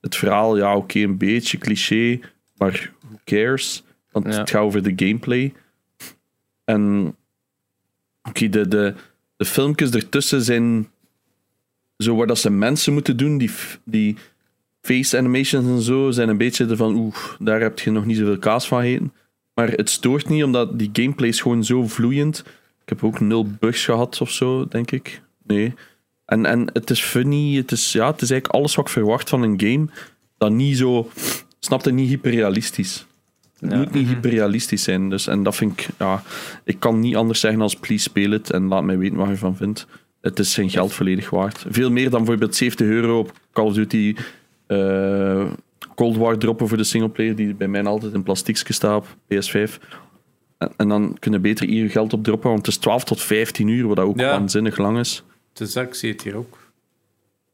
Het 0.00 0.16
verhaal, 0.16 0.56
ja, 0.56 0.76
oké, 0.76 0.98
een 0.98 1.16
beetje 1.18 1.58
cliché, 1.58 2.20
maar 2.56 2.92
who 3.00 3.16
cares? 3.24 3.82
Want 4.10 4.26
Ja. 4.26 4.38
het 4.38 4.50
gaat 4.50 4.62
over 4.62 4.82
de 4.82 4.92
gameplay. 5.06 5.52
En 6.64 7.14
oké, 8.22 8.48
de, 8.48 8.68
de, 8.68 8.94
de 9.36 9.44
filmpjes 9.44 9.90
ertussen 9.90 10.42
zijn 10.42 10.88
zo 11.98 12.16
waar 12.16 12.26
dat 12.26 12.38
ze 12.38 12.50
mensen 12.50 12.92
moeten 12.92 13.16
doen, 13.16 13.38
die, 13.38 13.50
die 13.84 14.16
face 14.80 15.18
animations 15.18 15.66
en 15.66 15.80
zo, 15.82 16.10
zijn 16.10 16.28
een 16.28 16.36
beetje 16.38 16.76
van, 16.76 16.94
oeh, 16.94 17.16
daar 17.38 17.60
heb 17.60 17.78
je 17.78 17.90
nog 17.90 18.04
niet 18.04 18.16
zoveel 18.16 18.38
kaas 18.38 18.68
van 18.68 18.80
gegeten. 18.80 19.12
Maar 19.54 19.68
het 19.70 19.90
stoort 19.90 20.28
niet, 20.28 20.44
omdat 20.44 20.78
die 20.78 20.90
gameplay 20.92 21.28
is 21.28 21.40
gewoon 21.40 21.64
zo 21.64 21.86
vloeiend. 21.86 22.38
Ik 22.82 22.88
heb 22.88 23.04
ook 23.04 23.20
nul 23.20 23.46
bugs 23.60 23.84
gehad 23.84 24.20
of 24.20 24.30
zo, 24.30 24.66
denk 24.68 24.90
ik. 24.90 25.22
Nee. 25.46 25.74
En, 26.24 26.46
en 26.46 26.70
het 26.72 26.90
is 26.90 27.00
funny, 27.00 27.56
het 27.56 27.72
is, 27.72 27.92
ja, 27.92 28.06
het 28.10 28.22
is 28.22 28.30
eigenlijk 28.30 28.60
alles 28.60 28.74
wat 28.74 28.86
ik 28.86 28.92
verwacht 28.92 29.28
van 29.28 29.42
een 29.42 29.60
game, 29.60 29.86
dat 30.38 30.50
niet 30.52 30.76
zo, 30.76 31.10
snap 31.58 31.84
je, 31.84 31.92
niet 31.92 32.08
hyperrealistisch. 32.08 33.06
Het 33.60 33.70
Ja. 33.72 33.76
moet 33.78 33.92
niet 33.92 34.04
Mhm. 34.04 34.14
hyperrealistisch 34.14 34.82
zijn. 34.82 35.10
Dus, 35.10 35.26
en 35.26 35.42
dat 35.42 35.56
vind 35.56 35.72
ik, 35.80 35.88
ja, 35.98 36.22
ik 36.64 36.80
kan 36.80 37.00
niet 37.00 37.16
anders 37.16 37.40
zeggen 37.40 37.60
als 37.60 37.76
please 37.76 38.02
speel 38.02 38.30
het 38.30 38.50
en 38.50 38.68
laat 38.68 38.84
mij 38.84 38.98
weten 38.98 39.16
wat 39.16 39.26
je 39.26 39.32
ervan 39.32 39.56
vindt. 39.56 39.86
Het 40.20 40.38
is 40.38 40.52
zijn 40.52 40.70
geld 40.70 40.92
volledig 40.92 41.30
waard. 41.30 41.64
Veel 41.68 41.90
meer 41.90 42.10
dan 42.10 42.18
bijvoorbeeld 42.18 42.56
70 42.56 42.86
euro 42.86 43.18
op 43.18 43.32
Call 43.52 43.64
of 43.66 43.74
Duty 43.74 44.14
eh, 44.66 45.46
Cold 45.94 46.16
War 46.16 46.38
droppen 46.38 46.68
voor 46.68 46.76
de 46.76 46.84
singleplayer, 46.84 47.36
die 47.36 47.54
bij 47.54 47.68
mij 47.68 47.84
altijd 47.84 48.12
in 48.14 48.22
plastiekje 48.22 48.72
staat 48.72 48.96
op 48.96 49.06
PS5. 49.28 49.78
En, 50.58 50.72
en 50.76 50.88
dan 50.88 51.16
kunnen 51.18 51.42
beter 51.42 51.66
hier 51.66 51.82
je 51.82 51.88
geld 51.88 52.12
op 52.12 52.24
droppen, 52.24 52.48
want 52.50 52.66
het 52.66 52.74
is 52.74 52.80
12 52.80 53.04
tot 53.04 53.20
15 53.22 53.68
uur, 53.68 53.86
wat 53.86 53.98
ook 53.98 54.20
Ja. 54.20 54.30
waanzinnig 54.30 54.78
lang 54.78 54.98
is. 54.98 55.22
Ik 55.60 55.94
zie 55.94 56.12
het 56.12 56.22
hier 56.22 56.36
ook. 56.36 56.58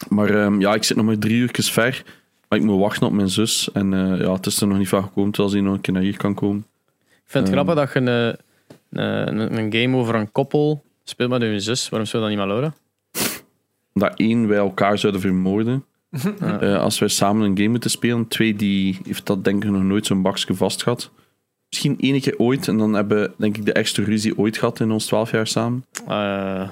Maar 0.09 0.31
ehm, 0.31 0.61
ja, 0.61 0.75
ik 0.75 0.85
zit 0.85 0.97
nog 0.97 1.07
maar 1.07 1.19
drie 1.19 1.37
uurtjes 1.37 1.73
ver. 1.73 2.03
Maar 2.49 2.59
ik 2.59 2.65
moet 2.65 2.81
wachten 2.81 3.07
op 3.07 3.13
mijn 3.13 3.29
zus. 3.29 3.73
En 3.73 3.95
eh, 3.95 4.21
ja, 4.21 4.33
het 4.33 4.47
is 4.47 4.61
er 4.61 4.67
nog 4.67 4.79
niet 4.79 4.89
van 4.89 5.03
gekomen, 5.03 5.31
terwijl 5.31 5.55
ze 5.55 5.61
nog 5.61 5.75
een 5.75 5.81
keer 5.81 5.95
naar 5.95 6.03
hier 6.03 6.17
kan 6.17 6.35
komen. 6.35 6.67
Ik 7.09 7.21
vind 7.25 7.47
het 7.49 7.57
Ehm. 7.57 7.65
grappig 7.67 7.75
dat 7.75 7.93
je 7.93 8.11
een, 8.11 8.37
een, 8.91 9.39
een, 9.41 9.59
een 9.59 9.73
game 9.73 9.97
over 9.97 10.15
een 10.15 10.33
koppel 10.33 10.85
speelt 11.05 11.31
met 11.31 11.43
je 11.43 11.61
zus. 11.61 11.89
Waarom 11.89 12.09
je 12.13 12.19
dat 12.19 12.29
niet 12.29 12.39
met 12.39 12.47
Laura? 12.47 12.75
Dat 13.93 14.13
één, 14.17 14.49
wij 14.49 14.59
elkaar 14.59 14.99
zouden 14.99 15.21
vermoorden. 15.21 15.85
Ja. 16.41 16.61
Eh, 16.61 16.81
als 16.81 16.99
wij 16.99 17.09
samen 17.09 17.47
een 17.47 17.57
game 17.57 17.69
moeten 17.69 17.91
spelen. 17.91 18.29
Twee, 18.29 18.57
die 18.57 18.99
heeft 19.05 19.27
dat 19.27 19.45
denk 19.45 19.65
ik 19.65 19.71
nog 19.71 19.83
nooit 19.83 20.07
zo'n 20.07 20.23
bakje 20.23 20.55
vast 20.55 20.83
gehad. 20.83 21.11
Misschien 21.69 22.21
keer 22.21 22.39
ooit. 22.39 22.69
En 22.69 22.79
dan 22.79 22.93
hebben 22.93 23.21
we 23.23 23.31
denk 23.37 23.57
ik 23.57 23.65
de 23.65 23.73
extra 23.73 24.05
ruzie 24.05 24.39
ooit 24.39 24.59
gehad 24.59 24.81
in 24.81 24.91
ons 24.91 25.07
12 25.07 25.31
jaar 25.31 25.47
samen. 25.47 25.85
Eh, 26.09 26.69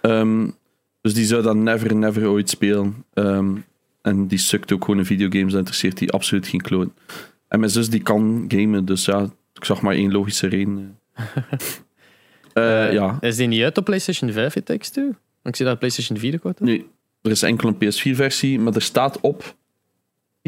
Ehm, 0.00 0.48
dus 1.00 1.14
die 1.14 1.24
zou 1.24 1.42
dan 1.42 1.62
never, 1.62 1.96
never 1.96 2.28
ooit 2.28 2.50
spelen. 2.50 3.04
Ehm, 3.14 3.56
en 4.02 4.26
die 4.26 4.38
sukt 4.38 4.72
ook 4.72 4.84
gewoon 4.84 5.00
in 5.00 5.06
videogames. 5.06 5.50
Dat 5.50 5.58
interesseert 5.58 5.98
die 5.98 6.10
absoluut 6.10 6.46
geen 6.46 6.60
kloon. 6.60 6.92
En 7.48 7.60
mijn 7.60 7.72
zus 7.72 7.90
die 7.90 8.02
kan 8.02 8.44
gamen. 8.48 8.84
Dus 8.84 9.04
ja, 9.04 9.30
ik 9.54 9.64
zag 9.64 9.80
maar 9.80 9.94
één 9.94 10.12
logische 10.12 10.46
reden. 10.46 10.98
Eh, 12.52 12.86
eh, 12.86 12.92
ja, 12.92 13.16
Is 13.20 13.36
die 13.36 13.46
niet 13.46 13.62
uit 13.62 13.78
op 13.78 13.84
PlayStation 13.84 14.32
5, 14.32 14.56
It 14.56 14.66
Takes 14.66 14.90
Two? 14.90 15.14
Ik 15.42 15.56
zie 15.56 15.66
dat 15.66 15.78
PlayStation 15.78 16.18
4 16.18 16.34
ook 16.34 16.42
wat. 16.42 16.60
Nee, 16.60 16.86
er 17.22 17.30
is 17.30 17.42
enkel 17.42 17.68
een 17.68 17.74
PS4-versie, 17.74 18.60
maar 18.60 18.74
er 18.74 18.82
staat 18.82 19.20
op 19.20 19.54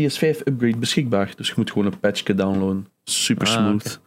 PS5 0.01 0.39
upgrade 0.45 0.77
beschikbaar. 0.77 1.33
Dus 1.37 1.49
je 1.49 1.55
moet 1.57 1.71
gewoon 1.71 1.87
een 1.87 2.01
patchje 2.01 2.35
downloaden. 2.35 2.87
Super 3.05 3.47
Ah, 3.47 3.53
smooth. 3.53 4.01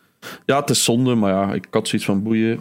Ja, 0.46 0.60
het 0.60 0.70
is 0.70 0.84
zonde, 0.84 1.16
maar 1.16 1.32
ja, 1.32 1.54
ik 1.54 1.68
had 1.72 1.88
zoiets 1.88 2.08
van 2.08 2.24
boeien. 2.24 2.52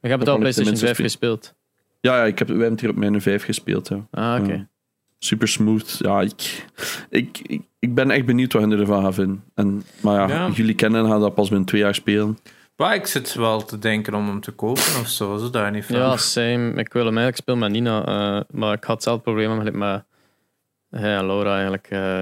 Ik 0.00 0.10
heb 0.10 0.18
het 0.18 0.24
kan 0.24 0.28
al 0.28 0.38
PlayStation 0.38 0.74
tenminste 0.74 0.86
5 0.86 0.96
gespeeld. 0.96 1.54
Ja, 2.00 2.16
ja 2.16 2.24
ik 2.24 2.38
heb, 2.38 2.48
wij 2.48 2.56
hebben 2.56 2.72
het 2.74 2.80
hier 2.80 2.90
op 2.90 2.96
mijn 2.96 3.20
5 3.20 3.44
gespeeld. 3.44 3.88
Ja. 3.88 4.06
Ah, 4.10 4.42
oké. 4.42 4.52
Ja. 4.52 4.68
Super 5.18 5.48
smooth. 5.48 5.96
Ja, 5.98 6.20
ik, 6.20 6.66
ik, 7.10 7.38
ik, 7.42 7.62
ik 7.78 7.94
ben 7.94 8.10
echt 8.10 8.26
benieuwd 8.26 8.52
wat 8.52 8.62
hun 8.62 8.72
ervan 8.72 9.02
gaan 9.02 9.14
vinden. 9.14 9.44
En, 9.54 9.82
maar 10.02 10.28
ja, 10.28 10.36
Ja. 10.36 10.48
jullie 10.50 10.74
kennen 10.74 11.06
gaan 11.06 11.20
dat 11.20 11.34
pas 11.34 11.48
binnen 11.48 11.66
twee 11.66 11.80
jaar 11.80 11.94
spelen. 11.94 12.38
Maar 12.76 12.94
ik 12.94 13.06
zit 13.06 13.34
wel 13.34 13.64
te 13.64 13.78
denken 13.78 14.14
om 14.14 14.26
hem 14.26 14.40
te 14.40 14.50
kopen 14.52 14.82
of 15.00 15.08
zo, 15.08 15.36
zo 15.36 15.50
daar 15.50 15.70
niet 15.70 15.84
van. 15.84 15.96
Ja, 15.96 16.16
same. 16.16 16.72
Ik 16.74 16.92
wil 16.92 17.04
hem 17.06 17.16
eigenlijk 17.18 17.36
spelen 17.36 17.58
met 17.60 17.70
Nina. 17.70 18.04
eh, 18.06 18.42
maar 18.50 18.72
ik 18.74 18.84
had 18.84 19.02
zelf 19.02 19.22
problemen 19.22 19.64
met, 19.64 19.74
met 19.74 20.04
ja, 21.02 21.22
Laura 21.26 21.52
eigenlijk. 21.54 21.86
eh, 21.90 22.20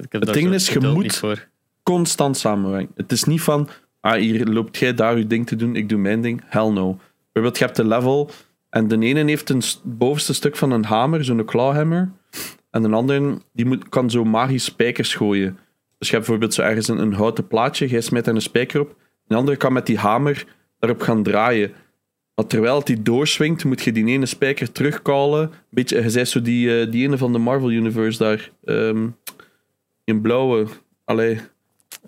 ik 0.00 0.12
heb 0.12 0.24
daar 0.24 0.34
ding 0.34 0.52
is, 0.52 0.68
je 0.68 0.80
moet- 0.80 1.48
constant 1.82 2.36
samenwerken. 2.36 2.92
Het 2.96 3.12
is 3.12 3.24
niet 3.24 3.40
van, 3.42 3.68
ah, 4.00 4.12
hier 4.14 4.46
loopt 4.46 4.76
jij 4.76 4.94
daar 4.94 5.18
je 5.18 5.26
ding 5.26 5.46
te 5.46 5.56
doen, 5.56 5.76
ik 5.76 5.88
doe 5.88 5.98
mijn 5.98 6.20
ding. 6.20 6.42
Hell 6.46 6.70
no. 6.70 6.98
Bijvoorbeeld, 7.32 7.58
je 7.58 7.64
hebt 7.64 7.78
een 7.78 7.88
level 7.88 8.30
en 8.76 8.88
de 8.88 8.98
ene 8.98 9.24
heeft 9.24 9.50
een 9.50 9.62
st- 9.62 9.80
bovenste 9.84 10.34
stuk 10.34 10.56
van 10.56 10.70
een 10.70 10.84
hamer, 10.84 11.24
zo'n 11.24 11.44
clawhammer. 11.44 12.10
En 12.70 12.82
de 12.82 12.88
andere 12.90 13.38
die 13.52 13.66
moet, 13.66 13.88
kan 13.88 14.10
zo 14.10 14.24
magisch 14.24 14.64
spijkers 14.64 15.14
gooien. 15.14 15.58
Dus 15.98 16.08
je 16.08 16.14
hebt 16.14 16.26
bijvoorbeeld 16.26 16.54
zo 16.54 16.62
ergens 16.62 16.88
een, 16.88 17.12
houten 17.12 17.46
plaatje, 17.46 17.88
jij 17.88 18.00
smijt 18.00 18.24
daar 18.24 18.34
een 18.34 18.40
spijker 18.40 18.80
op. 18.80 18.96
De 19.26 19.34
andere 19.34 19.56
kan 19.56 19.72
met 19.72 19.86
die 19.86 19.98
hamer 19.98 20.46
daarop 20.78 21.00
gaan 21.00 21.22
draaien. 21.22 21.72
Maar 22.34 22.46
terwijl 22.46 22.84
die 22.84 23.02
doorswingt, 23.02 23.64
moet 23.64 23.82
je 23.82 23.92
die 23.92 24.06
ene 24.06 24.26
spijker 24.26 24.72
terugkallen. 24.72 25.50
Beetje, 25.70 26.02
je 26.02 26.10
zei 26.10 26.24
zo 26.24 26.42
die, 26.42 26.80
eh, 26.80 26.90
die 26.90 27.04
ene 27.04 27.18
van 27.18 27.32
de 27.32 27.38
Marvel 27.38 27.70
Universe 27.70 28.18
daar. 28.18 28.50
ehm 28.64 29.08
in 30.04 30.20
blauwe. 30.20 30.66
Allee. 31.04 31.40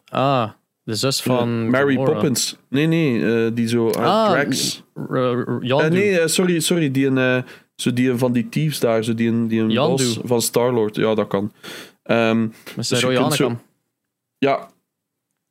Ah, 0.09 0.51
de 0.89 0.95
zus 0.95 1.23
van. 1.23 1.71
Mary 1.71 1.95
Gamora. 1.95 2.13
Poppins. 2.13 2.57
Nee, 2.69 2.87
nee, 2.87 3.45
eh, 3.47 3.51
die 3.55 3.69
zo. 3.69 3.91
ah, 3.91 4.05
Ah, 4.05 4.31
Drax. 4.31 4.83
Eh, 4.95 5.91
nee, 5.91 6.19
eh, 6.21 6.27
sorry, 6.27 6.61
sorry. 6.61 6.91
Die, 6.91 7.07
een, 7.07 7.45
zo 7.77 7.93
die 7.93 8.11
een 8.11 8.19
van 8.19 8.33
die 8.33 8.49
thieves 8.49 8.81
daar. 8.81 9.05
Zo 9.05 9.15
die 9.15 9.29
een, 9.29 9.49
die 9.49 9.61
een 9.61 9.71
boss 9.89 10.19
van 10.25 10.43
Star-Lord. 10.43 10.97
Ja, 10.97 11.15
dat 11.15 11.29
kan. 11.29 11.53
Ehm, 12.03 12.41
Met 12.41 12.89
dus 12.89 13.01
rode 13.01 13.37
zo- 13.37 13.57
ja. 14.39 14.69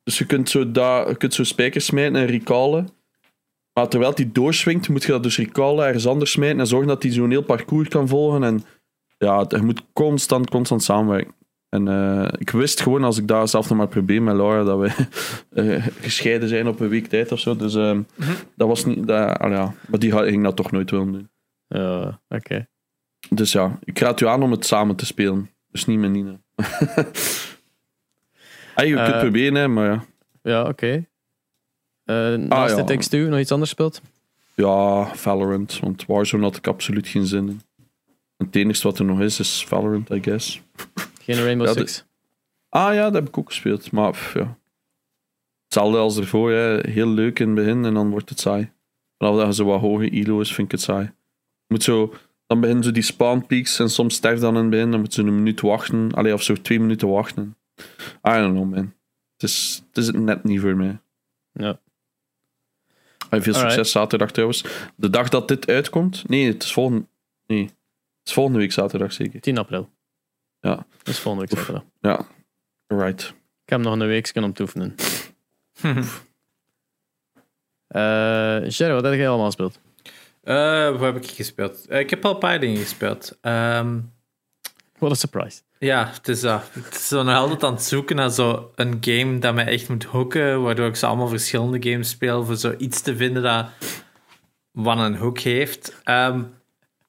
Dus 0.02 0.18
je 0.18 0.24
kunt 0.26 0.50
zo, 0.50 0.70
da, 0.70 1.08
je 1.08 1.16
kunt 1.16 1.34
zo 1.34 1.44
spijkers 1.44 1.84
smijten 1.84 2.16
en 2.16 2.26
recallen. 2.26 2.88
Maar 3.72 3.88
terwijl 3.88 4.14
die 4.14 4.32
doorswingt, 4.32 4.88
moet 4.88 5.02
je 5.02 5.12
dat 5.12 5.22
dus 5.22 5.36
recallen, 5.36 5.86
ergens 5.86 6.06
anders 6.06 6.30
smijten 6.30 6.60
en 6.60 6.66
zorgen 6.66 6.88
dat 6.88 7.02
hij 7.02 7.12
zo'n 7.12 7.30
heel 7.30 7.42
parcours 7.42 7.88
kan 7.88 8.08
volgen. 8.08 8.42
En 8.44 8.62
ja, 9.18 9.44
je 9.48 9.62
moet 9.62 9.82
constant, 9.92 10.50
constant 10.50 10.82
samenwerken. 10.82 11.34
En 11.68 11.88
eh, 11.88 12.28
ik 12.38 12.50
wist 12.50 12.80
gewoon, 12.80 13.04
als 13.04 13.18
ik 13.18 13.28
daar 13.28 13.48
zelf 13.48 13.68
nog 13.68 13.78
maar 13.78 13.88
probeer 13.88 14.22
met 14.22 14.36
Laura, 14.36 14.64
dat 14.64 14.78
we 14.78 15.06
eh, 15.62 15.86
gescheiden 16.00 16.48
zijn 16.48 16.68
op 16.68 16.80
een 16.80 16.88
week 16.88 17.06
tijd 17.06 17.32
of 17.32 17.40
zo. 17.40 17.56
Dus 17.56 17.74
ehm, 17.74 18.02
dat 18.56 18.68
was 18.68 18.84
niet... 18.84 19.06
Dat, 19.06 19.38
ah, 19.38 19.50
ja. 19.50 19.74
Maar 19.88 19.98
die 19.98 20.12
ging 20.12 20.44
dat 20.44 20.56
toch 20.56 20.70
nooit 20.70 20.90
willen 20.90 21.12
doen. 21.12 21.30
Ja, 21.66 22.20
oké. 22.28 22.66
Dus 23.30 23.52
ja, 23.52 23.78
ik 23.84 23.98
raad 23.98 24.20
u 24.20 24.26
aan 24.26 24.42
om 24.42 24.50
het 24.50 24.66
samen 24.66 24.96
te 24.96 25.06
spelen. 25.06 25.50
Dus 25.70 25.84
niet 25.84 25.98
met 25.98 26.10
Nina. 26.10 26.40
ah, 28.74 28.84
je 28.84 28.94
kunt 28.94 28.98
Eh, 28.98 29.06
het 29.06 29.18
proberen, 29.18 29.54
hè, 29.54 29.68
maar 29.68 29.86
ja. 29.86 30.04
Ja, 30.42 30.68
oké. 30.68 31.06
Eh 32.04 32.34
naast. 32.34 32.76
It 32.78 32.86
Takes 32.86 33.08
Two 33.08 33.28
nog 33.28 33.38
iets 33.38 33.52
anders 33.52 33.70
speelt? 33.70 34.02
Ja, 34.54 35.04
Valorant. 35.14 35.80
Want 35.80 36.06
Warzone 36.06 36.42
had 36.42 36.56
ik 36.56 36.66
absoluut 36.66 37.08
geen 37.08 37.26
zin 37.26 37.48
in. 37.48 37.60
En 38.36 38.46
het 38.46 38.56
enige 38.56 38.82
wat 38.82 38.98
er 38.98 39.04
nog 39.04 39.20
is, 39.20 39.40
is 39.40 39.64
Valorant, 39.64 40.10
I 40.10 40.22
guess. 40.22 40.60
Geen 41.34 41.44
Rainbow 41.44 41.66
Ja, 41.66 41.72
de- 41.72 41.78
Six? 41.80 42.04
Ah 42.68 42.94
ja, 42.94 43.02
dat 43.02 43.12
heb 43.14 43.28
ik 43.28 43.38
ook 43.38 43.48
gespeeld. 43.48 43.92
Maar 43.92 44.10
pff, 44.10 44.34
ja. 44.34 44.58
Hetzelfde 45.64 45.98
als 45.98 46.16
ervoor. 46.16 46.50
Hè. 46.50 46.90
Heel 46.90 47.08
leuk 47.08 47.38
in 47.38 47.46
het 47.46 47.54
begin 47.54 47.84
en 47.84 47.94
dan 47.94 48.10
wordt 48.10 48.28
het 48.28 48.40
saai. 48.40 48.70
Vanaf 49.18 49.36
dat 49.36 49.46
je 49.46 49.54
zo 49.54 49.64
wat 49.64 49.80
hoge 49.80 50.10
elo 50.10 50.40
is, 50.40 50.54
vind 50.54 50.66
ik 50.66 50.72
het 50.72 50.80
saai. 50.80 51.12
Moet 51.66 51.82
zo, 51.82 52.14
dan 52.46 52.60
beginnen 52.60 52.84
zo 52.84 52.90
die 52.90 53.02
spawn 53.02 53.46
peaks 53.46 53.78
en 53.78 53.90
soms 53.90 54.14
sterf 54.14 54.40
dan 54.40 54.54
in 54.56 54.60
het 54.60 54.70
begin. 54.70 54.90
Dan 54.90 55.00
moet 55.00 55.14
je 55.14 55.22
een 55.22 55.34
minuut 55.34 55.60
wachten. 55.60 56.12
Allee, 56.14 56.32
of 56.32 56.42
zo 56.42 56.54
twee 56.54 56.80
minuten 56.80 57.08
wachten. 57.08 57.56
I 58.28 58.30
don't 58.30 58.54
know, 58.54 58.70
man. 58.74 58.94
Het 59.32 59.42
is, 59.48 59.82
het 59.86 59.96
is 59.96 60.10
net 60.10 60.44
niet 60.44 60.60
voor 60.60 60.76
mij. 60.76 60.98
Ja. 61.52 61.78
Veel 63.30 63.54
succes 63.54 63.90
zaterdag 63.90 64.30
trouwens. 64.30 64.64
De 64.96 65.10
dag 65.10 65.28
dat 65.28 65.48
dit 65.48 65.68
uitkomt. 65.68 66.28
Nee, 66.28 66.46
het 66.46 66.62
is 66.62 66.72
volgende, 66.72 67.06
nee, 67.46 67.62
het 67.62 67.74
is 68.24 68.32
volgende 68.32 68.58
week 68.58 68.72
zaterdag 68.72 69.12
zeker. 69.12 69.40
10 69.40 69.58
april. 69.58 69.88
Ja. 70.60 70.74
Dat 70.74 71.08
is 71.14 71.18
volgende 71.18 71.46
week 71.46 71.58
zaterdag. 71.58 71.84
Ja, 72.00 72.26
right. 72.86 73.22
Ik 73.64 73.70
heb 73.70 73.80
nog 73.80 73.92
een 73.92 74.06
week 74.06 74.30
om 74.34 74.52
te 74.52 74.62
oefenen. 74.62 74.94
Eh 77.88 78.68
Jerry, 78.68 78.92
wat 78.94 79.04
heb 79.04 79.14
jij 79.14 79.28
allemaal 79.28 79.46
gespeeld? 79.46 79.80
Eh, 80.42 80.90
wat 80.90 81.00
heb 81.00 81.16
ik 81.16 81.26
gespeeld? 81.30 81.86
Eh, 81.86 81.98
ik 81.98 82.10
heb 82.10 82.24
al 82.24 82.32
een 82.32 82.38
paar 82.38 82.60
dingen 82.60 82.76
gespeeld. 82.82 83.38
Ehm, 83.40 83.98
What 84.98 85.12
a 85.12 85.14
surprise. 85.14 85.60
ja, 85.78 86.10
het 86.14 86.28
is 86.28 86.40
dat. 86.40 86.62
Het 86.72 86.94
is 86.94 87.08
zo 87.08 87.22
nog 87.22 87.34
altijd 87.34 87.64
aan 87.64 87.72
het 87.72 87.82
zoeken 87.82 88.16
naar 88.16 88.30
zo 88.30 88.72
een 88.74 88.96
game 89.00 89.38
dat 89.38 89.54
mij 89.54 89.66
echt 89.66 89.88
moet 89.88 90.04
hooken, 90.04 90.62
waardoor 90.62 90.86
ik 90.86 90.96
zo 90.96 91.06
allemaal 91.06 91.28
verschillende 91.28 91.90
games 91.90 92.08
speel, 92.08 92.44
voor 92.44 92.56
zo 92.56 92.74
iets 92.78 93.00
te 93.00 93.16
vinden 93.16 93.42
dat 93.42 93.66
wat 94.70 94.98
een 94.98 95.16
hook 95.16 95.38
heeft. 95.38 96.00
Ehm, 96.04 96.42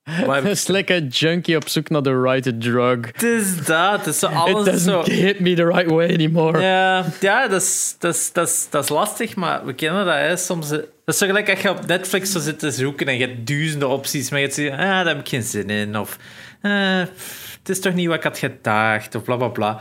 heb 0.10 0.44
Het 0.44 0.46
is 0.46 0.68
like 0.68 0.94
a 0.94 1.00
junkie 1.00 1.56
op 1.56 1.70
zoek 1.70 1.90
naar 1.90 2.02
the 2.02 2.22
right 2.22 2.62
drug. 2.62 3.06
het 3.06 3.24
is 3.24 3.66
dat. 3.66 4.06
Het 4.06 4.08
is 4.08 4.20
zo 4.20 4.28
It 4.28 4.34
alles 4.34 4.66
doesn't 4.66 5.06
zo... 5.06 5.12
hit 5.12 5.40
me 5.40 5.54
the 5.54 5.66
right 5.66 5.90
way 5.90 6.14
anymore. 6.14 6.62
Ja, 6.62 7.06
ja 7.20 7.48
dat, 7.48 7.62
is, 7.62 7.96
dat, 8.00 8.16
is, 8.16 8.32
dat, 8.34 8.48
is, 8.48 8.68
dat 8.70 8.84
is 8.84 8.90
lastig, 8.90 9.36
maar 9.36 9.66
we 9.66 9.74
kennen 9.74 10.06
dat. 10.06 10.16
Hè. 10.16 10.38
Soms, 10.38 10.70
dat 10.70 10.86
is 11.06 11.18
zo 11.18 11.26
gelijk 11.26 11.50
als 11.50 11.62
je 11.62 11.70
op 11.70 11.86
Netflix 11.86 12.32
zo 12.32 12.40
zit 12.40 12.60
te 12.60 12.72
zoeken 12.72 13.08
en 13.08 13.18
je 13.18 13.26
hebt 13.26 13.48
duizenden 13.48 13.90
opties, 13.90 14.30
maar 14.30 14.40
je 14.40 14.52
zegt, 14.52 14.72
ah, 14.72 14.78
daar 14.78 15.08
heb 15.08 15.20
ik 15.20 15.30
geen 15.30 15.44
zin 15.44 15.70
in. 15.70 15.98
Of, 15.98 16.18
pff, 16.62 17.58
het 17.60 17.70
is 17.70 17.80
toch 17.80 17.94
niet 17.94 18.08
wat 18.08 18.16
ik 18.16 18.24
had 18.24 18.38
gedacht, 18.38 19.16
of 19.16 19.24
bla 19.24 19.36
bla 19.36 19.48
bla. 19.48 19.80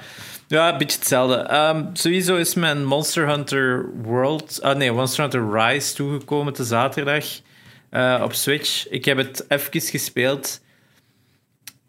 Ja, 0.48 0.72
een 0.72 0.78
beetje 0.78 0.98
hetzelfde. 0.98 1.36
Ehm, 1.36 1.84
sowieso 1.92 2.36
is 2.36 2.54
mijn 2.54 2.84
Monster 2.84 3.28
Hunter 3.28 3.90
World, 4.02 4.58
ah 4.62 4.76
nee, 4.76 4.92
Monster 4.92 5.22
Hunter 5.22 5.50
Rise 5.52 5.94
toegekomen 5.94 6.52
te 6.52 6.64
zaterdag 6.64 7.24
eh, 7.90 8.20
op 8.24 8.32
Switch. 8.32 8.88
Ik 8.88 9.04
heb 9.04 9.16
het 9.16 9.44
even 9.48 9.80
gespeeld. 9.80 10.60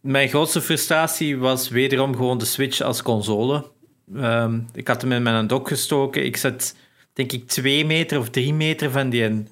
Mijn 0.01 0.29
grootste 0.29 0.61
frustratie 0.61 1.37
was 1.37 1.69
wederom 1.69 2.15
gewoon 2.15 2.37
de 2.37 2.45
Switch 2.45 2.81
als 2.81 3.01
console. 3.01 3.71
Ehm, 4.15 4.59
ik 4.73 4.87
had 4.87 5.01
hem 5.01 5.11
in 5.11 5.23
mijn 5.23 5.47
dock 5.47 5.67
gestoken. 5.67 6.25
Ik 6.25 6.37
zat, 6.37 6.75
denk 7.13 7.31
ik, 7.31 7.47
twee 7.47 7.85
meter 7.85 8.19
of 8.19 8.29
drie 8.29 8.53
meter 8.53 8.91
van 8.91 9.09
die 9.09 9.43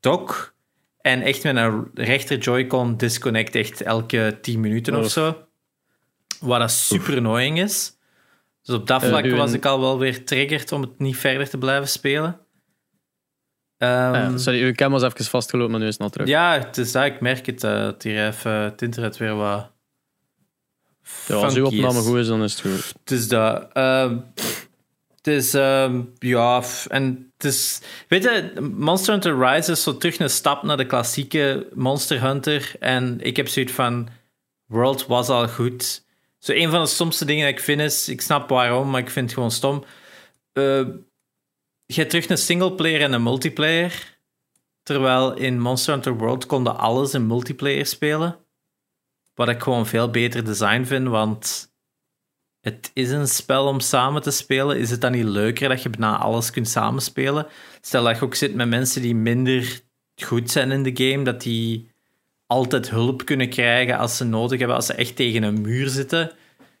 dock. 0.00 0.54
En 1.00 1.22
echt 1.22 1.42
met 1.42 1.56
een 1.56 1.90
rechter 1.94 2.38
Joy-Con 2.38 2.96
disconnect 2.96 3.54
echt 3.54 3.80
elke 3.80 4.38
10 4.40 4.60
minuten 4.60 4.94
of 4.96 5.10
zo. 5.10 5.36
Wat 6.40 6.60
dat 6.60 6.70
super 6.70 7.16
annoying 7.16 7.60
is. 7.60 7.96
Dus 8.62 8.74
op 8.74 8.86
dat 8.86 9.02
Eh, 9.02 9.08
vlak 9.08 9.30
was 9.30 9.52
ik 9.52 9.64
al 9.64 9.80
wel 9.80 9.98
weer 9.98 10.24
triggerd 10.24 10.72
om 10.72 10.80
het 10.80 10.98
niet 10.98 11.16
verder 11.16 11.48
te 11.48 11.58
blijven 11.58 11.88
spelen. 11.88 12.40
Ja, 13.86 14.36
sorry, 14.38 14.62
uw 14.62 14.72
cam 14.72 14.92
was 14.92 15.02
even 15.02 15.24
vastgelopen, 15.24 15.70
maar 15.70 15.80
nu 15.80 15.86
is 15.86 15.92
het 15.92 16.02
al 16.02 16.10
terug. 16.10 16.28
ja, 16.28 16.58
het 16.58 16.78
is 16.78 16.92
dat. 16.92 17.04
Ik 17.04 17.20
merk 17.20 17.46
het. 17.46 17.64
eh, 17.64 17.70
dat 17.82 18.02
hier 18.02 18.26
even 18.26 18.52
het 18.52 18.82
internet 18.82 19.16
weer 19.16 19.34
wat. 19.34 19.70
Ja, 21.26 21.34
als 21.34 21.54
uw 21.54 21.64
opname 21.66 21.98
is. 21.98 22.06
goed 22.06 22.18
is, 22.18 22.26
dan 22.26 22.42
is 22.42 22.52
het 22.52 22.60
goed. 22.60 22.92
Het 23.00 23.10
is 23.10 23.28
dat. 23.28 23.68
ehm, 23.72 24.16
het 25.16 25.26
is, 25.26 25.54
ehm, 25.54 26.00
ja, 26.18 26.62
en 26.88 27.32
het 27.36 27.44
is... 27.44 27.80
Weet 28.08 28.22
je, 28.22 28.52
Monster 28.76 29.12
Hunter 29.12 29.38
Rise 29.38 29.70
is 29.72 29.82
zo 29.82 29.96
terug 29.96 30.18
een 30.18 30.30
stap 30.30 30.62
naar 30.62 30.76
de 30.76 30.86
klassieke 30.86 31.68
Monster 31.74 32.20
Hunter. 32.20 32.72
En 32.80 33.20
ik 33.20 33.36
heb 33.36 33.48
zoiets 33.48 33.72
van, 33.72 34.08
World 34.66 35.06
was 35.06 35.28
al 35.28 35.48
goed. 35.48 36.04
Zo 36.38 36.52
een 36.52 36.70
van 36.70 36.80
de 36.80 36.86
stomste 36.88 37.24
dingen 37.24 37.46
dat 37.46 37.58
ik 37.58 37.64
vind 37.64 37.80
is, 37.80 38.08
ik 38.08 38.20
snap 38.20 38.48
waarom, 38.48 38.90
maar 38.90 39.00
ik 39.00 39.10
vind 39.10 39.24
het 39.26 39.34
gewoon 39.34 39.50
stom. 39.50 39.84
Eh, 40.52 40.80
je 41.86 41.94
hebt 41.94 42.10
terug 42.10 42.28
een 42.28 42.38
singleplayer 42.38 43.00
en 43.00 43.12
een 43.12 43.22
multiplayer. 43.22 44.18
Terwijl 44.82 45.34
in 45.34 45.60
Monster 45.60 45.92
Hunter 45.92 46.16
World 46.16 46.46
konden 46.46 46.78
alles 46.78 47.14
in 47.14 47.26
multiplayer 47.26 47.86
spelen. 47.86 48.38
Wat 49.34 49.48
ik 49.48 49.62
gewoon 49.62 49.86
veel 49.86 50.10
beter 50.10 50.44
design 50.44 50.84
vind, 50.84 51.08
want 51.08 51.72
het 52.60 52.90
is 52.94 53.10
een 53.10 53.28
spel 53.28 53.66
om 53.66 53.80
samen 53.80 54.22
te 54.22 54.30
spelen. 54.30 54.78
Is 54.78 54.90
het 54.90 55.00
dan 55.00 55.12
niet 55.12 55.24
leuker 55.24 55.68
dat 55.68 55.82
je 55.82 55.90
bijna 55.90 56.18
alles 56.18 56.50
kunt 56.50 56.68
samenspelen? 56.68 57.46
Stel 57.80 58.04
dat 58.04 58.18
je 58.18 58.24
ook 58.24 58.34
zit 58.34 58.54
met 58.54 58.68
mensen 58.68 59.02
die 59.02 59.14
minder 59.14 59.80
goed 60.22 60.50
zijn 60.50 60.70
in 60.70 60.82
de 60.82 61.10
game, 61.10 61.24
dat 61.24 61.42
die 61.42 61.90
altijd 62.46 62.90
hulp 62.90 63.24
kunnen 63.24 63.48
krijgen 63.48 63.98
als 63.98 64.16
ze 64.16 64.24
nodig 64.24 64.58
hebben. 64.58 64.76
Als 64.76 64.86
ze 64.86 64.94
echt 64.94 65.16
tegen 65.16 65.42
een 65.42 65.60
muur 65.60 65.88
zitten, 65.88 66.32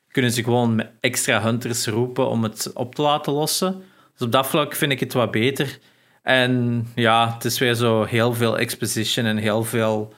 kunnen 0.08 0.32
ze 0.32 0.42
gewoon 0.42 0.86
extra 1.00 1.42
hunters 1.42 1.86
roepen 1.86 2.28
om 2.28 2.42
het 2.42 2.72
op 2.72 2.94
te 2.94 3.02
laten 3.02 3.32
lossen. 3.32 3.82
Dus 4.12 4.26
op 4.26 4.32
dat 4.32 4.46
vlak 4.46 4.74
vind 4.74 4.92
ik 4.92 5.00
het 5.00 5.12
wat 5.12 5.30
beter. 5.30 5.78
En 6.22 6.86
ja, 6.94 7.34
het 7.34 7.44
is 7.44 7.58
weer 7.58 7.74
zo 7.74 8.04
heel 8.04 8.34
veel 8.34 8.58
exposition 8.58 9.26
en 9.26 9.36
heel 9.36 9.64
veel... 9.64 10.14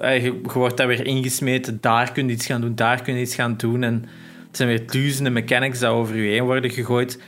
eh, 0.00 0.24
je 0.24 0.40
wordt 0.42 0.76
daar 0.76 0.86
weer 0.86 1.06
ingesmeten. 1.06 1.80
Daar 1.80 2.12
kun 2.12 2.26
je 2.26 2.32
iets 2.32 2.46
gaan 2.46 2.60
doen, 2.60 2.74
daar 2.74 3.02
kun 3.02 3.14
je 3.14 3.20
iets 3.20 3.34
gaan 3.34 3.56
doen. 3.56 3.82
En 3.82 4.04
het 4.46 4.56
zijn 4.56 4.68
weer 4.68 4.86
duizenden 4.86 5.32
mechanics 5.32 5.78
die 5.78 5.88
over 5.88 6.16
je 6.16 6.30
heen 6.30 6.44
worden 6.44 6.70
gegooid. 6.70 7.20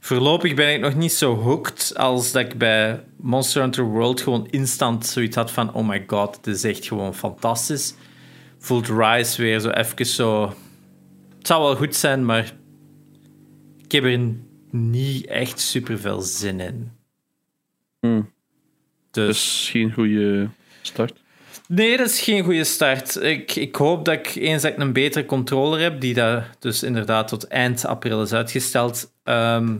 Voorlopig 0.00 0.54
ben 0.54 0.72
ik 0.74 0.80
nog 0.80 0.94
niet 0.94 1.12
zo 1.12 1.34
hooked 1.34 1.92
als 1.96 2.32
dat 2.32 2.42
ik 2.42 2.58
bij 2.58 3.04
Monster 3.16 3.62
Hunter 3.62 3.84
World 3.84 4.20
gewoon 4.20 4.48
instant 4.50 5.06
zoiets 5.06 5.36
had 5.36 5.50
van 5.50 5.74
oh 5.74 5.88
my 5.88 6.04
god, 6.06 6.36
het 6.36 6.46
is 6.46 6.64
echt 6.64 6.86
gewoon 6.86 7.14
fantastisch. 7.14 7.94
Voelt 8.58 8.88
Rise 8.88 9.42
weer 9.42 9.60
zo 9.60 9.68
even 9.68 10.06
zo... 10.06 10.54
Het 11.38 11.46
zou 11.46 11.62
wel 11.62 11.76
goed 11.76 11.94
zijn, 11.94 12.24
maar 12.24 12.52
ik 13.84 13.92
heb 13.92 14.04
er 14.04 14.20
niet 14.70 15.26
echt 15.26 15.60
super 15.60 15.98
veel 15.98 16.20
zin 16.20 16.60
in. 16.60 16.92
Hmm. 18.00 18.32
Dus 19.10 19.26
Dus 19.26 19.68
geen 19.70 19.92
goede 19.92 20.48
start. 20.82 21.24
Nee, 21.68 21.96
dat 21.96 22.08
is 22.08 22.20
geen 22.20 22.44
goede 22.44 22.64
start. 22.64 23.16
Ik, 23.16 23.54
ik 23.54 23.76
hoop 23.76 24.04
dat 24.04 24.14
ik 24.14 24.34
eens 24.34 24.62
dat 24.62 24.72
ik 24.72 24.78
een 24.78 24.92
betere 24.92 25.26
controller 25.26 25.80
heb, 25.80 26.00
die 26.00 26.14
dat 26.14 26.44
dus 26.58 26.82
inderdaad 26.82 27.28
tot 27.28 27.46
eind 27.46 27.84
april 27.84 28.22
is 28.22 28.32
uitgesteld, 28.32 29.12
ehm, 29.22 29.78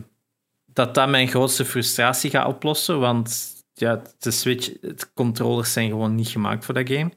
dat 0.65 0.95
dat 0.95 1.09
mijn 1.09 1.27
grootste 1.27 1.65
frustratie 1.65 2.29
gaat 2.29 2.47
oplossen. 2.47 2.99
Want 2.99 3.55
ja, 3.73 4.01
de 4.19 4.31
Switch, 4.31 4.79
de 4.79 5.07
controllers 5.13 5.73
zijn 5.73 5.89
gewoon 5.89 6.15
niet 6.15 6.27
gemaakt 6.27 6.65
voor 6.65 6.73
dat 6.73 6.89
game. 6.89 7.11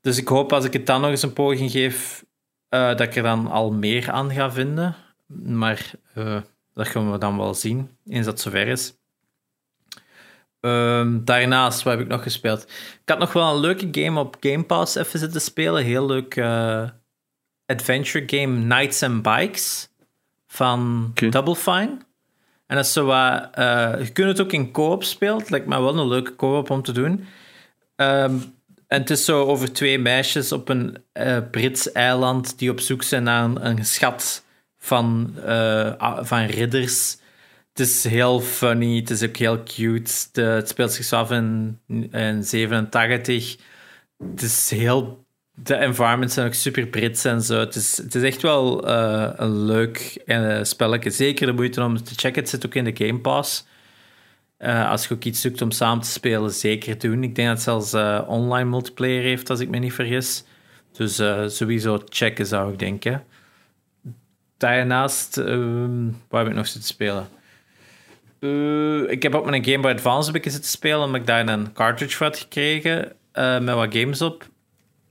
Dus 0.00 0.18
ik 0.18 0.28
hoop 0.28 0.52
als 0.52 0.64
ik 0.64 0.72
het 0.72 0.86
dan 0.86 1.00
nog 1.00 1.10
eens 1.10 1.22
een 1.22 1.32
poging 1.32 1.70
geef, 1.70 2.24
eh, 2.68 2.88
dat 2.88 3.00
ik 3.00 3.16
er 3.16 3.22
dan 3.22 3.46
al 3.46 3.72
meer 3.72 4.10
aan 4.10 4.32
ga 4.32 4.50
vinden. 4.50 4.96
Maar 5.42 5.90
eh, 6.14 6.40
dat 6.74 6.88
gaan 6.88 7.12
we 7.12 7.18
dan 7.18 7.36
wel 7.36 7.54
zien, 7.54 7.96
eens 8.06 8.26
dat 8.26 8.40
zover 8.40 8.66
is. 8.66 8.94
Ehm, 10.60 11.24
daarnaast, 11.24 11.82
wat 11.82 11.92
heb 11.92 12.02
ik 12.02 12.08
nog 12.08 12.22
gespeeld? 12.22 12.62
Ik 13.02 13.08
had 13.08 13.18
nog 13.18 13.32
wel 13.32 13.54
een 13.54 13.60
leuke 13.60 13.88
game 13.90 14.20
op 14.20 14.36
Game 14.40 14.64
Pass 14.64 14.94
even 14.94 15.18
zitten 15.18 15.40
spelen. 15.40 15.84
Heel 15.84 16.06
leuk 16.06 16.36
eh, 16.36 16.88
adventure 17.66 18.24
game 18.26 18.60
Knights 18.60 19.02
and 19.02 19.22
Bikes 19.22 19.88
van. 20.46 21.10
Double 21.14 21.56
Fine. 21.56 21.98
En 22.66 22.76
dat 22.76 22.84
is 22.84 22.92
zo 22.92 23.04
wat... 23.04 23.48
eh, 23.52 23.94
je 23.98 24.12
kunt 24.12 24.28
het 24.28 24.40
ook 24.40 24.52
in 24.52 24.72
co-op 24.72 25.04
spelen. 25.04 25.38
Het 25.38 25.50
lijkt 25.50 25.66
me 25.66 25.80
wel 25.80 25.98
een 25.98 26.08
leuke 26.08 26.36
co-op 26.36 26.70
om 26.70 26.82
te 26.82 26.92
doen. 26.92 27.26
Ehm, 27.96 28.36
en 28.86 29.00
het 29.00 29.10
is 29.10 29.24
zo 29.24 29.44
over 29.44 29.72
twee 29.72 29.98
meisjes 29.98 30.52
op 30.52 30.68
een 30.68 31.04
eh, 31.12 31.38
Brits 31.50 31.92
eiland 31.92 32.58
die 32.58 32.70
op 32.70 32.80
zoek 32.80 33.02
zijn 33.02 33.22
naar 33.22 33.44
een, 33.44 33.66
een 33.66 33.84
schat 33.84 34.43
van, 34.84 35.34
eh, 35.44 36.18
van 36.20 36.44
ridders. 36.44 37.16
Het 37.72 37.86
is 37.86 38.04
heel 38.04 38.40
funny, 38.40 38.96
het 38.96 39.10
is 39.10 39.22
ook 39.22 39.36
heel 39.36 39.62
cute. 39.62 40.40
Het 40.40 40.68
speelt 40.68 40.92
zich 40.92 41.12
af 41.12 41.30
in, 41.30 41.78
in 42.10 42.44
87. 42.44 43.56
Het 44.18 44.42
is 44.42 44.70
heel... 44.70 45.22
De 45.54 45.74
environments 45.74 46.34
zijn 46.34 46.46
ook 46.46 46.54
super 46.54 46.86
Brits 46.86 47.24
en 47.24 47.42
zo. 47.42 47.58
Het 47.58 47.74
is, 47.74 47.96
het 47.96 48.14
is 48.14 48.22
echt 48.22 48.42
wel 48.42 48.86
eh, 48.86 49.30
een 49.36 49.64
leuk 49.64 50.22
uh, 50.26 50.62
spelletje. 50.62 51.10
Zeker 51.10 51.46
de 51.46 51.52
moeite 51.52 51.82
om 51.82 52.02
te 52.02 52.14
checken. 52.16 52.40
Het 52.40 52.50
zit 52.50 52.66
ook 52.66 52.74
in 52.74 52.84
de 52.84 53.06
Game 53.06 53.18
Pass. 53.18 53.66
Als 54.58 55.06
je 55.06 55.14
ook 55.14 55.24
iets 55.24 55.40
zoekt 55.40 55.62
om 55.62 55.70
samen 55.70 56.02
te 56.02 56.10
spelen, 56.10 56.50
zeker 56.50 56.98
doen. 56.98 57.22
Ik 57.22 57.34
denk 57.34 57.48
dat 57.48 57.56
het 57.56 57.64
zelfs 57.64 58.26
online 58.28 58.70
multiplayer 58.70 59.22
heeft, 59.22 59.50
als 59.50 59.60
ik 59.60 59.68
me 59.68 59.78
niet 59.78 59.92
vergis. 59.92 60.44
Dus 60.92 61.22
sowieso 61.56 62.02
checken 62.08 62.46
zou 62.46 62.72
ik 62.72 62.78
denken. 62.78 63.24
Daarnaast, 64.64 65.38
ehm, 65.38 66.06
waar 66.28 66.40
heb 66.40 66.50
ik 66.50 66.56
nog 66.56 66.66
zitten 66.66 66.90
spelen? 66.90 67.28
Eh, 68.38 69.10
ik 69.10 69.22
heb 69.22 69.34
op 69.34 69.46
mijn 69.50 69.64
Game 69.64 69.80
Boy 69.80 69.90
Advance 69.90 70.26
een 70.26 70.32
beetje 70.32 70.50
zitten 70.50 70.70
spelen, 70.70 71.00
omdat 71.00 71.20
ik 71.20 71.26
daar 71.26 71.48
een 71.48 71.72
cartridge 71.72 72.16
voor 72.16 72.26
had 72.26 72.38
gekregen 72.38 73.12
eh, 73.32 73.60
met 73.60 73.74
wat 73.74 73.96
games 73.96 74.22
op. 74.22 74.48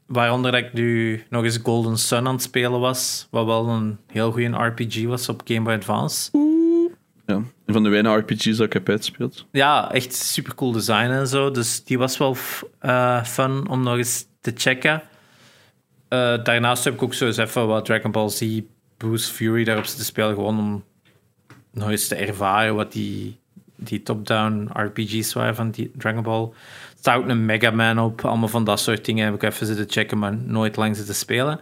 Waaronder 0.05 0.51
dat 0.51 0.61
ik 0.61 0.73
nu 0.73 1.23
nog 1.30 1.43
eens 1.43 1.59
Golden 1.63 1.97
Sun 1.97 2.27
aan 2.27 2.34
het 2.34 2.41
spelen 2.41 2.80
was, 2.80 3.27
wat 3.31 3.45
wel 3.45 3.67
een 3.67 3.97
heel 4.07 4.31
goede 4.31 4.65
RPG 4.65 5.05
was 5.05 5.30
op 5.30 5.41
Game 5.45 5.61
Boy 5.61 5.73
Advance. 5.73 6.31
Ja. 7.25 7.35
Een 7.35 7.73
van 7.73 7.84
de 7.84 7.89
weinige 7.89 8.17
RPG's 8.17 8.57
dat 8.57 8.65
ik 8.65 8.73
heb 8.73 8.89
uitgespeeld. 8.89 9.45
Ja, 9.51 9.91
echt 9.91 10.13
super 10.13 10.55
cool 10.55 10.71
design 10.71 11.09
en 11.09 11.27
zo. 11.27 11.51
Dus 11.51 11.84
die 11.84 11.97
was 11.97 12.17
wel 12.17 12.38
eh, 12.80 13.23
fun 13.23 13.67
om 13.67 13.84
nog 13.84 13.97
eens 13.97 14.25
te 14.41 14.51
checken. 14.55 15.01
Daarnaast 16.43 16.84
heb 16.84 16.93
ik 16.93 17.03
ook 17.03 17.13
zo 17.13 17.25
eens 17.25 17.38
even 17.38 17.67
wat 17.67 17.85
Dragon 17.85 18.11
Ball 18.11 18.30
Z 18.30 18.61
Boost 19.03 19.30
Fury 19.30 19.63
daarop 19.63 19.85
zitten 19.85 20.05
spelen. 20.05 20.34
Gewoon 20.34 20.59
om 20.59 20.84
nog 21.71 21.89
eens 21.89 22.07
te 22.07 22.15
ervaren 22.15 22.75
wat 22.75 22.91
die, 22.91 23.39
die 23.75 24.03
top-down 24.03 24.69
RPG's 24.73 25.34
waren 25.34 25.55
van 25.55 25.71
die 25.71 25.91
Dragon 25.97 26.23
Ball. 26.23 26.43
Er 26.43 26.99
staat 26.99 27.17
ook 27.17 27.27
een 27.27 27.45
Mega 27.45 27.71
Man 27.71 27.99
op. 27.99 28.25
Allemaal 28.25 28.47
van 28.47 28.63
dat 28.63 28.80
soort 28.80 29.05
dingen 29.05 29.25
heb 29.25 29.34
ik 29.34 29.43
even 29.43 29.65
zitten 29.65 29.89
checken, 29.89 30.19
maar 30.19 30.35
nooit 30.35 30.75
lang 30.75 30.95
zitten 30.95 31.15
spelen. 31.15 31.59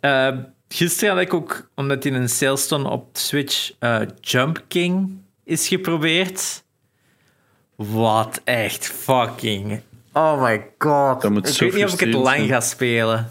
Eh, 0.00 0.36
gisteren 0.68 1.14
had 1.14 1.22
ik 1.22 1.34
ook, 1.34 1.70
omdat 1.74 2.02
die 2.02 2.12
in 2.12 2.20
een 2.20 2.28
sale 2.28 2.56
stond 2.56 2.86
op 2.86 3.08
Switch, 3.12 3.72
eh, 3.78 4.00
Jump 4.20 4.64
King 4.68 5.18
is 5.44 5.68
geprobeerd. 5.68 6.64
Wat 7.76 8.40
echt 8.44 8.86
fucking. 8.86 9.80
Oh 10.12 10.42
my 10.42 10.66
god. 10.78 11.24
Ik 11.24 11.58
weet 11.58 11.74
niet 11.74 11.84
of 11.84 11.92
ik 11.92 12.00
het 12.00 12.14
lang 12.14 12.48
ga 12.48 12.60
spelen. 12.60 13.30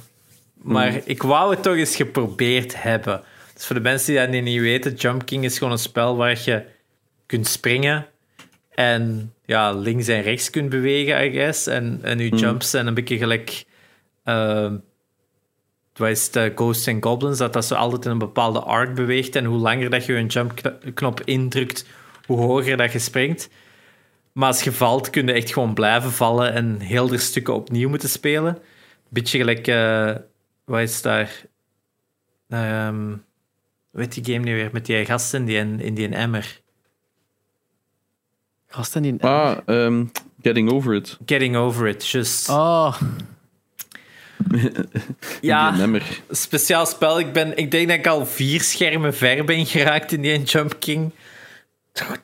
Maar 0.68 1.02
ik 1.04 1.24
wou 1.24 1.52
het 1.52 1.64
toch 1.64 1.76
eens 1.76 1.96
geprobeerd 1.96 2.82
hebben. 2.82 3.22
Dus 3.54 3.66
voor 3.66 3.76
de 3.76 3.82
mensen 3.82 4.14
die 4.14 4.22
dat 4.22 4.44
niet 4.44 4.62
weten, 4.62 4.94
Jump 4.94 5.26
King 5.26 5.44
is 5.44 5.58
gewoon 5.58 5.74
een 5.74 5.80
spel 5.80 6.16
waar 6.16 6.42
je 6.46 6.64
kunt 7.26 7.48
springen 7.48 8.06
en 8.70 9.34
ja, 9.46 9.72
links 9.72 10.08
en 10.08 10.22
rechts 10.22 10.50
kunt 10.50 10.70
bewegen, 10.70 11.26
I 11.26 11.32
guess. 11.32 11.68
En, 11.68 12.00
en 12.02 12.20
je 12.20 12.36
jumps 12.36 12.70
zijn 12.70 12.88
een 12.88 12.94
beetje 12.94 13.18
gelijk. 13.18 13.66
ehm 14.24 14.76
wat 15.98 16.10
is 16.10 16.26
het, 16.26 16.36
eh, 16.36 16.56
Ghosts 16.56 16.88
and 16.88 17.04
Goblins, 17.04 17.38
dat 17.38 17.54
dat 17.54 17.66
zo 17.66 17.76
altijd 17.76 18.06
in 18.06 18.12
een 18.12 18.18
bepaalde 18.18 18.60
arc 18.60 18.96
beweegt. 18.96 19.36
En 19.36 19.46
hoe 19.46 19.58
langer 19.58 19.90
dat 19.90 20.06
je 20.06 20.16
een 20.16 20.26
jump-knop 20.26 21.22
indrukt, 21.22 21.86
hoe 22.26 22.38
hoger 22.40 22.78
dat 22.78 22.92
je 22.92 23.00
springt. 23.00 23.50
Maar 24.32 24.48
als 24.48 24.64
je 24.64 24.72
valt, 24.72 25.10
kun 25.10 25.26
je 25.28 25.34
echt 25.34 25.54
gewoon 25.54 25.74
blijven 25.74 26.12
vallen 26.12 26.54
en 26.54 26.80
heel 26.80 27.08
de 27.08 27.18
stukken 27.18 27.54
opnieuw 27.54 27.90
moeten 27.90 28.10
spelen. 28.10 28.58
Beetje 29.10 29.38
gelijk, 29.38 29.68
eh 29.68 30.16
wat 30.68 30.82
is 30.82 31.02
daar? 31.02 31.46
Hoe 32.48 33.20
heet 33.92 34.14
die 34.14 34.34
game 34.34 34.46
nu 34.46 34.56
weer? 34.56 34.70
Met 34.72 34.86
die 34.86 35.06
gasten 35.06 35.48
in 35.50 35.78
die, 35.78 35.86
in 35.86 35.94
die 35.94 36.10
emmer. 36.10 36.62
Gasten 38.68 39.02
die... 39.02 39.24
Ah, 39.24 39.58
ehm, 39.66 40.06
Getting 40.42 40.72
Over 40.72 40.94
It. 40.96 41.18
Getting 41.26 41.56
over 41.56 41.88
it, 41.88 42.08
just. 42.08 42.50
Oh, 42.52 42.96
ja. 45.42 45.90
Speciaal 46.32 46.86
spel. 46.86 47.20
Ik, 47.20 47.34
ben, 47.34 47.58
ik 47.58 47.72
denk 47.72 47.88
dat 47.88 47.98
ik 47.98 48.08
al 48.08 48.26
vier 48.26 48.62
schermen 48.62 49.14
ver 49.14 49.46
ben 49.46 49.66
geraakt 49.66 50.12
in 50.12 50.22
die 50.22 50.44
Jump 50.44 50.80
King. 50.80 51.12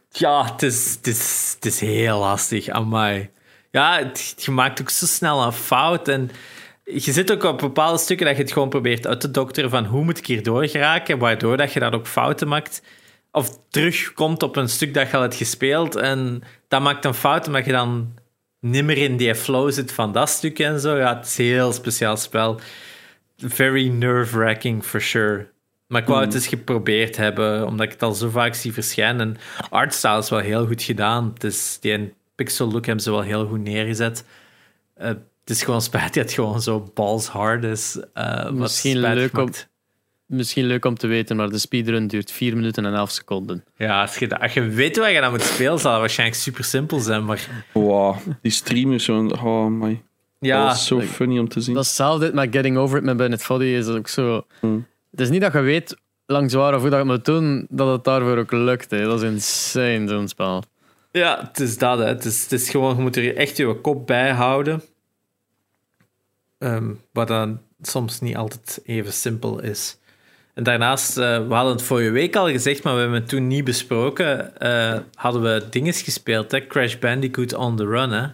Ja, 0.09 0.51
het 0.51 0.61
is, 0.61 0.93
het 0.93 1.07
is, 1.07 1.51
het 1.55 1.65
is 1.65 1.79
heel 1.79 2.19
lastig. 2.19 2.67
Amai. 2.67 3.29
Ja, 3.71 3.97
het, 3.97 4.35
je 4.37 4.51
maakt 4.51 4.81
ook 4.81 4.89
zo 4.89 5.05
snel 5.05 5.43
een 5.43 5.51
fout. 5.51 6.07
En 6.07 6.31
je 6.83 7.11
zit 7.11 7.31
ook 7.31 7.43
op 7.43 7.57
bepaalde 7.57 7.97
stukken 7.97 8.25
dat 8.25 8.35
je 8.35 8.41
het 8.41 8.51
gewoon 8.51 8.69
probeert 8.69 9.07
uit 9.07 9.21
te 9.21 9.31
dokteren 9.31 9.69
van 9.69 9.85
hoe 9.85 10.03
moet 10.03 10.17
ik 10.17 10.27
hier 10.27 10.43
doorgeraken, 10.43 11.17
waardoor 11.17 11.57
dat 11.57 11.73
je 11.73 11.79
dan 11.79 11.93
ook 11.93 12.07
fouten 12.07 12.47
maakt. 12.47 12.81
Of 13.31 13.59
terugkomt 13.69 14.43
op 14.43 14.55
een 14.55 14.69
stuk 14.69 14.93
dat 14.93 15.09
je 15.09 15.15
al 15.15 15.21
hebt 15.21 15.35
gespeeld 15.35 15.95
en 15.95 16.43
dat 16.67 16.81
maakt 16.81 17.05
een 17.05 17.13
fout 17.13 17.47
omdat 17.47 17.65
je 17.65 17.71
dan 17.71 18.13
nimmer 18.59 18.97
in 18.97 19.17
die 19.17 19.35
flow 19.35 19.71
zit 19.71 19.91
van 19.91 20.11
dat 20.11 20.29
stuk 20.29 20.59
en 20.59 20.79
zo. 20.79 20.97
Ja, 20.97 21.15
het 21.17 21.25
is 21.25 21.37
een 21.37 21.45
heel 21.45 21.73
speciaal 21.73 22.17
spel. 22.17 22.59
Very 23.37 23.87
nerve-wracking, 23.87 24.83
for 24.83 25.01
sure. 25.01 25.51
Maar 25.87 26.01
ik 26.01 26.07
wou 26.07 26.25
het 26.25 26.33
eens 26.33 26.47
geprobeerd 26.47 27.17
hebben, 27.17 27.67
omdat 27.67 27.85
ik 27.85 27.91
het 27.91 28.01
al 28.01 28.13
zo 28.13 28.29
vaak 28.29 28.53
zie 28.53 28.73
verschijnen. 28.73 29.19
En 29.19 29.37
artstyle 29.69 30.17
is 30.17 30.29
wel 30.29 30.39
heel 30.39 30.65
goed 30.65 30.83
gedaan. 30.83 31.31
Het 31.33 31.43
is, 31.43 31.77
die 31.81 32.13
pixel 32.35 32.71
look 32.71 32.85
hebben 32.85 33.03
ze 33.03 33.11
wel 33.11 33.21
heel 33.21 33.47
goed 33.47 33.63
neergezet. 33.63 34.25
Uh, 35.01 35.09
het 35.43 35.49
is 35.49 35.63
gewoon 35.63 35.81
spijt 35.81 36.13
dat 36.13 36.23
het 36.23 36.33
gewoon 36.33 36.61
zo 36.61 36.91
balls 36.93 37.27
hard 37.27 37.63
is. 37.63 37.99
Uh, 38.13 38.49
Misschien 38.49 38.97
leuk 38.97 39.37
om, 39.37 39.49
misschien 40.25 40.65
leuk 40.65 40.85
om 40.85 40.95
te 40.95 41.07
weten, 41.07 41.35
maar 41.35 41.49
de 41.49 41.57
speedrun 41.57 42.07
duurt 42.07 42.31
4 42.31 42.55
minuten 42.55 42.85
en 42.85 42.93
11 42.93 43.11
seconden. 43.11 43.63
Ja, 43.75 44.01
als 44.01 44.17
je, 44.17 44.39
als 44.39 44.53
je 44.53 44.61
weet 44.61 44.97
waar 44.97 45.11
je 45.11 45.21
dan 45.21 45.31
moet 45.31 45.41
spelen, 45.41 45.79
zal 45.79 45.91
het 45.91 45.99
waarschijnlijk 45.99 46.39
super 46.39 46.63
simpel 46.63 46.99
zijn. 46.99 47.25
Maar... 47.25 47.65
Wow, 47.73 48.17
die 48.41 48.51
streamers, 48.51 49.03
zo. 49.03 49.25
Oh 49.25 49.65
my. 49.65 50.01
Ja, 50.39 50.65
dat 50.65 50.75
is 50.75 50.87
zo 50.87 51.01
funny 51.01 51.39
om 51.39 51.47
te 51.47 51.61
zien. 51.61 51.73
Dat 51.73 51.83
is 51.83 51.89
hetzelfde 51.89 52.31
met 52.33 52.47
Getting 52.51 52.77
Over 52.77 52.97
It 52.97 53.03
met 53.03 53.17
Bennett 53.17 53.43
Foddy. 53.43 53.65
Is 53.65 53.87
ook 53.87 54.07
zo. 54.07 54.45
Hmm. 54.59 54.87
Het 55.11 55.19
is 55.19 55.29
niet 55.29 55.41
dat 55.41 55.53
je 55.53 55.59
weet 55.59 55.97
langs 56.25 56.53
waar 56.53 56.75
of 56.75 56.81
hoe 56.81 56.89
dat 56.89 56.99
je 56.99 57.05
moet 57.05 57.25
doen, 57.25 57.67
dat 57.69 57.91
het 57.91 58.03
daarvoor 58.03 58.37
ook 58.37 58.51
lukt. 58.51 58.91
Hè. 58.91 59.03
Dat 59.03 59.23
is 59.23 59.29
insane, 59.29 60.07
zo'n 60.07 60.27
spel. 60.27 60.63
Ja, 61.11 61.47
het 61.47 61.59
is 61.59 61.77
dat. 61.77 61.97
Hè. 61.97 62.05
Het, 62.05 62.25
is, 62.25 62.41
het 62.41 62.51
is 62.51 62.69
gewoon, 62.69 62.95
je 62.95 63.01
moet 63.01 63.15
er 63.15 63.35
echt 63.35 63.57
je 63.57 63.73
kop 63.81 64.07
bij 64.07 64.31
houden. 64.31 64.81
Um, 66.63 67.01
wat 67.11 67.27
dan 67.27 67.59
soms 67.81 68.19
niet 68.19 68.35
altijd 68.35 68.81
even 68.85 69.13
simpel 69.13 69.61
is. 69.61 69.97
En 70.53 70.63
daarnaast, 70.63 71.17
uh, 71.17 71.47
we 71.47 71.53
hadden 71.53 71.73
het 71.73 71.81
vorige 71.81 72.09
week 72.09 72.35
al 72.35 72.49
gezegd, 72.49 72.83
maar 72.83 72.93
we 72.93 72.99
hebben 72.99 73.19
het 73.19 73.29
toen 73.29 73.47
niet 73.47 73.63
besproken. 73.63 74.53
Uh, 74.59 74.99
hadden 75.13 75.41
we 75.41 75.65
dinges 75.69 76.01
gespeeld, 76.01 76.51
hè? 76.51 76.67
Crash 76.67 76.95
Bandicoot 76.95 77.53
on 77.53 77.75
the 77.75 77.85
Run. 77.85 78.11
Hè? 78.11 78.27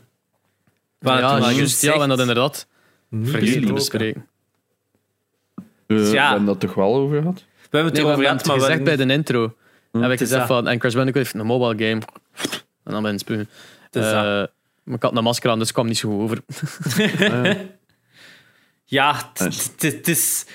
ja, 0.99 1.51
juist, 1.51 1.81
ja, 1.81 1.87
we 1.91 1.97
hebben 1.97 2.09
dat 2.09 2.19
inderdaad 2.19 2.67
vergeten 3.11 3.65
te 3.65 3.73
bespreken. 3.73 4.27
Uh, 5.87 5.97
dus 5.97 6.11
ja. 6.11 6.23
We 6.23 6.27
hebben 6.27 6.45
dat 6.45 6.59
toch 6.59 6.73
wel 6.73 6.95
over 6.95 7.17
gehad? 7.17 7.35
We 7.35 7.77
hebben 7.77 7.93
het 7.93 8.01
nee, 8.03 8.11
over 8.11 8.23
gehad, 8.23 8.45
maar 8.45 8.59
gezegd 8.59 8.83
bij 8.83 8.95
de 8.95 9.13
intro. 9.13 9.55
Hm. 9.91 10.01
Heb 10.01 10.11
ik 10.11 10.17
gezegd 10.17 10.47
van, 10.47 10.67
en 10.67 10.79
Crash 10.79 10.93
Bandicoot 10.93 11.23
heeft 11.23 11.35
een 11.35 11.45
mobile 11.45 11.89
game. 11.89 12.01
En 12.83 12.91
dan 12.91 13.03
ben 13.03 13.11
je 13.11 13.17
spugen. 13.17 13.49
Uh, 13.91 14.03
maar 14.83 14.95
ik 14.95 15.03
had 15.03 15.17
een 15.17 15.23
masker 15.23 15.49
aan, 15.49 15.59
dus 15.59 15.71
kwam 15.71 15.87
niet 15.87 15.97
zo 15.97 16.09
goed 16.09 16.21
over. 16.21 16.41
ja, 18.89 19.31
het 19.77 20.07
is... 20.07 20.45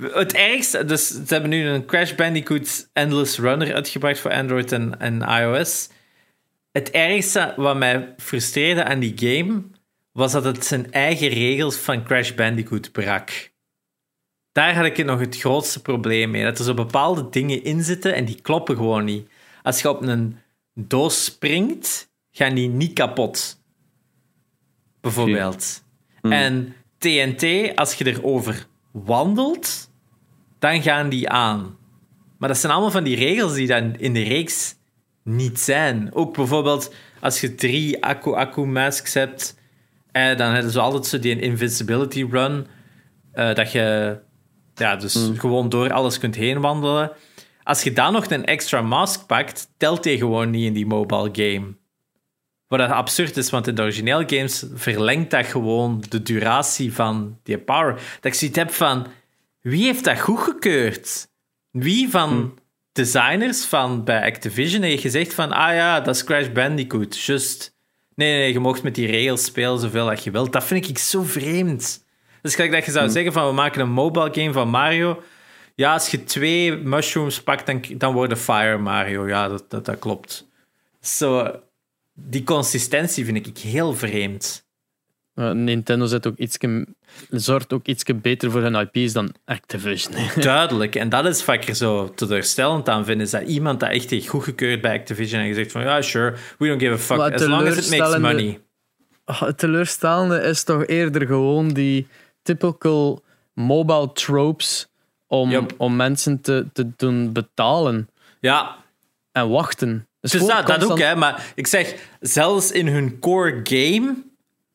Het 0.00 0.32
ergste, 0.32 0.84
dus 0.84 1.08
ze 1.08 1.22
hebben 1.26 1.50
nu 1.50 1.66
een 1.66 1.86
Crash 1.86 2.14
Bandicoot 2.14 2.88
Endless 2.92 3.38
Runner 3.38 3.74
uitgebracht 3.74 4.18
voor 4.18 4.32
Android 4.32 4.72
en, 4.72 5.00
en 5.00 5.20
iOS. 5.20 5.88
Het 6.72 6.90
ergste 6.90 7.54
wat 7.56 7.76
mij 7.76 8.14
frustreerde 8.18 8.84
aan 8.84 8.98
die 8.98 9.12
game 9.16 9.62
was 10.12 10.32
dat 10.32 10.44
het 10.44 10.64
zijn 10.64 10.92
eigen 10.92 11.28
regels 11.28 11.76
van 11.76 12.04
Crash 12.04 12.32
Bandicoot 12.32 12.92
brak. 12.92 13.50
Daar 14.52 14.74
had 14.74 14.84
ik 14.84 15.04
nog 15.04 15.20
het 15.20 15.38
grootste 15.38 15.82
probleem 15.82 16.30
mee. 16.30 16.44
Dat 16.44 16.58
er 16.58 16.64
zo 16.64 16.74
bepaalde 16.74 17.28
dingen 17.30 17.64
in 17.64 17.82
zitten 17.82 18.14
en 18.14 18.24
die 18.24 18.40
kloppen 18.40 18.76
gewoon 18.76 19.04
niet. 19.04 19.28
Als 19.62 19.80
je 19.80 19.88
op 19.88 20.02
een 20.02 20.38
doos 20.74 21.24
springt, 21.24 22.10
gaan 22.30 22.54
die 22.54 22.68
niet 22.68 22.92
kapot. 22.92 23.62
Bijvoorbeeld. 25.00 25.84
Hmm. 26.20 26.32
En 26.32 26.74
TNT, 27.02 27.76
als 27.76 27.94
je 27.94 28.06
erover 28.06 28.66
wandelt, 28.92 29.90
dan 30.58 30.82
gaan 30.82 31.08
die 31.08 31.28
aan. 31.28 31.76
Maar 32.38 32.48
dat 32.48 32.58
zijn 32.58 32.72
allemaal 32.72 32.90
van 32.90 33.04
die 33.04 33.16
regels 33.16 33.54
die 33.54 33.66
dan 33.66 33.96
in 33.98 34.12
de 34.12 34.22
reeks 34.22 34.74
niet 35.24 35.60
zijn. 35.60 36.14
Ook 36.14 36.36
bijvoorbeeld 36.36 36.94
als 37.20 37.40
je 37.40 37.54
drie 37.54 38.04
Akku-Akku 38.04 38.64
masks 38.64 39.14
hebt, 39.14 39.56
eh, 40.12 40.36
dan 40.36 40.52
hebben 40.52 40.72
ze 40.72 40.80
altijd 40.80 41.06
zo 41.06 41.18
die 41.18 41.40
invincibility 41.40 42.26
run. 42.30 42.66
Eh, 43.32 43.54
dat 43.54 43.72
je 43.72 44.18
ja, 44.74 44.96
dus 44.96 45.14
hmm. 45.14 45.38
gewoon 45.38 45.68
door 45.68 45.92
alles 45.92 46.18
kunt 46.18 46.34
heen 46.34 46.60
wandelen. 46.60 47.12
Als 47.62 47.82
je 47.82 47.92
dan 47.92 48.12
nog 48.12 48.30
een 48.30 48.44
extra 48.44 48.82
mask 48.82 49.26
pakt, 49.26 49.68
telt 49.76 50.02
die 50.02 50.18
gewoon 50.18 50.50
niet 50.50 50.64
in 50.64 50.72
die 50.72 50.86
mobile 50.86 51.28
game. 51.32 51.74
Wat 52.72 52.80
dat 52.80 52.90
absurd 52.90 53.36
is, 53.36 53.50
want 53.50 53.66
in 53.66 53.74
de 53.74 53.82
originele 53.82 54.24
games 54.26 54.64
verlengt 54.74 55.30
dat 55.30 55.46
gewoon 55.46 56.04
de 56.08 56.22
duratie 56.22 56.92
van 56.92 57.38
die 57.42 57.58
power. 57.58 57.94
Dat 57.94 58.24
ik 58.24 58.34
zoiets 58.34 58.58
heb 58.58 58.70
van, 58.70 59.06
wie 59.60 59.84
heeft 59.84 60.04
dat 60.04 60.20
goedgekeurd? 60.20 61.28
Wie 61.70 62.10
van 62.10 62.28
hmm. 62.28 62.54
designers 62.92 63.64
van 63.64 64.04
bij 64.04 64.26
Activision 64.26 64.82
heeft 64.82 65.02
gezegd 65.02 65.34
van, 65.34 65.52
ah 65.52 65.74
ja, 65.74 66.00
dat 66.00 66.14
is 66.14 66.24
Crash 66.24 66.48
Bandicoot, 66.48 67.18
just... 67.18 67.74
Nee, 68.14 68.38
nee, 68.38 68.52
je 68.52 68.58
mocht 68.58 68.82
met 68.82 68.94
die 68.94 69.06
regels 69.06 69.44
spelen 69.44 69.78
zoveel 69.78 70.06
dat 70.06 70.24
je 70.24 70.30
wilt. 70.30 70.52
Dat 70.52 70.64
vind 70.64 70.88
ik 70.88 70.98
zo 70.98 71.22
vreemd. 71.22 72.04
Dus 72.42 72.54
gelijk 72.54 72.72
dat 72.72 72.84
je 72.84 72.90
zou 72.90 73.04
hmm. 73.04 73.14
zeggen 73.14 73.32
van, 73.32 73.46
we 73.46 73.52
maken 73.52 73.80
een 73.80 73.90
mobile 73.90 74.32
game 74.32 74.52
van 74.52 74.68
Mario. 74.68 75.22
Ja, 75.74 75.92
als 75.92 76.08
je 76.08 76.24
twee 76.24 76.76
mushrooms 76.76 77.42
pakt, 77.42 77.66
dan, 77.66 77.82
dan 77.96 78.12
wordt 78.12 78.38
Fire 78.38 78.78
Mario. 78.78 79.28
Ja, 79.28 79.48
dat, 79.48 79.70
dat, 79.70 79.84
dat 79.84 79.98
klopt. 79.98 80.48
Zo, 81.00 81.60
die 82.12 82.44
consistentie 82.44 83.24
vind 83.24 83.46
ik 83.46 83.58
heel 83.58 83.94
vreemd. 83.94 84.64
Nintendo 85.34 86.06
zet 86.06 86.26
ook 86.26 86.36
ietske, 86.36 86.86
zorgt 87.30 87.72
ook 87.72 87.86
iets 87.86 88.04
beter 88.22 88.50
voor 88.50 88.60
hun 88.60 88.88
IP's 88.92 89.12
dan 89.12 89.34
Activision. 89.44 90.14
Duidelijk. 90.40 90.94
En 90.94 91.08
dat 91.08 91.26
is 91.26 91.42
vaker 91.42 91.74
zo 91.74 92.12
teleurstellend 92.14 92.88
aan 92.88 93.04
vinden. 93.04 93.24
Is 93.26 93.32
dat 93.32 93.42
iemand 93.42 93.80
dat 93.80 93.90
echt 93.90 94.10
heeft 94.10 94.28
goedgekeurd 94.28 94.80
bij 94.80 94.98
Activision 94.98 95.40
en 95.40 95.46
gezegd 95.46 95.72
van 95.72 95.82
ja, 95.82 96.02
sure, 96.02 96.34
we 96.58 96.66
don't 96.66 96.80
give 96.80 96.92
a 96.92 96.98
fuck. 96.98 97.34
As 97.34 97.46
long 97.46 97.68
as 97.68 97.76
it 97.76 97.98
makes 97.98 98.18
money. 98.18 98.60
Het 99.24 99.58
teleurstellende 99.58 100.40
is 100.40 100.64
toch 100.64 100.86
eerder 100.86 101.26
gewoon 101.26 101.68
die 101.68 102.06
typical 102.42 103.22
mobile 103.54 104.12
tropes 104.12 104.88
om, 105.26 105.66
om 105.76 105.96
mensen 105.96 106.40
te, 106.40 106.66
te 106.72 106.90
doen 106.96 107.32
betalen. 107.32 108.08
Ja. 108.40 108.76
En 109.32 109.48
wachten. 109.48 110.06
Dus, 110.22 110.30
dus 110.30 110.46
dat, 110.46 110.66
dat 110.66 110.90
ook, 110.90 110.98
hè. 110.98 111.16
Maar 111.16 111.52
ik 111.54 111.66
zeg, 111.66 111.94
zelfs 112.20 112.70
in 112.70 112.86
hun 112.86 113.18
core 113.18 113.60
game 113.62 114.14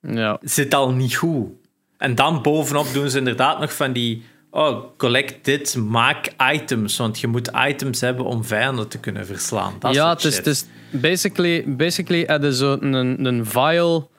ja. 0.02 0.38
zit 0.42 0.74
al 0.74 0.92
niet 0.92 1.16
goed. 1.16 1.50
En 1.98 2.16
dan 2.16 2.42
bovenop 2.42 2.94
doen 2.94 3.10
ze 3.10 3.18
inderdaad 3.18 3.60
nog 3.60 3.74
van 3.74 3.94
die... 3.94 4.24
Oh, 4.50 4.84
collect 4.98 5.46
dit, 5.46 5.76
maak 5.76 6.30
items. 6.54 6.98
Want 6.98 7.20
je 7.20 7.28
moet 7.28 7.52
items 7.68 8.02
hebben 8.02 8.26
om 8.26 8.44
vijanden 8.44 8.88
te 8.88 9.00
kunnen 9.00 9.26
verslaan. 9.26 9.74
Dat 9.80 9.94
ja, 9.94 10.10
het 10.10 10.24
is, 10.24 10.38
het 10.38 10.48
is 10.48 10.66
basically, 10.90 11.64
basically 11.68 12.24
hadden 12.28 12.54
zo 12.54 12.78
een, 12.80 13.26
een 13.26 13.46
vial... 13.46 14.10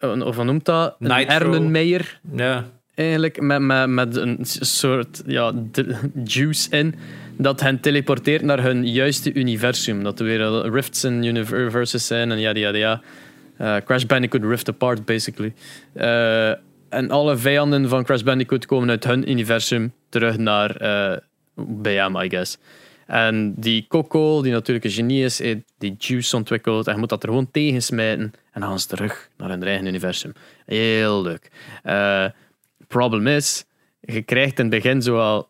Of 0.00 0.36
wat 0.36 0.44
noemt 0.44 0.64
dat? 0.64 0.96
Een 0.98 1.10
Erlenmeyer. 1.10 2.20
Ja. 2.32 2.64
Eigenlijk, 2.94 3.40
met, 3.40 3.60
met, 3.60 3.88
met 3.88 4.16
een 4.16 4.38
soort 4.42 5.22
ja, 5.26 5.52
juice 6.24 6.70
in 6.70 6.94
dat 7.36 7.60
hen 7.60 7.80
teleporteert 7.80 8.42
naar 8.42 8.62
hun 8.62 8.86
juiste 8.86 9.32
universum. 9.32 10.02
Dat 10.02 10.20
er 10.20 10.24
weer 10.24 10.70
rifts 10.70 11.04
in 11.04 11.22
universes 11.24 12.06
zijn 12.06 12.30
en 12.30 12.38
ja, 12.38 12.54
ja, 12.54 12.74
ja. 12.74 13.02
Uh, 13.60 13.76
Crash 13.76 14.04
Bandicoot 14.04 14.42
Rift 14.42 14.68
Apart, 14.68 15.04
basically. 15.04 15.52
Uh, 15.94 16.48
en 16.88 17.10
alle 17.10 17.36
vijanden 17.36 17.88
van 17.88 18.04
Crash 18.04 18.22
Bandicoot 18.22 18.66
komen 18.66 18.90
uit 18.90 19.04
hun 19.04 19.30
universum 19.30 19.92
terug 20.08 20.36
naar 20.36 20.82
uh, 20.82 21.16
hem, 21.82 22.16
I 22.16 22.28
guess. 22.28 22.58
En 23.06 23.54
die 23.56 23.86
Coco, 23.88 24.42
die 24.42 24.52
natuurlijk 24.52 24.84
een 24.84 24.90
genie 24.90 25.24
is, 25.24 25.36
die 25.78 25.94
juice 25.98 26.36
ontwikkeld. 26.36 26.86
En 26.86 26.92
je 26.92 26.98
moet 26.98 27.08
dat 27.08 27.22
er 27.22 27.28
gewoon 27.28 27.50
tegen 27.50 27.82
smijten. 27.82 28.32
En 28.52 28.60
dan 28.60 28.68
gaan 28.68 28.78
ze 28.78 28.86
terug 28.86 29.28
naar 29.36 29.48
hun 29.48 29.62
eigen 29.62 29.86
universum. 29.86 30.32
Heel 30.66 31.22
leuk. 31.22 31.50
Het 31.82 32.88
probleem 32.88 33.26
is, 33.26 33.64
je 34.00 34.22
krijgt 34.22 34.58
in 34.58 34.70
het 34.70 34.82
begin 34.82 35.02
zoal 35.02 35.48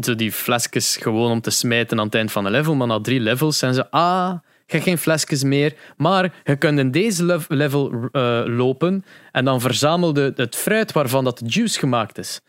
zo 0.00 0.14
die 0.14 0.32
flesjes 0.32 0.96
gewoon 0.96 1.30
om 1.30 1.40
te 1.40 1.50
smijten 1.50 1.98
aan 1.98 2.04
het 2.04 2.14
eind 2.14 2.32
van 2.32 2.44
een 2.44 2.50
level. 2.50 2.74
Maar 2.74 2.86
na 2.86 3.00
drie 3.00 3.20
levels 3.20 3.58
zijn 3.58 3.74
ze, 3.74 3.90
ah, 3.90 4.34
geen 4.66 4.98
flesjes 4.98 5.42
meer. 5.42 5.74
Maar 5.96 6.34
je 6.44 6.56
kunt 6.56 6.78
in 6.78 6.90
deze 6.90 7.40
level 7.48 7.92
uh, 7.92 8.42
lopen 8.46 9.04
en 9.32 9.44
dan 9.44 9.60
verzamelde 9.60 10.32
het 10.36 10.56
fruit 10.56 10.92
waarvan 10.92 11.24
dat 11.24 11.42
juice 11.46 11.78
gemaakt 11.78 12.18
is. 12.18 12.40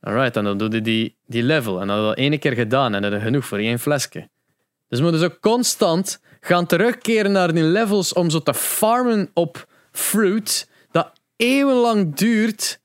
Alright, 0.00 0.36
en 0.36 0.44
dan 0.44 0.58
doe 0.58 0.70
je 0.70 0.80
die, 0.80 1.16
die 1.26 1.42
level. 1.42 1.80
En 1.80 1.86
dan 1.86 2.02
dat 2.02 2.16
één 2.16 2.38
keer 2.38 2.52
gedaan 2.52 2.94
en 2.94 3.02
heb 3.02 3.12
je 3.12 3.20
genoeg 3.20 3.44
voor 3.44 3.58
één 3.58 3.78
flesje. 3.78 4.28
Dus 4.88 4.98
we 4.98 5.04
moeten 5.04 5.20
zo 5.20 5.36
constant 5.40 6.20
gaan 6.40 6.66
terugkeren 6.66 7.32
naar 7.32 7.54
die 7.54 7.62
levels 7.62 8.12
om 8.12 8.30
zo 8.30 8.40
te 8.40 8.54
farmen 8.54 9.30
op 9.34 9.66
fruit 9.92 10.68
dat 10.90 11.12
eeuwenlang 11.36 12.14
duurt 12.14 12.79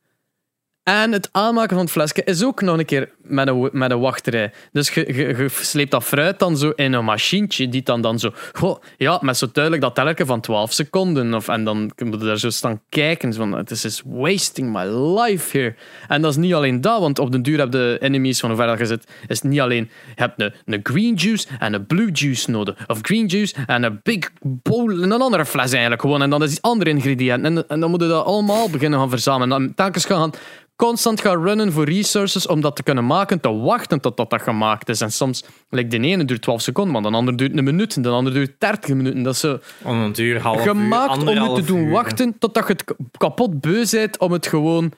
En 0.85 1.11
het 1.11 1.29
aanmaken 1.31 1.75
van 1.75 1.79
het 1.79 1.91
flesje 1.91 2.23
is 2.23 2.43
ook 2.43 2.61
nog 2.61 2.77
een 2.77 2.85
keer 2.85 3.09
met 3.21 3.47
een, 3.47 3.69
met 3.71 3.91
een 3.91 3.99
wachtrij. 3.99 4.51
Dus 4.71 4.89
je, 4.89 5.13
je, 5.13 5.37
je 5.37 5.49
sleept 5.49 5.91
dat 5.91 6.03
fruit 6.03 6.39
dan 6.39 6.57
zo 6.57 6.69
in 6.75 6.93
een 6.93 7.05
machientje 7.05 7.69
die 7.69 7.83
dan, 7.83 8.01
dan 8.01 8.19
zo... 8.19 8.31
Goh, 8.53 8.81
ja, 8.97 9.19
met 9.21 9.37
zo 9.37 9.47
duidelijk 9.51 9.83
dat 9.83 9.95
telkens 9.95 10.27
van 10.27 10.41
12 10.41 10.73
seconden. 10.73 11.33
Of, 11.33 11.47
en 11.47 11.63
dan 11.63 11.91
moet 12.03 12.19
je 12.19 12.25
daar 12.25 12.37
zo 12.37 12.49
staan 12.49 12.81
kijken. 12.89 13.33
Van, 13.33 13.51
het 13.51 13.71
is 13.71 14.01
wasting 14.05 14.71
my 14.73 14.83
life 15.21 15.57
here. 15.57 15.75
En 16.07 16.21
dat 16.21 16.31
is 16.31 16.37
niet 16.37 16.53
alleen 16.53 16.81
dat, 16.81 16.99
want 16.99 17.19
op 17.19 17.31
den 17.31 17.41
duur 17.41 17.59
heb 17.59 17.71
de 17.71 17.97
enemies 18.01 18.39
van 18.39 18.49
hoe 18.49 18.57
ver 18.57 18.67
dat 18.67 18.79
je 18.79 18.85
zit, 18.85 19.07
is 19.27 19.41
niet 19.41 19.59
alleen... 19.59 19.89
Je 20.15 20.21
hebt 20.21 20.41
een, 20.41 20.53
een 20.65 20.79
green 20.83 21.13
juice 21.13 21.47
en 21.59 21.73
een 21.73 21.85
blue 21.85 22.11
juice 22.11 22.51
nodig. 22.51 22.75
Of 22.87 22.99
green 23.01 23.25
juice 23.25 23.55
en 23.65 23.83
een 23.83 23.99
big 24.03 24.31
bowl, 24.41 25.01
een 25.01 25.11
andere 25.11 25.45
fles 25.45 25.71
eigenlijk 25.71 26.01
gewoon. 26.01 26.21
En 26.21 26.29
dan 26.29 26.43
is 26.43 26.49
die 26.49 26.61
andere 26.61 26.89
ingrediënt. 26.89 27.43
En, 27.43 27.67
en 27.67 27.79
dan 27.79 27.89
moet 27.89 28.01
je 28.01 28.07
dat 28.07 28.25
allemaal 28.25 28.69
beginnen 28.69 28.99
gaan 28.99 29.09
verzamelen. 29.09 29.57
En 29.57 29.61
dan 29.63 29.73
telkens 29.75 30.05
gaan 30.05 30.31
constant 30.75 31.21
gaan 31.21 31.43
runnen 31.43 31.71
voor 31.71 31.85
resources 31.85 32.47
om 32.47 32.61
dat 32.61 32.75
te 32.75 32.83
kunnen 32.83 33.05
maken, 33.05 33.39
te 33.39 33.53
wachten 33.53 34.01
tot 34.01 34.17
dat, 34.17 34.29
dat 34.29 34.41
gemaakt 34.41 34.89
is. 34.89 35.01
En 35.01 35.11
soms, 35.11 35.43
like 35.69 35.87
de 35.87 35.99
ene 35.99 36.25
duurt 36.25 36.41
12 36.41 36.61
seconden, 36.61 36.93
maar 36.93 37.11
de 37.11 37.17
andere 37.17 37.37
duurt 37.37 37.57
een 37.57 37.63
minuut, 37.63 37.95
en 37.95 38.01
de 38.01 38.09
andere 38.09 38.35
duurt 38.35 38.59
30 38.59 38.95
minuten. 38.95 39.23
Dat 39.23 39.33
is 39.33 39.39
zo 39.39 39.59
Om 39.83 39.99
een 39.99 40.11
duur, 40.11 40.41
half 40.41 40.61
gemaakt 40.61 41.21
uur, 41.21 41.41
om 41.41 41.49
je 41.49 41.61
te 41.61 41.67
doen 41.67 41.79
uur. 41.79 41.91
wachten 41.91 42.37
totdat 42.39 42.67
je 42.67 42.73
het 42.73 42.95
kapot 43.17 43.61
beu 43.61 43.85
bent 43.91 44.17
om 44.17 44.31
het 44.31 44.47
gewoon 44.47 44.91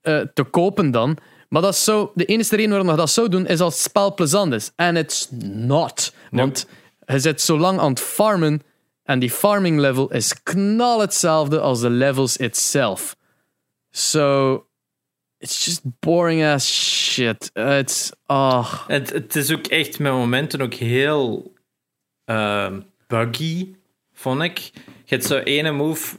eh, 0.00 0.20
te 0.34 0.42
kopen 0.42 0.90
dan. 0.90 1.16
Maar 1.48 1.62
dat 1.62 1.72
is 1.72 1.84
zo, 1.84 2.12
de 2.14 2.24
enige 2.24 2.56
reden 2.56 2.70
waarom 2.70 2.90
je 2.90 2.96
dat 2.96 3.10
zou 3.10 3.28
doen, 3.28 3.46
is 3.46 3.60
als 3.60 3.74
het 3.74 3.82
spel 3.82 4.14
plezant 4.14 4.52
is. 4.52 4.72
En 4.76 4.96
it's 4.96 5.28
not. 5.42 6.12
Want 6.30 6.66
je 7.06 7.18
zit 7.18 7.40
zo 7.40 7.58
lang 7.58 7.78
aan 7.78 7.90
het 7.90 8.00
farmen 8.00 8.62
en 9.04 9.18
die 9.18 9.30
farming 9.30 9.78
level 9.78 10.12
is 10.12 10.42
knal 10.42 11.00
hetzelfde 11.00 11.60
als 11.60 11.80
de 11.80 11.90
levels 11.90 12.36
itself. 12.36 13.16
So, 13.90 14.67
it's 15.38 15.64
just 15.64 15.82
boring 16.00 16.42
as 16.42 16.66
shit. 16.66 17.50
It's, 17.54 18.12
ah. 18.26 18.86
Het, 18.86 19.10
het 19.10 19.36
is 19.36 19.52
ook 19.52 19.66
echt 19.66 19.98
met 19.98 20.12
momenten 20.12 20.60
ook 20.60 20.74
heel 20.74 21.52
ehm, 22.24 22.80
buggy, 23.06 23.74
vond 24.12 24.42
ik. 24.42 24.58
Je 25.04 25.14
hebt 25.14 25.24
zo 25.24 25.38
ene 25.38 25.70
move 25.70 26.16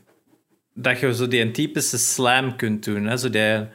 dat 0.73 0.99
je 0.99 1.15
zo 1.15 1.27
die 1.27 1.51
typische 1.51 1.97
slam 1.97 2.55
kunt 2.55 2.83
doen. 2.83 3.05
Hè? 3.05 3.17
Zo 3.17 3.29
die, 3.29 3.67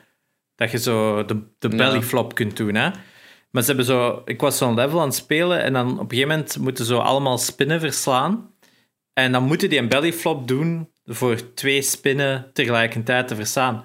dat 0.55 0.71
je 0.71 0.79
zo 0.79 1.25
de, 1.25 1.43
de 1.59 1.69
belly 1.69 2.03
flop 2.03 2.35
kunt 2.35 2.57
doen. 2.57 2.75
Hè? 2.75 2.91
Maar 3.51 3.63
ze 3.63 3.69
hebben 3.69 3.85
zo... 3.87 4.23
Ik 4.25 4.41
was 4.41 4.59
zo'n 4.59 4.75
level 4.75 5.01
aan 5.01 5.07
het 5.07 5.15
spelen 5.15 5.63
en 5.63 5.73
dan 5.73 5.93
op 5.93 6.11
een 6.11 6.17
gegeven 6.17 6.29
moment 6.29 6.59
moeten 6.59 6.85
ze 6.85 6.95
zo 6.95 6.99
allemaal 6.99 7.39
spinnen 7.39 7.81
verslaan. 7.81 8.53
En 9.13 9.33
dan 9.33 9.45
moeten 9.45 9.69
die 9.69 9.79
een 9.79 9.89
belly 9.89 10.13
flop 10.13 10.49
doen 10.49 10.91
voor 11.05 11.55
twee 11.55 11.83
spinnen 11.83 12.51
tegelijkertijd 12.53 13.29
te 13.29 13.35
verslaan. 13.35 13.85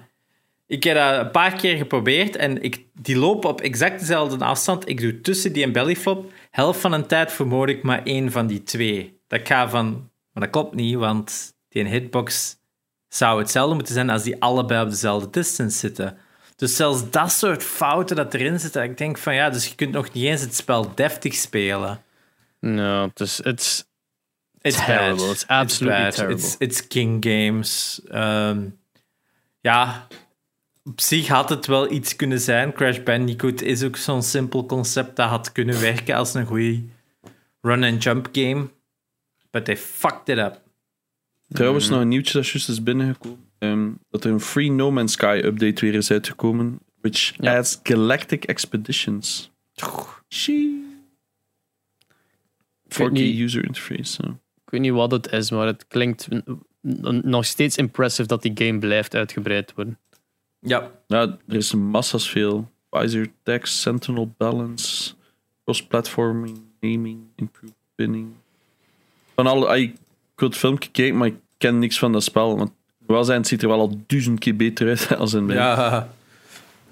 Ik 0.70 0.84
heb 0.84 0.96
dat 0.96 1.24
een 1.24 1.30
paar 1.30 1.56
keer 1.56 1.76
geprobeerd 1.76 2.36
en 2.36 2.62
ik, 2.62 2.84
die 2.92 3.16
lopen 3.16 3.50
op 3.50 3.60
exact 3.60 4.00
dezelfde 4.00 4.44
afstand. 4.44 4.88
Ik 4.88 5.00
doe 5.00 5.20
tussen 5.20 5.52
die 5.52 5.62
en 5.62 5.72
bellyflop. 5.72 6.32
Helft 6.50 6.80
van 6.80 6.92
een 6.92 7.06
tijd 7.06 7.32
vermoord 7.32 7.70
ik 7.70 7.82
maar 7.82 8.02
één 8.04 8.30
van 8.32 8.46
die 8.46 8.62
twee. 8.62 9.20
Dat 9.26 9.40
gaat 9.44 9.70
van... 9.70 10.10
Maar 10.32 10.42
dat 10.42 10.52
klopt 10.52 10.74
niet, 10.74 10.94
want 10.94 11.54
die 11.68 11.84
hitbox 11.84 12.56
zou 13.08 13.38
hetzelfde 13.38 13.74
moeten 13.74 13.94
zijn 13.94 14.10
als 14.10 14.22
die 14.22 14.40
allebei 14.42 14.82
op 14.82 14.90
dezelfde 14.90 15.30
distance 15.30 15.78
zitten. 15.78 16.18
Dus 16.56 16.76
zelfs 16.76 17.10
dat 17.10 17.32
soort 17.32 17.62
fouten 17.62 18.16
dat 18.16 18.34
erin 18.34 18.60
zitten, 18.60 18.82
ik 18.82 18.98
denk 18.98 19.18
van 19.18 19.34
ja, 19.34 19.50
dus 19.50 19.66
je 19.66 19.74
kunt 19.74 19.92
nog 19.92 20.12
niet 20.12 20.24
eens 20.24 20.40
het 20.40 20.54
spel 20.54 20.94
deftig 20.94 21.34
spelen. 21.34 22.02
No, 22.60 23.02
het 23.02 23.20
is, 23.20 23.40
it's, 23.40 23.84
It's 24.60 24.84
Terrible. 24.84 25.26
bad. 25.26 25.34
It's 25.34 25.46
absolutely 25.46 26.10
terrible. 26.10 26.34
It's, 26.34 26.56
it's 26.58 26.86
King 26.86 27.24
Games. 27.24 28.00
Ehm, 28.08 28.68
ja, 29.60 30.06
op 30.84 31.00
zich 31.00 31.28
had 31.28 31.48
het 31.48 31.66
wel 31.66 31.90
iets 31.92 32.16
kunnen 32.16 32.40
zijn. 32.40 32.72
Crash 32.72 32.98
Bandicoot 33.02 33.60
is 33.60 33.82
ook 33.82 33.96
zo'n 33.96 34.22
simpel 34.22 34.66
concept 34.66 35.16
dat 35.16 35.28
had 35.28 35.52
kunnen 35.52 35.80
werken 35.80 36.14
als 36.14 36.34
een 36.34 36.46
goede 36.46 36.82
run-and-jump 37.60 38.28
game. 38.32 38.68
But 39.50 39.64
they 39.64 39.76
fucked 39.76 40.28
it 40.28 40.38
up. 40.38 40.60
Trouwens, 41.48 41.88
nog 41.88 42.00
een 42.00 42.08
nieuwtje 42.08 42.32
dat 42.32 42.48
juist 42.48 42.68
is 42.68 42.82
binnengekomen. 42.82 43.48
Ehm, 43.58 43.90
dat 44.10 44.24
er 44.24 44.30
een 44.30 44.40
Free 44.40 44.70
No 44.70 44.90
Man's 44.90 45.12
Sky 45.12 45.40
update 45.44 45.80
weer 45.80 45.94
is 45.94 46.10
uitgekomen. 46.10 46.78
Which 47.00 47.32
Ja. 47.36 47.56
adds 47.56 47.80
Galactic 47.82 48.44
Expeditions. 48.44 49.50
Shee. 50.28 50.84
4K 52.88 53.10
niet- 53.10 53.38
user 53.40 53.64
interface. 53.64 54.22
Ik 54.64 54.70
weet 54.70 54.80
niet 54.80 54.92
wat 54.92 55.10
het 55.10 55.32
is, 55.32 55.50
maar 55.50 55.66
het 55.66 55.86
klinkt 55.86 56.28
nog 57.22 57.44
steeds 57.44 57.76
impressive 57.76 58.28
dat 58.28 58.42
die 58.42 58.52
game 58.54 58.78
blijft 58.78 59.14
uitgebreid 59.14 59.72
worden. 59.74 59.98
Ja, 60.60 60.90
er 61.48 61.56
is 61.56 61.74
massa's 61.74 62.30
veel. 62.30 62.70
Visor 62.90 63.26
text, 63.42 63.74
Sentinel 63.74 64.34
balance, 64.36 65.14
cross-platforming, 65.64 66.58
naming, 66.80 67.20
improved 67.36 67.74
pinning. 67.94 68.28
Van 69.34 69.46
alle, 69.46 69.66
ah, 69.66 69.78
ik 69.78 69.94
wil 70.36 70.48
het 70.48 70.58
filmpje 70.58 70.90
kijken, 70.90 71.16
maar 71.16 71.26
ik 71.26 71.36
ken 71.58 71.78
niks 71.78 71.98
van 71.98 72.12
dat 72.12 72.22
spel. 72.22 72.56
Want 72.56 72.70
wel 73.06 73.24
zijn, 73.24 73.38
het 73.38 73.48
ziet 73.48 73.62
er 73.62 73.68
wel 73.68 73.80
al 73.80 74.00
duizend 74.06 74.38
keer 74.38 74.56
beter 74.56 74.88
uit 74.88 75.16
als 75.16 75.32
in 75.32 75.46
mijn. 75.46 75.58
ja. 75.58 76.12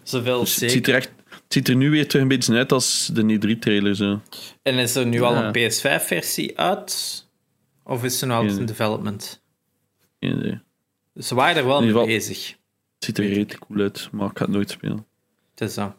Zoveel 0.03 0.41
Dus 0.41 0.57
het, 0.57 0.71
ziet 0.71 0.89
er 0.89 0.95
echt, 0.95 1.11
het 1.29 1.53
ziet 1.53 1.69
er 1.69 1.77
nu 1.77 1.91
weer 1.91 2.09
terug 2.09 2.23
een 2.23 2.29
beetje 2.29 2.57
uit 2.57 2.73
als 2.73 3.11
de 3.13 3.23
E3-trailer. 3.23 3.95
Zo. 3.95 4.21
En 4.63 4.75
is 4.75 4.95
er 4.95 5.07
nu 5.07 5.21
al 5.21 5.37
een 5.37 5.57
PS5-versie 5.57 6.59
uit? 6.59 7.27
Of 7.85 8.05
is 8.05 8.21
er 8.21 8.27
nog 8.27 8.37
altijd 8.37 8.59
in 8.59 8.67
development? 8.67 9.43
Ze 11.15 11.35
waren 11.35 11.57
er 11.57 11.67
wel 11.67 11.83
mee 11.83 12.07
bezig. 12.07 12.57
Het 12.99 13.05
ziet 13.07 13.19
er 13.19 13.25
redelijk 13.25 13.59
cool 13.67 13.81
uit, 13.81 14.09
maar 14.13 14.31
ik 14.31 14.39
ga 14.39 14.45
het 14.45 14.55
nooit 14.55 14.71
spelen. 14.71 15.07
Het 15.55 15.69
is 15.69 15.75
zo. 15.75 15.95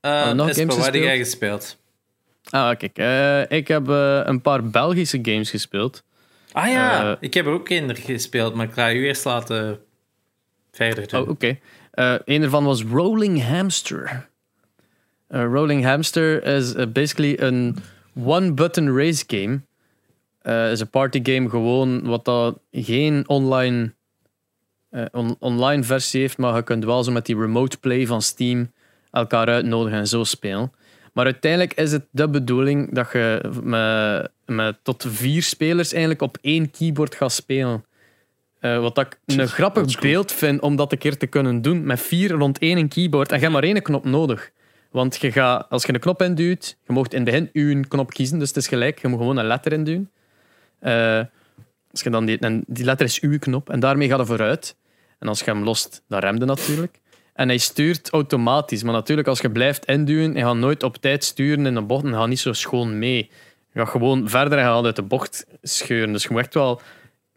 We 0.00 0.08
Uh, 0.08 0.32
nog 0.32 0.48
Espo, 0.48 0.60
games 0.62 0.76
wat 0.76 0.84
heb 0.84 0.94
jij 0.94 1.16
gespeeld? 1.18 1.60
gespeeld? 1.62 1.78
Ah, 2.50 2.76
kijk. 2.78 2.98
eh, 2.98 3.58
ik 3.58 3.68
heb 3.68 3.88
eh, 3.88 4.20
een 4.24 4.40
paar 4.40 4.64
Belgische 4.64 5.18
games 5.22 5.50
gespeeld. 5.50 6.04
Ah 6.52 6.68
ja, 6.68 7.10
Eh, 7.10 7.16
ik 7.20 7.34
heb 7.34 7.46
er 7.46 7.52
ook 7.52 7.68
een 7.68 7.96
gespeeld, 7.96 8.54
maar 8.54 8.66
ik 8.66 8.72
ga 8.72 8.92
u 8.92 9.06
eerst 9.06 9.24
laten 9.24 9.80
verder 10.72 11.08
doen. 11.08 11.20
Oh, 11.22 11.28
oké. 11.28 11.58
Eh, 11.90 12.14
een 12.24 12.42
ervan 12.42 12.64
was 12.64 12.82
Rolling 12.82 13.42
Hamster. 13.44 14.28
Eh, 15.28 15.42
Rolling 15.44 15.84
Hamster 15.84 16.44
is 16.44 16.74
eh, 16.74 16.86
basically 16.86 17.36
een 17.38 17.76
one-button 18.24 18.96
race 18.96 19.24
game. 19.26 19.60
Eh 20.42 20.70
is 20.70 20.80
een 20.80 20.90
party 20.90 21.20
game 21.22 21.48
gewoon 21.48 22.06
wat 22.06 22.24
dat 22.24 22.58
geen 22.70 23.28
online, 23.28 23.82
eh, 23.84 23.90
on- 25.12 25.36
online 25.38 25.82
versie 25.82 26.20
heeft, 26.20 26.38
maar 26.38 26.56
je 26.56 26.62
kunt 26.62 26.84
wel 26.84 27.04
zo 27.04 27.12
met 27.12 27.26
die 27.26 27.38
remote 27.38 27.78
play 27.78 28.06
van 28.06 28.22
Steam 28.22 28.72
elkaar 29.10 29.46
uitnodigen 29.48 29.98
en 29.98 30.06
zo 30.06 30.24
spelen. 30.24 30.72
Maar 31.12 31.24
uiteindelijk 31.24 31.74
is 31.74 31.92
het 31.92 32.04
de 32.10 32.28
bedoeling 32.28 32.94
dat 32.94 33.12
je 33.12 33.40
met, 33.62 34.30
met 34.56 34.76
tot 34.82 35.04
vier 35.08 35.42
spelers 35.42 35.90
eigenlijk 35.90 36.22
op 36.22 36.38
één 36.40 36.70
keyboard 36.70 37.14
gaat 37.14 37.32
spelen. 37.32 37.84
Eh, 38.60 38.80
wat 38.80 38.98
ik 38.98 39.18
een 39.26 39.48
grappig 39.48 40.00
beeld 40.00 40.32
vind 40.32 40.60
om 40.60 40.76
dat 40.76 40.92
een 40.92 40.98
keer 40.98 41.16
te 41.16 41.26
kunnen 41.26 41.62
doen 41.62 41.84
met 41.84 42.00
vier 42.00 42.30
rond 42.30 42.58
één 42.58 42.88
keyboard 42.88 43.28
en 43.28 43.34
je 43.34 43.40
hebt 43.40 43.52
maar 43.52 43.62
één 43.62 43.82
knop 43.82 44.04
nodig. 44.04 44.50
Want 44.90 45.16
je 45.16 45.32
gaat, 45.32 45.66
als 45.68 45.84
je 45.84 45.94
een 45.94 46.00
knop 46.00 46.22
induwt, 46.22 46.76
je 46.86 46.92
mocht 46.92 47.12
in 47.14 47.20
het 47.20 47.30
begin 47.30 47.50
uw 47.52 47.82
knop 47.88 48.10
kiezen, 48.12 48.38
dus 48.38 48.48
het 48.48 48.56
is 48.56 48.68
gelijk, 48.68 48.98
je 48.98 49.08
moet 49.08 49.18
gewoon 49.18 49.36
een 49.36 49.46
letter 49.46 49.72
induwen. 49.72 50.10
Eh, 50.78 51.20
als 51.90 52.00
je 52.00 52.10
dan 52.10 52.24
die, 52.24 52.38
en 52.38 52.64
die 52.66 52.84
letter 52.84 53.06
is 53.06 53.20
uw 53.20 53.38
knop 53.38 53.70
en 53.70 53.80
daarmee 53.80 54.08
gaat 54.08 54.18
hij 54.18 54.26
vooruit. 54.26 54.76
En 55.18 55.28
als 55.28 55.38
je 55.38 55.44
hem 55.44 55.64
lost, 55.64 56.02
dan 56.08 56.20
remde 56.20 56.44
natuurlijk. 56.44 57.00
En 57.32 57.48
hij 57.48 57.58
stuurt 57.58 58.10
automatisch, 58.10 58.82
maar 58.82 58.92
natuurlijk 58.92 59.28
als 59.28 59.40
je 59.40 59.50
blijft 59.50 59.84
induwen, 59.84 60.32
hij 60.32 60.42
gaat 60.42 60.56
nooit 60.56 60.82
op 60.82 60.96
tijd 60.96 61.24
sturen 61.24 61.66
in 61.66 61.74
de 61.74 61.82
bocht 61.82 62.04
en 62.04 62.12
gaat 62.12 62.28
niet 62.28 62.38
zo 62.38 62.52
schoon 62.52 62.98
mee. 62.98 63.30
Je 63.72 63.78
gaat 63.78 63.88
gewoon 63.88 64.28
verder 64.28 64.58
en 64.58 64.84
uit 64.84 64.96
de 64.96 65.02
bocht 65.02 65.46
scheuren. 65.62 66.12
Dus 66.12 66.22
je 66.22 66.28
moet 66.30 66.40
echt 66.40 66.54
wel 66.54 66.80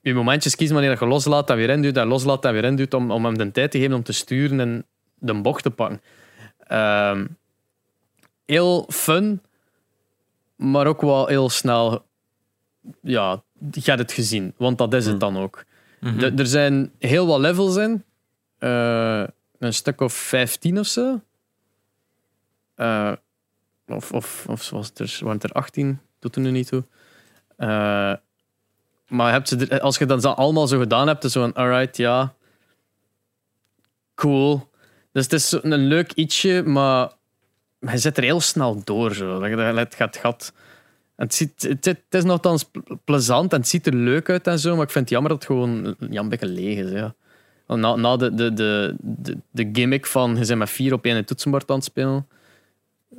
je 0.02 0.14
momentjes 0.14 0.56
kiezen 0.56 0.76
wanneer 0.76 0.98
je 1.00 1.06
loslaat 1.06 1.50
en 1.50 1.56
weer 1.56 1.70
induwt 1.70 1.98
en 1.98 2.08
loslaat 2.08 2.46
en 2.46 2.54
weer 2.54 2.64
induwt 2.64 2.94
om, 2.94 3.12
om 3.12 3.26
hem 3.26 3.38
de 3.38 3.52
tijd 3.52 3.72
te 3.72 3.80
geven 3.80 3.96
om 3.96 4.04
te 4.04 4.14
sturen 4.14 4.60
en 4.60 4.86
de 5.20 5.42
bocht 5.42 5.64
te 5.64 5.70
pakken. 5.70 6.02
Ehm, 6.58 7.26
heel 8.46 8.86
fun, 8.90 9.42
maar 10.56 10.88
ook 10.88 11.02
wel 11.02 11.28
heel 11.28 11.50
snel. 11.50 12.06
Ja, 13.02 13.44
je 13.72 13.82
hebt 13.84 14.00
het 14.00 14.12
gezien, 14.12 14.54
want 14.58 14.78
dat 14.78 14.94
is 14.94 15.06
het 15.06 15.20
dan 15.20 15.38
ook. 15.38 15.64
Mhm. 16.00 16.38
Er 16.40 16.48
zijn 16.48 16.92
heel 17.00 17.28
wat 17.28 17.40
levels 17.40 17.76
in. 17.76 18.04
Eh, 18.58 19.24
een 19.60 19.74
stuk 19.74 20.02
of 20.02 20.14
15 20.14 20.80
of 20.80 20.88
zo. 20.88 21.22
Eh, 22.76 23.12
of, 23.88 24.12
of, 24.12 24.46
of 24.50 24.70
was 24.70 24.92
er, 24.96 25.18
waren 25.20 25.34
het 25.36 25.44
er 25.44 25.52
18? 25.52 26.00
Doet 26.20 26.36
er 26.36 26.42
nu 26.42 26.52
niet 26.52 26.68
toe. 26.68 26.84
Eh, 27.58 27.68
maar 29.08 29.26
je 29.28 29.32
hebt 29.34 29.48
ze 29.48 29.82
als 29.82 29.98
je 29.98 30.06
dat 30.06 30.26
allemaal 30.26 30.68
zo 30.68 30.80
gedaan 30.80 31.08
hebt, 31.08 31.24
is 31.24 31.32
zo 31.32 31.42
van, 31.42 31.54
alright, 31.54 31.98
ja. 31.98 32.34
Cool. 34.16 34.70
Dus 35.12 35.24
het 35.24 35.34
is 35.34 35.52
een 35.52 35.76
leuk 35.88 36.12
ietsje, 36.12 36.64
maar 36.66 37.12
hij 37.80 37.98
zit 37.98 38.18
er 38.18 38.24
heel 38.24 38.42
snel 38.42 38.82
door. 38.84 39.14
Zo. 39.14 39.40
Dat 39.40 39.50
je- 39.50 39.56
Het 39.58 39.96
gaat 39.96 40.18
gat. 40.18 40.54
En 41.22 41.28
Het, 41.28 41.36
ziet, 41.36 41.62
het, 41.62 41.86
het 41.86 42.04
is 42.10 42.24
nogthans 42.24 42.64
ple- 42.64 42.98
plezant 43.06 43.54
en 43.54 43.60
het 43.60 43.68
ziet 43.68 43.88
er 43.88 43.96
leuk 43.96 44.30
uit 44.30 44.48
en 44.48 44.60
zo, 44.60 44.76
maar 44.76 44.84
ik 44.84 44.90
vind 44.92 45.04
het 45.04 45.14
jammer 45.14 45.30
dat 45.32 45.40
het 45.40 45.48
gewoon 45.52 45.96
ja, 46.10 46.22
een 46.22 46.30
beetje 46.30 46.48
leeg 46.48 46.78
is. 46.78 46.92
Ja. 46.92 47.14
Na, 47.68 47.96
na 47.96 48.16
de, 48.18 48.34
de, 48.34 48.54
de, 48.54 48.96
de, 49.00 49.38
de 49.52 49.70
gimmick 49.74 50.06
van 50.06 50.36
je 50.36 50.46
bent 50.46 50.60
met 50.60 50.70
vier 50.70 50.94
op 50.94 51.06
één 51.06 51.26
toetsenbord 51.26 51.70
aan 51.70 51.76
het 51.76 51.86
spelen, 51.86 52.28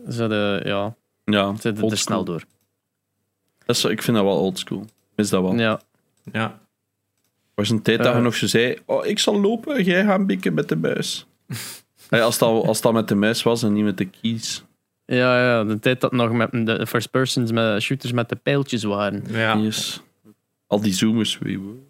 zijn 0.07 0.29
de, 0.29 0.61
ja, 0.65 0.95
Ja, 1.25 1.53
het 1.61 1.81
old 1.83 1.93
er 1.93 1.99
snel 1.99 2.25
door. 2.25 2.45
Dat 3.67 3.77
is, 3.77 3.85
ik 3.85 4.03
vind 4.03 4.17
dat 4.17 4.27
wel 4.27 4.37
oldschool. 4.39 4.85
Is 5.17 5.29
dat 5.31 5.43
wel. 5.43 5.55
Ja. 5.55 5.81
Ja. 6.33 6.45
Er 6.51 6.59
was 7.55 7.69
een 7.71 7.83
tijd 7.83 7.99
dat 7.99 8.07
je 8.07 8.13
Eh. 8.15 8.23
nog 8.23 8.35
zo 8.35 8.47
zei: 8.47 8.79
Oh, 8.85 9.07
ik 9.07 9.19
zal 9.19 9.41
lopen, 9.41 9.83
jij 9.85 10.05
gaat 10.05 10.27
bikken 10.27 10.55
met 10.55 10.69
de 10.69 10.77
muis. 10.77 11.27
Ja, 12.11 12.21
als, 12.21 12.39
dat, 12.39 12.65
als 12.67 12.81
dat 12.81 12.93
met 12.93 13.09
de 13.09 13.15
muis 13.15 13.43
was 13.43 13.63
en 13.63 13.73
niet 13.73 13.85
met 13.85 13.99
de 13.99 14.05
keys. 14.21 14.65
Ja, 15.17 15.41
ja, 15.41 15.65
de 15.65 15.79
tijd 15.79 16.01
dat 16.01 16.13
nog 16.13 16.33
met 16.33 16.51
de 16.67 16.87
first 16.87 17.11
persons 17.11 17.53
met 17.53 17.83
shooters 17.83 18.13
met 18.13 18.29
de 18.29 18.37
pijltjes 18.37 18.83
waren. 18.83 19.25
ja. 19.29 19.57
Yes. 19.57 20.03
Al 20.67 20.81
die 20.81 20.93
zoomers. 20.93 21.39
wie 21.39 21.61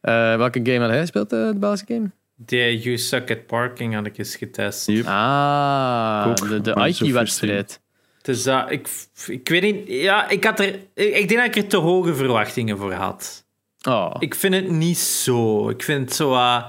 Eh, 0.00 0.36
welke 0.36 0.60
game 0.62 0.78
had 0.78 0.88
hij 0.88 1.00
gespeeld, 1.00 1.32
eh, 1.32 1.46
de 1.46 1.58
Belgische 1.58 1.86
game? 1.88 2.10
De 2.34 2.78
You 2.78 2.98
Suck 2.98 3.30
at 3.30 3.46
Parking 3.46 3.94
had 3.94 4.06
ik 4.06 4.18
eens 4.18 4.36
getest. 4.36 4.86
Yep. 4.86 5.06
Ah, 5.06 6.24
Ook, 6.28 6.48
de, 6.48 6.60
de 6.60 6.74
Aiki-wedstrijd. 6.74 7.80
Dus 8.22 8.42
dat, 8.42 8.70
ik, 8.70 8.88
ik 9.26 9.48
weet 9.48 9.62
niet, 9.62 9.84
ja, 9.86 10.28
ik 10.28 10.44
had 10.44 10.58
er, 10.60 10.74
ik, 10.94 11.14
ik 11.14 11.28
denk 11.28 11.40
dat 11.40 11.56
ik 11.56 11.56
er 11.56 11.68
te 11.68 11.76
hoge 11.76 12.14
verwachtingen 12.14 12.78
voor 12.78 12.92
had. 12.92 13.44
Oh. 13.88 14.14
Ik 14.18 14.34
vind 14.34 14.54
het 14.54 14.70
niet 14.70 14.98
zo. 14.98 15.68
Ik 15.68 15.82
vind 15.82 16.04
het 16.08 16.14
zo 16.14 16.32
uh, 16.32 16.66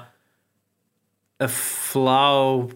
een 1.38 1.50
flauw 1.50 2.70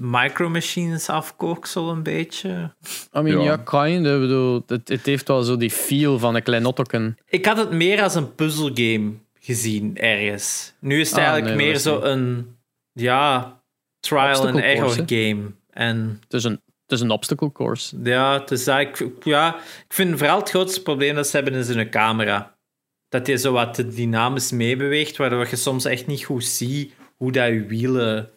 Micro 0.00 0.48
Machines 0.48 1.08
afkooksel 1.08 1.90
een 1.90 2.02
beetje. 2.02 2.74
I 3.16 3.20
mean, 3.20 3.42
Ja. 3.42 3.56
kind. 3.56 4.06
Ik 4.06 4.20
bedoel, 4.20 4.62
het, 4.66 4.88
het 4.88 5.06
heeft 5.06 5.28
wel 5.28 5.42
zo 5.42 5.56
die 5.56 5.70
feel 5.70 6.18
van 6.18 6.34
een 6.34 6.42
klein 6.42 6.66
ottoken. 6.66 7.16
Ik 7.28 7.46
had 7.46 7.56
het 7.56 7.70
meer 7.70 8.02
als 8.02 8.14
een 8.14 8.34
puzzelgame 8.34 9.12
gezien 9.40 9.96
ergens. 9.96 10.72
Nu 10.78 11.00
is 11.00 11.08
het 11.10 11.18
Ah, 11.18 11.24
eigenlijk 11.24 11.56
nee, 11.56 11.66
meer 11.66 11.78
zo 11.78 11.94
niet. 11.94 12.04
een 12.04 12.56
ja, 12.92 13.60
trial 14.00 14.46
and 14.46 14.58
error 14.58 14.94
course, 14.94 15.02
game. 15.06 15.40
En 15.70 16.18
Het 16.22 16.32
is 16.32 16.44
een, 16.44 16.52
het 16.82 16.92
is 16.92 17.00
een 17.00 17.10
obstacle 17.10 17.52
course. 17.52 17.96
ja, 18.02 18.40
het 18.40 18.50
is 18.50 18.66
eigenlijk, 18.66 19.24
ja, 19.24 19.56
ik 19.56 19.92
vind 19.94 20.18
vooral 20.18 20.38
het 20.38 20.50
grootste 20.50 20.82
probleem 20.82 21.14
dat 21.14 21.26
ze 21.28 21.36
hebben 21.36 21.54
is 21.54 21.68
hun 21.68 21.90
camera. 21.90 22.58
Dat 23.08 23.24
die 23.26 23.36
zo 23.36 23.52
wat 23.52 23.84
dynamisch 23.86 24.50
meebeweegt, 24.52 25.16
waardoor 25.16 25.46
je 25.50 25.56
soms 25.56 25.84
echt 25.84 26.06
niet 26.06 26.24
goed 26.24 26.44
ziet 26.44 26.94
hoe 27.16 27.32
dat 27.32 27.48
je 27.48 27.64
wielen 27.66 28.30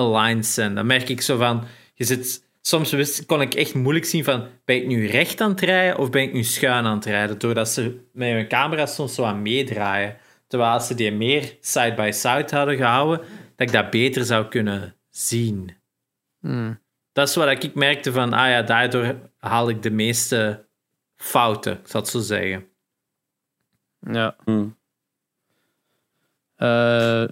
aligned 0.00 0.46
zijn. 0.46 0.74
Dan 0.74 0.86
merk 0.86 1.08
ik 1.08 1.20
zo 1.20 1.36
van, 1.36 1.64
je 1.94 2.04
zit, 2.04 2.44
soms 2.60 2.92
wist, 2.92 3.26
kon 3.26 3.40
ik 3.40 3.54
echt 3.54 3.74
moeilijk 3.74 4.04
zien 4.04 4.24
van, 4.24 4.46
ben 4.64 4.76
ik 4.76 4.86
nu 4.86 5.06
recht 5.06 5.40
aan 5.40 5.50
het 5.50 5.60
rijden 5.60 5.98
of 5.98 6.10
ben 6.10 6.22
ik 6.22 6.32
nu 6.32 6.42
schuin 6.42 6.84
aan 6.84 6.96
het 6.96 7.04
rijden? 7.04 7.38
Doordat 7.38 7.68
ze 7.68 8.00
met 8.12 8.32
hun 8.32 8.48
camera 8.48 8.86
soms 8.86 9.14
zo 9.14 9.24
aan 9.24 9.42
meedraaien. 9.42 10.16
Terwijl 10.46 10.72
als 10.72 10.86
ze 10.86 10.94
die 10.94 11.12
meer 11.12 11.56
side-by-side 11.60 12.56
hadden 12.56 12.76
gehouden, 12.76 13.18
dat 13.56 13.68
ik 13.68 13.72
dat 13.72 13.90
beter 13.90 14.24
zou 14.24 14.48
kunnen 14.48 14.96
zien. 15.08 15.76
Hmm. 16.40 16.80
Dat 17.12 17.28
is 17.28 17.34
wat 17.34 17.64
ik 17.64 17.74
merkte 17.74 18.12
van, 18.12 18.32
ah 18.32 18.48
ja, 18.48 18.62
daardoor 18.62 19.16
haal 19.38 19.68
ik 19.68 19.82
de 19.82 19.90
meeste 19.90 20.66
fouten, 21.16 21.72
ik 21.72 21.88
zal 21.88 22.00
het 22.00 22.10
zo 22.10 22.20
zeggen. 22.20 22.68
Ja. 24.00 24.36
Hmm. 24.44 24.78
Eh, 26.56 27.24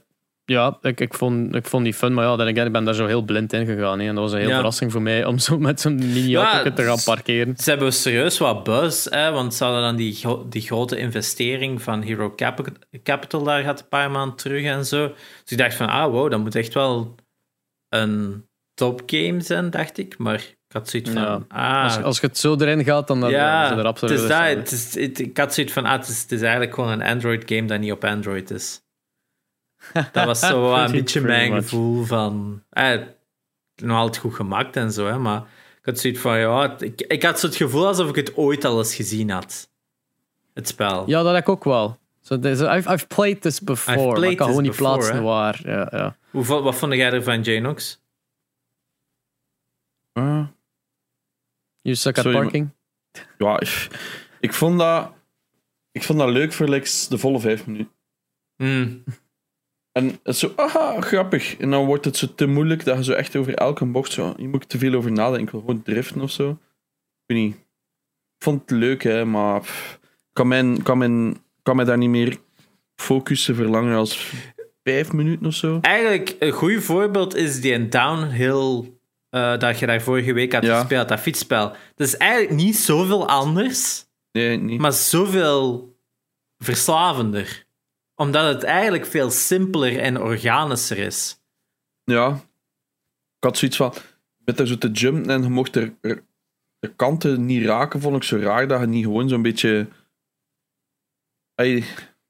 ja, 0.49 0.79
ik, 0.83 1.01
ik, 1.01 1.15
vond, 1.15 1.55
ik 1.55 1.67
vond 1.67 1.85
die 1.85 1.95
fun, 1.95 2.15
maar 2.15 2.25
ja, 2.25 2.37
dan 2.37 2.49
ik 2.49 2.73
ben 2.73 2.85
daar 2.85 2.95
zo 2.95 3.07
heel 3.07 3.23
blind 3.23 3.53
in 3.53 3.67
gegaan. 3.67 3.99
hè. 4.01 4.09
En 4.09 4.15
dat 4.15 4.25
was 4.25 4.33
een 4.33 4.39
hele 4.39 4.51
Ja. 4.51 4.55
verrassing 4.57 4.93
voor 4.93 5.03
mij 5.03 5.25
om 5.25 5.39
zo 5.39 5.59
met 5.59 5.81
zo'n 5.81 5.95
mini-auto 5.95 6.65
Ja, 6.69 6.73
te 6.75 6.83
gaan 6.83 7.03
parkeren. 7.05 7.55
Ze 7.57 7.71
hebben 7.71 7.93
serieus 7.93 8.39
wat 8.39 8.65
buzz, 8.65 9.07
hè, 9.11 9.31
want 9.31 9.55
ze 9.55 9.65
hadden 9.65 9.83
dan 9.83 9.97
die, 9.97 10.19
die 10.49 10.63
grote 10.63 10.97
investering 10.97 11.83
van 11.83 12.03
Hero 12.03 12.33
Capi- 12.37 12.73
Capital 13.03 13.43
daar 13.43 13.61
gehad 13.61 13.81
een 13.81 13.89
paar 13.89 14.11
maanden 14.11 14.37
terug 14.37 14.65
en 14.65 14.87
zo. 14.87 15.09
Dus 15.43 15.53
ik 15.53 15.59
dacht 15.59 15.75
van, 15.75 15.89
ah 15.89 16.11
wow, 16.13 16.31
dat 16.31 16.41
moet 16.41 16.55
echt 16.55 16.75
wel 16.75 17.15
een 17.89 18.47
topgame 18.75 19.41
zijn, 19.41 19.71
dacht 19.71 19.99
ik. 19.99 20.19
Maar 20.19 20.35
ik 20.35 20.57
had 20.75 20.89
zoiets 20.89 21.11
van, 21.11 21.23
Ja. 21.23 21.41
ah... 21.49 21.85
Als, 21.85 22.03
als 22.03 22.21
je 22.21 22.27
het 22.27 22.39
zo 22.39 22.57
erin 22.59 22.85
gaat, 22.85 23.07
dan 23.09 23.21
dan 23.21 23.31
ja, 23.31 23.57
is 23.63 23.63
het 23.63 23.71
er 23.71 23.77
het 23.79 23.87
absoluut 23.87 24.21
is 24.21 24.29
dat, 24.29 24.45
het 24.45 24.71
is, 24.73 24.95
het- 24.95 25.19
ik 25.19 25.37
had 25.37 25.55
zoiets 25.55 25.73
van, 25.73 25.85
ah, 25.85 25.93
het 25.93 26.09
is, 26.09 26.23
het 26.23 26.33
is 26.33 26.41
eigenlijk 26.41 26.75
gewoon 26.75 26.91
een 26.91 27.03
Android-game 27.03 27.65
dat 27.67 27.81
niet 27.81 27.93
op 27.93 28.05
Android 28.05 28.51
is. 28.51 28.81
Dat 29.93 30.25
was 30.25 30.41
zo 30.41 30.75
een 30.75 30.91
beetje 30.91 31.21
mijn 31.21 31.53
much. 31.53 31.63
gevoel 31.63 32.05
van... 32.05 32.63
Eh, 32.71 33.03
nog 33.77 33.97
altijd 33.99 34.19
goed 34.23 34.35
gemaakt 34.35 34.77
en 34.77 34.93
zo, 34.93 35.07
hè, 35.07 35.19
maar 35.19 35.41
ik 35.79 35.85
had 35.85 35.99
zoiets 35.99 36.21
van, 36.21 36.39
ja... 36.39 36.71
het- 36.71 36.83
Ik, 36.83 37.01
ik 37.01 37.23
had 37.23 37.41
zo 37.41 37.47
het 37.47 37.57
gevoel 37.57 37.87
alsof 37.87 38.09
ik 38.09 38.15
het 38.17 38.37
ooit 38.37 38.65
al 38.65 38.79
eens 38.79 38.95
gezien 38.95 39.31
had. 39.31 39.71
Het 40.55 40.69
spel. 40.69 41.09
Ja, 41.09 41.23
dat 41.23 41.33
heb 41.35 41.43
ik 41.43 41.49
ook 41.49 41.65
wel. 41.65 41.99
So, 42.21 42.35
I've, 42.35 42.93
I've 42.93 43.07
played 43.07 43.41
this 43.41 43.61
before. 43.61 43.97
I've 43.97 44.07
maar 44.07 44.15
played 44.15 44.31
ik 44.33 44.37
kan 44.39 44.47
this 44.47 44.57
gewoon 44.57 44.71
niet 44.71 44.81
plaatsen 44.81 45.15
hè. 45.15 45.21
waar. 45.23 45.61
Ja, 45.65 45.89
ja. 45.91 46.17
Hoe, 46.31 46.45
wat 46.45 46.75
vond 46.75 46.95
jij 46.95 47.13
ervan, 47.13 47.43
Janox? 47.43 48.01
Ah. 50.13 50.47
You 51.83 51.97
suck 51.97 52.17
at 52.17 52.23
Sorry, 52.23 52.37
maar- 52.39 52.43
parking. 52.47 52.71
Ja, 53.39 53.61
ik, 53.61 53.89
ik 54.41 54.53
vond 54.53 54.79
dat, 54.79 55.13
ik 55.93 56.03
vond 56.03 56.19
dat 56.19 56.29
leuk 56.29 56.53
voor 56.53 56.69
like, 56.69 56.91
de 57.09 57.19
volle 57.19 57.41
vijf 57.41 57.67
minuten. 57.67 57.93
Hmm. 58.57 59.05
En 59.93 60.19
het 60.23 60.37
zo, 60.37 60.53
aha, 60.57 61.01
grappig. 61.01 61.57
En 61.57 61.71
dan 61.71 61.87
wordt 61.87 62.05
het 62.05 62.17
zo 62.17 62.27
te 62.35 62.47
moeilijk 62.47 62.85
dat 62.85 62.97
je 62.97 63.05
zo 63.05 63.13
echt 63.13 63.37
over 63.37 63.55
elke 63.55 63.85
bocht 63.85 64.13
zo... 64.13 64.35
Je 64.37 64.49
moet 64.49 64.69
te 64.69 64.79
veel 64.79 64.95
over 64.95 65.13
nadenken. 65.13 65.45
Ik 65.45 65.51
wil 65.51 65.61
gewoon 65.61 65.83
driften 65.83 66.21
of 66.21 66.31
zo. 66.31 66.51
Ik 66.51 66.57
weet 67.27 67.39
niet. 67.39 67.55
Ik 67.55 68.45
vond 68.45 68.61
het 68.61 68.71
leuk, 68.71 69.03
hè, 69.03 69.25
maar... 69.25 69.61
pff, 69.61 69.99
kan, 70.33 70.49
mijn, 70.49 70.83
kan, 70.83 70.99
mijn, 70.99 71.37
kan 71.63 71.77
mij 71.77 71.85
daar 71.85 71.99
niet 71.99 72.09
meer 72.11 72.37
focussen 72.97 73.55
voor 73.57 73.65
langer 73.65 73.97
als 73.97 74.33
vijf 74.83 75.13
minuten 75.13 75.47
of 75.47 75.55
zo? 75.55 75.79
Eigenlijk, 75.81 76.37
een 76.39 76.53
goed 76.53 76.85
voorbeeld 76.85 77.35
is 77.35 77.61
die 77.61 77.89
downhill... 77.89 78.93
eh, 79.31 79.59
dat 79.59 79.79
je 79.79 79.87
daar 79.87 80.03
vorige 80.03 80.33
week 80.33 80.53
had 80.53 80.65
Ja. 80.65 80.79
gespeeld, 80.79 81.09
dat 81.09 81.21
fietsspel. 81.21 81.69
Dat 81.95 82.07
is 82.07 82.17
eigenlijk 82.17 82.53
niet 82.53 82.77
zoveel 82.77 83.29
anders... 83.29 84.07
Nee, 84.33 84.57
niet. 84.57 84.81
maar 84.81 84.93
zoveel 84.93 85.97
verslavender. 86.59 87.67
Omdat 88.21 88.55
het 88.55 88.63
eigenlijk 88.63 89.07
veel 89.07 89.31
simpeler 89.31 89.99
en 89.99 90.21
organischer 90.21 90.99
is. 90.99 91.41
Ja. 92.05 92.29
Ik 93.37 93.45
had 93.45 93.59
zoiets 93.59 93.77
van... 93.77 93.95
Met 94.45 94.57
daar 94.57 94.67
zo 94.67 94.79
te 94.79 94.91
jumpen 94.91 95.31
en 95.31 95.43
je 95.43 95.49
mocht 95.49 95.77
er, 95.77 95.95
er- 96.01 96.25
de 96.79 96.95
kanten 96.95 97.47
niet 97.47 97.65
raken, 97.65 98.01
vond 98.01 98.17
ik 98.17 98.23
zo 98.23 98.37
raar 98.39 98.69
dat 98.69 98.81
je 98.81 98.87
niet 98.87 99.05
gewoon 99.05 99.29
zo'n 99.29 99.43
beetje... 99.43 99.89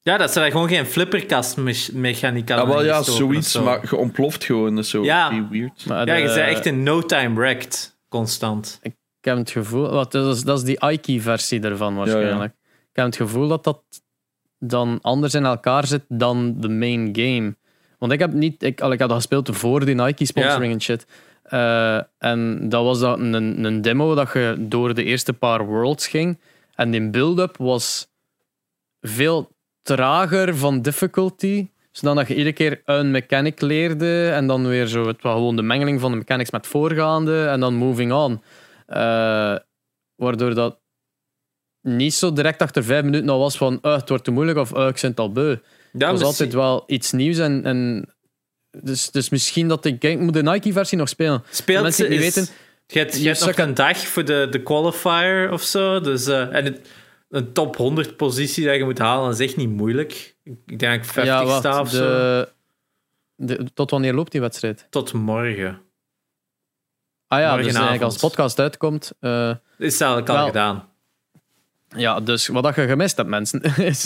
Ja, 0.02 0.16
dat 0.16 0.32
ze 0.32 0.38
daar 0.38 0.50
gewoon 0.50 0.68
geen 0.68 0.86
flipperkastmechaniek 0.86 2.48
Ja, 2.48 2.56
hadden 2.56 2.74
wel 2.74 2.84
ja, 2.84 3.02
zoiets, 3.02 3.50
zo. 3.52 3.62
maar 3.64 3.80
je 3.82 3.96
ontploft 3.96 4.44
gewoon. 4.44 4.78
Is 4.78 4.90
zo 4.90 5.04
Ja. 5.04 5.48
weird. 5.50 5.86
Maar 5.86 6.06
Ja, 6.06 6.14
je 6.14 6.26
de- 6.28 6.34
bent 6.34 6.46
echt 6.48 6.66
in 6.66 6.82
no 6.82 7.00
time 7.02 7.34
wrecked, 7.34 7.98
constant. 8.08 8.78
Ik 8.82 8.94
heb 9.20 9.36
het 9.36 9.50
gevoel... 9.50 9.90
Wat, 9.90 10.12
dat, 10.12 10.36
is, 10.36 10.42
dat 10.42 10.58
is 10.58 10.64
die 10.64 10.80
Aiki-versie 10.80 11.60
ervan 11.60 11.94
waarschijnlijk. 11.94 12.52
Ik 12.62 12.96
heb 12.96 13.04
het 13.06 13.16
gevoel 13.16 13.48
dat 13.48 13.64
dat 13.64 13.82
dan 14.58 14.98
anders 15.02 15.34
in 15.34 15.44
elkaar 15.44 15.86
zit 15.86 16.04
dan 16.08 16.54
de 16.60 16.68
main 16.68 17.08
game. 17.12 17.56
Want 17.98 18.12
ik 18.12 18.18
heb 18.18 18.32
niet... 18.32 18.62
Ik, 18.62 18.80
al, 18.80 18.92
ik 18.92 18.98
had 19.00 19.08
dat 19.08 19.16
gespeeld 19.16 19.56
voor 19.56 19.84
die 19.84 19.94
Nike-sponsoring 19.94 20.64
Ja. 20.66 20.72
en 20.72 20.80
shit. 20.80 21.06
Eh, 21.42 22.00
en 22.18 22.68
dat 22.68 22.84
was 22.84 22.98
dan 22.98 23.32
een, 23.32 23.64
een 23.64 23.82
demo 23.82 24.14
dat 24.14 24.32
je 24.32 24.56
door 24.58 24.94
de 24.94 25.04
eerste 25.04 25.32
paar 25.32 25.66
worlds 25.66 26.06
ging. 26.08 26.38
En 26.74 26.90
die 26.90 27.10
build-up 27.10 27.56
was 27.56 28.08
veel 29.00 29.50
trager 29.82 30.56
van 30.56 30.82
difficulty. 30.82 31.68
Zodat 31.90 32.28
je 32.28 32.34
iedere 32.34 32.52
keer 32.54 32.82
een 32.84 33.10
mechanic 33.10 33.60
leerde. 33.60 34.30
En 34.30 34.46
dan 34.46 34.66
weer 34.66 34.86
zo 34.86 35.06
het 35.06 35.22
was 35.22 35.32
gewoon 35.32 35.56
de 35.56 35.62
mengeling 35.62 36.00
van 36.00 36.10
de 36.10 36.16
mechanics 36.16 36.50
met 36.50 36.66
voorgaande. 36.66 37.46
En 37.46 37.60
dan 37.60 37.74
moving 37.74 38.12
on. 38.12 38.42
Eh, 38.86 39.56
waardoor 40.14 40.54
dat 40.54 40.78
niet 41.82 42.14
zo 42.14 42.32
direct 42.32 42.62
achter 42.62 42.84
vijf 42.84 43.04
minuten 43.04 43.28
al 43.28 43.38
was 43.38 43.56
van 43.56 43.78
uh, 43.82 43.94
het 43.94 44.08
wordt 44.08 44.24
te 44.24 44.30
moeilijk 44.30 44.58
of 44.58 44.74
uh, 44.76 44.86
ik 44.86 44.98
ben 45.00 45.10
het 45.10 45.18
al 45.20 45.32
beu. 45.32 45.56
Het 45.92 46.02
was 46.02 46.22
altijd 46.22 46.52
wel 46.52 46.84
iets 46.86 47.12
nieuws. 47.12 47.38
En, 47.38 47.64
en 47.64 48.08
dus, 48.70 49.10
dus 49.10 49.28
misschien 49.28 49.68
dat 49.68 49.84
ik... 49.84 50.04
Ik 50.04 50.18
moet 50.18 50.32
de 50.34 50.42
Nike-versie 50.42 50.98
nog 50.98 51.08
spelen. 51.08 51.42
Speelt 51.50 51.82
mensen 51.82 52.10
die 52.10 52.18
is- 52.18 52.34
weten- 52.34 52.52
Je 52.86 52.98
hebt, 52.98 53.18
je 53.20 53.26
hebt 53.26 53.44
nog 53.46 53.56
een 53.56 53.74
dag 53.74 53.98
voor 53.98 54.24
de, 54.24 54.46
de 54.50 54.62
qualifier 54.62 55.52
of 55.52 55.62
zo. 55.62 56.00
Dus, 56.00 56.26
eh, 56.26 56.54
en 56.54 56.64
het, 56.64 56.88
een 57.28 57.52
top 57.52 57.76
100 57.76 58.16
positie 58.16 58.64
dat 58.66 58.76
je 58.76 58.84
moet 58.84 58.98
halen, 58.98 59.30
dat 59.30 59.40
is 59.40 59.46
echt 59.46 59.56
niet 59.56 59.68
moeilijk. 59.70 60.36
Ik 60.44 60.78
denk 60.78 60.80
dat 60.80 60.92
ik 60.92 61.04
50 61.04 61.24
ja, 61.48 61.58
sta 61.58 61.80
of 61.80 61.90
zo. 61.90 61.96
de, 61.98 62.52
de, 63.36 63.72
tot 63.74 63.90
wanneer 63.90 64.14
loopt 64.14 64.32
die 64.32 64.40
wedstrijd? 64.40 64.86
Tot 64.90 65.12
morgen. 65.12 65.80
Ah 67.26 67.40
ja, 67.40 67.56
dus 67.56 67.66
eigenlijk 67.66 68.02
als 68.02 68.14
de 68.14 68.20
podcast 68.20 68.58
uitkomt... 68.58 69.12
eh, 69.20 69.50
Is 69.78 70.00
eigenlijk 70.00 70.28
al 70.30 70.36
Wel- 70.36 70.46
gedaan. 70.46 70.88
Ja, 71.96 72.20
dus 72.20 72.46
wat 72.46 72.74
je 72.74 72.86
gemist 72.86 73.16
hebt, 73.16 73.28
mensen, 73.28 73.62
is 73.92 74.02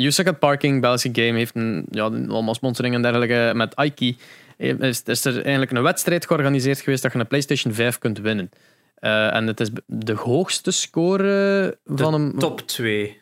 You 0.00 0.10
Suck 0.10 0.28
at 0.28 0.38
Parking, 0.38 0.80
Belgische 0.80 1.10
game, 1.12 1.38
heeft 1.38 1.56
een, 1.56 1.86
ja, 1.90 2.02
allemaal 2.04 2.54
sponsoring 2.54 2.94
en 2.94 3.02
dergelijke 3.02 3.52
met 3.54 3.76
Aiki. 3.76 4.16
Eh, 4.56 4.80
Is, 4.80 5.02
is 5.02 5.24
er 5.24 5.42
eigenlijk 5.42 5.70
een 5.70 5.82
wedstrijd 5.82 6.26
georganiseerd 6.26 6.80
geweest 6.80 7.02
dat 7.02 7.12
je 7.12 7.18
een 7.18 7.26
PlayStation 7.26 7.72
5 7.74 7.98
kunt 7.98 8.18
winnen. 8.18 8.50
Eh, 8.94 9.34
en 9.34 9.46
het 9.46 9.60
is 9.60 9.70
de 9.86 10.12
hoogste 10.12 10.70
score 10.70 11.78
van 11.84 12.12
De 12.12 12.18
een... 12.18 12.38
top 12.38 12.60
2. 12.60 13.20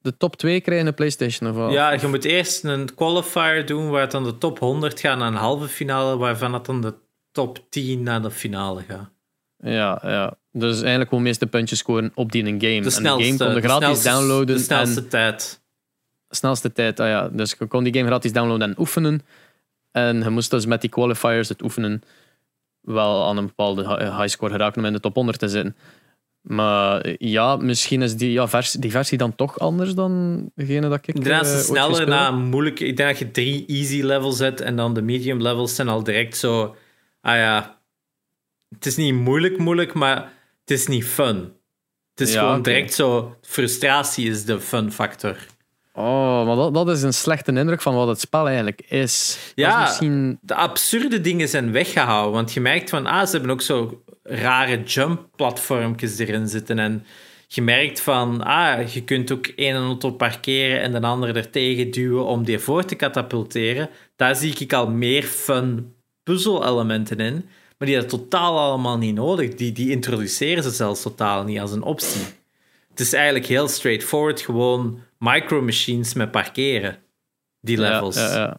de 0.00 0.16
top 0.16 0.36
2 0.36 0.60
krijgen 0.60 0.86
een 0.86 0.94
PlayStation? 0.94 1.50
Of 1.50 1.56
wat? 1.56 1.72
Ja, 1.72 1.92
je 1.92 2.06
moet 2.06 2.24
eerst 2.24 2.64
een 2.64 2.94
qualifier 2.94 3.66
doen 3.66 3.90
waar 3.90 4.00
het 4.00 4.10
dan 4.10 4.24
de 4.24 4.38
top 4.38 4.58
100 4.58 5.00
gaat 5.00 5.18
naar 5.18 5.28
een 5.28 5.34
halve 5.34 5.68
finale, 5.68 6.16
waarvan 6.16 6.52
het 6.54 6.64
dan 6.64 6.80
de 6.80 6.94
top 7.32 7.66
10 7.70 8.02
naar 8.02 8.22
de 8.22 8.30
finale 8.30 8.82
gaat. 8.88 9.10
Ja, 9.58 10.00
ja. 10.02 10.34
Dus 10.52 10.76
eigenlijk 10.78 11.08
gewoon 11.08 11.24
meeste 11.24 11.46
puntjes 11.46 11.78
scoren 11.78 12.12
op 12.14 12.32
die 12.32 12.42
een 12.44 12.48
game. 12.48 12.58
De 12.60 12.76
en 12.76 12.82
de 12.82 12.90
snelste, 12.90 13.24
game 13.24 13.36
kon 13.36 13.48
je 13.48 13.54
de 13.54 13.68
gratis 13.68 13.86
snelste- 14.00 14.08
downloaden. 14.10 14.56
De 14.56 14.62
snelste 14.62 15.00
en 15.00 15.08
tijd. 15.08 15.60
snelste 16.28 16.72
tijd, 16.72 17.00
ah 17.00 17.08
ja. 17.08 17.28
Dus 17.28 17.54
je 17.58 17.66
kon 17.66 17.84
die 17.84 17.94
game 17.94 18.06
gratis 18.06 18.32
downloaden 18.32 18.68
en 18.68 18.78
oefenen. 18.78 19.22
En 19.90 20.22
je 20.22 20.30
moest 20.30 20.50
dus 20.50 20.66
met 20.66 20.80
die 20.80 20.90
qualifiers, 20.90 21.48
het 21.48 21.62
oefenen, 21.62 22.02
wel 22.80 23.26
aan 23.26 23.36
een 23.36 23.46
bepaalde 23.46 23.88
hi- 23.88 24.04
highscore 24.20 24.52
geraken 24.52 24.80
om 24.80 24.86
in 24.86 24.92
de 24.92 25.00
top 25.00 25.14
100 25.14 25.38
te 25.38 25.48
zitten. 25.48 25.76
Maar 26.40 27.00
eh, 27.00 27.14
ja, 27.18 27.56
misschien 27.56 28.02
is 28.02 28.16
die, 28.16 28.32
ja, 28.32 28.48
versie, 28.48 28.80
die 28.80 28.90
versie 28.90 29.18
dan 29.18 29.34
toch 29.34 29.58
anders 29.58 29.94
dan 29.94 30.42
degene 30.54 30.88
dat 30.88 31.06
ik. 31.06 31.16
Ze 31.24 31.32
ooit 31.32 31.46
sneller 31.46 32.08
een 32.08 32.44
moeilijke... 32.48 32.86
Ik 32.86 32.96
denk 32.96 33.08
dat 33.08 33.18
je 33.18 33.30
drie 33.30 33.66
easy 33.66 34.02
levels 34.02 34.36
zet 34.36 34.60
en 34.60 34.76
dan 34.76 34.94
de 34.94 35.02
medium 35.02 35.42
levels 35.42 35.74
zijn 35.74 35.88
al 35.88 36.02
direct 36.02 36.36
zo... 36.36 36.76
Ah 37.20 37.36
ja... 37.36 37.77
Het 38.74 38.86
is 38.86 38.96
niet 38.96 39.14
moeilijk 39.14 39.58
moeilijk, 39.58 39.94
maar 39.94 40.32
het 40.60 40.70
is 40.70 40.86
niet 40.86 41.04
fun. 41.04 41.52
Het 42.14 42.28
is 42.28 42.32
Ja, 42.32 42.40
gewoon 42.40 42.62
direct 42.62 42.94
zo... 42.94 43.36
Frustratie 43.42 44.30
is 44.30 44.44
de 44.44 44.60
fun 44.60 44.92
factor. 44.92 45.36
Oh, 45.92 46.46
maar 46.46 46.56
dat, 46.56 46.74
dat 46.74 46.88
is 46.88 47.02
een 47.02 47.14
slechte 47.14 47.52
indruk 47.52 47.82
van 47.82 47.94
wat 47.94 48.08
het 48.08 48.20
spel 48.20 48.46
eigenlijk 48.46 48.80
is. 48.88 49.38
Ja. 49.54 49.82
is 49.82 49.88
misschien... 49.88 50.38
De 50.40 50.54
absurde 50.54 51.20
dingen 51.20 51.48
zijn 51.48 51.72
weggehouden, 51.72 52.32
want 52.32 52.52
je 52.52 52.60
merkt 52.60 52.90
van... 52.90 53.06
Ah, 53.06 53.26
ze 53.26 53.32
hebben 53.32 53.50
ook 53.50 53.62
zo 53.62 54.02
rare 54.22 54.82
jump-platformpjes 54.82 56.18
erin 56.18 56.48
zitten 56.48 56.78
en... 56.78 57.06
Je 57.50 57.62
merkt 57.62 58.00
van, 58.00 58.42
ah, 58.42 58.88
je 58.88 59.04
kunt 59.04 59.32
ook 59.32 59.46
één 59.46 59.76
auto 59.76 60.10
parkeren 60.10 60.80
en 60.80 60.92
de 60.92 61.00
andere 61.00 61.32
er 61.32 61.50
tegen 61.50 61.90
duwen 61.90 62.24
om 62.24 62.44
die 62.44 62.58
voor 62.58 62.84
te 62.84 62.94
katapulteren. 62.94 63.88
Daar 64.16 64.36
zie 64.36 64.54
ik 64.58 64.72
al 64.72 64.90
meer 64.90 65.22
fun 65.22 65.94
puzzel-elementen 66.22 67.18
in, 67.18 67.48
maar 67.78 67.88
die 67.88 67.96
hebben 67.96 68.18
totaal 68.18 68.58
allemaal 68.58 68.98
niet 68.98 69.14
nodig. 69.14 69.54
Die, 69.54 69.72
die 69.72 69.90
introduceren 69.90 70.62
ze 70.62 70.70
zelfs 70.70 71.02
totaal 71.02 71.44
niet 71.44 71.60
als 71.60 71.72
een 71.72 71.82
optie. 71.82 72.20
Het 72.90 73.00
is 73.00 73.12
eigenlijk 73.12 73.46
heel 73.46 73.68
straightforward, 73.68 74.40
gewoon 74.40 75.00
micro-machines 75.18 76.14
met 76.14 76.30
parkeren. 76.30 76.98
Die 77.60 77.78
levels. 77.78 78.16
Ja, 78.16 78.28
ja, 78.30 78.36
ja. 78.38 78.56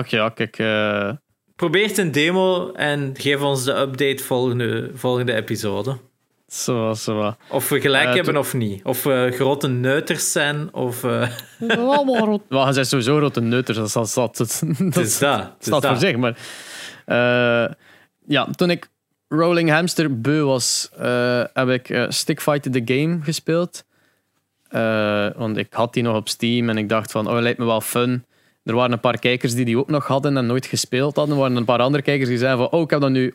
Oké, 0.00 0.16
ja, 0.16 0.28
kijk. 0.28 0.58
eh, 0.58 1.10
Probeer 1.56 1.98
een 1.98 2.12
demo 2.12 2.72
en 2.72 3.14
geef 3.18 3.40
ons 3.40 3.64
de 3.64 3.76
update 3.76 4.22
volgende, 4.24 4.90
volgende 4.94 5.34
episode. 5.34 5.96
zo, 6.48 6.92
zo. 6.92 7.34
Of 7.50 7.68
we 7.68 7.80
gelijk 7.80 8.08
Eh, 8.08 8.14
hebben 8.14 8.36
of 8.36 8.54
niet. 8.54 8.84
Of 8.84 9.02
we 9.02 9.30
grote 9.34 9.68
neuters 9.68 10.32
zijn, 10.32 10.74
of... 10.74 11.04
eh, 11.04 11.28
Allemaal 11.68 12.24
rood. 12.24 12.40
Wel, 12.48 12.64
hij 12.64 12.72
zijn 12.72 12.86
sowieso 12.86 13.18
rote 13.18 13.40
neuters. 13.40 13.76
Dat, 13.78 13.92
dat, 13.92 14.14
dat, 14.14 14.36
dat, 14.36 14.62
dat. 14.78 15.04
Is 15.04 15.14
staat 15.14 15.54
voor 15.60 15.80
dat. 15.80 16.00
zich. 16.00 16.16
Maar 16.16 16.30
eh, 16.30 16.36
ja, 18.26 18.44
toen 18.56 18.70
ik 18.70 18.88
Rolling 19.28 19.70
Hamster 19.70 20.20
beu 20.20 20.42
was, 20.42 20.90
eh, 20.96 21.44
heb 21.52 21.68
ik 21.68 21.88
eh, 21.88 22.04
Stickfight 22.08 22.72
the 22.72 22.82
Game 22.84 23.18
gespeeld. 23.22 23.84
Eh, 24.68 25.26
want 25.36 25.56
ik 25.56 25.72
had 25.72 25.92
die 25.92 26.02
nog 26.02 26.16
op 26.16 26.28
Steam 26.28 26.68
en 26.68 26.78
ik 26.78 26.88
dacht 26.88 27.10
van, 27.10 27.28
oh, 27.28 27.40
lijkt 27.40 27.58
me 27.58 27.64
wel 27.64 27.80
fun. 27.80 28.24
Er 28.64 28.74
waren 28.74 28.92
een 28.92 29.00
paar 29.00 29.18
kijkers 29.18 29.54
die 29.54 29.64
die 29.64 29.78
ook 29.78 29.88
nog 29.88 30.06
hadden 30.06 30.36
en 30.36 30.46
nooit 30.46 30.66
gespeeld 30.66 31.16
hadden. 31.16 31.34
Er 31.34 31.40
waren 31.40 31.56
een 31.56 31.64
paar 31.64 31.80
andere 31.80 32.02
kijkers 32.02 32.28
die 32.28 32.38
zeiden 32.38 32.58
van, 32.58 32.78
oh, 32.78 32.84
ik 32.84 32.90
heb 32.90 33.00
dat 33.00 33.10
nu 33.10 33.32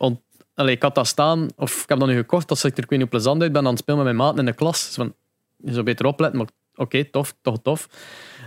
Allee, 0.55 0.75
ik 0.75 0.81
had 0.81 0.95
dat 0.95 1.07
staan, 1.07 1.49
of 1.55 1.83
ik 1.83 1.89
heb 1.89 1.99
dat 1.99 2.07
nu 2.07 2.15
gekocht, 2.15 2.49
als 2.49 2.63
ik 2.63 2.77
er 2.77 2.97
niet 2.97 3.09
plezant 3.09 3.41
uit 3.41 3.51
ben 3.51 3.65
aan 3.65 3.71
het 3.71 3.79
spelen 3.79 4.03
met 4.03 4.15
mijn 4.15 4.27
maat 4.27 4.39
in 4.39 4.45
de 4.45 4.53
klas. 4.53 4.85
Dus 4.85 4.95
van, 4.95 5.13
je 5.57 5.71
zou 5.71 5.83
beter 5.83 6.05
opletten, 6.05 6.37
maar 6.37 6.47
oké, 6.75 7.03
tof, 7.03 7.35
toch 7.41 7.57
tof. 7.61 7.89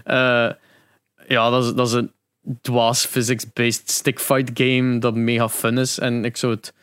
Eh, 0.05 0.51
ja, 1.27 1.51
dat 1.51 1.65
is, 1.65 1.73
dat 1.73 1.87
is 1.87 1.93
een 1.93 2.13
dwaas 2.61 3.07
physics-based 3.07 3.91
stickfight 3.91 4.51
game 4.55 4.99
dat 4.99 5.15
mega 5.15 5.49
fun 5.49 5.79
is. 5.79 5.99
En 5.99 6.25
ik 6.25 6.37
zou 6.37 6.55
het 6.55 6.75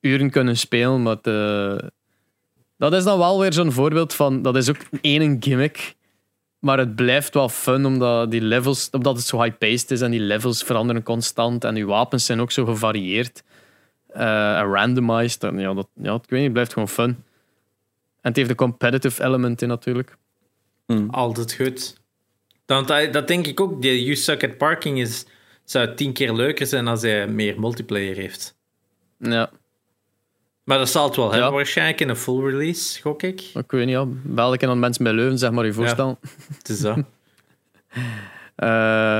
uren 0.00 0.30
kunnen 0.30 0.56
spelen, 0.56 1.02
maar 1.02 1.18
eh, 1.22 1.88
dat 2.76 2.92
is 2.92 3.04
dan 3.04 3.18
wel 3.18 3.40
weer 3.40 3.52
zo'n 3.52 3.72
voorbeeld 3.72 4.14
van, 4.14 4.42
dat 4.42 4.56
is 4.56 4.68
ook 4.68 4.80
één 5.00 5.36
gimmick, 5.40 5.94
maar 6.58 6.78
het 6.78 6.94
blijft 6.94 7.34
wel 7.34 7.48
fun 7.48 7.86
omdat 7.86 8.30
die 8.30 8.40
levels, 8.40 8.88
omdat 8.90 9.16
het 9.16 9.26
zo 9.26 9.42
high-paced 9.42 9.90
is 9.90 10.00
en 10.00 10.10
die 10.10 10.20
levels 10.20 10.62
veranderen 10.62 11.02
constant 11.02 11.64
en 11.64 11.74
die 11.74 11.86
wapens 11.86 12.26
zijn 12.26 12.40
ook 12.40 12.50
zo 12.50 12.64
gevarieerd 12.64 13.42
eh, 14.06 14.58
en 14.58 14.64
randomized. 14.64 15.44
En 15.44 15.58
ja, 15.58 15.74
dat, 15.74 15.88
ja, 15.94 16.14
ik 16.14 16.20
weet 16.20 16.30
niet, 16.30 16.42
het 16.42 16.52
blijft 16.52 16.72
gewoon 16.72 16.88
fun. 16.88 17.24
En 18.20 18.28
het 18.28 18.36
heeft 18.36 18.50
een 18.50 18.56
competitive 18.56 19.24
element 19.24 19.62
in 19.62 19.68
natuurlijk. 19.68 20.16
Altijd 21.10 21.54
goed. 21.54 22.01
Dan, 22.72 23.12
dat, 23.12 23.28
denk 23.28 23.46
ik 23.46 23.60
ook. 23.60 23.82
Die 23.82 24.02
You 24.04 24.16
Suck 24.16 24.44
at 24.44 24.56
Parking 24.56 24.98
is, 25.00 25.26
zou 25.64 25.94
tien 25.94 26.12
keer 26.12 26.32
leuker 26.32 26.66
zijn 26.66 26.88
als 26.88 27.02
hij 27.02 27.28
meer 27.28 27.60
multiplayer 27.60 28.16
heeft. 28.16 28.54
Ja, 29.18 29.50
Maar 30.64 30.78
dat 30.78 30.88
zal 30.88 31.04
het 31.06 31.16
wel 31.16 31.30
hebben 31.30 31.48
Ja. 31.48 31.54
waarschijnlijk 31.54 32.00
in 32.00 32.08
een 32.08 32.16
full 32.16 32.44
release, 32.44 33.00
gok 33.00 33.22
ik. 33.22 33.40
ik 33.54 33.70
weet 33.70 33.86
niet, 33.86 33.94
ja. 33.94 34.04
bel 34.08 34.52
ik 34.52 34.64
aan 34.64 34.78
mensen 34.78 35.04
bij 35.04 35.12
Leuven, 35.12 35.38
zeg 35.38 35.50
maar 35.50 35.64
je 35.66 35.72
voorstel. 35.72 36.18
Het 36.58 36.68
is 36.68 36.80
dat. 36.80 36.98
Eh, 38.56 39.18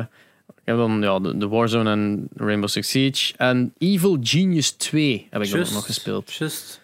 ik 0.48 0.62
heb 0.64 0.76
dan 0.76 1.02
ja, 1.02 1.18
de, 1.18 1.36
de 1.38 1.48
Warzone 1.48 1.90
en 1.90 2.28
Rainbow 2.36 2.68
Six 2.68 2.90
Siege. 2.90 3.34
En 3.36 3.74
Evil 3.78 4.18
Genius 4.20 4.70
2 4.70 5.26
heb 5.30 5.42
ik 5.42 5.48
dan 5.50 5.58
ook 5.58 5.64
Just, 5.64 5.74
nog 5.74 5.84
gespeeld. 5.86 6.32
Just. 6.32 6.80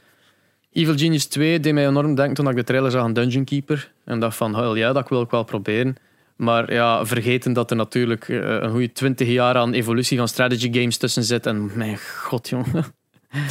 Evil 0.72 0.96
Genius 0.96 1.26
2 1.26 1.60
deed 1.60 1.72
mij 1.74 1.86
enorm 1.86 2.14
denken 2.14 2.34
toen 2.34 2.48
ik 2.48 2.56
de 2.56 2.64
trailer 2.64 2.90
zag 2.90 3.02
aan 3.02 3.12
Dungeon 3.12 3.44
Keeper. 3.44 3.92
En 4.04 4.20
dacht 4.20 4.36
van, 4.36 4.54
hell 4.54 4.76
ja, 4.76 4.92
dat 4.92 5.08
wil 5.08 5.20
ik 5.22 5.30
wel 5.30 5.42
proberen. 5.44 5.96
Maar 6.38 6.72
ja, 6.72 7.06
vergeten 7.06 7.52
dat 7.52 7.70
er 7.70 7.76
natuurlijk 7.76 8.28
eh, 8.28 8.38
een 8.38 8.70
goede 8.70 8.92
20 8.92 9.28
jaar 9.28 9.54
aan 9.54 9.72
evolutie 9.72 10.18
van 10.18 10.28
strategy 10.28 10.72
games 10.72 10.96
tussen 10.96 11.24
zit. 11.24 11.46
En 11.46 11.70
mijn 11.74 11.98
god, 11.98 12.48
jongen. 12.48 12.84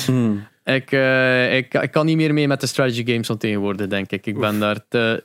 Hmm. 0.05 0.47
Ik, 0.63 0.91
eh, 0.91 1.55
ik, 1.55 1.73
ik 1.73 1.91
kan 1.91 2.05
niet 2.05 2.15
meer 2.15 2.33
mee 2.33 2.47
met 2.47 2.61
de 2.61 2.67
strategy 2.67 3.05
games 3.05 3.27
van 3.27 3.37
tegenwoordig, 3.37 3.87
denk 3.87 4.11
ik. 4.11 4.25
Ik 4.25 4.39
ben 4.39 4.59
daar 4.59 4.87
te 4.87 5.23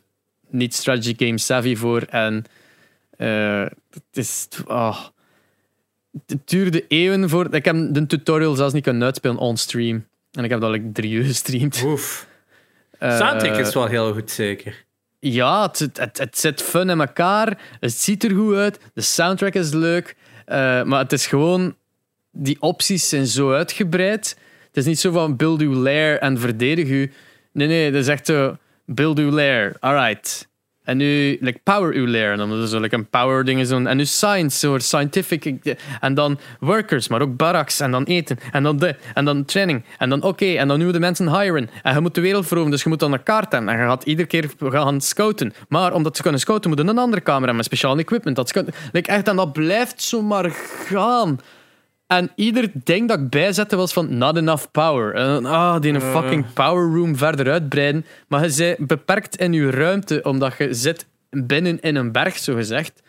niet 0.48 0.74
strategy 0.74 1.14
game 1.16 1.38
savvy 1.38 1.76
voor. 1.76 2.02
En 2.02 2.44
eh, 3.16 3.66
het 3.90 4.02
is... 4.12 4.48
ah. 4.66 4.98
het 6.26 6.48
duurde 6.48 6.86
eeuwen 6.88 7.28
voor... 7.28 7.54
Ik 7.54 7.64
heb 7.64 7.76
de 7.90 8.06
tutorial 8.06 8.54
zelfs 8.54 8.72
niet 8.72 8.82
kunnen 8.82 9.02
uitspelen 9.02 9.36
on 9.36 9.56
stream. 9.56 10.06
En 10.32 10.44
ik 10.44 10.50
heb 10.50 10.60
dat 10.60 10.70
like 10.70 10.92
drie 10.92 11.12
uur 11.12 11.24
gestreamd. 11.24 11.82
Oef. 11.84 12.26
Eh, 12.98 13.16
Soundtrack 13.16 13.56
is 13.56 13.74
wel 13.74 13.86
heel 13.86 14.12
goed, 14.12 14.30
zeker. 14.30 14.84
Ja, 15.24 15.62
het, 15.62 15.78
het, 15.78 16.18
het, 16.18 16.38
zit 16.38 16.62
fun 16.62 16.90
in 16.90 17.00
elkaar. 17.00 17.58
Het 17.80 17.92
ziet 17.92 18.24
er 18.24 18.30
goed 18.30 18.54
uit. 18.54 18.78
De 18.94 19.00
soundtrack 19.00 19.54
is 19.54 19.72
leuk. 19.72 20.16
Eh, 20.44 20.82
maar 20.82 20.98
het 20.98 21.12
is 21.12 21.26
gewoon... 21.26 21.76
Die 22.30 22.60
opties 22.60 23.08
zijn 23.08 23.26
zo 23.26 23.52
uitgebreid. 23.52 24.36
Het 24.66 24.76
is 24.76 24.84
niet 24.84 25.00
zo 25.00 25.12
van 25.12 25.36
build 25.36 25.60
uw 25.60 25.74
lair 25.74 26.18
en 26.18 26.38
verdedig 26.38 26.88
u. 26.88 27.12
Nee, 27.52 27.68
nee, 27.68 27.84
het 27.84 27.94
is 27.94 28.08
echt 28.08 28.26
zo... 28.26 28.56
Build 28.86 29.18
uw 29.18 29.30
lair. 29.30 29.76
Alright. 29.80 30.48
En 30.92 30.98
nu, 30.98 31.36
like, 31.40 31.60
power 31.62 31.94
uw 31.94 32.06
lair. 32.06 32.32
En 32.32 32.38
dan 32.38 32.62
is 32.62 32.72
er 32.72 32.80
like, 32.80 32.94
een 32.94 33.08
power 33.08 33.44
ding. 33.44 33.66
Zo, 33.66 33.84
en 33.84 33.96
nu 33.96 34.04
science, 34.04 34.58
zo 34.58 34.78
scientific. 34.78 35.76
En 36.00 36.14
dan 36.14 36.38
workers, 36.60 37.08
maar 37.08 37.22
ook 37.22 37.36
barracks. 37.36 37.80
En 37.80 37.90
dan 37.90 38.04
eten. 38.04 38.38
En 38.52 38.62
dan 38.62 38.76
de. 38.76 38.96
En 39.14 39.24
dan 39.24 39.44
training. 39.44 39.84
En 39.98 40.08
dan 40.08 40.22
oké. 40.22 40.44
en 40.44 40.68
dan 40.68 40.78
nu 40.78 40.92
de 40.92 41.00
mensen 41.00 41.40
hiren. 41.40 41.70
En 41.82 41.94
je 41.94 42.00
moet 42.00 42.14
de 42.14 42.20
wereld 42.20 42.46
veroveren. 42.46 42.70
Dus 42.72 42.82
je 42.82 42.88
moet 42.88 43.00
dan 43.00 43.12
een 43.12 43.22
kaart 43.22 43.52
hebben. 43.52 43.74
En 43.74 43.80
je 43.80 43.86
gaat 43.86 44.04
iedere 44.04 44.28
keer 44.28 44.50
gaan 44.58 45.00
scouten. 45.00 45.52
Maar 45.68 45.92
om 45.92 46.02
dat 46.02 46.14
te 46.14 46.22
kunnen 46.22 46.40
scouten, 46.40 46.70
moet 46.70 46.78
je 46.78 46.86
een 46.86 46.98
andere 46.98 47.22
camera. 47.22 47.52
Met 47.52 47.64
speciaal 47.64 47.98
equipment. 47.98 48.36
Dat. 48.36 48.62
Like, 48.92 49.10
echt, 49.10 49.28
en 49.28 49.36
dat 49.36 49.52
blijft 49.52 50.02
zo 50.02 50.22
maar 50.22 50.50
gaan. 50.86 51.38
En 52.16 52.30
ieder 52.34 52.70
ding 52.74 53.08
dat 53.08 53.18
ik 53.18 53.30
bijzette 53.30 53.76
was 53.76 53.92
van 53.92 54.18
not 54.18 54.36
enough 54.36 54.64
power. 54.70 55.14
En 55.14 55.44
ah, 55.44 55.80
die 55.80 55.92
een 55.92 56.00
fucking 56.00 56.52
power 56.52 56.94
room 56.94 57.16
verder 57.16 57.50
uitbreiden. 57.50 58.06
Maar 58.28 58.48
je 58.48 58.54
bent 58.56 58.86
beperkt 58.86 59.36
in 59.36 59.52
je 59.52 59.70
ruimte, 59.70 60.20
omdat 60.22 60.54
je 60.58 60.74
zit 60.74 61.06
binnen 61.30 61.80
in 61.80 61.96
een 61.96 62.12
berg, 62.12 62.38
zo 62.38 62.54
gezegd. 62.54 63.02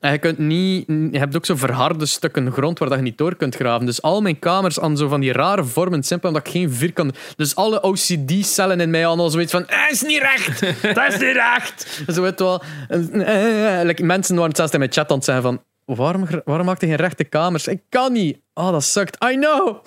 En 0.00 0.12
je, 0.12 0.18
kunt 0.18 0.38
niet, 0.38 0.86
je 0.86 1.18
hebt 1.18 1.36
ook 1.36 1.46
zo 1.46 1.56
verharde 1.56 2.06
stukken 2.06 2.52
grond 2.52 2.78
waar 2.78 2.88
dat 2.88 2.98
je 2.98 3.04
niet 3.04 3.18
door 3.18 3.36
kunt 3.36 3.54
graven. 3.54 3.86
Dus 3.86 4.02
al 4.02 4.20
mijn 4.20 4.38
kamers 4.38 4.80
aan 4.80 4.96
zo 4.96 5.08
van 5.08 5.20
die 5.20 5.32
rare 5.32 5.64
vormen, 5.64 6.02
simpel 6.02 6.28
omdat 6.28 6.46
ik 6.46 6.52
geen 6.52 6.72
vierkant... 6.72 7.18
Dus 7.36 7.54
alle 7.54 7.82
OCD-cellen 7.82 8.80
in 8.80 8.90
mij 8.90 9.06
al 9.06 9.30
zoiets 9.30 9.52
van... 9.52 9.60
Dat 9.60 9.90
is 9.90 10.02
niet 10.02 10.20
recht! 10.20 10.60
Dat 10.94 11.12
is 11.12 11.18
niet 11.18 11.32
recht! 11.32 12.02
Zo 12.08 12.22
weet 12.22 12.38
wel. 12.38 12.62
Eh, 12.88 13.80
eh, 13.80 13.86
like, 13.86 14.02
mensen 14.02 14.34
waren 14.34 14.48
het 14.48 14.56
zelfs 14.56 14.72
in 14.72 14.78
mijn 14.78 14.92
chat 14.92 15.10
aan 15.10 15.16
het 15.16 15.24
zeggen 15.24 15.44
van... 15.44 15.62
Waarom, 15.84 16.26
waarom 16.44 16.66
maakt 16.66 16.80
hij 16.80 16.90
geen 16.90 16.98
rechte 16.98 17.24
kamers? 17.24 17.66
Ik 17.66 17.82
kan 17.88 18.12
niet. 18.12 18.40
Oh, 18.54 18.70
dat 18.70 18.84
sukt. 18.84 19.24
I 19.24 19.34
know. 19.36 19.86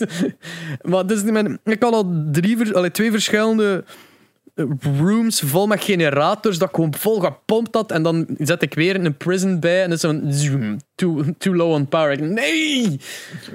maar 0.90 1.06
dus, 1.06 1.22
ik 1.64 1.82
had 1.82 1.92
al 1.92 2.30
drie, 2.32 2.90
twee 2.90 3.10
verschillende 3.10 3.84
rooms 4.98 5.40
vol 5.40 5.66
met 5.66 5.84
generators 5.84 6.58
dat 6.58 6.68
ik 6.68 6.74
gewoon 6.74 6.94
vol 6.94 7.20
gepompt 7.20 7.74
had. 7.74 7.90
En 7.90 8.02
dan 8.02 8.26
zet 8.38 8.62
ik 8.62 8.74
weer 8.74 9.04
een 9.04 9.16
prison 9.16 9.60
bij 9.60 9.82
en 9.82 9.88
dan 9.88 9.92
is 9.94 10.00
zo'n 10.00 10.22
zoom, 10.28 10.76
too, 10.94 11.24
too 11.38 11.54
low 11.54 11.72
on 11.72 11.88
power. 11.88 12.10
Ik, 12.10 12.20
nee! 12.20 13.00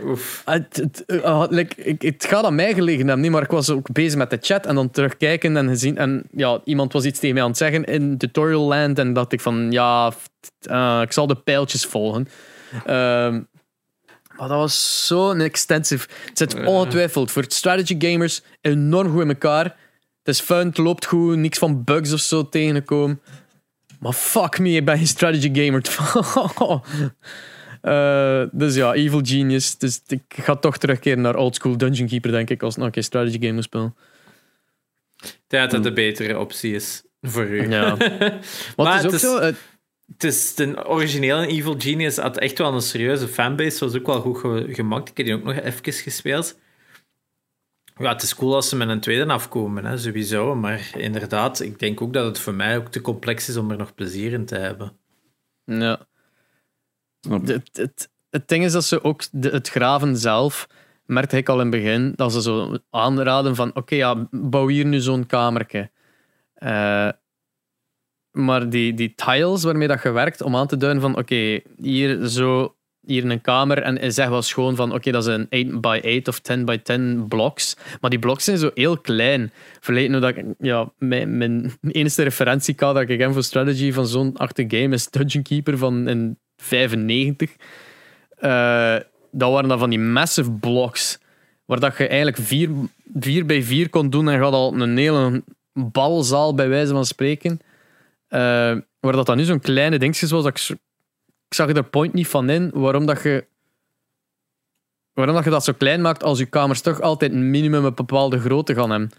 Oef. 0.03 0.41
Het, 0.45 0.75
het, 0.75 1.05
eh, 1.05 1.43
like, 1.49 1.83
ik, 1.83 2.01
het 2.01 2.25
gaat 2.25 2.43
aan 2.43 2.55
mij 2.55 2.73
gelegen 2.73 3.05
hebben, 3.05 3.21
niet, 3.21 3.31
maar 3.31 3.43
ik 3.43 3.49
was 3.49 3.69
ook 3.69 3.91
bezig 3.91 4.17
met 4.17 4.29
de 4.29 4.37
chat 4.41 4.65
en 4.65 4.75
dan 4.75 4.91
terugkijken 4.91 5.57
en 5.57 5.67
gezien. 5.67 5.97
En 5.97 6.23
ja, 6.31 6.61
iemand 6.63 6.93
was 6.93 7.05
iets 7.05 7.19
tegen 7.19 7.33
mij 7.33 7.43
aan 7.43 7.49
het 7.49 7.57
zeggen 7.57 7.83
in 7.83 8.17
tutorial 8.17 8.67
land 8.67 8.99
en 8.99 9.13
dacht 9.13 9.31
ik 9.31 9.41
van 9.41 9.71
ja, 9.71 10.13
eh, 10.61 10.99
ik 11.03 11.11
zal 11.11 11.27
de 11.27 11.35
pijltjes 11.35 11.85
volgen. 11.85 12.27
Ehm, 12.85 13.41
maar 14.37 14.47
dat 14.47 14.57
was 14.57 15.07
zo'n 15.07 15.39
extensive. 15.39 16.07
Het 16.25 16.37
zit 16.37 16.65
ongetwijfeld 16.65 17.31
voor 17.31 17.43
strategy 17.47 17.95
gamers 17.99 18.41
enorm 18.61 19.11
goed 19.11 19.21
in 19.21 19.27
elkaar. 19.27 19.75
Het 20.23 20.33
is 20.35 20.39
fun, 20.41 20.67
het 20.67 20.77
loopt 20.77 21.05
goed, 21.05 21.37
niks 21.37 21.57
van 21.57 21.83
bugs 21.83 22.13
of 22.13 22.19
zo 22.19 22.49
tegengekomen. 22.49 23.21
Maar 23.99 24.13
fuck 24.13 24.59
me, 24.59 24.69
ik 24.69 24.85
ben 24.85 24.97
geen 24.97 25.07
strategy 25.07 25.51
gamer. 25.53 25.81
Eh, 27.81 28.43
dus 28.51 28.75
ja, 28.75 28.93
Evil 28.93 29.19
Genius. 29.23 29.77
Dus 29.77 30.01
ik 30.07 30.21
ga 30.29 30.55
toch 30.55 30.77
terugkeren 30.77 31.21
naar 31.21 31.35
oldschool 31.35 31.77
Dungeon 31.77 32.07
Keeper, 32.07 32.31
denk 32.31 32.49
ik, 32.49 32.63
als 32.63 32.77
een 32.77 33.03
strategy 33.03 33.39
game 33.39 33.51
moet 33.53 33.63
spelen. 33.63 33.95
Ik 35.21 35.39
denk 35.47 35.63
dat 35.63 35.71
dat 35.71 35.83
de 35.83 35.93
betere 35.93 36.39
optie 36.39 36.73
is 36.75 37.03
voor 37.21 37.45
u. 37.45 37.69
Ja. 37.69 37.95
Maar, 38.75 39.01
het 39.03 39.03
is 39.03 39.05
ook 39.05 39.11
het 39.11 39.13
is- 39.13 39.19
zo. 39.21 39.39
Het 39.39 40.23
is 40.23 40.55
de 40.55 40.87
originele 40.87 41.47
Evil 41.47 41.75
Genius 41.77 42.17
had 42.17 42.37
echt 42.37 42.57
wel 42.57 42.73
een 42.73 42.81
serieuze 42.81 43.27
fanbase. 43.27 43.85
Was 43.85 43.95
ook 43.95 44.05
wel 44.05 44.21
goed 44.21 44.37
ge- 44.37 44.67
gemaakt. 44.69 45.09
Ik 45.09 45.17
heb 45.17 45.25
die 45.25 45.35
ook 45.35 45.43
nog 45.43 45.55
even 45.55 45.93
gespeeld. 45.93 46.57
Ja, 48.01 48.11
het 48.11 48.21
is 48.21 48.35
cool 48.35 48.55
als 48.55 48.69
ze 48.69 48.75
met 48.75 48.89
een 48.89 48.99
tweede 48.99 49.31
afkomen, 49.31 49.85
hè, 49.85 49.97
sowieso. 49.97 50.55
Maar 50.55 50.91
inderdaad, 50.97 51.59
ik 51.59 51.79
denk 51.79 52.01
ook 52.01 52.13
dat 52.13 52.25
het 52.25 52.39
voor 52.39 52.53
mij 52.53 52.77
ook 52.77 52.87
te 52.87 53.01
complex 53.01 53.49
is 53.49 53.57
om 53.57 53.71
er 53.71 53.77
nog 53.77 53.95
plezier 53.95 54.33
in 54.33 54.45
te 54.45 54.55
hebben. 54.55 54.97
ja. 55.65 56.09
Het, 57.29 57.69
het, 57.73 58.09
het 58.29 58.47
ding 58.47 58.63
is 58.63 58.71
dat 58.71 58.83
ze 58.83 59.03
ook 59.03 59.23
de, 59.31 59.49
het 59.49 59.69
graven 59.69 60.17
zelf, 60.17 60.67
merkte 61.05 61.37
ik 61.37 61.49
al 61.49 61.61
in 61.61 61.71
het 61.71 61.81
begin, 61.81 62.13
dat 62.15 62.33
ze 62.33 62.41
zo 62.41 62.77
aanraden 62.89 63.55
van 63.55 63.75
oké, 63.75 63.95
ja, 63.95 64.27
bouw 64.31 64.67
hier 64.67 64.85
nu 64.85 64.99
zo'n 64.99 65.25
kamertje. 65.25 65.91
Eh, 66.53 67.09
maar 68.31 68.69
die, 68.69 68.93
die 68.93 69.13
tiles 69.15 69.63
waarmee 69.63 69.87
dat 69.87 70.03
je 70.03 70.11
werkt, 70.11 70.41
om 70.41 70.55
aan 70.55 70.67
te 70.67 70.77
duiden 70.77 71.01
van 71.01 71.17
oké, 71.17 71.61
hier 71.77 72.27
zo 72.27 72.75
hier 73.11 73.25
een 73.25 73.41
kamer 73.41 73.81
en 73.81 74.13
zeg 74.13 74.27
wel 74.27 74.41
schoon 74.41 74.75
van 74.75 74.93
oké, 74.93 75.11
dat 75.11 75.27
is 75.27 75.33
een 75.33 75.47
8 75.49 75.81
by 75.81 76.01
8 76.03 76.27
of 76.27 76.39
10 76.39 76.65
by 76.65 76.77
10 76.77 77.25
blocks. 77.27 77.77
Maar 78.01 78.09
die 78.09 78.19
blocks 78.19 78.43
zijn 78.43 78.57
zo 78.57 78.71
heel 78.73 78.97
klein. 78.97 79.51
Verleden 79.79 80.11
hoe 80.11 80.21
dat 80.21 80.37
ik, 80.37 80.45
ja, 80.59 80.91
mijn, 80.97 81.37
mijn 81.37 81.71
enige 81.87 82.23
referentiekader 82.23 83.01
dat 83.01 83.11
ik 83.11 83.19
heb 83.19 83.33
voor 83.33 83.43
strategy 83.43 83.91
van 83.91 84.07
zo'n 84.07 84.37
achte 84.37 84.65
game 84.67 84.95
is 84.95 85.09
Dungeon 85.09 85.43
Keeper 85.43 85.77
van 85.77 86.07
in 86.07 86.37
95. 86.57 87.55
Eh, 88.37 88.95
dat 89.31 89.51
waren 89.51 89.69
dan 89.69 89.79
van 89.79 89.89
die 89.89 89.99
massive 89.99 90.51
blocks. 90.51 91.19
Waar 91.65 91.79
dat 91.79 91.97
je 91.97 92.07
eigenlijk 92.07 92.37
4 92.37 92.69
vier, 93.19 93.45
bij 93.45 93.63
4 93.63 93.89
kon 93.89 94.09
doen 94.09 94.27
en 94.27 94.33
je 94.33 94.39
had 94.39 94.53
al 94.53 94.73
een 94.73 94.97
hele 94.97 95.43
balzaal 95.73 96.55
bij 96.55 96.69
wijze 96.69 96.93
van 96.93 97.05
spreken. 97.05 97.59
Eh, 98.27 98.39
waar 98.99 99.13
dat 99.13 99.25
dan 99.25 99.37
nu 99.37 99.43
zo'n 99.43 99.59
kleine 99.59 99.99
dingetje 99.99 100.27
was, 100.27 100.43
dat 100.43 100.59
ik, 100.59 100.77
ik 101.51 101.57
zag 101.57 101.69
er 101.69 101.83
point 101.83 102.13
niet 102.13 102.27
van 102.27 102.49
in 102.49 102.71
waarom 102.73 103.05
dat 103.05 103.23
je 103.23 103.45
waarom 105.13 105.35
dat 105.35 105.43
je 105.43 105.49
dat 105.49 105.63
zo 105.63 105.73
klein 105.77 106.01
maakt 106.01 106.23
als 106.23 106.39
je 106.39 106.45
kamers 106.45 106.81
toch 106.81 107.01
altijd 107.01 107.31
een 107.31 107.49
minimum 107.49 107.85
een 107.85 107.93
bepaalde 107.95 108.39
grootte 108.39 108.73
gaan 108.75 108.89
hebben. 108.89 109.11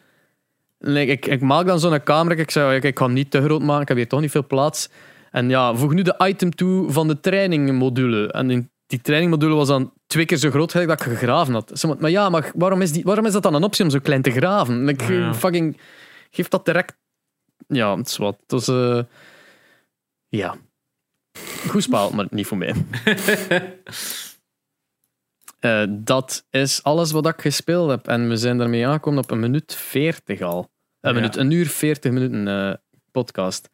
Ik, 1.08 1.26
ik 1.26 1.40
maak 1.40 1.66
dan 1.66 1.80
zo'n 1.80 2.02
kamer, 2.02 2.38
ik 2.38 2.50
zei, 2.50 2.76
ik, 2.76 2.84
ik 2.84 2.98
ga 2.98 3.04
hem 3.04 3.14
niet 3.14 3.30
te 3.30 3.42
groot 3.42 3.62
maken, 3.62 3.82
ik 3.82 3.88
heb 3.88 3.96
hier 3.96 4.08
toch 4.08 4.20
niet 4.20 4.30
veel 4.30 4.46
plaats. 4.46 4.88
En 5.30 5.48
ja, 5.48 5.74
voeg 5.74 5.92
nu 5.92 6.02
de 6.02 6.20
item 6.26 6.54
toe 6.54 6.90
van 6.90 7.08
de 7.08 7.20
trainingmodule. 7.20 8.32
En 8.32 8.46
die, 8.48 8.70
die 8.86 9.00
trainingmodule 9.00 9.54
was 9.54 9.68
dan 9.68 9.92
twee 10.06 10.24
keer 10.24 10.36
zo 10.36 10.50
groot 10.50 10.70
gelijk 10.70 10.88
dat 10.88 11.00
ik 11.00 11.12
gegraven 11.12 11.54
had. 11.54 11.84
Maar 11.98 12.10
ja, 12.10 12.28
maar 12.28 12.52
waarom 12.54 12.82
is, 12.82 12.92
die, 12.92 13.04
waarom 13.04 13.26
is 13.26 13.32
dat 13.32 13.42
dan 13.42 13.54
een 13.54 13.62
optie 13.62 13.84
om 13.84 13.90
zo 13.90 13.98
klein 13.98 14.22
te 14.22 14.30
graven? 14.30 14.96
Ja. 15.06 15.34
fucking, 15.34 15.78
geef 16.30 16.48
dat 16.48 16.64
direct... 16.64 16.96
Ja, 17.66 17.96
het 17.96 18.08
is 18.08 18.16
wat. 18.16 18.38
Dus, 18.46 18.66
ja. 20.28 20.56
Goed 21.68 21.82
spel, 21.82 22.10
maar 22.10 22.26
niet 22.30 22.46
voor 22.46 22.58
mij. 22.58 22.74
Eh, 25.62 25.84
dat 25.90 26.46
is 26.50 26.82
alles 26.82 27.10
wat 27.12 27.26
ik 27.26 27.40
gespeeld 27.40 27.90
heb. 27.90 28.06
En 28.08 28.28
we 28.28 28.36
zijn 28.36 28.58
daarmee 28.58 28.86
aangekomen 28.86 29.22
op 29.22 29.30
een 29.30 29.40
minuut 29.40 29.74
40 29.74 30.40
al. 30.40 30.58
Een, 31.00 31.10
Ja. 31.10 31.12
minuut, 31.16 31.36
een 31.36 31.50
uur 31.50 31.66
40 31.66 32.12
minuten 32.12 32.48
eh, 32.48 32.74
podcast. 33.10 33.70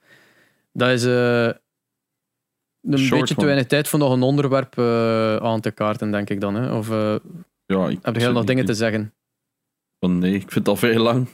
Dat 0.73 0.89
is 0.89 1.05
eh, 1.05 1.45
een 1.45 2.99
Short 2.99 3.21
beetje 3.21 3.35
te 3.35 3.45
weinig 3.45 3.67
tijd 3.67 3.89
voor 3.89 3.99
nog 3.99 4.13
een 4.13 4.23
onderwerp 4.23 4.79
eh, 4.79 5.37
aan 5.37 5.61
te 5.61 5.71
kaarten, 5.71 6.11
denk 6.11 6.31
ik 6.31 6.41
dan. 6.41 6.55
Hè? 6.55 6.73
Of 6.77 6.91
eh, 6.91 7.17
Ja, 7.67 7.89
ik 7.89 7.99
heb 8.03 8.17
je 8.17 8.29
nog 8.29 8.45
dingen 8.45 8.65
te 8.65 8.75
zeggen? 8.75 9.15
Nee, 9.99 10.35
ik 10.35 10.41
vind 10.41 10.55
het 10.55 10.69
al 10.69 10.77
veel 10.77 11.03
lang. 11.03 11.29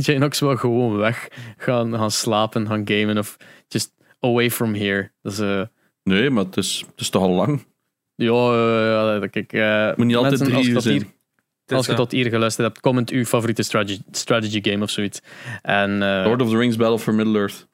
Jane 0.00 0.24
ook 0.24 0.38
wel 0.38 0.56
gewoon 0.56 0.96
weg. 0.96 1.28
Gaan, 1.56 1.94
gaan 1.94 2.10
slapen, 2.10 2.66
gaan 2.66 2.82
gamen 2.84 3.18
of 3.18 3.36
just 3.68 3.92
away 4.20 4.50
from 4.50 4.74
here. 4.74 5.10
Dus, 5.22 5.38
eh, 5.38 5.62
Nee, 6.02 6.30
maar 6.30 6.44
het 6.44 6.56
is, 6.56 6.84
het 6.90 7.00
is 7.00 7.10
toch 7.10 7.22
al 7.22 7.30
lang. 7.30 7.66
ja, 8.14 9.26
kijk, 9.30 9.52
eh, 9.52 9.96
moet 9.96 10.06
niet 10.06 10.16
altijd 10.16 10.38
drie 10.38 10.62
je 10.62 10.70
uur 10.70 10.80
zijn. 10.80 10.94
hier 10.94 11.76
Als 11.76 11.86
je 11.86 11.94
tot 11.94 12.12
hier 12.12 12.28
geluisterd 12.28 12.66
hebt, 12.66 12.80
comment 12.80 13.10
uw 13.10 13.24
favoriete 13.24 13.62
strategy, 13.62 14.00
strategy 14.10 14.70
game 14.70 14.82
of 14.82 14.90
zoiets. 14.90 15.20
En 15.62 16.02
eh, 16.02 16.24
Lord 16.24 16.42
of 16.42 16.50
the 16.50 16.56
Rings 16.56 16.76
Battle 16.76 16.98
for 16.98 17.14
Middle-earth. 17.14 17.66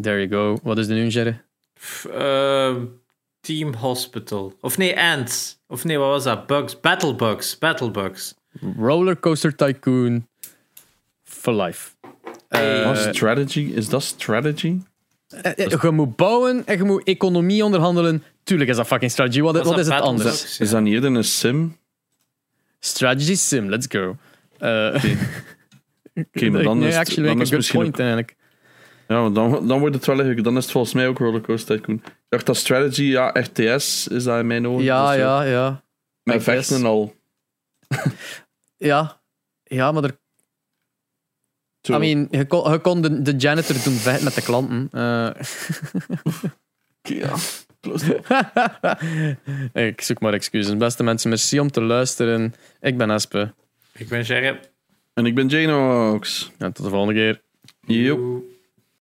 there 0.00 0.26
you 0.26 0.28
go. 0.28 0.58
Wat 0.62 0.78
is 0.78 0.86
de 0.86 0.94
nu, 0.94 1.06
Jerry? 1.06 1.40
Ehm, 2.12 2.84
Team 3.40 3.74
Hospital. 3.74 4.56
Of 4.60 4.78
nee, 4.78 5.00
Ants. 5.00 5.58
Of 5.66 5.84
nee, 5.84 5.98
wat 5.98 6.08
was 6.08 6.24
dat? 6.24 6.46
Bugs. 6.46 6.80
Battlebugs. 6.80 7.58
Battlebugs. 7.58 8.34
Rollercoaster 8.76 9.56
Tycoon 9.56 10.28
for 11.24 11.54
life. 11.54 11.90
Oh, 12.48 12.94
strategy? 12.94 13.72
Is 13.74 13.88
dat 13.88 14.02
strategy? 14.02 14.80
eh, 15.30 15.52
eh, 15.56 15.82
je 15.82 15.90
moet 15.90 16.16
bouwen 16.16 16.66
en 16.66 16.76
je 16.76 16.84
moet 16.84 17.04
economie 17.04 17.64
onderhandelen. 17.64 18.22
Tuurlijk 18.42 18.70
is 18.70 18.76
dat 18.76 18.86
fucking 18.86 19.10
strategy. 19.10 19.40
Wat, 19.40 19.54
is 19.54 19.60
het 19.60 19.68
anders? 19.68 19.88
Battlebugs? 19.88 20.60
Is 20.60 20.70
dat 20.70 20.82
niet 20.82 20.92
eerder 20.92 21.14
een 21.14 21.24
sim? 21.24 21.76
Strategy 22.78 23.34
sim, 23.34 23.68
let's 23.68 23.86
go. 23.88 24.16
Eh 24.58 25.04
Oké, 26.14 26.50
maar 26.50 26.62
dan 26.62 26.78
nee, 26.78 26.88
is 26.88 26.96
het, 26.96 27.06
actually, 27.08 27.28
dan 27.28 27.38
make 27.38 27.42
is 27.42 27.52
a 27.52 27.56
het 27.56 27.66
good 27.66 27.80
misschien 27.80 27.80
point 27.80 27.94
ook, 27.94 28.00
eigenlijk. 28.00 28.36
ja, 29.08 29.20
want 29.20 29.34
dan, 29.34 29.68
dan 29.68 29.78
wordt 29.80 29.94
het 29.94 30.06
wel 30.06 30.16
eigenlijk, 30.16 30.44
dan 30.44 30.56
is 30.56 30.62
het 30.62 30.72
volgens 30.72 30.94
mij 30.94 31.08
ook 31.08 31.18
Rollercoaster 31.18 31.76
Tycoon. 31.76 31.94
Ik 32.04 32.12
dacht 32.28 32.46
dat 32.46 32.56
strategy, 32.56 33.02
ja, 33.02 33.30
RTS 33.32 34.08
is 34.08 34.24
dat 34.24 34.38
in 34.38 34.46
mijn 34.46 34.66
ogen. 34.66 34.84
Ja, 34.84 35.12
is, 35.12 35.18
ja, 35.18 35.42
ja. 35.42 35.82
Met 36.22 36.42
vechten 36.42 36.76
en 36.76 36.84
al. 36.84 37.14
Ja. 38.76 39.20
Ja, 39.64 39.92
maar 39.92 40.04
er, 40.04 40.18
Zo. 41.82 41.94
I 41.94 41.98
mean, 41.98 42.28
je 42.30 42.46
kon, 42.46 42.72
je 42.72 42.78
kon 42.78 43.00
de, 43.02 43.22
de 43.22 43.36
janitor 43.36 43.76
doen 43.84 43.94
vechten 43.94 44.24
met 44.24 44.34
de 44.34 44.42
klanten. 44.42 44.88
Eh, 44.92 45.30
Oké, 46.98 47.14
ja. 47.14 47.34
Ik 49.88 50.00
zoek 50.00 50.20
maar 50.20 50.32
excuses. 50.32 50.76
Beste 50.76 51.02
mensen, 51.02 51.28
merci 51.28 51.60
om 51.60 51.70
te 51.70 51.80
luisteren. 51.82 52.54
Ik 52.80 52.96
ben 52.96 53.10
Espe. 53.10 53.54
Ik 53.92 54.08
ben 54.08 54.22
Jerry. 54.22 54.60
En 55.14 55.26
ik 55.26 55.34
ben 55.34 55.46
Jane 55.48 55.72
Oaks. 55.72 56.50
En 56.58 56.72
tot 56.72 56.84
de 56.84 56.90
volgende 56.90 57.14
keer. 57.14 57.42
Joep. 57.86 58.18
Joe. 58.18 58.42